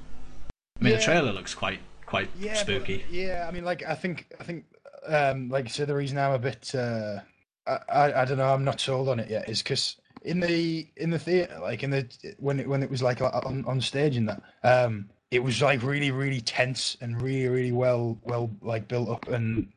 I 0.80 0.84
mean, 0.84 0.94
the 0.94 1.02
trailer 1.02 1.32
looks 1.34 1.54
quite 1.54 1.80
quite 2.08 2.30
yeah, 2.40 2.54
but- 2.54 2.60
spooky. 2.62 3.06
yeah, 3.12 3.46
I 3.48 3.52
mean, 3.52 3.64
like 3.64 3.84
I 3.86 3.94
think 3.94 4.34
I 4.40 4.44
think 4.44 4.66
um, 5.08 5.50
like 5.50 5.66
I 5.66 5.70
said, 5.70 5.88
the 5.88 5.96
reason 5.96 6.18
I'm 6.18 6.34
a 6.34 6.40
bit 6.40 6.74
uh, 6.74 7.20
I, 7.68 7.78
I 7.88 8.22
I 8.22 8.26
don't 8.26 8.40
know, 8.40 8.52
I'm 8.52 8.64
not 8.64 8.80
sold 8.82 9.08
on 9.10 9.20
it 9.20 9.30
yet 9.30 9.48
is 9.48 9.62
because 9.62 9.98
in 10.24 10.40
the 10.40 10.88
in 10.98 11.12
the 11.12 11.20
theater, 11.20 11.60
like 11.62 11.84
in 11.84 11.92
the 11.92 12.08
when 12.40 12.60
it 12.60 12.68
when 12.68 12.82
it 12.82 12.90
was 12.90 13.04
like 13.04 13.22
on 13.22 13.64
on 13.68 13.80
stage 13.80 14.18
and 14.18 14.28
that, 14.30 14.42
um, 14.64 15.10
it 15.30 15.44
was 15.44 15.62
like 15.62 15.84
really 15.84 16.10
really 16.10 16.42
tense 16.42 16.98
and 17.02 17.22
really 17.22 17.48
really 17.48 17.72
well 17.72 18.18
well 18.24 18.50
like 18.62 18.88
built 18.88 19.10
up 19.10 19.28
and 19.28 19.68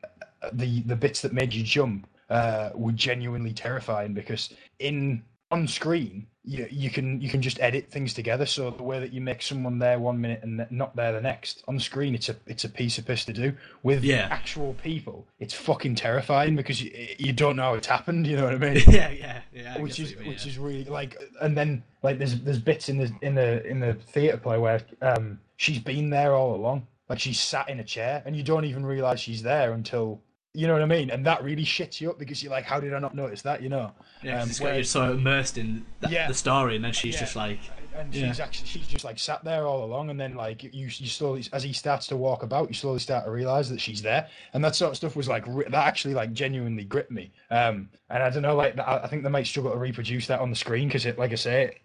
the 0.53 0.81
the 0.83 0.95
bits 0.95 1.21
that 1.21 1.33
made 1.33 1.53
you 1.53 1.63
jump 1.63 2.07
uh, 2.29 2.71
were 2.73 2.91
genuinely 2.93 3.53
terrifying 3.53 4.13
because 4.13 4.49
in 4.79 5.21
on 5.51 5.67
screen 5.67 6.25
you, 6.43 6.67
you 6.71 6.89
can 6.89 7.21
you 7.21 7.29
can 7.29 7.41
just 7.41 7.59
edit 7.59 7.89
things 7.91 8.13
together 8.15 8.47
so 8.47 8.71
the 8.71 8.81
way 8.81 8.99
that 8.99 9.13
you 9.13 9.21
make 9.21 9.41
someone 9.43 9.77
there 9.77 9.99
one 9.99 10.19
minute 10.19 10.39
and 10.41 10.65
not 10.71 10.95
there 10.95 11.11
the 11.11 11.21
next 11.21 11.63
on 11.67 11.75
the 11.75 11.81
screen 11.81 12.15
it's 12.15 12.29
a 12.29 12.35
it's 12.47 12.63
a 12.63 12.69
piece 12.69 12.97
of 12.97 13.05
piss 13.05 13.25
to 13.25 13.33
do 13.33 13.53
with 13.83 14.03
Yeah. 14.03 14.27
actual 14.31 14.73
people 14.81 15.27
it's 15.39 15.53
fucking 15.53 15.95
terrifying 15.95 16.55
because 16.55 16.81
you, 16.81 16.91
you 17.19 17.31
don't 17.31 17.57
know 17.57 17.63
how 17.63 17.73
it's 17.75 17.85
happened 17.87 18.25
you 18.25 18.37
know 18.37 18.45
what 18.45 18.55
i 18.55 18.57
mean 18.57 18.81
yeah, 18.87 19.09
yeah, 19.11 19.41
yeah. 19.53 19.75
I 19.77 19.81
which 19.81 19.99
is 19.99 20.15
mean, 20.17 20.29
which 20.29 20.45
yeah. 20.45 20.51
is 20.51 20.57
really 20.57 20.85
like 20.85 21.15
and 21.41 21.55
then 21.55 21.83
like 22.01 22.17
there's 22.17 22.39
there's 22.41 22.59
bits 22.59 22.89
in 22.89 22.97
the 22.97 23.11
in 23.21 23.35
the 23.35 23.63
in 23.67 23.79
the 23.79 23.93
theater 23.93 24.37
play 24.37 24.57
where 24.57 24.81
um 25.03 25.39
she's 25.57 25.77
been 25.79 26.09
there 26.09 26.33
all 26.33 26.55
along 26.55 26.87
like 27.07 27.19
she's 27.19 27.39
sat 27.39 27.69
in 27.69 27.79
a 27.79 27.83
chair 27.83 28.23
and 28.25 28.35
you 28.35 28.41
don't 28.41 28.65
even 28.65 28.83
realize 28.83 29.19
she's 29.19 29.43
there 29.43 29.73
until 29.73 30.19
you 30.53 30.67
know 30.67 30.73
what 30.73 30.81
I 30.81 30.85
mean 30.85 31.09
and 31.09 31.25
that 31.25 31.43
really 31.43 31.63
shits 31.63 32.01
you 32.01 32.09
up 32.09 32.19
because 32.19 32.43
you're 32.43 32.51
like 32.51 32.65
how 32.65 32.79
did 32.79 32.93
I 32.93 32.99
not 32.99 33.15
notice 33.15 33.41
that 33.43 33.61
you 33.61 33.69
know 33.69 33.91
Yeah, 34.21 34.41
um, 34.41 34.49
it's 34.49 34.59
you 34.59 34.65
whereas- 34.65 34.89
so 34.89 35.13
immersed 35.13 35.57
in 35.57 35.85
Yeah. 36.09 36.27
the 36.27 36.33
story, 36.33 36.75
and 36.75 36.83
then 36.83 36.91
she's 36.91 37.13
Yeah. 37.15 37.19
just 37.21 37.35
like, 37.37 37.59
and 37.95 38.13
Yeah. 38.13 38.27
she's 38.27 38.39
actually 38.41 38.67
she's 38.67 38.87
just 38.87 39.05
like 39.05 39.17
sat 39.17 39.43
there 39.45 39.65
all 39.65 39.83
along 39.85 40.09
and 40.09 40.19
then 40.19 40.35
like 40.35 40.63
you 40.63 40.69
you 40.73 40.89
slowly 40.89 41.45
as 41.53 41.63
he 41.63 41.71
starts 41.73 42.07
to 42.07 42.17
walk 42.17 42.43
about 42.43 42.67
you 42.67 42.73
slowly 42.73 42.99
start 42.99 43.25
to 43.25 43.31
realize 43.31 43.69
that 43.69 43.79
she's 43.79 44.01
there 44.01 44.27
and 44.53 44.63
that 44.63 44.75
sort 44.75 44.91
of 44.91 44.97
stuff 44.97 45.15
was 45.15 45.27
like 45.29 45.45
that 45.45 45.73
actually 45.87 46.13
like 46.13 46.33
genuinely 46.33 46.83
gripped 46.85 47.11
me 47.11 47.31
um 47.49 47.89
and 48.09 48.23
i 48.23 48.29
don't 48.29 48.43
know 48.43 48.55
like 48.55 48.77
I, 48.79 48.99
I 49.03 49.07
think 49.07 49.23
they 49.23 49.29
might 49.29 49.45
struggle 49.47 49.71
to 49.73 49.77
reproduce 49.77 50.27
that 50.27 50.39
on 50.39 50.49
the 50.49 50.55
screen 50.55 50.87
because 50.87 51.05
it 51.05 51.17
like 51.19 51.31
i 51.31 51.35
say 51.35 51.79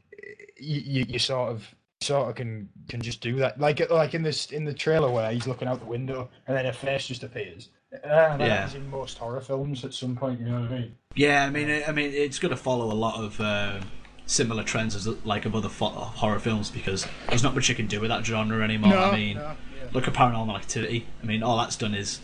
you, 0.58 0.80
you 0.80 1.06
you 1.08 1.18
sort 1.18 1.50
of 1.50 1.74
sort 2.00 2.28
of 2.28 2.34
can 2.36 2.68
can 2.88 3.00
just 3.00 3.20
do 3.20 3.36
that. 3.36 3.58
Like 3.58 3.90
like 3.90 4.14
in 4.14 4.22
this 4.22 4.46
in 4.52 4.64
the 4.64 4.74
trailer 4.74 5.10
where 5.10 5.30
he's 5.32 5.46
looking 5.46 5.66
out 5.66 5.80
the 5.80 5.86
window 5.86 6.28
and 6.46 6.56
then 6.56 6.64
her 6.66 6.72
face 6.72 7.06
just 7.08 7.22
appears. 7.24 7.68
Uh, 8.04 8.36
that 8.36 8.40
Yeah. 8.40 8.54
happens 8.56 8.74
in 8.74 8.90
most 8.90 9.18
horror 9.18 9.40
films 9.40 9.84
at 9.84 9.94
some 9.94 10.16
point. 10.16 10.40
You 10.40 10.46
know 10.46 10.60
what 10.60 10.70
I 10.72 10.78
mean? 10.80 10.94
Yeah, 11.14 11.44
I 11.44 11.50
mean, 11.50 11.82
I 11.86 11.92
mean, 11.92 12.12
it's 12.12 12.38
going 12.38 12.50
to 12.50 12.56
follow 12.56 12.92
a 12.92 12.94
lot 12.94 13.22
of 13.22 13.40
uh, 13.40 13.80
similar 14.26 14.62
trends 14.62 14.94
as 14.94 15.06
like 15.24 15.44
of 15.46 15.54
other 15.54 15.68
fo- 15.68 15.88
horror 15.90 16.38
films 16.38 16.70
because 16.70 17.06
there's 17.28 17.42
not 17.42 17.54
much 17.54 17.68
you 17.68 17.74
can 17.74 17.86
do 17.86 18.00
with 18.00 18.10
that 18.10 18.24
genre 18.26 18.62
anymore. 18.62 18.94
I 18.96 19.16
mean, 19.16 19.36
no, 19.36 19.42
yeah. 19.42 19.88
look 19.92 20.06
at 20.08 20.14
Paranormal 20.14 20.56
Activity. 20.56 21.06
I 21.22 21.26
mean, 21.26 21.42
all 21.42 21.56
that's 21.58 21.76
done 21.76 21.94
is 21.94 22.20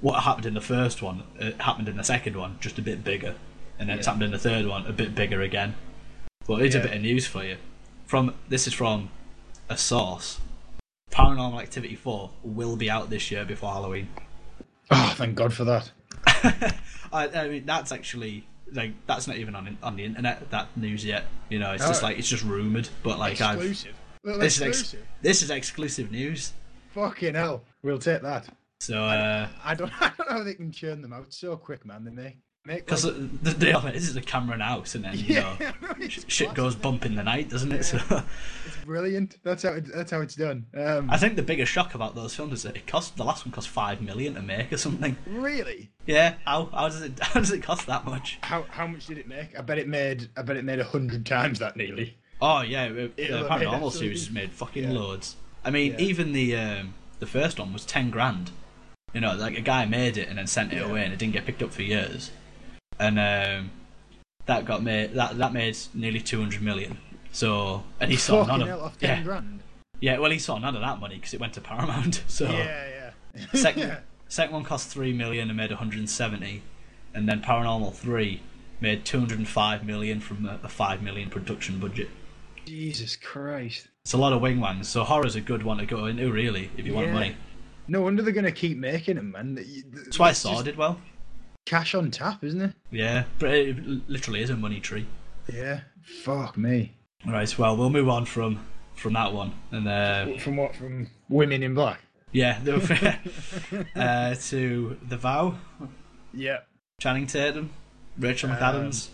what 0.00 0.24
happened 0.24 0.46
in 0.46 0.54
the 0.54 0.60
first 0.60 1.00
one 1.00 1.22
uh, 1.40 1.52
happened 1.62 1.88
in 1.88 1.96
the 1.96 2.04
second 2.04 2.36
one, 2.36 2.58
just 2.60 2.78
a 2.78 2.82
bit 2.82 3.02
bigger, 3.04 3.34
and 3.78 3.88
then 3.88 3.96
it's 3.98 4.06
happened 4.06 4.24
in 4.24 4.30
the 4.32 4.38
third 4.38 4.66
one, 4.66 4.86
a 4.86 4.92
bit 4.92 5.14
bigger 5.14 5.40
again. 5.40 5.74
But 6.46 6.60
it's 6.62 6.74
a 6.74 6.80
bit 6.80 6.92
of 6.92 7.00
news 7.00 7.26
for 7.26 7.42
you. 7.44 7.56
From 8.06 8.34
this 8.48 8.66
is 8.66 8.74
from 8.74 9.08
a 9.70 9.78
source. 9.78 10.40
Paranormal 11.10 11.62
Activity 11.62 11.94
4 11.94 12.30
will 12.42 12.76
be 12.76 12.90
out 12.90 13.08
this 13.08 13.30
year 13.30 13.44
before 13.44 13.72
Halloween. 13.72 14.08
Oh, 14.90 15.14
thank 15.16 15.34
God 15.34 15.52
for 15.52 15.64
that. 15.64 15.90
I, 17.12 17.28
I 17.28 17.48
mean, 17.48 17.66
that's 17.66 17.92
actually 17.92 18.46
like 18.72 18.92
that's 19.06 19.26
not 19.28 19.36
even 19.36 19.54
on 19.54 19.78
on 19.82 19.96
the 19.96 20.04
internet 20.04 20.50
that 20.50 20.68
news 20.76 21.04
yet. 21.04 21.24
You 21.48 21.58
know, 21.58 21.72
it's 21.72 21.86
just 21.86 22.02
Oh. 22.02 22.06
like 22.06 22.18
it's 22.18 22.28
just 22.28 22.44
rumored. 22.44 22.88
But 23.02 23.18
like 23.18 23.40
I've 23.40 23.56
exclusive. 23.58 23.94
Little 24.22 24.40
this 24.40 24.56
is 24.56 24.62
ex- 24.62 24.80
exclusive. 24.80 25.06
this 25.22 25.42
is 25.42 25.50
exclusive 25.50 26.10
news. 26.10 26.52
Fucking 26.94 27.34
hell, 27.34 27.62
we'll 27.82 27.98
take 27.98 28.22
that. 28.22 28.48
So 28.80 29.02
uh, 29.02 29.48
I 29.64 29.74
don't, 29.74 29.90
I 30.02 30.12
don't 30.16 30.30
know 30.30 30.38
how 30.38 30.44
they 30.44 30.54
can 30.54 30.70
churn 30.72 31.02
them 31.02 31.12
out 31.12 31.32
so 31.32 31.56
quick, 31.56 31.84
man. 31.86 32.04
They 32.04 32.10
make 32.10 32.36
because 32.66 33.02
the 33.02 33.52
deal 33.58 33.78
is, 33.86 33.92
this 33.92 34.08
is 34.08 34.16
a 34.16 34.20
Cameron 34.22 34.60
house, 34.60 34.94
and 34.94 35.04
then 35.04 35.16
you 35.18 35.34
know 35.40 35.56
yeah, 35.60 35.72
no, 35.98 36.08
sh- 36.08 36.20
shit 36.28 36.54
goes 36.54 36.74
bump 36.74 37.04
in 37.04 37.14
the 37.14 37.22
night, 37.22 37.50
doesn't 37.50 37.72
it? 37.72 37.84
So 37.84 37.98
It's 38.66 38.76
brilliant. 38.84 39.36
That's 39.42 39.62
how 39.62 39.72
it, 39.74 39.84
that's 39.94 40.10
how 40.10 40.20
it's 40.20 40.34
done. 40.34 40.66
Um, 40.76 41.10
I 41.10 41.18
think 41.18 41.36
the 41.36 41.42
biggest 41.42 41.70
shock 41.70 41.94
about 41.94 42.14
those 42.14 42.34
films 42.34 42.52
is 42.54 42.62
that 42.62 42.76
it 42.76 42.86
cost 42.86 43.16
the 43.16 43.24
last 43.24 43.44
one 43.44 43.52
cost 43.52 43.68
five 43.68 44.00
million 44.00 44.34
to 44.34 44.42
make 44.42 44.72
or 44.72 44.76
something. 44.78 45.16
really. 45.26 45.90
Yeah, 46.06 46.34
how 46.44 46.66
how 46.66 46.88
does 46.88 47.02
it 47.02 47.18
how 47.20 47.40
does 47.40 47.50
it 47.52 47.62
cost 47.62 47.86
that 47.86 48.04
much? 48.04 48.38
How 48.42 48.64
how 48.70 48.86
much 48.86 49.06
did 49.06 49.18
it 49.18 49.28
make? 49.28 49.58
I 49.58 49.62
bet 49.62 49.78
it 49.78 49.88
made. 49.88 50.28
I 50.36 50.42
bet 50.42 50.56
it 50.56 50.64
made 50.64 50.80
a 50.80 50.84
hundred 50.84 51.26
times 51.26 51.58
that 51.58 51.76
nearly. 51.76 52.16
Oh 52.40 52.62
yeah, 52.62 52.84
it- 52.86 53.16
the 53.16 53.24
It'll 53.24 53.46
have 53.48 53.60
made 53.60 53.68
Paranormal 53.68 53.92
series 53.92 54.26
has 54.26 54.34
made 54.34 54.52
fucking 54.52 54.84
yeah. 54.84 54.92
loads. 54.92 55.36
I 55.64 55.70
mean, 55.70 55.92
Yeah. 55.92 56.00
even 56.00 56.32
the 56.32 56.56
um, 56.56 56.94
the 57.20 57.26
first 57.26 57.58
one 57.58 57.72
was 57.72 57.84
ten 57.84 58.10
grand. 58.10 58.50
You 59.12 59.20
know, 59.20 59.34
like 59.34 59.56
a 59.56 59.60
guy 59.60 59.84
made 59.84 60.16
it 60.18 60.28
and 60.28 60.38
then 60.38 60.46
sent 60.48 60.72
it 60.72 60.76
Yeah. 60.76 60.86
away, 60.90 61.04
and 61.04 61.12
it 61.12 61.18
didn't 61.18 61.34
get 61.34 61.46
picked 61.46 61.62
up 61.62 61.72
for 61.72 61.82
years. 61.82 62.30
And 62.98 63.18
um, 63.18 63.70
that 64.46 64.64
got 64.64 64.82
made 64.82 65.14
that 65.14 65.38
that 65.38 65.52
made 65.52 65.76
nearly 65.94 66.20
two 66.20 66.40
hundred 66.40 66.62
million. 66.62 66.98
So, 67.32 67.82
and 68.00 68.10
he 68.10 68.16
saw 68.16 68.44
Fucking 68.44 68.58
none 68.60 68.68
hell, 68.68 68.80
of 68.84 68.96
yeah, 69.00 69.22
grand. 69.22 69.60
yeah. 70.00 70.18
Well, 70.18 70.30
he 70.30 70.38
saw 70.38 70.58
none 70.58 70.76
of 70.76 70.82
that 70.82 71.00
money 71.00 71.16
because 71.16 71.34
it 71.34 71.40
went 71.40 71.52
to 71.54 71.60
Paramount. 71.60 72.22
So, 72.28 72.44
Yeah, 72.44 73.10
yeah. 73.34 73.46
second 73.54 73.96
second 74.28 74.54
one 74.54 74.64
cost 74.64 74.88
three 74.88 75.12
million 75.12 75.48
and 75.50 75.56
made 75.56 75.70
one 75.70 75.78
hundred 75.78 75.98
and 75.98 76.08
seventy, 76.10 76.62
and 77.12 77.28
then 77.28 77.40
Paranormal 77.42 77.94
Three 77.94 78.42
made 78.80 79.04
two 79.04 79.18
hundred 79.18 79.38
and 79.38 79.48
five 79.48 79.84
million 79.84 80.20
from 80.20 80.46
a, 80.46 80.60
a 80.62 80.68
five 80.68 81.02
million 81.02 81.30
production 81.30 81.80
budget. 81.80 82.08
Jesus 82.66 83.16
Christ. 83.16 83.88
It's 84.04 84.12
a 84.12 84.18
lot 84.18 84.32
of 84.32 84.40
wing 84.40 84.60
wangs, 84.60 84.88
so 84.88 85.02
horror's 85.02 85.34
a 85.34 85.40
good 85.40 85.62
one 85.62 85.78
to 85.78 85.86
go 85.86 86.06
into, 86.06 86.30
really, 86.30 86.70
if 86.76 86.86
you 86.86 86.94
want 86.94 87.10
money. 87.10 87.36
No 87.88 88.02
wonder 88.02 88.22
they're 88.22 88.32
gonna 88.32 88.52
keep 88.52 88.78
making 88.78 89.16
them, 89.16 89.32
man. 89.32 89.54
That's 89.92 90.18
why 90.18 90.32
Saw 90.32 90.62
did 90.62 90.76
well. 90.76 91.00
Cash 91.66 91.94
on 91.94 92.10
tap, 92.10 92.44
isn't 92.44 92.60
it? 92.60 92.72
Yeah, 92.90 93.24
but 93.38 93.50
it 93.50 94.08
literally 94.08 94.42
is 94.42 94.50
a 94.50 94.56
money 94.56 94.80
tree. 94.80 95.06
Yeah. 95.52 95.80
Fuck 96.02 96.58
me. 96.58 96.92
Right, 97.26 97.58
well, 97.58 97.76
we'll 97.76 97.90
move 97.90 98.08
on 98.08 98.26
from 98.26 98.60
from 98.96 99.14
that 99.14 99.32
one, 99.32 99.52
and 99.72 99.88
uh, 99.88 100.38
From 100.38 100.56
what? 100.56 100.76
From 100.76 101.08
Women 101.28 101.62
in 101.62 101.74
Black. 101.74 102.00
yeah, 102.32 102.58
uh, 103.96 104.34
to 104.34 104.96
the 105.08 105.16
vow, 105.16 105.54
Yeah. 106.32 106.58
Channing 107.00 107.26
Tatum, 107.26 107.70
Rachel 108.18 108.50
Um, 108.50 108.56
McAdams. 108.56 109.08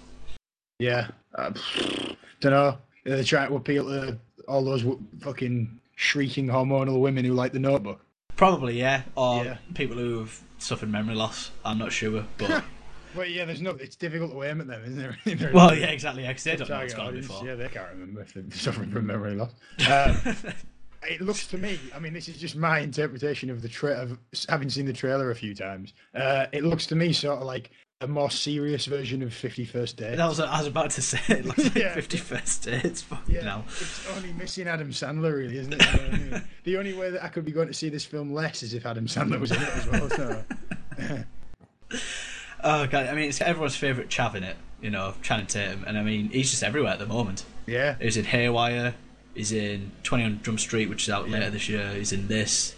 Yeah. 0.79 1.09
Uh, 1.35 1.53
don't 2.41 2.53
know. 2.53 2.79
They're 3.05 3.25
trying 3.25 3.49
to 3.49 3.55
appeal 3.57 3.85
to 3.87 4.19
all 4.49 4.65
those 4.65 4.83
w- 4.83 5.01
fucking 5.21 5.81
shrieking 5.95 6.47
hormonal 6.49 7.01
women 7.01 7.25
who 7.25 7.33
like 7.33 7.53
the 7.53 7.59
Notebook. 7.59 8.05
Probably, 8.37 8.79
yeah, 8.79 9.03
or 9.17 9.45
Yeah. 9.45 9.57
people 9.75 9.97
who 9.97 10.19
have 10.21 10.41
suffered 10.63 10.89
memory 10.91 11.15
loss. 11.15 11.51
I'm 11.65 11.79
not 11.79 11.93
sure, 11.93 12.25
but 12.39 12.65
Well, 13.17 13.27
yeah. 13.27 13.45
There's 13.45 13.61
no. 13.61 13.71
It's 13.73 13.97
difficult 13.97 14.31
to 14.33 14.43
aim 14.45 14.61
at 14.61 14.69
them, 14.69 14.83
isn't 14.85 15.01
it? 15.27 15.39
They're- 15.39 15.53
well, 15.53 15.75
yeah, 15.75 15.87
exactly. 15.87 16.23
Yeah, 16.23 16.33
'cause 16.33 16.45
they 16.45 16.55
don't 16.57 16.69
know 16.69 16.79
what's 16.79 16.95
gone 16.95 17.15
before. 17.15 17.45
Yeah, 17.47 17.55
they 17.57 17.69
can't 17.69 17.91
remember 17.91 18.21
if 18.23 18.35
they're 18.35 18.45
suffering 18.53 18.91
from 18.91 19.07
memory 19.07 19.35
loss. 19.35 19.51
Um, 19.91 20.37
it 21.09 21.23
looks 21.23 21.47
to 21.47 21.57
me, 21.57 21.81
I 21.95 21.99
mean, 21.99 22.13
this 22.13 22.29
is 22.29 22.37
just 22.37 22.57
my 22.57 22.81
interpretation 22.81 23.49
of 23.49 23.63
the 23.63 23.69
tra- 23.71 23.95
of 23.95 24.19
having 24.51 24.69
seen 24.69 24.85
the 24.85 24.93
trailer 24.93 25.31
a 25.31 25.35
few 25.35 25.55
times. 25.55 25.95
Uh, 26.15 26.45
it 26.53 26.63
looks 26.63 26.85
to 26.89 26.95
me 26.95 27.13
sort 27.15 27.39
of 27.39 27.47
like 27.47 27.71
a 28.03 28.07
more 28.09 28.31
serious 28.31 28.87
version 28.87 29.23
of 29.23 29.33
Fifty 29.35 29.65
First 29.67 29.99
Dates. 29.99 30.17
That 30.17 30.27
was 30.27 30.41
I 30.41 30.59
was 30.59 30.67
about 30.67 30.91
to 30.93 31.03
say. 31.03 31.21
It 31.29 31.45
looks 31.45 31.59
like 31.65 31.75
Yeah. 31.75 31.95
51st 31.95 32.83
dates. 32.83 33.03
Fucking 33.03 33.35
Yeah, 33.35 33.43
hell. 33.43 33.65
it's 33.69 34.09
only 34.17 34.33
missing 34.33 34.69
Adam 34.69 34.91
Sandler, 34.91 35.35
really, 35.37 35.59
isn't 35.59 35.75
it? 35.75 35.81
You 35.85 35.93
know 35.93 36.03
what 36.05 36.15
I 36.15 36.19
mean? 36.19 36.45
the 36.65 36.77
only 36.79 36.95
way 36.95 37.11
that 37.11 37.23
I 37.23 37.29
could 37.29 37.45
be 37.45 37.53
going 37.53 37.69
to 37.69 37.75
see 37.75 37.91
this 37.91 38.05
film 38.05 38.33
less 38.33 38.63
is 38.63 38.73
if 38.73 38.87
Adam 38.87 39.07
Sandler 39.07 39.39
was 39.39 39.51
in 39.51 39.61
it 39.61 39.69
as 39.69 39.87
well. 39.89 40.09
So. 40.11 40.45
Oh 42.63 42.87
god, 42.87 43.07
I 43.07 43.15
mean, 43.15 43.29
it's 43.29 43.41
everyone's 43.41 43.77
favourite 43.77 44.11
chav 44.11 44.35
in 44.35 44.45
it, 44.45 44.57
you 44.83 44.91
know, 44.91 45.15
Channing 45.23 45.47
Tatum, 45.47 45.85
and 45.87 45.97
I 45.99 46.03
mean, 46.03 46.29
he's 46.31 46.51
just 46.51 46.63
everywhere 46.63 46.93
at 46.93 46.99
the 46.99 47.07
moment. 47.07 47.45
Yeah, 47.67 47.97
He's 48.01 48.17
in 48.17 48.25
Haywire, 48.25 48.95
he's 49.35 49.53
in 49.53 49.93
21 50.03 50.41
Jump 50.43 50.61
Street, 50.61 50.89
which 50.89 51.05
is 51.05 51.11
out 51.11 51.27
Yeah. 51.29 51.39
later 51.39 51.51
this 51.51 51.69
year, 51.69 51.93
he's 51.95 52.13
in 52.13 52.29
this. 52.29 52.75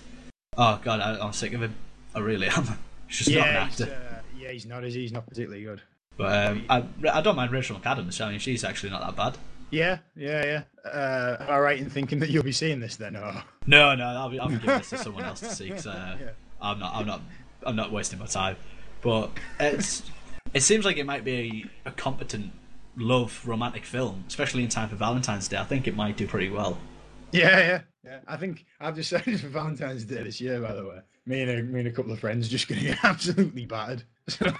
Oh 0.56 0.80
god, 0.84 1.00
I, 1.00 1.18
I'm 1.24 1.32
sick 1.32 1.52
of 1.52 1.62
him. 1.62 1.74
I 2.14 2.20
really 2.20 2.46
am. 2.48 2.78
He's 3.08 3.18
just 3.18 3.30
not 3.30 3.46
an 3.48 3.54
yeah, 3.54 3.60
actor. 3.64 3.84
Uh, 3.84 4.11
he's 4.52 4.66
not. 4.66 4.84
Is 4.84 4.94
he? 4.94 5.00
He's 5.02 5.12
not 5.12 5.26
particularly 5.26 5.64
good. 5.64 5.82
But 6.16 6.48
um, 6.48 6.64
I, 6.68 6.84
I 7.10 7.20
don't 7.22 7.36
mind 7.36 7.52
Rachel 7.52 7.78
McAdams, 7.78 8.20
I 8.20 8.30
mean, 8.30 8.38
she's 8.38 8.64
actually 8.64 8.90
not 8.90 9.00
that 9.00 9.16
bad. 9.16 9.38
Yeah, 9.70 9.98
yeah, 10.14 10.44
yeah. 10.84 10.90
Uh, 10.90 11.36
am 11.40 11.50
I 11.50 11.58
right 11.58 11.78
in 11.78 11.88
thinking 11.88 12.18
that 12.18 12.28
you'll 12.28 12.42
be 12.42 12.52
seeing 12.52 12.80
this 12.80 12.96
then? 12.96 13.16
Or 13.16 13.42
No, 13.66 13.94
no, 13.94 14.04
I'll 14.04 14.28
be, 14.28 14.38
I'll 14.38 14.48
be 14.48 14.56
giving 14.56 14.78
this 14.78 14.90
to 14.90 14.98
someone 14.98 15.24
else 15.24 15.40
to 15.40 15.48
see, 15.48 15.68
because 15.68 15.86
uh, 15.86 16.16
Yeah. 16.20 16.30
I'm 16.60 16.78
not, 16.78 16.94
I'm 16.94 17.06
not, 17.06 17.22
I'm 17.64 17.76
not 17.76 17.90
wasting 17.90 18.18
my 18.18 18.26
time. 18.26 18.56
But 19.00 19.30
it's, 19.58 20.02
it 20.52 20.62
seems 20.62 20.84
like 20.84 20.98
it 20.98 21.06
might 21.06 21.24
be 21.24 21.70
a, 21.86 21.88
a 21.88 21.92
competent 21.92 22.52
love 22.96 23.42
romantic 23.46 23.86
film, 23.86 24.24
especially 24.28 24.62
in 24.62 24.68
time 24.68 24.90
for 24.90 24.96
Valentine's 24.96 25.48
Day. 25.48 25.56
I 25.56 25.64
think 25.64 25.88
it 25.88 25.96
might 25.96 26.18
do 26.18 26.26
pretty 26.26 26.50
well. 26.50 26.76
Yeah, 27.32 27.58
yeah, 27.58 27.80
yeah. 28.04 28.18
I 28.28 28.36
think 28.36 28.66
I've 28.78 28.94
decided 28.94 29.40
for 29.40 29.48
Valentine's 29.48 30.04
Day 30.04 30.22
this 30.22 30.38
year. 30.38 30.60
By 30.60 30.74
the 30.74 30.84
way, 30.84 30.98
me 31.24 31.40
and 31.40 31.50
a, 31.50 31.62
me 31.62 31.80
and 31.80 31.88
a 31.88 31.92
couple 31.92 32.12
of 32.12 32.20
friends 32.20 32.46
just 32.48 32.68
going 32.68 32.80
to 32.82 32.88
get 32.88 32.98
absolutely 33.04 33.64
battered. 33.64 34.04
So 34.28 34.44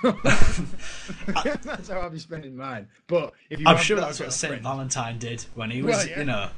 that's 1.26 1.88
how 1.88 2.00
I'll 2.00 2.10
be 2.10 2.18
spending 2.18 2.56
mine. 2.56 2.88
But 3.06 3.32
if 3.50 3.60
you, 3.60 3.66
I'm 3.66 3.76
sure 3.78 3.96
got 3.96 4.06
that's 4.06 4.20
what 4.20 4.32
Saint 4.32 4.62
Valentine 4.62 5.18
did 5.18 5.44
when 5.54 5.70
he 5.70 5.82
was, 5.82 5.96
Well, 5.96 6.06
yeah. 6.08 6.18
you 6.18 6.24
know, 6.24 6.48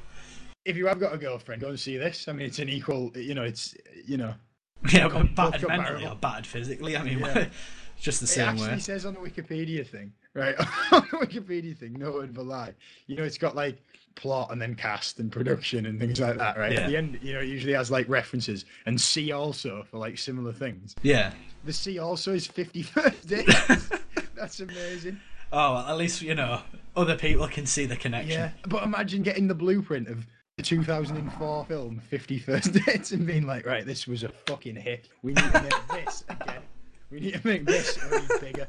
If 0.64 0.76
you 0.76 0.86
have 0.86 0.98
got 1.00 1.14
a 1.14 1.18
girlfriend, 1.18 1.60
go 1.60 1.68
and 1.68 1.78
see 1.78 1.96
this. 1.96 2.28
I 2.28 2.32
mean, 2.32 2.46
it's 2.46 2.58
an 2.58 2.68
equal. 2.68 3.12
You 3.16 3.34
know, 3.34 3.42
it's 3.44 3.74
you 4.06 4.16
know. 4.16 4.34
yeah, 4.92 5.08
Com- 5.08 5.34
battered 5.34 5.62
both 5.62 5.68
mentally 5.68 6.06
or 6.06 6.14
battered 6.16 6.46
physically. 6.46 6.96
I 6.96 7.02
mean, 7.02 7.18
Yeah. 7.20 7.46
just 8.00 8.20
the 8.20 8.24
It 8.24 8.28
same 8.28 8.48
actually 8.48 8.68
way. 8.68 8.78
says 8.80 9.06
on 9.06 9.14
the 9.14 9.20
Wikipedia 9.20 9.86
thing, 9.86 10.12
right? 10.34 10.54
on 10.92 11.06
the 11.10 11.18
Wikipedia 11.26 11.76
thing, 11.76 11.94
no 11.94 12.12
word 12.12 12.30
of 12.30 12.38
a 12.38 12.42
lie. 12.42 12.74
You 13.06 13.16
know, 13.16 13.22
it's 13.22 13.38
got 13.38 13.54
like 13.54 13.78
plot 14.14 14.50
and 14.50 14.60
then 14.60 14.74
cast 14.74 15.18
and 15.18 15.30
production 15.30 15.86
and 15.86 15.98
things 15.98 16.20
like 16.20 16.38
that, 16.38 16.56
right? 16.56 16.72
Yeah. 16.72 16.80
At 16.80 16.88
the 16.90 16.96
end, 16.96 17.18
you 17.22 17.32
know, 17.34 17.40
it 17.40 17.48
usually 17.48 17.74
has 17.74 17.90
like 17.90 18.08
references 18.08 18.64
and 18.86 19.00
see 19.00 19.32
also 19.32 19.84
for 19.90 19.98
like 19.98 20.18
similar 20.18 20.52
things. 20.52 20.94
Yeah. 21.02 21.32
The 21.64 21.72
see 21.72 21.98
also 21.98 22.32
is 22.34 22.46
51st 22.46 23.26
days. 23.26 24.00
That's 24.34 24.60
amazing. 24.60 25.20
Oh, 25.52 25.74
well, 25.74 25.86
at 25.86 25.96
least 25.96 26.20
you 26.22 26.34
know 26.34 26.60
other 26.96 27.16
people 27.16 27.46
can 27.48 27.66
see 27.66 27.86
the 27.86 27.96
connection. 27.96 28.32
Yeah. 28.40 28.50
But 28.66 28.82
imagine 28.82 29.22
getting 29.22 29.48
the 29.48 29.54
blueprint 29.54 30.08
of 30.08 30.26
the 30.56 30.62
2004 30.62 31.64
film 31.66 32.00
51st 32.12 32.86
Dates 32.86 33.12
and 33.12 33.26
being 33.26 33.46
like, 33.46 33.66
right, 33.66 33.84
this 33.86 34.06
was 34.06 34.22
a 34.22 34.28
fucking 34.46 34.76
hit. 34.76 35.08
We 35.22 35.32
need 35.32 35.52
to 35.52 35.62
make 35.62 35.88
this 36.04 36.24
again. 36.28 36.62
We 37.10 37.20
need 37.20 37.34
to 37.34 37.46
make 37.46 37.64
this 37.64 37.98
bigger. 38.40 38.66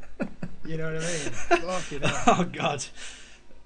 You 0.66 0.78
know 0.78 0.94
what 0.94 1.04
I 1.04 1.06
mean? 1.06 1.62
Fucking 1.62 2.02
hell. 2.02 2.24
Oh 2.28 2.44
God. 2.44 2.86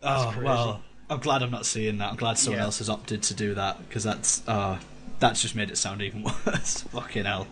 Oh 0.03 0.29
crazy. 0.33 0.45
well, 0.45 0.81
I'm 1.09 1.19
glad 1.19 1.41
I'm 1.43 1.51
not 1.51 1.65
seeing 1.65 1.97
that. 1.97 2.11
I'm 2.11 2.15
glad 2.17 2.37
someone 2.37 2.59
Yeah. 2.59 2.65
else 2.65 2.77
has 2.79 2.89
opted 2.89 3.23
to 3.23 3.33
do 3.33 3.53
that 3.55 3.79
because 3.87 4.03
that's 4.03 4.47
uh, 4.47 4.79
that's 5.19 5.41
just 5.41 5.55
made 5.55 5.69
it 5.71 5.77
sound 5.77 6.01
even 6.01 6.23
worse. 6.45 6.81
Fucking 6.91 7.25
hell. 7.25 7.47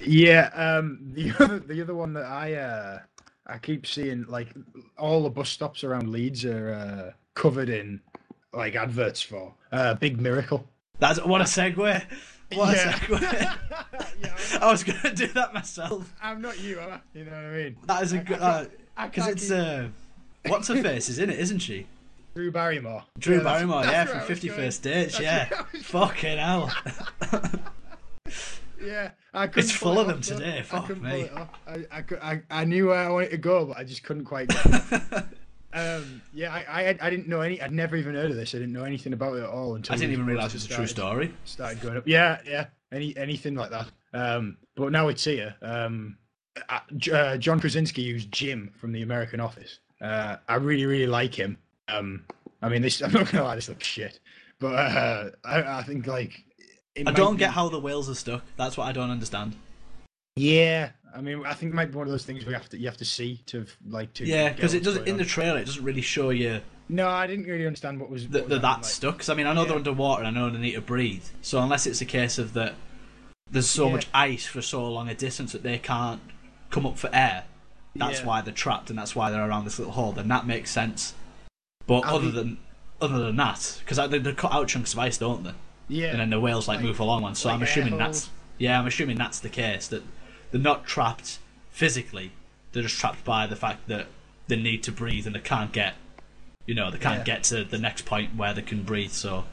Yeah, 0.00 0.50
um, 0.54 0.98
the 1.14 1.32
other 1.40 1.58
the 1.58 1.80
other 1.82 1.94
one 1.94 2.12
that 2.14 2.26
I 2.26 2.54
uh, 2.54 2.98
I 3.46 3.58
keep 3.58 3.86
seeing 3.86 4.24
like 4.28 4.48
all 4.98 5.22
the 5.22 5.30
bus 5.30 5.48
stops 5.48 5.84
around 5.84 6.10
Leeds 6.10 6.44
are 6.44 6.72
uh, 6.72 7.12
covered 7.34 7.68
in 7.70 8.00
like 8.52 8.74
adverts 8.76 9.22
for 9.22 9.54
uh, 9.72 9.94
Big 9.94 10.20
Miracle. 10.20 10.66
That's 10.98 11.22
what 11.24 11.40
a 11.40 11.44
segue. 11.44 12.02
What 12.54 12.76
Yeah. 12.76 12.90
a 12.90 12.92
segue. 12.92 13.20
yeah, 14.20 14.58
I 14.60 14.70
was 14.70 14.84
gonna 14.84 15.14
do 15.14 15.26
that 15.28 15.54
myself. 15.54 16.12
I'm 16.22 16.40
not 16.42 16.60
you, 16.60 16.78
am 16.80 16.92
I? 16.92 17.00
You 17.18 17.24
know 17.24 17.30
what 17.32 17.40
I 17.44 17.50
mean? 17.56 17.76
That 17.86 18.02
is 18.02 18.12
a 18.12 18.18
good 18.18 18.38
because 18.38 18.68
can't 19.12 19.30
it's 19.30 19.50
uh, 19.50 19.88
what's 20.46 20.68
her 20.68 20.82
face 20.82 21.08
is 21.08 21.18
in 21.18 21.30
it, 21.30 21.38
isn't 21.38 21.60
she? 21.60 21.86
Drew 22.38 22.52
Barrymore. 22.52 23.02
Drew 23.18 23.38
Yeah, 23.38 23.42
Barrymore, 23.42 23.82
that's 23.82 24.12
yeah, 24.12 24.20
from 24.20 24.28
Fifty 24.28 24.48
First 24.48 24.84
was 24.84 24.92
Fifty 24.92 24.92
going. 24.92 25.08
First 25.08 25.18
Dates, 25.18 25.20
yeah. 25.20 25.48
I 25.74 25.78
Fucking 25.80 26.38
hell. 26.38 26.72
Yeah, 28.80 29.10
I 29.34 29.48
couldn't 29.48 29.70
It's 29.70 29.76
full 29.76 29.98
it 29.98 30.02
of 30.02 30.06
them 30.06 30.20
though. 30.20 30.36
today, 30.44 30.58
I 30.60 30.62
fuck 30.62 30.86
couldn't 30.86 31.02
me. 31.02 31.10
pull 31.10 31.20
it 31.24 31.32
off. 31.32 31.48
I, 31.66 31.86
I, 31.90 32.04
I, 32.22 32.42
I 32.60 32.64
knew 32.64 32.86
where 32.86 32.98
I 32.98 33.10
wanted 33.10 33.30
to 33.32 33.36
go, 33.38 33.64
but 33.64 33.76
I 33.76 33.82
just 33.82 34.04
couldn't 34.04 34.24
quite. 34.24 34.50
Get 34.50 34.64
um, 35.72 36.22
yeah, 36.32 36.54
I, 36.54 36.90
I, 36.90 36.98
I 37.00 37.10
didn't 37.10 37.26
know 37.26 37.40
any. 37.40 37.60
I'd 37.60 37.72
never 37.72 37.96
even 37.96 38.14
heard 38.14 38.30
of 38.30 38.36
this. 38.36 38.54
I 38.54 38.58
didn't 38.58 38.72
know 38.72 38.84
anything 38.84 39.14
about 39.14 39.34
it 39.36 39.42
at 39.42 39.50
all 39.50 39.74
until 39.74 39.96
I 39.96 39.98
didn't 39.98 40.12
even 40.12 40.26
realise 40.26 40.52
it 40.52 40.58
was 40.58 40.66
a 40.66 40.68
true 40.68 40.86
story. 40.86 41.34
Started 41.44 41.80
going 41.80 41.96
up. 41.96 42.04
Yeah, 42.06 42.38
yeah. 42.46 42.66
Any 42.92 43.16
anything 43.16 43.56
like 43.56 43.70
that. 43.70 43.88
Um, 44.14 44.58
but 44.76 44.92
now 44.92 45.08
it's 45.08 45.24
here. 45.24 45.56
Um, 45.60 46.16
uh, 46.68 46.78
uh, 47.12 47.36
John 47.36 47.58
Krasinski 47.58 48.02
used 48.02 48.30
Jim 48.30 48.72
from 48.80 48.92
The 48.92 49.02
American 49.02 49.40
Office. 49.40 49.80
Uh, 50.00 50.36
I 50.48 50.54
really, 50.54 50.86
really 50.86 51.08
like 51.08 51.34
him. 51.34 51.58
Um, 51.88 52.24
I 52.62 52.68
mean, 52.68 52.82
this. 52.82 53.00
I'm 53.02 53.12
not 53.12 53.30
gonna 53.30 53.44
lie, 53.44 53.54
this 53.56 53.68
looks 53.68 53.86
shit, 53.86 54.20
but 54.60 54.74
uh, 54.74 55.30
I, 55.44 55.78
I 55.78 55.82
think 55.82 56.06
like. 56.06 56.44
I 57.06 57.12
don't 57.12 57.34
be- 57.34 57.40
get 57.40 57.50
how 57.52 57.68
the 57.68 57.78
whales 57.78 58.10
are 58.10 58.14
stuck. 58.14 58.42
That's 58.56 58.76
what 58.76 58.88
I 58.88 58.92
don't 58.92 59.10
understand. 59.10 59.54
Yeah, 60.36 60.90
I 61.14 61.20
mean, 61.20 61.44
I 61.46 61.54
think 61.54 61.72
it 61.72 61.74
might 61.76 61.90
be 61.92 61.96
one 61.96 62.06
of 62.06 62.10
those 62.10 62.24
things 62.24 62.44
we 62.44 62.52
have 62.52 62.68
to 62.70 62.78
you 62.78 62.86
have 62.86 62.96
to 62.98 63.04
see 63.04 63.40
to 63.46 63.66
like 63.86 64.12
to. 64.14 64.24
Yeah, 64.26 64.52
because 64.52 64.74
it 64.74 64.82
doesn't 64.82 65.06
in 65.06 65.16
the 65.16 65.24
trailer. 65.24 65.58
It 65.58 65.66
doesn't 65.66 65.84
really 65.84 66.00
show 66.00 66.30
you 66.30 66.60
No, 66.88 67.08
I 67.08 67.26
didn't 67.26 67.46
really 67.46 67.66
understand 67.66 68.00
what 68.00 68.10
was. 68.10 68.28
that 68.28 68.48
what 68.48 68.62
that 68.62 68.62
like- 68.62 68.84
stuck. 68.84 69.14
Because 69.16 69.28
I 69.28 69.34
mean, 69.34 69.46
I 69.46 69.52
know 69.52 69.64
they're 69.64 69.76
underwater. 69.76 70.24
and 70.24 70.36
I 70.36 70.40
know 70.40 70.50
they 70.50 70.58
need 70.58 70.72
to 70.74 70.80
breathe. 70.80 71.24
So 71.42 71.60
unless 71.60 71.86
it's 71.86 72.00
a 72.00 72.04
case 72.04 72.38
of 72.38 72.52
that, 72.54 72.74
there's 73.50 73.68
so 73.70 73.86
Yeah. 73.86 73.92
much 73.92 74.06
ice 74.12 74.46
for 74.46 74.60
so 74.62 74.86
long 74.90 75.08
a 75.08 75.14
distance 75.14 75.52
that 75.52 75.62
they 75.62 75.78
can't 75.78 76.20
come 76.70 76.84
up 76.86 76.98
for 76.98 77.10
air. 77.12 77.44
That's 77.96 78.20
Yeah. 78.20 78.26
why 78.26 78.40
they're 78.42 78.52
trapped, 78.54 78.90
and 78.90 78.98
that's 78.98 79.14
why 79.16 79.30
they're 79.30 79.48
around 79.48 79.64
this 79.64 79.78
little 79.78 79.94
hole. 79.94 80.12
Then 80.12 80.28
that 80.28 80.46
makes 80.46 80.70
sense. 80.70 81.14
But 81.88 82.04
I'll 82.06 82.16
other 82.16 82.26
be- 82.26 82.30
than 82.30 82.58
other 83.00 83.18
than 83.18 83.36
that, 83.36 83.80
because 83.80 83.96
they, 84.10 84.18
they 84.18 84.32
cut 84.32 84.52
out 84.52 84.68
chunks 84.68 84.92
of 84.92 85.00
ice, 85.00 85.18
don't 85.18 85.42
they? 85.42 85.52
Yeah, 85.88 86.08
and 86.10 86.20
then 86.20 86.30
the 86.30 86.38
whales 86.38 86.68
like, 86.68 86.76
Like- 86.76 86.84
move 86.86 87.00
along 87.00 87.22
one. 87.22 87.34
So 87.34 87.48
like 87.48 87.56
I'm 87.56 87.62
assuming 87.64 87.96
that's 87.98 88.30
yeah, 88.58 88.78
I'm 88.78 88.86
assuming 88.86 89.18
that's 89.18 89.40
the 89.40 89.48
case 89.48 89.88
that 89.88 90.02
they're 90.52 90.60
not 90.60 90.86
trapped 90.86 91.38
physically. 91.70 92.30
They're 92.72 92.82
just 92.84 92.98
trapped 92.98 93.24
by 93.24 93.46
the 93.46 93.56
fact 93.56 93.88
that 93.88 94.06
they 94.46 94.56
need 94.56 94.82
to 94.84 94.92
breathe 94.92 95.26
and 95.26 95.34
they 95.34 95.40
can't 95.40 95.72
get, 95.72 95.94
you 96.66 96.74
know, 96.74 96.90
they 96.90 96.98
can't 96.98 97.18
Yeah. 97.20 97.34
get 97.34 97.44
to 97.44 97.64
the 97.64 97.78
next 97.78 98.04
point 98.04 98.34
where 98.36 98.52
they 98.52 98.62
can 98.62 98.82
breathe. 98.82 99.12
So 99.12 99.44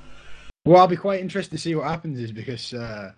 Well, 0.66 0.82
I'll 0.82 0.88
be 0.88 0.98
quite 0.98 1.20
interested 1.22 1.52
to 1.56 1.62
see 1.62 1.76
what 1.76 1.88
happens 1.88 2.20
is 2.20 2.32
because 2.32 2.74
uh, 2.74 3.12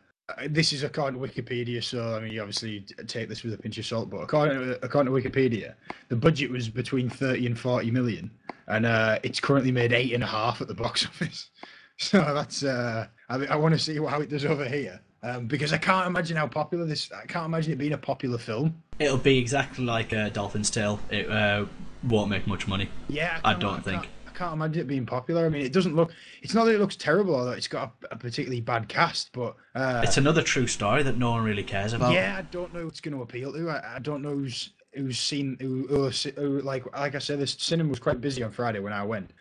this 0.50 0.74
is 0.74 0.84
according 0.84 1.20
to 1.22 1.28
Wikipedia, 1.28 1.84
so 1.84 2.16
I 2.16 2.20
mean, 2.20 2.34
you 2.34 2.42
obviously 2.42 2.82
take 3.08 3.30
this 3.30 3.44
with 3.44 3.54
a 3.54 3.58
pinch 3.58 3.78
of 3.78 3.86
salt. 3.86 4.10
But 4.10 4.18
according 4.18 4.58
to, 4.60 4.86
according 4.86 5.14
to 5.14 5.30
Wikipedia, 5.30 5.74
the 6.10 6.16
budget 6.16 6.52
was 6.52 6.70
between 6.70 7.10
thirty 7.10 7.46
and 7.46 7.58
forty 7.58 7.92
million, 7.92 8.30
and 8.68 8.86
uh, 8.86 9.20
it's 9.24 9.40
currently 9.40 9.72
made 9.72 9.94
eight 9.94 10.14
and 10.14 10.24
a 10.24 10.28
half 10.28 10.62
at 10.62 10.68
the 10.68 10.74
box 10.74 11.06
office. 11.08 11.50
So 11.98 12.20
that's 12.34 12.64
uh, 12.64 13.08
I, 13.30 13.36
I 13.46 13.56
want 13.56 13.74
to 13.74 13.80
see 13.80 13.96
how 13.98 14.20
it 14.22 14.30
does 14.30 14.46
over 14.46 14.66
here 14.66 15.00
um, 15.24 15.48
because 15.48 15.74
I 15.74 15.78
can't 15.78 16.08
imagine 16.08 16.38
how 16.38 16.48
popular 16.48 16.86
this. 16.86 17.10
I 17.12 17.26
can't 17.26 17.46
imagine 17.46 17.72
it 17.74 17.78
being 17.78 17.94
a 17.94 17.98
popular 17.98 18.38
film. 18.38 18.82
it'll 19.00 19.18
be 19.18 19.38
exactly 19.38 19.86
like 19.86 20.14
uh, 20.14 20.30
Dolphin's 20.30 20.70
Tale. 20.70 21.00
It 21.10 21.30
uh, 21.30 21.66
won't 22.04 22.30
make 22.30 22.46
much 22.48 22.68
money. 22.68 22.90
Yeah, 23.10 23.40
I 23.44 23.52
can't- 23.54 23.62
don't 23.62 23.84
think. 23.86 24.10
I 24.38 24.40
can't 24.40 24.54
imagine 24.54 24.82
it 24.82 24.88
being 24.88 25.06
popular. 25.08 25.48
I 25.48 25.50
mean, 25.50 25.66
it 25.66 25.74
doesn't 25.74 25.96
look. 25.96 26.12
It's 26.44 26.54
not 26.54 26.66
that 26.66 26.76
it 26.76 26.80
looks 26.80 26.96
terrible, 26.96 27.36
although 27.36 27.52
it's 27.52 27.68
got 27.68 27.92
a, 28.04 28.14
a 28.14 28.18
particularly 28.18 28.62
bad 28.62 28.88
cast. 28.88 29.32
But 29.34 29.56
uh, 29.74 30.02
It's 30.04 30.18
another 30.18 30.44
true 30.44 30.68
story 30.68 31.02
that 31.04 31.18
no 31.18 31.32
one 31.32 31.44
really 31.44 31.64
cares 31.64 31.94
about. 31.94 32.14
yeah, 32.14 32.36
I 32.38 32.44
don't 32.44 32.72
know 32.72 32.86
what's 32.86 33.02
going 33.02 33.16
to 33.16 33.24
appeal 33.24 33.52
to. 33.54 33.70
I, 33.72 33.96
I 33.96 34.00
don't 34.00 34.22
know 34.22 34.36
who's 34.36 34.74
who's 34.94 35.18
seen 35.20 35.58
who, 35.60 35.88
who, 35.88 36.10
who 36.40 36.62
like 36.62 36.86
like 36.96 37.16
I 37.16 37.20
said, 37.20 37.40
the 37.40 37.48
cinema 37.48 37.90
was 37.90 38.00
quite 38.00 38.22
busy 38.22 38.44
on 38.44 38.52
Friday 38.52 38.80
when 38.80 38.94
I 38.94 39.04
went. 39.04 39.32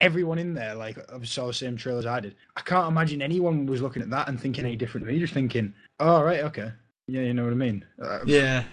Everyone 0.00 0.38
in 0.38 0.54
there 0.54 0.74
like 0.74 0.96
saw 1.24 1.48
the 1.48 1.52
same 1.52 1.76
trailer 1.76 1.98
as 1.98 2.06
I 2.06 2.20
did. 2.20 2.34
I 2.56 2.62
can't 2.62 2.88
imagine 2.88 3.20
anyone 3.20 3.66
was 3.66 3.82
looking 3.82 4.00
at 4.00 4.08
that 4.10 4.28
and 4.28 4.40
thinking 4.40 4.64
any 4.64 4.76
different 4.76 5.06
to 5.06 5.12
me. 5.12 5.18
Just 5.18 5.34
thinking, 5.34 5.74
oh 6.00 6.22
right, 6.22 6.40
okay, 6.44 6.72
yeah, 7.06 7.20
you 7.22 7.34
know 7.34 7.44
what 7.44 7.52
I 7.52 7.56
mean. 7.56 7.84
Uh, 8.00 8.20
Yeah, 8.24 8.64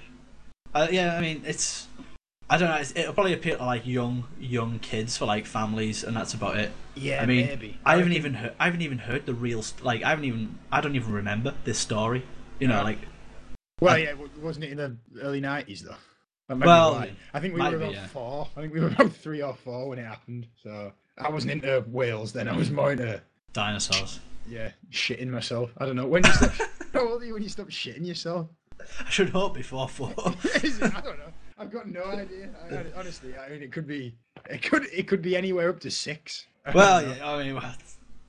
uh, 0.74 0.88
yeah. 0.90 1.18
I 1.18 1.22
mean, 1.22 1.42
it's. 1.46 1.88
I 2.50 2.58
don't 2.58 2.70
know. 2.70 2.76
It's, 2.76 2.92
it'll 2.96 3.14
probably 3.14 3.34
appeal 3.34 3.58
to 3.58 3.66
like 3.66 3.88
young 3.88 4.26
young 4.40 4.80
kids 4.80 5.18
for 5.18 5.26
like 5.26 5.46
families, 5.46 6.04
and 6.04 6.16
that's 6.16 6.34
about 6.34 6.58
it. 6.58 6.72
yeah, 6.96 7.22
I 7.22 7.26
mean, 7.26 7.48
maybe. 7.48 7.80
I 7.86 7.98
haven't 7.98 8.14
even 8.14 8.36
heard. 8.36 8.54
I 8.60 8.66
haven't 8.66 8.82
even 8.84 9.00
heard 9.00 9.26
the 9.26 9.34
real. 9.34 9.64
st- 9.64 9.84
Like, 9.84 10.04
I 10.04 10.10
haven't 10.12 10.26
even. 10.26 10.60
I 10.72 10.82
don't 10.82 10.96
even 10.96 11.12
remember 11.12 11.54
this 11.64 11.80
story. 11.80 12.24
You 12.60 12.68
know, 12.68 12.76
Yeah. 12.76 12.82
like 12.84 13.00
Well, 13.82 13.96
I- 13.96 13.98
yeah, 13.98 14.14
wasn't 14.42 14.66
it 14.66 14.72
in 14.72 14.78
the 14.78 14.96
early 15.22 15.42
nineties 15.42 15.82
though? 15.82 15.96
That 16.48 16.60
Well. 16.60 17.04
I 17.34 17.40
think 17.40 17.56
we 17.56 17.62
were 17.62 17.70
be, 17.72 17.76
about 17.78 17.94
yeah. 17.94 18.08
four. 18.08 18.48
I 18.56 18.62
think 18.62 18.74
we 18.74 18.80
were 18.80 18.88
about 19.00 19.12
three 19.14 19.42
or 19.42 19.56
four 19.56 19.90
when 19.90 19.98
it 20.00 20.06
happened. 20.06 20.46
So 20.62 20.94
I 21.18 21.30
wasn't 21.30 21.54
into 21.54 21.82
whales 21.88 22.32
then. 22.34 22.48
I 22.48 22.56
was 22.56 22.70
more 22.70 22.92
into 22.92 23.22
dinosaurs. 23.54 24.20
yeah, 24.48 24.70
shitting 24.92 25.30
myself. 25.30 25.72
I 25.80 25.86
don't 25.88 25.96
know 25.96 26.06
when 26.06 26.24
you 26.24 26.32
stop. 26.34 26.52
how 26.94 27.08
old 27.10 27.24
are 27.24 27.26
you 27.26 27.34
when 27.34 27.42
you 27.42 27.50
stop 27.50 27.70
shitting 27.70 28.06
yourself? 28.06 28.48
I 28.80 29.10
should 29.10 29.30
hope 29.30 29.56
before 29.56 29.90
four. 29.90 30.14
I 30.18 31.02
don't 31.04 31.18
know. 31.18 31.34
I've 31.58 31.72
got 31.72 31.88
no 31.88 32.04
idea. 32.04 32.50
I, 32.70 33.00
honestly, 33.00 33.34
I 33.38 33.50
mean, 33.50 33.62
it 33.62 33.72
could 33.72 33.88
be. 33.88 34.16
It 34.50 34.62
could. 34.62 34.86
It 34.94 35.08
could 35.08 35.22
be 35.22 35.36
anywhere 35.38 35.70
up 35.70 35.80
to 35.82 35.92
six. 35.92 36.48
I 36.66 36.72
well, 36.72 37.02
yeah. 37.02 37.30
I 37.30 37.44
mean, 37.44 37.56
well, 37.56 37.74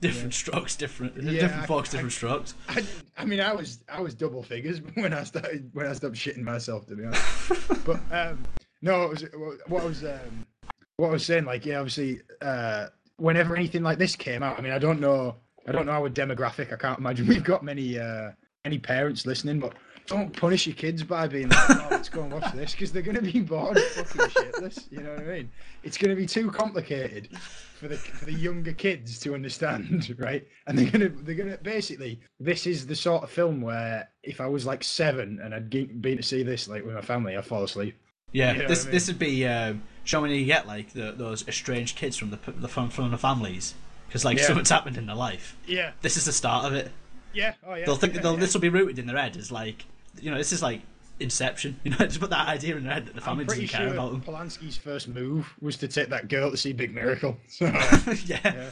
different 0.00 0.34
strokes, 0.34 0.76
different 0.76 1.16
Yeah, 1.16 1.40
different 1.40 1.66
folks, 1.66 1.90
different 1.90 2.12
strokes. 2.12 2.54
I, 2.68 2.84
I 3.16 3.24
mean, 3.24 3.40
I 3.40 3.52
was 3.52 3.80
I 3.88 4.00
was 4.00 4.14
double 4.14 4.42
figures 4.42 4.80
when 4.94 5.12
I 5.12 5.24
started 5.24 5.70
when 5.72 5.86
I 5.86 5.92
stopped 5.94 6.14
shitting 6.14 6.42
myself. 6.42 6.86
To 6.86 6.96
be 6.96 7.04
honest, 7.04 7.84
but 7.84 8.00
um, 8.12 8.44
no, 8.82 9.02
it 9.04 9.10
was 9.10 9.24
what 9.66 9.82
I 9.82 9.86
was 9.86 10.04
um, 10.04 10.46
what 10.96 11.08
I 11.08 11.12
was 11.12 11.26
saying. 11.26 11.44
Like, 11.44 11.66
yeah, 11.66 11.78
obviously, 11.78 12.20
uh, 12.42 12.86
whenever 13.16 13.56
anything 13.56 13.82
like 13.82 13.98
this 13.98 14.14
came 14.14 14.42
out, 14.42 14.58
I 14.58 14.62
mean, 14.62 14.72
I 14.72 14.78
don't 14.78 15.00
know, 15.00 15.34
I 15.66 15.72
don't 15.72 15.86
know 15.86 15.92
our 15.92 16.10
demographic. 16.10 16.72
I 16.72 16.76
can't 16.76 16.98
imagine 16.98 17.26
we've 17.28 17.44
got 17.44 17.64
many 17.64 17.98
uh, 17.98 18.30
any 18.64 18.78
parents 18.78 19.26
listening, 19.26 19.58
but. 19.58 19.74
Don't 20.06 20.34
punish 20.36 20.66
your 20.66 20.76
kids 20.76 21.02
by 21.02 21.26
being 21.26 21.48
like, 21.48 21.70
oh, 21.70 21.88
let's 21.90 22.08
go 22.08 22.22
and 22.22 22.32
watch 22.32 22.52
this, 22.54 22.72
because 22.72 22.92
they're 22.92 23.02
going 23.02 23.16
to 23.16 23.22
be 23.22 23.40
bored 23.40 23.78
fucking 23.78 24.20
shitless. 24.20 24.90
You 24.90 25.00
know 25.02 25.10
what 25.10 25.20
I 25.20 25.24
mean? 25.24 25.50
It's 25.82 25.98
going 25.98 26.10
to 26.10 26.16
be 26.16 26.26
too 26.26 26.50
complicated 26.50 27.28
for 27.78 27.88
the 27.88 27.96
for 27.96 28.24
the 28.24 28.32
younger 28.32 28.72
kids 28.72 29.18
to 29.20 29.34
understand, 29.34 30.14
right? 30.18 30.46
And 30.66 30.78
they're 30.78 30.90
gonna 30.90 31.08
they're 31.08 31.34
gonna 31.34 31.58
basically 31.58 32.20
this 32.40 32.66
is 32.66 32.86
the 32.86 32.94
sort 32.96 33.22
of 33.24 33.30
film 33.30 33.60
where 33.60 34.08
if 34.22 34.40
I 34.40 34.46
was 34.46 34.64
like 34.64 34.82
seven 34.84 35.40
and 35.42 35.54
I'd 35.54 35.68
been 35.70 36.16
to 36.16 36.22
see 36.22 36.42
this 36.42 36.68
like 36.68 36.84
with 36.84 36.94
my 36.94 37.00
family, 37.02 37.36
I'd 37.36 37.44
fall 37.44 37.64
asleep. 37.64 37.96
Yeah, 38.32 38.52
You 38.52 38.62
know 38.62 38.68
this 38.68 38.86
I 38.86 38.90
this 38.90 39.06
would 39.08 39.18
be 39.18 39.46
um, 39.46 39.82
showing 40.04 40.30
you 40.32 40.44
get 40.46 40.66
like 40.66 40.92
the, 40.92 41.12
those 41.12 41.46
estranged 41.48 41.96
kids 41.96 42.16
from 42.16 42.30
the, 42.30 42.38
the 42.46 42.68
from, 42.68 42.90
from 42.90 43.10
the 43.10 43.18
families 43.18 43.74
because 44.08 44.24
like 44.24 44.38
Yeah. 44.38 44.44
something's 44.44 44.70
happened 44.70 44.96
in 44.96 45.06
their 45.06 45.16
life. 45.16 45.56
Yeah, 45.66 45.92
This 46.02 46.16
is 46.16 46.24
the 46.26 46.32
start 46.32 46.64
of 46.64 46.72
it. 46.74 46.90
yeah, 47.34 47.54
oh 47.66 47.74
yeah. 47.74 47.84
They'll 47.86 47.96
think 47.96 48.14
yeah, 48.14 48.20
they'll, 48.22 48.34
yeah. 48.34 48.40
this 48.40 48.54
will 48.54 48.60
be 48.60 48.68
rooted 48.68 48.98
in 48.98 49.06
their 49.06 49.16
head 49.18 49.36
as 49.36 49.52
like 49.52 49.84
you 50.20 50.30
know 50.30 50.38
this 50.38 50.52
is 50.52 50.62
like 50.62 50.82
Inception. 51.18 51.80
You 51.84 51.92
know, 51.92 51.98
just 51.98 52.20
put 52.20 52.30
that 52.30 52.48
idea 52.48 52.76
in 52.76 52.84
their 52.84 52.92
head 52.94 53.06
that 53.06 53.14
the 53.14 53.20
family 53.20 53.44
doesn't 53.44 53.68
care 53.68 53.82
sure 53.82 53.94
about 53.94 54.12
them. 54.12 54.20
Polanski's 54.22 54.76
first 54.76 55.08
move 55.08 55.52
was 55.60 55.76
to 55.78 55.88
take 55.88 56.10
that 56.10 56.28
girl 56.28 56.50
to 56.50 56.56
see 56.56 56.72
Big 56.72 56.94
Miracle. 56.94 57.36
So, 57.48 57.64
yeah. 58.26 58.40
yeah. 58.44 58.70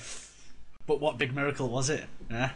But 0.87 1.01
what 1.01 1.16
big 1.16 1.35
miracle 1.35 1.69
was 1.71 1.89
it? 1.89 2.05
Yeah. 2.31 2.51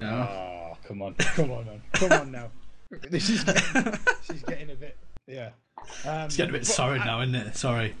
No. 0.00 0.08
Oh, 0.08 0.76
come 0.86 1.02
on, 1.02 1.14
come 1.14 1.50
on, 1.50 1.64
man. 1.64 1.82
come 1.94 2.12
on 2.12 2.30
now. 2.30 2.50
This 3.10 3.28
is 3.28 3.42
getting, 3.42 3.98
is 4.32 4.42
getting 4.42 4.70
a 4.70 4.74
bit, 4.76 4.96
yeah. 5.26 5.50
Um, 6.04 6.26
It's 6.26 6.36
getting 6.36 6.54
a 6.54 6.58
bit 6.58 6.66
sorry 6.66 7.00
I- 7.00 7.04
now, 7.04 7.22
isn't 7.22 7.34
it? 7.34 7.56
Sorry. 7.56 7.94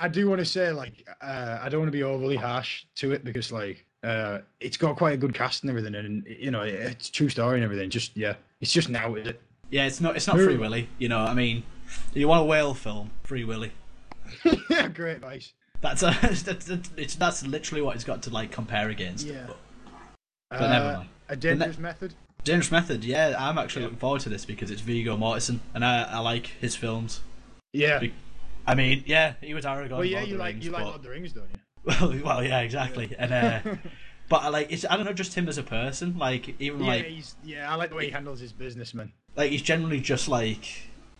I 0.00 0.08
do 0.08 0.28
want 0.28 0.38
to 0.38 0.44
say, 0.46 0.72
like, 0.72 1.06
uh, 1.20 1.58
I 1.60 1.68
don't 1.68 1.80
want 1.80 1.88
to 1.88 1.96
be 1.96 2.02
overly 2.02 2.36
harsh 2.36 2.86
to 2.96 3.12
it 3.12 3.22
because, 3.24 3.52
like, 3.52 3.84
uh, 4.02 4.38
it's 4.58 4.78
got 4.78 4.96
quite 4.96 5.12
a 5.12 5.16
good 5.18 5.34
cast 5.34 5.62
and 5.62 5.70
everything, 5.70 5.94
and 5.94 6.26
you 6.26 6.50
know, 6.50 6.62
it's 6.62 7.10
true 7.10 7.28
story 7.28 7.56
and 7.56 7.64
everything. 7.64 7.90
Just 7.90 8.16
yeah, 8.16 8.34
it's 8.60 8.72
just 8.72 8.88
now, 8.88 9.14
is 9.14 9.28
it? 9.28 9.42
Yeah, 9.72 9.86
it's 9.86 10.00
not 10.00 10.14
it's 10.16 10.26
not 10.26 10.36
Free 10.36 10.56
Willy. 10.58 10.88
You 10.98 11.08
know, 11.08 11.18
I 11.18 11.32
mean, 11.34 11.64
you 12.14 12.28
want 12.28 12.42
a 12.42 12.44
whale 12.44 12.74
film? 12.74 13.10
Free 13.24 13.42
Willy. 13.42 13.72
yeah, 14.70 14.86
great 14.88 15.16
advice. 15.16 15.54
That's 15.80 16.02
a 16.02 16.10
that's, 16.22 16.68
it's 16.96 17.14
that's 17.16 17.44
literally 17.46 17.80
what 17.82 17.96
it's 17.96 18.04
got 18.04 18.22
to 18.24 18.30
like 18.30 18.52
compare 18.52 18.90
against. 18.90 19.26
Yeah. 19.26 19.46
But 20.50 20.60
Uh, 20.62 20.68
never 20.68 20.92
mind. 20.98 21.08
A 21.30 21.36
dangerous 21.36 21.78
method. 21.78 22.14
Dangerous 22.44 22.72
Method, 22.72 23.04
yeah, 23.04 23.36
I'm 23.38 23.56
actually 23.56 23.82
Yeah. 23.82 23.86
looking 23.86 23.98
forward 24.00 24.20
to 24.22 24.28
this 24.28 24.44
because 24.44 24.70
it's 24.72 24.80
Viggo 24.80 25.16
Mortensen, 25.16 25.60
and 25.74 25.84
I, 25.84 26.02
I 26.02 26.18
like 26.18 26.48
his 26.60 26.74
films. 26.74 27.20
Yeah. 27.72 28.00
Be- 28.00 28.12
I 28.66 28.74
mean, 28.74 29.04
yeah, 29.06 29.34
he 29.40 29.54
was 29.54 29.64
Aragorn. 29.64 29.90
Well, 29.92 30.04
yeah, 30.04 30.18
Lord 30.18 30.28
you 30.28 30.34
the 30.34 30.38
like 30.40 30.54
Rings, 30.54 30.64
you 30.66 30.70
like 30.72 30.82
Lord 30.84 30.96
of 30.96 31.02
the 31.04 31.10
Rings, 31.10 31.32
don't 31.32 31.48
you? 31.48 31.60
well, 31.84 32.20
well, 32.24 32.44
yeah, 32.44 32.60
exactly. 32.60 33.14
And 33.16 33.32
uh, 33.32 33.60
but 34.32 34.42
I 34.42 34.48
like 34.48 34.72
it's 34.72 34.84
I 34.88 34.96
don't 34.96 35.04
know, 35.04 35.12
just 35.12 35.34
him 35.34 35.46
as 35.48 35.58
a 35.58 35.62
person. 35.62 36.16
Like 36.18 36.54
even 36.60 36.80
Yeah, 36.80 36.86
like 36.86 37.04
he's 37.06 37.36
yeah. 37.44 37.70
I 37.70 37.74
like 37.76 37.90
the 37.90 37.96
way 37.96 38.06
he 38.06 38.10
handles 38.10 38.40
his 38.40 38.52
business, 38.52 38.94
man. 38.94 39.12
like 39.36 39.50
he's 39.50 39.62
generally 39.62 40.00
just 40.00 40.26
like 40.28 40.64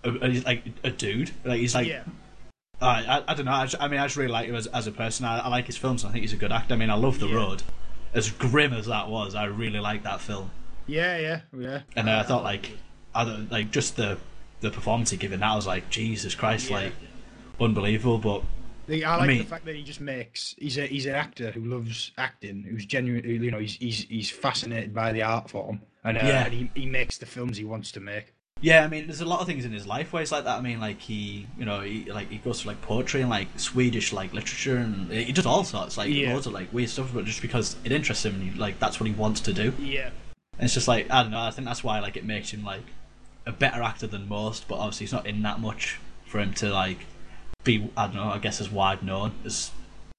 a, 0.02 0.10
a- 0.10 0.40
like 0.40 0.62
a 0.82 0.90
dude. 0.90 1.30
Like 1.44 1.60
he's 1.60 1.74
like 1.74 1.86
yeah, 1.88 2.04
I, 2.80 3.04
I, 3.18 3.24
I 3.28 3.34
don't 3.34 3.44
know. 3.46 3.52
I, 3.52 3.66
just, 3.66 3.82
I 3.82 3.88
mean, 3.88 4.00
I 4.00 4.04
just 4.06 4.16
really 4.16 4.32
like 4.32 4.46
him 4.48 4.54
as, 4.56 4.66
as 4.68 4.86
a 4.86 4.92
person. 4.92 5.24
I, 5.26 5.38
I 5.40 5.48
like 5.48 5.66
his 5.66 5.76
films. 5.76 6.02
And 6.02 6.08
I 6.10 6.12
think 6.12 6.22
he's 6.22 6.32
a 6.32 6.36
good 6.36 6.50
actor. 6.52 6.74
I 6.74 6.76
mean, 6.76 6.90
I 6.90 6.94
love 6.94 7.20
The 7.20 7.28
Yeah. 7.28 7.36
Road. 7.36 7.62
As 8.14 8.30
grim 8.30 8.72
as 8.72 8.86
that 8.86 9.08
was, 9.08 9.34
I 9.34 9.44
really 9.44 9.78
like 9.80 10.02
that 10.04 10.20
film. 10.20 10.50
yeah, 10.86 11.16
yeah, 11.18 11.40
yeah. 11.56 11.80
And 11.96 12.08
uh, 12.08 12.18
I 12.18 12.22
thought 12.24 12.42
like, 12.44 12.72
I 13.14 13.24
don't, 13.24 13.50
like 13.52 13.70
just 13.70 13.96
the 13.96 14.18
the 14.60 14.70
performance 14.70 15.10
he 15.10 15.16
given. 15.16 15.40
That 15.40 15.50
I 15.52 15.56
was 15.56 15.66
like, 15.66 15.90
Jesus 15.90 16.34
Christ, 16.34 16.68
Yeah. 16.70 16.76
like 16.76 16.92
unbelievable. 17.60 18.18
But 18.18 18.42
The, 18.86 19.04
I 19.04 19.16
like 19.16 19.28
mean- 19.28 19.38
the 19.38 19.44
fact 19.44 19.64
that 19.66 19.76
he 19.76 19.82
just 19.82 20.00
makes. 20.00 20.54
He's 20.58 20.76
a 20.78 20.86
he's 20.86 21.06
an 21.06 21.14
actor 21.14 21.50
who 21.52 21.64
loves 21.64 22.10
acting, 22.18 22.62
who's 22.68 22.84
genuine. 22.84 23.24
You 23.28 23.50
know, 23.50 23.58
he's 23.58 23.74
he's 23.76 24.04
he's 24.08 24.30
fascinated 24.30 24.92
by 24.94 25.12
the 25.12 25.22
art 25.22 25.50
form, 25.50 25.80
and, 26.04 26.18
uh, 26.18 26.20
Yeah. 26.24 26.44
and 26.44 26.52
he 26.52 26.70
he 26.74 26.86
makes 26.86 27.18
the 27.18 27.26
films 27.26 27.56
he 27.56 27.64
wants 27.64 27.92
to 27.92 28.00
make. 28.00 28.34
Yeah, 28.60 28.84
I 28.84 28.88
mean, 28.88 29.06
there's 29.08 29.20
a 29.20 29.24
lot 29.24 29.40
of 29.40 29.46
things 29.48 29.64
in 29.64 29.72
his 29.72 29.88
life 29.88 30.12
where 30.12 30.20
he's 30.20 30.30
like 30.30 30.44
that. 30.44 30.56
I 30.56 30.60
mean, 30.60 30.78
like 30.78 31.00
he, 31.00 31.48
you 31.58 31.64
know, 31.64 31.80
he 31.80 32.04
like 32.12 32.28
he 32.30 32.38
goes 32.38 32.60
to 32.62 32.68
like 32.68 32.80
poetry 32.82 33.20
and 33.20 33.30
like 33.30 33.48
Swedish 33.56 34.12
like 34.12 34.32
literature, 34.32 34.76
and 34.76 35.10
he 35.10 35.32
does 35.32 35.46
all 35.46 35.64
sorts, 35.64 35.96
like 35.96 36.10
Yeah. 36.10 36.32
loads 36.32 36.46
of 36.46 36.52
like 36.52 36.72
weird 36.72 36.88
stuff. 36.90 37.10
But 37.14 37.24
just 37.24 37.42
because 37.42 37.76
it 37.84 37.92
interests 37.92 38.24
him, 38.24 38.34
and 38.34 38.52
he, 38.52 38.58
like 38.58 38.78
that's 38.78 38.98
what 39.00 39.06
he 39.08 39.14
wants 39.14 39.40
to 39.42 39.52
do. 39.52 39.72
Yeah, 39.80 40.10
And 40.58 40.64
it's 40.64 40.74
just 40.74 40.88
like 40.88 41.10
I 41.10 41.22
don't 41.22 41.30
know. 41.32 41.40
I 41.40 41.50
think 41.52 41.66
that's 41.66 41.82
why 41.84 41.98
like 42.00 42.16
it 42.16 42.24
makes 42.24 42.50
him 42.52 42.62
like 42.64 42.84
a 43.46 43.52
better 43.52 43.82
actor 43.82 44.06
than 44.06 44.28
most. 44.28 44.66
But 44.68 44.76
obviously, 44.76 45.06
he's 45.06 45.12
not 45.12 45.26
in 45.26 45.42
that 45.42 45.60
much 45.60 45.98
for 46.26 46.38
him 46.40 46.52
to 46.54 46.70
like 46.70 46.98
be. 47.64 47.90
I 47.96 48.06
don't 48.06 48.16
know. 48.16 48.30
I 48.30 48.38
guess 48.38 48.60
as 48.60 48.70
wide 48.70 49.02
known 49.02 49.32
as 49.44 49.70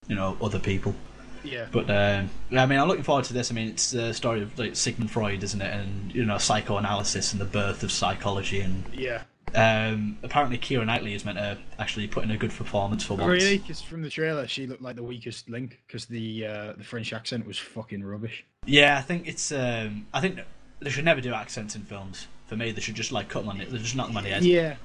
you 0.08 0.16
know 0.16 0.38
other 0.42 0.60
people. 0.60 0.96
yeah, 1.44 1.68
But 1.72 1.90
um, 1.90 2.30
I 2.52 2.66
mean, 2.66 2.80
I'm 2.80 2.88
looking 2.88 3.04
forward 3.04 3.26
to 3.26 3.34
this. 3.34 3.52
I 3.52 3.54
mean, 3.54 3.68
it's 3.70 3.92
the 3.92 4.14
story 4.14 4.42
of 4.42 4.58
like 4.58 4.76
Sigmund 4.76 5.12
Freud, 5.12 5.44
isn't 5.44 5.62
it? 5.62 5.74
And 5.74 6.14
you 6.14 6.26
know, 6.26 6.38
psychoanalysis 6.38 7.32
and 7.34 7.42
the 7.42 7.46
birth 7.46 7.84
of 7.84 7.92
psychology. 7.92 8.62
And 8.62 8.84
yeah. 8.94 9.24
um, 9.56 10.18
apparently, 10.24 10.58
Keira 10.58 10.86
Knightley 10.86 11.14
is 11.14 11.26
meant 11.26 11.38
to 11.38 11.58
actually 11.80 12.08
put 12.08 12.24
in 12.24 12.32
a 12.32 12.38
good 12.38 12.52
performance 12.52 13.04
for 13.04 13.16
once. 13.16 13.28
Really? 13.44 13.58
Because 13.58 13.82
from 13.82 14.02
the 14.02 14.10
trailer, 14.10 14.48
she 14.48 14.68
looked 14.68 14.82
like 14.82 14.96
the 14.96 15.04
weakest 15.04 15.50
link 15.50 15.80
because 15.88 16.06
the 16.06 16.46
uh, 16.48 16.74
the 16.78 16.84
French 16.84 17.12
accent 17.14 17.46
was 17.46 17.58
fucking 17.58 18.04
rubbish. 18.04 18.46
Yeah, 18.66 18.98
I 18.98 19.02
think 19.02 19.28
it's. 19.28 19.52
Um, 19.52 20.08
I 20.14 20.22
think 20.22 20.40
they 20.80 20.90
should 20.90 21.06
never 21.06 21.22
do 21.22 21.34
accents 21.34 21.76
in 21.76 21.82
films. 21.84 22.28
For 22.48 22.56
me, 22.58 22.72
they 22.72 22.82
should 22.82 22.96
just 22.96 23.12
like 23.12 23.30
cut 23.30 23.42
them 23.42 23.50
on 23.50 23.62
it. 23.62 23.70
They 23.72 23.78
just 23.78 23.96
knock 23.96 24.08
them 24.08 24.18
on 24.18 24.24
the 24.24 24.30
head. 24.30 24.44
Yeah, 24.44 24.76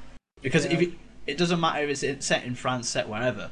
Because 0.42 0.64
if 0.64 0.72
Yeah. 0.80 0.88
it, 0.88 0.94
it 1.28 1.36
doesn't 1.36 1.60
matter 1.60 1.86
if 1.86 2.02
it's 2.02 2.26
set 2.26 2.44
in 2.44 2.54
France, 2.54 2.88
set 2.88 3.08
wherever. 3.08 3.50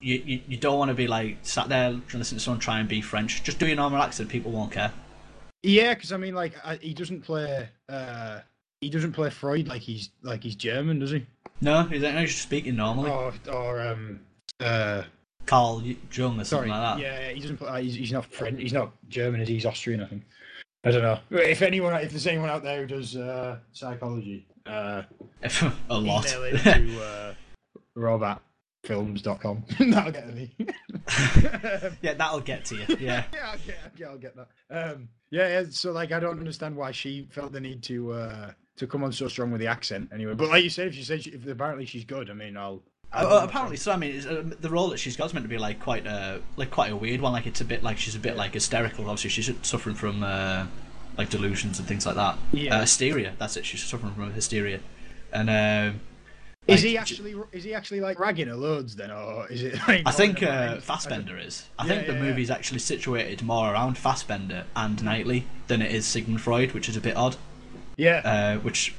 You, 0.00 0.22
you, 0.24 0.40
you 0.48 0.56
don't 0.56 0.78
want 0.78 0.88
to 0.88 0.94
be 0.94 1.06
like 1.06 1.38
sat 1.42 1.68
there 1.68 1.90
listening 1.90 2.22
to 2.22 2.40
someone 2.40 2.60
try 2.60 2.80
and 2.80 2.88
be 2.88 3.00
French. 3.00 3.42
Just 3.42 3.58
do 3.58 3.66
your 3.66 3.76
normal 3.76 4.00
accent. 4.02 4.28
People 4.28 4.50
won't 4.52 4.72
care. 4.72 4.92
yeah. 5.62 5.94
Because 5.94 6.12
I 6.12 6.16
mean, 6.16 6.34
like, 6.34 6.54
I, 6.64 6.76
he 6.76 6.94
doesn't 6.94 7.22
play. 7.22 7.68
Uh, 7.88 8.40
he 8.80 8.90
doesn't 8.90 9.12
play 9.12 9.30
Freud 9.30 9.68
like 9.68 9.82
he's 9.82 10.10
like 10.22 10.42
he's 10.42 10.56
German, 10.56 10.98
does 10.98 11.10
he? 11.12 11.26
No, 11.60 11.84
he's, 11.84 12.02
he's 12.02 12.30
just 12.30 12.42
speaking 12.42 12.74
normally. 12.76 13.10
Or 13.10 13.32
or 13.52 13.80
um 13.80 14.20
uh 14.58 15.02
Carl 15.46 15.82
Jung 16.12 16.40
or 16.40 16.44
sorry 16.44 16.68
something 16.68 16.70
like 16.70 16.96
that. 16.96 16.98
yeah 17.00 17.28
he 17.30 17.40
doesn't 17.40 17.56
play 17.58 17.82
he's, 17.84 17.94
he's 17.94 18.12
not 18.12 18.24
French 18.26 18.60
he's 18.60 18.72
not 18.72 18.92
German 19.08 19.40
is 19.40 19.48
he? 19.48 19.54
he's 19.54 19.66
Austrian 19.66 20.00
I 20.02 20.06
think 20.06 20.22
I 20.84 20.90
don't 20.90 21.02
know 21.02 21.18
if 21.30 21.62
anyone 21.62 21.94
if 21.94 22.10
there's 22.10 22.26
anyone 22.26 22.48
out 22.48 22.62
there 22.62 22.80
who 22.80 22.86
does 22.86 23.16
uh 23.16 23.58
psychology 23.72 24.46
uh 24.66 25.02
a 25.90 25.98
lot. 25.98 26.26
email 26.26 26.44
it 26.44 26.58
to 26.62 27.02
uh 27.02 27.34
robatfilms.com 27.96 29.64
that'll 29.90 30.12
get 30.12 30.28
to 30.28 30.34
me 30.34 30.54
yeah, 32.02 32.14
that'll 32.14 32.40
get 32.40 32.64
to 32.66 32.76
you. 32.76 32.86
Yeah. 33.00 33.24
yeah, 33.32 33.50
I'll 33.50 33.58
get, 33.58 33.78
yeah, 33.96 34.06
I'll 34.08 34.18
get 34.18 34.36
that. 34.36 34.48
Um, 34.70 35.08
yeah, 35.30 35.48
yeah. 35.60 35.64
So 35.70 35.92
like, 35.92 36.12
I 36.12 36.20
don't 36.20 36.38
understand 36.38 36.76
why 36.76 36.92
she 36.92 37.26
felt 37.30 37.52
the 37.52 37.60
need 37.60 37.82
to 37.84 38.12
uh, 38.12 38.50
to 38.76 38.86
come 38.86 39.04
on 39.04 39.12
so 39.12 39.28
strong 39.28 39.50
with 39.50 39.60
the 39.60 39.66
accent. 39.66 40.10
Anyway, 40.12 40.34
but 40.34 40.48
like 40.48 40.64
you 40.64 40.70
said, 40.70 40.88
if 40.88 40.94
she 40.94 41.04
said 41.04 41.22
she, 41.22 41.30
if 41.30 41.46
apparently 41.46 41.86
she's 41.86 42.04
good, 42.04 42.30
I 42.30 42.34
mean, 42.34 42.56
I'll. 42.56 42.82
I'll 43.12 43.26
Uh, 43.26 43.44
apparently, 43.44 43.76
so 43.76 43.92
I 43.92 43.96
mean, 43.96 44.26
uh, 44.26 44.54
the 44.60 44.70
role 44.70 44.88
that 44.88 44.98
she's 44.98 45.16
got 45.16 45.26
is 45.26 45.34
meant 45.34 45.44
to 45.44 45.48
be 45.48 45.58
like 45.58 45.80
quite 45.80 46.06
a 46.06 46.40
like 46.56 46.70
quite 46.70 46.92
a 46.92 46.96
weird 46.96 47.20
one. 47.20 47.32
Like 47.32 47.46
it's 47.46 47.60
a 47.60 47.64
bit 47.64 47.82
like 47.82 47.98
she's 47.98 48.14
a 48.14 48.20
bit 48.20 48.36
like 48.36 48.54
hysterical. 48.54 49.04
Obviously, 49.08 49.30
she's 49.30 49.50
suffering 49.62 49.96
from 49.96 50.22
uh, 50.22 50.66
like 51.16 51.30
delusions 51.30 51.78
and 51.78 51.86
things 51.86 52.06
like 52.06 52.16
that. 52.16 52.38
Yeah. 52.52 52.76
Uh, 52.76 52.80
hysteria. 52.80 53.34
That's 53.38 53.56
it. 53.56 53.64
She's 53.66 53.82
suffering 53.82 54.14
from 54.14 54.32
hysteria. 54.32 54.80
And 55.32 55.48
um, 55.50 56.00
is 56.68 56.76
like, 56.76 56.84
he 56.84 56.92
j- 56.92 56.96
actually 56.98 57.34
is 57.52 57.64
he 57.64 57.74
actually 57.74 58.00
like 58.00 58.20
ragging 58.20 58.48
her 58.48 58.54
loads 58.54 58.94
then, 58.96 59.10
or 59.10 59.46
is 59.48 59.62
it? 59.62 59.74
Like, 59.88 60.02
I 60.06 60.10
think 60.12 60.42
uh? 60.42 60.80
Fassbender 60.80 61.36
is. 61.38 61.66
I 61.78 61.84
Yeah, 61.86 61.88
think 61.88 62.06
the 62.06 62.12
yeah, 62.14 62.36
yeah. 62.36 62.54
actually 62.54 62.78
situated 62.78 63.42
more 63.42 63.72
around 63.72 63.98
Fassbender 63.98 64.64
and 64.76 65.02
Knightley 65.02 65.46
than 65.66 65.82
it 65.82 65.90
is 65.92 66.06
Sigmund 66.06 66.40
Freud, 66.40 66.72
which 66.72 66.88
is 66.88 66.96
a 66.96 67.00
bit 67.00 67.16
odd. 67.16 67.36
Yeah, 67.96 68.18
uh, 68.24 68.60
which 68.60 68.94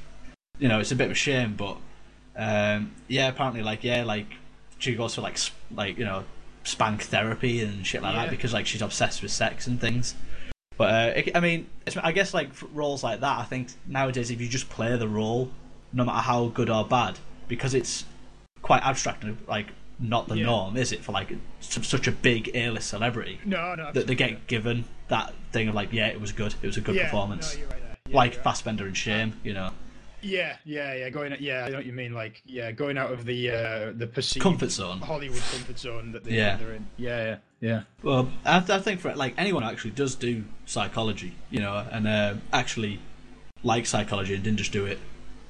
you 0.58 0.68
know 0.68 0.78
it's 0.80 0.92
a 0.92 0.96
bit 0.96 1.06
of 1.06 1.12
a 1.12 1.14
shame, 1.14 1.54
but 1.56 1.76
um, 2.36 2.92
yeah, 3.08 3.28
apparently 3.28 3.62
like 3.62 3.82
yeah, 3.82 4.04
like 4.04 4.26
she 4.78 4.94
goes 4.94 5.14
for 5.14 5.22
like 5.22 5.38
sp- 5.38 5.56
like 5.74 5.96
you 5.98 6.04
know 6.04 6.24
spank 6.64 7.02
therapy 7.02 7.62
and 7.62 7.86
shit 7.86 8.02
like 8.02 8.14
that 8.14 8.30
because 8.30 8.52
like 8.52 8.66
she's 8.66 8.82
obsessed 8.82 9.22
with 9.22 9.30
sex 9.30 9.66
and 9.66 9.80
things. 9.80 10.14
But 10.76 10.94
uh, 10.94 11.12
it, 11.16 11.36
I 11.36 11.40
mean, 11.40 11.68
it's, 11.86 11.96
I 11.96 12.12
guess 12.12 12.34
like 12.34 12.52
for 12.52 12.66
roles 12.66 13.02
like 13.04 13.20
that, 13.20 13.38
I 13.38 13.44
think 13.44 13.68
nowadays 13.86 14.30
if 14.30 14.40
you 14.40 14.48
just 14.48 14.68
play 14.68 14.96
the 14.96 15.08
role, 15.08 15.50
no 15.92 16.04
matter 16.04 16.18
how 16.22 16.46
good 16.48 16.68
or 16.68 16.84
bad, 16.84 17.18
because 17.48 17.74
it's 17.74 18.04
quite 18.62 18.82
abstract 18.82 19.22
and 19.24 19.38
like 19.46 19.68
not 20.00 20.28
the 20.28 20.36
Yeah. 20.38 20.46
norm, 20.46 20.76
is 20.76 20.90
it? 20.90 21.04
For 21.04 21.12
like 21.12 21.32
such 21.60 22.06
a 22.08 22.12
big 22.12 22.50
A-list 22.54 22.88
celebrity 22.88 23.38
no, 23.44 23.74
no, 23.76 23.92
that 23.92 24.06
they 24.06 24.14
get 24.14 24.46
given 24.48 24.84
that 25.08 25.32
thing 25.52 25.68
of 25.68 25.74
like, 25.74 25.92
yeah, 25.92 26.08
it 26.08 26.20
was 26.20 26.32
good, 26.32 26.54
it 26.62 26.66
was 26.66 26.76
a 26.76 26.80
good 26.80 26.96
yeah, 26.96 27.04
performance 27.04 27.56
No, 27.56 27.62
right. 27.66 27.82
Yeah, 28.08 28.16
like 28.16 28.32
right. 28.34 28.42
Fassbender 28.42 28.86
and 28.86 28.96
Shame, 28.96 29.40
you 29.44 29.52
know, 29.52 29.70
Yeah, 30.24 30.56
yeah, 30.64 30.94
yeah. 30.94 31.10
Going, 31.10 31.36
yeah, 31.38 31.64
I 31.64 31.68
know 31.68 31.76
what 31.76 31.86
you 31.86 31.92
mean. 31.92 32.14
Like, 32.14 32.42
yeah, 32.46 32.72
going 32.72 32.96
out 32.96 33.12
of 33.12 33.24
the 33.26 33.50
uh, 33.50 33.92
the 33.94 34.06
perceived 34.06 34.42
comfort 34.42 34.70
zone. 34.70 34.98
Hollywood 35.00 35.42
comfort 35.52 35.78
zone 35.78 36.12
that 36.12 36.24
they, 36.24 36.32
Yeah. 36.32 36.56
they're 36.56 36.72
in. 36.72 36.86
Yeah, 36.96 37.24
yeah, 37.24 37.36
yeah. 37.60 37.82
Well, 38.02 38.30
I, 38.44 38.56
I 38.56 38.78
think 38.80 39.00
for 39.00 39.14
like 39.14 39.34
anyone 39.36 39.62
who 39.62 39.68
actually 39.68 39.90
does 39.92 40.14
do 40.14 40.44
psychology, 40.66 41.34
you 41.50 41.60
know, 41.60 41.86
and 41.92 42.08
uh, 42.08 42.34
actually 42.52 43.00
like 43.62 43.86
psychology 43.86 44.34
and 44.34 44.42
didn't 44.42 44.58
just 44.58 44.72
do 44.72 44.86
it 44.86 44.98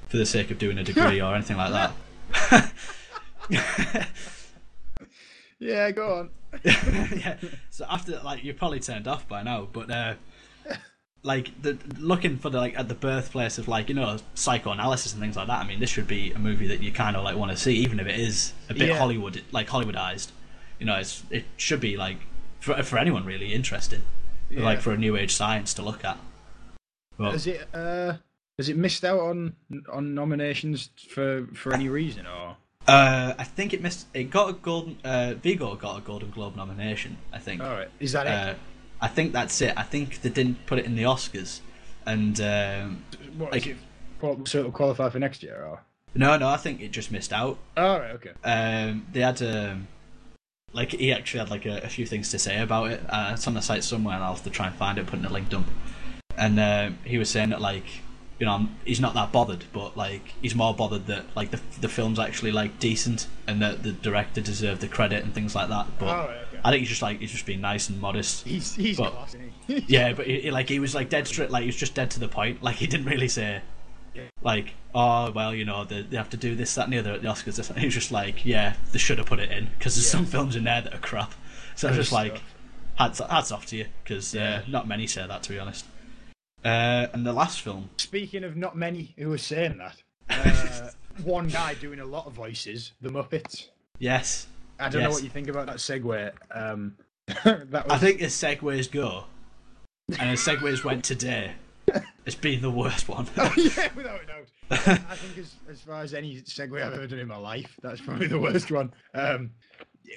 for 0.08 0.16
the 0.16 0.26
sake 0.26 0.50
of 0.50 0.58
doing 0.58 0.78
a 0.78 0.84
degree 0.92 1.20
or 1.20 1.34
anything 1.34 1.56
like 1.56 1.92
that. 2.40 2.72
Yeah, 5.58 5.90
go 5.92 6.14
on. 6.14 6.30
yeah. 6.64 7.36
So 7.70 7.86
after 7.88 8.20
like 8.22 8.44
you're 8.44 8.54
probably 8.54 8.80
turned 8.80 9.08
off 9.08 9.26
by 9.26 9.42
now, 9.42 9.66
but 9.72 9.90
uh, 9.90 10.14
like 11.24 11.50
the 11.62 11.76
looking 11.98 12.36
for 12.36 12.50
the 12.50 12.58
like 12.58 12.78
at 12.78 12.88
the 12.88 12.94
birthplace 12.94 13.56
of 13.58 13.66
like 13.66 13.88
you 13.88 13.94
know 13.94 14.18
psychoanalysis 14.34 15.12
and 15.14 15.20
things 15.22 15.36
like 15.36 15.46
that. 15.48 15.58
I 15.60 15.66
mean, 15.66 15.80
this 15.80 15.90
should 15.90 16.06
be 16.06 16.30
a 16.32 16.38
movie 16.38 16.68
that 16.68 16.80
you 16.82 16.92
kind 16.92 17.16
of 17.16 17.24
like 17.24 17.34
want 17.36 17.50
to 17.50 17.56
see, 17.56 17.74
even 17.78 17.98
if 17.98 18.06
it 18.06 18.20
is 18.20 18.52
a 18.68 18.74
bit 18.74 18.88
Yeah. 18.88 18.98
Hollywood 18.98 19.42
like 19.50 19.68
Hollywoodized. 19.68 20.28
You 20.78 20.86
know, 20.86 20.96
it's 20.96 21.22
it 21.30 21.44
should 21.56 21.80
be 21.80 21.96
like 21.96 22.18
for 22.60 22.80
for 22.82 22.98
anyone 22.98 23.24
really 23.24 23.52
interesting, 23.54 24.02
Yeah. 24.50 24.62
like 24.64 24.80
for 24.80 24.92
a 24.92 24.96
new 24.98 25.16
age 25.16 25.34
science 25.34 25.72
to 25.74 25.82
look 25.82 26.04
at. 26.04 26.18
But, 27.16 27.32
Has 27.32 27.46
it 27.46 27.68
uh 27.72 28.14
has 28.58 28.68
it 28.68 28.76
missed 28.76 29.04
out 29.04 29.20
on 29.20 29.56
on 29.90 30.14
nominations 30.14 30.90
for 31.08 31.46
for 31.54 31.72
any 31.72 31.88
reason 31.88 32.26
or? 32.26 32.56
uh, 32.86 33.32
I 33.38 33.44
think 33.44 33.72
it 33.72 33.80
missed. 33.80 34.06
It 34.12 34.24
got 34.24 34.50
a 34.50 34.52
golden. 34.52 34.98
Uh, 35.02 35.34
Viggo 35.42 35.74
got 35.76 35.96
a 35.96 36.00
Golden 36.02 36.28
Globe 36.30 36.54
nomination. 36.54 37.16
I 37.32 37.38
think. 37.38 37.62
All 37.62 37.70
right, 37.70 37.88
is 37.98 38.12
that 38.12 38.26
it? 38.26 38.58
Uh, 39.04 39.06
I 39.06 39.08
think 39.08 39.32
that's 39.32 39.60
it. 39.60 39.74
I 39.76 39.82
think 39.82 40.22
they 40.22 40.30
didn't 40.30 40.66
put 40.66 40.78
it 40.78 40.84
in 40.84 40.96
the 40.96 41.02
Oscars, 41.04 41.60
and 42.06 42.40
um, 42.40 43.04
what, 43.38 43.52
like- 43.52 43.66
it 43.66 43.76
so 44.44 44.60
it'll 44.60 44.72
qualify 44.72 45.10
for 45.10 45.18
next 45.18 45.42
year 45.42 45.62
or? 45.62 45.80
no, 46.14 46.38
no, 46.38 46.48
I 46.48 46.56
think 46.56 46.80
it 46.80 46.92
just 46.92 47.12
missed 47.12 47.32
out. 47.32 47.58
All 47.76 48.00
right, 48.00 48.12
okay. 48.12 48.30
Um, 48.42 49.06
they 49.12 49.20
had 49.20 49.42
um, 49.42 49.88
like 50.72 50.92
he 50.92 51.12
actually 51.12 51.40
had 51.40 51.50
like 51.50 51.66
a, 51.66 51.78
a 51.78 51.88
few 51.88 52.06
things 52.06 52.30
to 52.30 52.38
say 52.38 52.60
about 52.60 52.90
it. 52.90 53.00
Uh, 53.08 53.32
it's 53.34 53.46
on 53.46 53.54
the 53.54 53.60
site 53.60 53.84
somewhere, 53.84 54.14
and 54.14 54.24
I'll 54.24 54.34
have 54.34 54.44
to 54.44 54.50
try 54.50 54.66
and 54.66 54.76
find 54.76 54.98
it, 54.98 55.06
put 55.06 55.18
in 55.18 55.24
a 55.24 55.32
link 55.32 55.48
dump. 55.48 55.68
And 56.36 56.58
um, 56.58 56.98
he 57.04 57.18
was 57.18 57.30
saying 57.30 57.50
that 57.50 57.60
like 57.60 57.84
you 58.38 58.46
know 58.46 58.68
he's 58.84 59.00
not 59.00 59.14
that 59.14 59.32
bothered, 59.32 59.64
but 59.72 59.96
like 59.96 60.34
he's 60.42 60.54
more 60.54 60.74
bothered 60.74 61.06
that 61.06 61.24
like 61.36 61.50
the 61.50 61.60
the 61.80 61.88
film's 61.88 62.18
actually 62.18 62.52
like 62.52 62.78
decent 62.78 63.26
and 63.46 63.62
that 63.62 63.82
the 63.82 63.92
director 63.92 64.40
deserved 64.40 64.80
the 64.80 64.88
credit 64.88 65.22
and 65.22 65.34
things 65.34 65.54
like 65.54 65.68
that. 65.68 65.86
But 65.98 66.08
All 66.08 66.26
right, 66.26 66.38
okay. 66.48 66.53
I 66.64 66.70
think 66.70 66.80
he's 66.80 66.88
just 66.88 67.02
like 67.02 67.20
he's 67.20 67.30
just 67.32 67.44
being 67.46 67.60
nice 67.60 67.88
and 67.90 68.00
modest. 68.00 68.44
He's 68.46 68.74
he's 68.74 68.96
But- 68.96 69.12
class, 69.12 69.36
he? 69.66 69.84
Yeah, 69.88 70.12
but 70.14 70.26
he, 70.26 70.50
like 70.50 70.68
he 70.68 70.78
was 70.78 70.94
like 70.94 71.08
dead 71.10 71.26
straight, 71.28 71.50
like 71.50 71.62
he 71.62 71.66
was 71.68 71.76
just 71.76 71.94
dead 71.94 72.10
to 72.12 72.20
the 72.20 72.28
point. 72.28 72.62
Like 72.62 72.76
he 72.76 72.86
didn't 72.86 73.06
really 73.06 73.28
say, 73.28 73.60
like, 74.42 74.72
oh 74.94 75.30
well, 75.32 75.54
you 75.54 75.64
know, 75.64 75.84
they, 75.84 76.02
they 76.02 76.16
have 76.16 76.30
to 76.30 76.36
do 76.36 76.54
this, 76.54 76.74
that, 76.76 76.84
and 76.84 76.92
the 76.92 76.98
other 76.98 77.12
at 77.12 77.22
the 77.22 77.28
Oscars. 77.28 77.56
This. 77.56 77.68
He 77.76 77.84
was 77.86 77.94
just 77.94 78.12
like, 78.12 78.44
yeah, 78.46 78.74
they 78.92 78.98
should 78.98 79.18
have 79.18 79.26
put 79.26 79.40
it 79.40 79.50
in 79.50 79.68
because 79.78 79.94
there's 79.94 80.06
Yeah. 80.06 80.12
some 80.18 80.26
films 80.26 80.56
in 80.56 80.64
there 80.64 80.80
that 80.80 80.94
are 80.94 80.98
crap. 80.98 81.34
So 81.76 81.88
I 81.88 81.90
was 81.90 81.98
just 81.98 82.12
like, 82.12 82.40
hats, 82.96 83.18
hats 83.18 83.50
off 83.52 83.66
to 83.66 83.76
you 83.76 83.86
because 84.02 84.34
Yeah. 84.34 84.60
uh, 84.66 84.70
not 84.70 84.86
many 84.88 85.06
say 85.06 85.26
that 85.26 85.42
to 85.44 85.50
be 85.52 85.58
honest. 85.58 85.84
Uh, 86.64 87.08
and 87.12 87.26
the 87.26 87.32
last 87.32 87.60
film, 87.60 87.90
Speaking 87.98 88.42
of 88.42 88.56
not 88.56 88.74
many 88.76 89.14
who 89.18 89.30
are 89.32 89.38
saying 89.38 89.76
that, 89.78 89.96
uh, 90.30 90.90
one 91.22 91.48
guy 91.48 91.74
doing 91.74 92.00
a 92.00 92.06
lot 92.06 92.26
of 92.26 92.32
voices, 92.32 92.92
the 93.02 93.10
Muppets. 93.10 93.68
yes, 93.98 94.46
I 94.78 94.88
don't 94.88 95.02
know 95.02 95.10
what 95.10 95.22
you 95.22 95.28
think 95.28 95.48
about 95.48 95.66
that 95.66 95.76
segue. 95.76 96.32
Um, 96.50 96.96
that 97.44 97.72
was, 97.72 97.84
I 97.88 97.98
think 97.98 98.20
as 98.22 98.32
segues 98.32 98.90
go, 98.90 99.24
and 100.18 100.30
as 100.30 100.40
segues 100.40 100.84
went 100.84 101.04
today, 101.04 101.52
it's 102.26 102.36
been 102.36 102.60
the 102.62 102.70
worst 102.70 103.08
one. 103.08 103.26
yeah, 103.36 103.88
without 103.94 104.20
a 104.22 104.26
doubt. 104.26 104.48
I 104.70 105.14
think 105.14 105.38
as, 105.38 105.54
as 105.70 105.80
far 105.80 106.02
as 106.02 106.14
any 106.14 106.40
segue 106.42 106.82
I've 106.82 106.94
ever 106.94 107.06
done 107.06 107.18
in 107.18 107.28
my 107.28 107.36
life, 107.36 107.78
that's 107.82 108.00
probably 108.00 108.26
the 108.26 108.38
worst 108.38 108.70
one. 108.70 108.92
Um, 109.14 109.50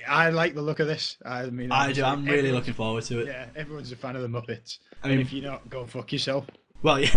I 0.07 0.29
like 0.29 0.53
the 0.53 0.61
look 0.61 0.79
of 0.79 0.87
this. 0.87 1.17
I 1.25 1.45
mean, 1.45 1.71
I 1.71 1.93
do. 1.93 2.03
I'm 2.03 2.25
really 2.25 2.51
looking 2.51 2.73
forward 2.73 3.03
to 3.05 3.19
it. 3.19 3.27
Yeah, 3.27 3.45
everyone's 3.55 3.91
a 3.91 3.95
fan 3.95 4.15
of 4.15 4.21
the 4.21 4.27
Muppets. 4.27 4.79
I 5.03 5.07
and 5.09 5.17
mean- 5.17 5.25
if 5.25 5.33
you're 5.33 5.49
not, 5.49 5.69
go 5.69 5.85
fuck 5.85 6.11
yourself. 6.11 6.45
Well, 6.83 6.99
yeah, 6.99 7.09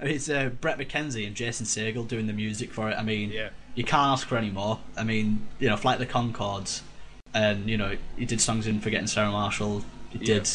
I 0.00 0.04
mean, 0.04 0.14
it's 0.16 0.28
uh, 0.28 0.48
Bret 0.60 0.76
McKenzie 0.76 1.24
and 1.24 1.36
Jason 1.36 1.64
Segel 1.64 2.08
doing 2.08 2.26
the 2.26 2.32
music 2.32 2.72
for 2.72 2.90
it. 2.90 2.94
I 2.94 3.02
mean, 3.02 3.30
Yeah. 3.30 3.50
You 3.74 3.84
can't 3.84 4.08
ask 4.08 4.26
for 4.26 4.36
any 4.36 4.50
more. 4.50 4.78
I 4.96 5.04
mean, 5.04 5.46
you 5.58 5.68
know, 5.68 5.76
Flight 5.76 6.00
of 6.00 6.06
the 6.06 6.12
Conchords 6.12 6.82
and 7.32 7.70
you 7.70 7.76
know 7.76 7.96
he 8.16 8.24
did 8.24 8.40
songs 8.40 8.66
in 8.66 8.80
Forgetting 8.80 9.06
Sarah 9.06 9.30
Marshall. 9.30 9.84
He 10.10 10.18
Yeah. 10.18 10.34
did 10.34 10.50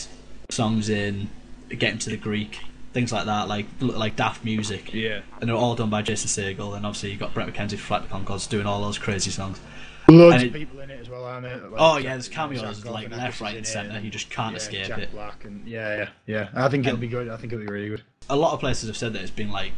songs 0.49 0.89
in 0.89 1.29
Getting 1.69 1.97
to 1.99 2.09
the 2.11 2.17
Greek, 2.17 2.59
things 2.93 3.11
like 3.11 3.25
that, 3.25 3.47
like 3.47 3.65
like 3.79 4.15
Daft 4.15 4.43
Music. 4.45 4.93
Yeah. 4.93 5.21
and 5.39 5.49
they're 5.49 5.55
all 5.55 5.75
done 5.75 5.89
by 5.89 6.01
Jason 6.03 6.27
Segel, 6.29 6.75
and 6.75 6.85
obviously 6.85 7.11
you 7.11 7.17
got 7.17 7.33
Bret 7.33 7.47
McKenzie 7.47 7.71
for 7.71 7.77
Flight 7.77 8.03
of 8.03 8.09
the 8.09 8.15
Conchords 8.15 8.47
doing 8.49 8.65
all 8.67 8.81
those 8.81 8.97
crazy 8.99 9.31
songs. 9.31 9.59
Loads 10.07 10.35
And 10.43 10.47
of 10.47 10.53
people 10.53 10.79
in 10.81 10.91
it 10.91 10.99
as 10.99 11.09
well, 11.09 11.23
aren't 11.25 11.43
there? 11.47 11.57
Like 11.57 11.71
Oh, 11.77 11.97
yeah, 11.97 12.11
there's 12.11 12.29
cameos, 12.29 12.61
Jack 12.61 12.85
like, 12.85 13.09
Gordon 13.09 13.17
left, 13.17 13.41
right, 13.41 13.51
in 13.53 13.57
and 13.57 13.65
it, 13.65 13.69
centre. 13.69 13.99
You 13.99 14.11
just 14.11 14.29
can't 14.29 14.51
yeah, 14.51 14.57
escape 14.57 14.85
Jack 14.87 14.99
it. 14.99 15.11
Black 15.11 15.43
and 15.45 15.67
yeah, 15.67 15.97
yeah, 15.97 16.09
yeah. 16.27 16.49
I 16.53 16.69
think 16.69 16.85
it'll 16.85 16.91
And- 16.93 17.01
be 17.01 17.07
good. 17.07 17.27
I 17.27 17.37
think 17.37 17.51
it'll 17.51 17.65
be 17.65 17.71
really 17.71 17.89
good. 17.89 18.03
A 18.29 18.35
lot 18.35 18.53
of 18.53 18.59
places 18.59 18.87
have 18.87 18.97
said 18.97 19.13
that 19.13 19.23
it's 19.23 19.31
been 19.31 19.51
like, 19.51 19.71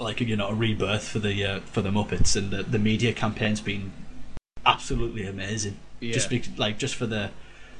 like 0.00 0.20
you 0.20 0.36
know, 0.36 0.48
a 0.48 0.54
rebirth 0.54 1.06
for 1.08 1.18
the 1.18 1.44
uh, 1.44 1.60
for 1.60 1.82
the 1.82 1.90
Muppets, 1.90 2.34
and 2.36 2.50
the 2.50 2.62
the 2.62 2.78
media 2.78 3.12
campaign's 3.12 3.60
been 3.60 3.92
absolutely 4.66 5.26
amazing. 5.26 5.76
Yeah. 6.00 6.12
Just 6.14 6.30
be, 6.30 6.42
like 6.56 6.78
just 6.78 6.94
for 6.94 7.06
the, 7.06 7.30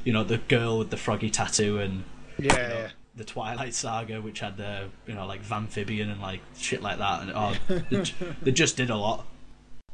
you 0.05 0.13
know, 0.13 0.23
the 0.25 0.39
girl 0.39 0.79
with 0.79 0.91
the 0.91 0.97
froggy 0.99 1.31
tattoo 1.31 1.79
and 1.79 2.05
Yeah, 2.39 2.53
you 2.53 2.59
know, 2.69 2.75
yeah. 2.81 2.89
the 3.17 3.25
Twilight 3.25 3.73
Saga, 3.75 4.21
which 4.21 4.41
had 4.41 4.57
the 4.59 4.89
you 5.07 5.15
know 5.15 5.27
like 5.27 5.41
Vamphibian 5.41 6.11
and 6.11 6.21
like 6.21 6.41
shit 6.57 6.83
like 6.83 6.99
that, 6.99 7.23
and 7.23 7.33
oh, 7.35 7.55
they, 7.91 8.05
they 8.43 8.53
just 8.53 8.77
did 8.77 8.91
a 8.91 8.97
lot, 8.97 9.27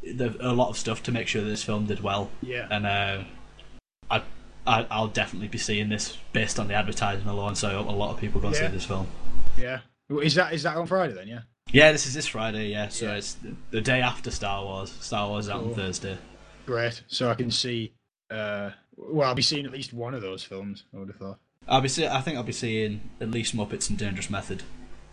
They- 0.02 0.34
a 0.40 0.52
lot 0.52 0.68
of 0.70 0.76
stuff 0.76 1.02
to 1.04 1.12
make 1.12 1.28
sure 1.28 1.42
this 1.42 1.62
film 1.62 1.86
did 1.86 2.00
well. 2.02 2.30
Yeah. 2.42 2.66
and 2.70 2.86
uh, 2.86 3.24
I, 4.10 4.22
I 4.66 4.86
I'll 4.90 5.08
definitely 5.08 5.48
be 5.48 5.58
seeing 5.58 5.88
this 5.88 6.16
based 6.32 6.58
on 6.58 6.66
the 6.68 6.74
advertising 6.74 7.28
alone. 7.28 7.54
So 7.54 7.68
I 7.68 7.72
hope 7.74 7.86
a 7.88 7.92
lot 7.92 8.12
of 8.12 8.18
people 8.20 8.40
go 8.40 8.48
and 8.48 8.56
Yeah. 8.56 8.66
see 8.68 8.72
this 8.74 8.84
film. 8.86 9.06
Yeah. 9.56 9.80
Is 10.22 10.34
that 10.34 10.52
is 10.52 10.64
that 10.64 10.76
on 10.76 10.86
Friday 10.86 11.12
then? 11.14 11.28
Yeah. 11.28 11.40
Yeah, 11.72 11.92
this 11.92 12.06
is 12.06 12.14
this 12.14 12.26
Friday. 12.26 12.68
Yeah, 12.70 12.88
so 12.88 13.06
Yeah. 13.06 13.14
it's 13.16 13.34
the, 13.34 13.54
the 13.70 13.80
day 13.80 14.00
after 14.00 14.30
Star 14.30 14.64
Wars. 14.64 14.90
Star 15.00 15.28
Wars 15.28 15.46
is 15.46 15.50
out 15.50 15.64
on 15.64 15.74
Thursday. 15.74 16.16
Great. 16.64 17.02
So 17.08 17.30
I 17.30 17.34
can 17.34 17.50
see. 17.50 17.92
Uh, 18.30 18.70
well, 18.96 19.28
I'll 19.28 19.34
be 19.34 19.42
seeing 19.42 19.66
at 19.66 19.72
least 19.72 19.92
one 19.92 20.14
of 20.14 20.22
those 20.22 20.42
films. 20.42 20.84
I 20.94 20.98
would 20.98 21.08
have 21.08 21.16
thought. 21.16 21.38
I'll 21.68 21.80
be 21.80 21.88
see- 21.88 22.06
I 22.06 22.20
think 22.20 22.36
I'll 22.36 22.42
be 22.44 22.52
seeing 22.52 23.10
at 23.20 23.30
least 23.30 23.54
Muppets 23.56 23.88
and 23.90 23.98
Dangerous 23.98 24.30
Method, 24.30 24.62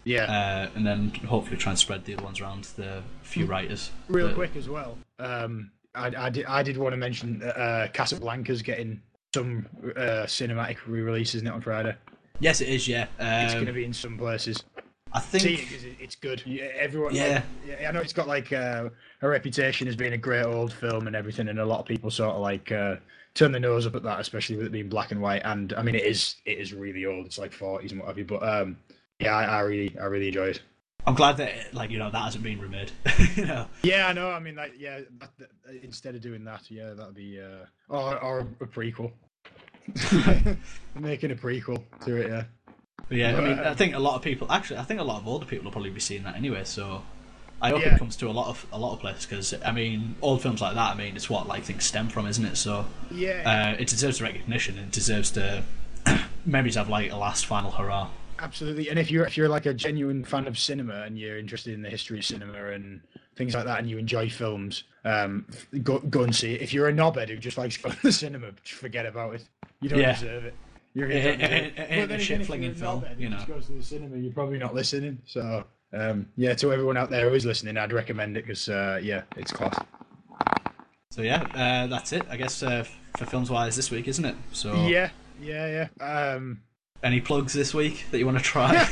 Yeah. 0.04 0.24
uh, 0.24 0.70
and 0.76 0.86
then 0.86 1.10
hopefully 1.28 1.58
try 1.58 1.72
and 1.72 1.80
spread 1.80 2.06
the 2.06 2.14
other 2.14 2.24
ones 2.24 2.40
around 2.40 2.64
to 2.66 2.78
the 2.78 3.04
few 3.24 3.46
writers. 3.46 3.92
Real 4.08 4.28
that- 4.28 4.36
quick 4.36 4.56
as 4.56 4.70
well. 4.70 4.98
Um, 5.20 5.72
I, 5.96 6.12
I 6.18 6.30
did 6.30 6.46
I 6.46 6.64
did 6.64 6.78
want 6.78 6.94
to 6.94 6.98
mention 6.98 7.40
that, 7.40 7.60
uh, 7.60 7.88
Casablanca's 7.90 8.62
getting 8.62 9.02
some 9.34 9.68
uh, 9.96 10.26
cinematic 10.28 10.78
re-release, 10.88 11.36
isn't 11.36 11.48
it, 11.48 11.52
on 11.52 11.62
Friday? 11.62 11.96
Yes, 12.40 12.62
it 12.62 12.70
is. 12.70 12.88
Yeah, 12.88 13.08
It's 13.20 13.54
um, 13.54 13.58
going 13.58 13.66
to 13.68 13.74
be 13.74 13.86
in 13.86 13.94
some 13.94 14.18
places. 14.18 14.64
I 15.14 15.20
think. 15.20 15.44
See 15.44 15.54
it 15.54 15.70
'cause 15.70 15.84
it, 15.84 15.96
it's 16.00 16.16
good. 16.16 16.42
Yeah, 16.46 16.66
everyone. 16.76 17.14
Yeah. 17.16 17.44
like, 17.68 17.80
yeah, 17.80 17.90
I 17.90 17.92
know 17.92 18.02
it's 18.02 18.14
got 18.14 18.28
like 18.28 18.52
uh, 18.52 18.90
a 19.22 19.28
reputation 19.28 19.88
as 19.88 19.96
being 19.96 20.14
a 20.14 20.18
great 20.18 20.44
old 20.44 20.74
film 20.74 21.08
and 21.08 21.16
everything, 21.16 21.48
and 21.50 21.60
a 21.60 21.66
lot 21.66 21.80
of 21.80 21.86
people 21.86 22.10
sort 22.12 22.36
of 22.36 22.42
like 22.42 22.72
uh, 22.72 22.96
turn 23.36 23.52
their 23.52 23.62
nose 23.62 23.86
up 23.86 23.96
at 23.96 24.04
that, 24.04 24.20
especially 24.20 24.58
with 24.58 24.66
it 24.66 24.72
being 24.72 24.90
black 24.90 25.12
and 25.12 25.22
white. 25.22 25.42
And 25.46 25.72
I 25.74 25.84
mean, 25.84 25.96
it 25.96 26.04
is 26.04 26.36
it 26.46 26.58
is 26.58 26.74
really 26.74 27.06
old. 27.06 27.26
It's 27.28 27.38
like 27.38 27.54
forties 27.54 27.92
and 27.92 28.02
what 28.02 28.08
have 28.08 28.18
you. 28.18 28.26
But 28.26 28.42
um, 28.44 28.78
yeah, 29.20 29.36
I, 29.36 29.44
I 29.44 29.60
really 29.62 29.96
I 30.00 30.06
really 30.06 30.28
enjoy 30.30 30.48
it. 30.48 30.62
I'm 31.06 31.16
glad 31.16 31.38
that 31.38 31.74
like 31.74 31.92
you 31.92 32.00
know 32.00 32.10
that 32.10 32.24
hasn't 32.24 32.44
been 32.44 32.60
remade. 32.60 32.92
you 33.36 33.46
know, 33.46 33.68
Yeah, 33.84 34.08
I 34.08 34.14
know. 34.14 34.32
I 34.32 34.40
mean, 34.40 34.56
like, 34.56 34.74
yeah. 34.80 35.02
That, 35.20 35.32
that, 35.38 35.50
instead 35.84 36.16
of 36.16 36.22
doing 36.22 36.44
that, 36.46 36.72
yeah, 36.72 36.94
that'd 36.94 37.14
be 37.14 37.40
uh, 37.42 37.66
or 37.90 38.18
or 38.20 38.40
a 38.62 38.66
prequel. 38.66 39.12
Making 40.96 41.32
a 41.32 41.36
prequel 41.36 41.84
to 42.06 42.16
it, 42.16 42.30
yeah. 42.30 42.44
But 43.10 43.18
yeah. 43.18 43.36
I 43.38 43.42
mean, 43.42 43.58
Right. 43.58 43.68
I 43.68 43.74
think 43.76 43.96
a 43.96 44.00
lot 44.00 44.16
of 44.16 44.22
people 44.22 44.52
actually. 44.52 44.80
I 44.80 44.84
think 44.84 45.00
a 45.00 45.04
lot 45.04 45.20
of 45.22 45.28
older 45.28 45.46
people 45.46 45.66
will 45.66 45.72
probably 45.72 45.90
be 45.92 46.00
seeing 46.00 46.24
that 46.24 46.36
anyway. 46.36 46.64
So. 46.66 47.04
I 47.62 47.70
hope 47.70 47.80
Yeah. 47.82 47.96
it 47.96 48.00
comes 48.00 48.18
to 48.18 48.28
a 48.28 48.32
lot 48.32 48.48
of 48.48 48.66
a 48.74 48.78
lot 48.78 48.92
of 48.92 49.00
places 49.00 49.26
because 49.26 49.54
I 49.66 49.72
mean 49.72 50.16
old 50.22 50.42
films 50.42 50.60
like 50.60 50.74
that 50.76 50.96
I 50.96 50.96
mean 50.96 51.16
it's 51.16 51.30
what 51.30 51.48
like 51.48 51.64
things 51.64 51.86
stem 51.86 52.10
from 52.10 52.28
isn't 52.28 52.44
it 52.44 52.58
so 52.58 52.86
Yeah, 53.10 53.74
uh, 53.78 53.82
it 53.82 53.88
deserves 53.88 54.22
recognition 54.22 54.78
and 54.78 54.88
it 54.88 54.92
deserves 54.92 55.32
to 55.32 55.64
maybe 56.46 56.72
to 56.72 56.80
have 56.80 56.90
like 56.90 57.10
a 57.10 57.16
last 57.16 57.46
final 57.46 57.72
hurrah 57.72 58.10
absolutely. 58.38 58.90
And 58.90 59.00
if 59.00 59.10
you're 59.10 59.26
if 59.26 59.38
you're 59.38 59.48
like 59.48 59.66
a 59.66 59.74
genuine 59.74 60.26
fan 60.26 60.46
of 60.46 60.60
cinema 60.60 61.04
and 61.04 61.18
you're 61.18 61.38
interested 61.38 61.74
in 61.74 61.82
the 61.84 61.90
history 61.90 62.20
of 62.20 62.26
cinema 62.26 62.72
and 62.72 63.00
things 63.38 63.56
like 63.56 63.64
that, 63.64 63.80
and 63.80 63.90
you 63.90 63.98
enjoy 63.98 64.30
films, 64.30 64.84
um, 65.06 65.46
go 65.84 66.00
go 66.00 66.24
and 66.24 66.36
see 66.36 66.56
it. 66.56 66.62
If 66.62 66.74
you're 66.74 66.90
a 66.90 66.94
knobhead 66.94 67.30
who 67.30 67.38
just 67.38 67.58
likes 67.58 67.78
going 67.82 67.96
to 67.96 68.02
the 68.04 68.12
cinema, 68.12 68.52
forget 68.66 69.06
about 69.06 69.36
it. 69.36 69.46
You 69.80 69.88
don't 69.88 70.00
Yeah. 70.00 70.14
deserve 70.14 70.44
it. 70.44 70.56
You're 70.94 71.08
gonna 71.08 71.20
and, 71.20 71.42
it- 71.42 71.48
deserve 71.48 71.54
it- 71.54 71.80
it 71.80 71.90
But 71.90 72.04
a 72.04 72.08
then 72.08 72.20
shit 72.20 72.26
again, 72.30 72.42
if 72.42 72.48
flinging 72.48 72.70
you're 72.70 72.76
film, 72.76 73.02
knobhead 73.02 73.20
you 73.20 73.28
who 73.30 73.34
just 73.36 73.48
know. 73.48 73.56
goes 73.56 73.66
to 73.68 73.72
the 73.74 73.84
cinema, 73.84 74.18
you're 74.18 74.34
probably 74.34 74.58
not 74.60 74.74
listening. 74.76 75.20
So. 75.26 75.66
Um, 75.96 76.26
yeah, 76.38 76.56
to 76.56 76.74
everyone 76.74 76.98
out 76.98 77.12
there 77.12 77.30
who 77.30 77.36
is 77.36 77.46
listening, 77.46 77.78
I'd 77.78 77.94
recommend 77.94 78.36
it 78.36 78.46
because 78.48 78.68
uh, 78.68 79.00
yeah, 79.04 79.22
it's 79.38 79.52
class. 79.52 79.76
so 81.12 81.22
yeah 81.22 81.44
uh, 81.54 81.86
that's 81.86 82.12
it 82.14 82.24
I 82.32 82.36
guess 82.36 82.64
uh, 82.64 82.84
for 83.16 83.26
films 83.26 83.52
wise 83.52 83.76
this 83.76 83.92
week 83.92 84.08
isn't 84.08 84.26
it 84.26 84.36
so 84.54 84.74
Yeah, 84.88 85.12
yeah, 85.40 85.88
yeah. 86.02 86.04
Um, 86.04 86.62
any 87.04 87.22
plugs 87.22 87.54
this 87.54 87.76
week 87.76 88.06
that 88.10 88.18
you 88.18 88.26
want 88.26 88.40
to 88.40 88.44
try 88.44 88.88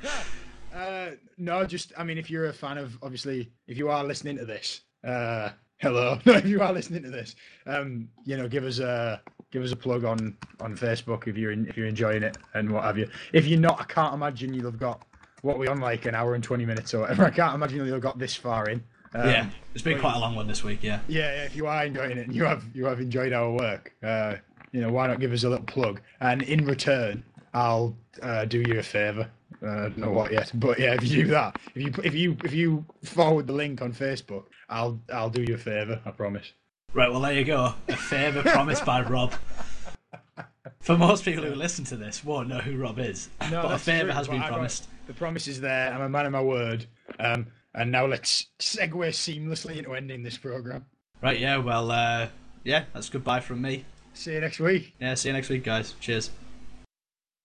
uh, 0.74 1.10
no, 1.36 1.64
just 1.66 1.92
I 1.98 2.04
mean, 2.04 2.18
if 2.18 2.30
you're 2.30 2.46
a 2.46 2.52
fan 2.52 2.78
of, 2.78 2.96
obviously, 3.02 3.50
if 3.66 3.76
you 3.78 3.90
are 3.90 4.02
listening 4.04 4.36
to 4.38 4.44
this, 4.44 4.80
uh, 5.04 5.50
hello. 5.78 6.18
No, 6.26 6.32
if 6.32 6.46
you 6.46 6.60
are 6.62 6.72
listening 6.72 7.02
to 7.02 7.10
this, 7.10 7.36
um, 7.66 8.08
you 8.24 8.36
know, 8.36 8.48
give 8.48 8.64
us 8.64 8.78
a 8.78 9.20
give 9.50 9.62
us 9.62 9.72
a 9.72 9.76
plug 9.76 10.04
on 10.04 10.36
on 10.60 10.76
Facebook 10.76 11.26
if 11.26 11.36
you're 11.36 11.52
in, 11.52 11.66
if 11.66 11.76
you're 11.76 11.86
enjoying 11.86 12.22
it 12.22 12.36
and 12.54 12.70
what 12.70 12.84
have 12.84 12.98
you. 12.98 13.08
If 13.32 13.46
you're 13.46 13.60
not, 13.60 13.80
I 13.80 13.84
can't 13.84 14.14
imagine 14.14 14.54
you'll 14.54 14.70
have 14.70 14.78
got 14.78 15.02
what 15.42 15.58
we 15.58 15.68
on 15.68 15.80
like 15.80 16.06
an 16.06 16.14
hour 16.14 16.34
and 16.34 16.42
twenty 16.42 16.66
minutes 16.66 16.94
or 16.94 17.00
whatever. 17.00 17.24
I 17.26 17.30
can't 17.30 17.54
imagine 17.54 17.78
you'll 17.78 17.92
have 17.92 18.02
got 18.02 18.18
this 18.18 18.34
far 18.34 18.68
in. 18.68 18.82
Um, 19.14 19.26
yeah 19.30 19.48
it's 19.72 19.82
been 19.82 19.98
quite 19.98 20.16
a 20.16 20.18
long 20.18 20.34
one 20.34 20.46
this 20.46 20.62
week 20.62 20.80
yeah 20.82 21.00
yeah, 21.08 21.34
yeah, 21.34 21.44
if 21.44 21.56
you 21.56 21.66
are 21.66 21.86
enjoying 21.86 22.18
it 22.18 22.26
and 22.26 22.36
you 22.36 22.44
have 22.44 22.62
you 22.74 22.84
have 22.84 23.00
enjoyed 23.00 23.32
our 23.32 23.50
work, 23.50 23.94
uh, 24.02 24.34
you 24.72 24.80
know, 24.80 24.90
why 24.92 25.06
not 25.06 25.20
give 25.20 25.32
us 25.32 25.44
a 25.44 25.48
little 25.48 25.64
plug? 25.64 26.00
And 26.20 26.42
in 26.42 26.64
return, 26.64 27.24
I'll 27.54 27.96
uh, 28.22 28.44
do 28.44 28.62
you 28.66 28.78
a 28.78 28.82
favour. 28.82 29.30
Uh, 29.62 29.66
I 29.66 29.80
don't 29.80 29.98
know 29.98 30.10
what 30.12 30.32
yet, 30.32 30.52
but 30.54 30.78
yeah, 30.78 30.94
if 30.94 31.02
you 31.04 31.24
do 31.24 31.30
that, 31.30 31.58
if 31.74 31.82
you 31.82 31.92
if 32.04 32.14
you 32.14 32.36
if 32.44 32.52
you 32.52 32.84
forward 33.02 33.46
the 33.46 33.52
link 33.52 33.82
on 33.82 33.92
Facebook, 33.92 34.44
I'll 34.68 35.00
I'll 35.12 35.30
do 35.30 35.42
you 35.42 35.54
a 35.54 35.58
favour. 35.58 36.00
I 36.04 36.10
promise. 36.10 36.52
Right 36.94 37.10
well 37.10 37.20
there 37.20 37.32
you 37.34 37.44
go 37.44 37.74
a 37.88 37.96
favour 37.96 38.42
promised 38.42 38.84
by 38.84 39.02
Rob 39.02 39.34
for 40.80 40.96
most 40.96 41.24
people 41.24 41.44
who 41.44 41.54
listen 41.54 41.84
to 41.86 41.96
this 41.96 42.24
won't 42.24 42.48
know 42.48 42.58
who 42.58 42.76
Rob 42.78 42.98
is 42.98 43.28
No, 43.50 43.62
but 43.62 43.72
a 43.72 43.78
favour 43.78 44.12
has 44.12 44.26
been 44.28 44.42
promised 44.42 44.88
The 45.06 45.12
promise 45.12 45.46
is 45.48 45.60
there. 45.60 45.92
I'm 45.92 46.00
a 46.00 46.08
man 46.08 46.26
of 46.26 46.32
my 46.32 46.42
word. 46.42 46.86
Um, 47.18 47.46
and 47.74 47.90
now 47.92 48.06
let's 48.06 48.46
segue 48.58 49.08
seamlessly 49.08 49.76
into 49.76 49.94
ending 49.94 50.22
this 50.22 50.38
program. 50.38 50.86
right 51.20 51.38
yeah 51.38 51.58
well 51.58 51.90
uh, 51.90 52.28
yeah 52.64 52.84
that's 52.94 53.08
goodbye 53.10 53.40
from 53.40 53.60
me 53.60 53.84
See 54.14 54.32
you 54.32 54.40
next 54.40 54.58
week. 54.58 54.94
yeah 55.00 55.14
see 55.14 55.28
you 55.28 55.32
next 55.34 55.48
week 55.50 55.64
guys 55.64 55.94
cheers 56.00 56.30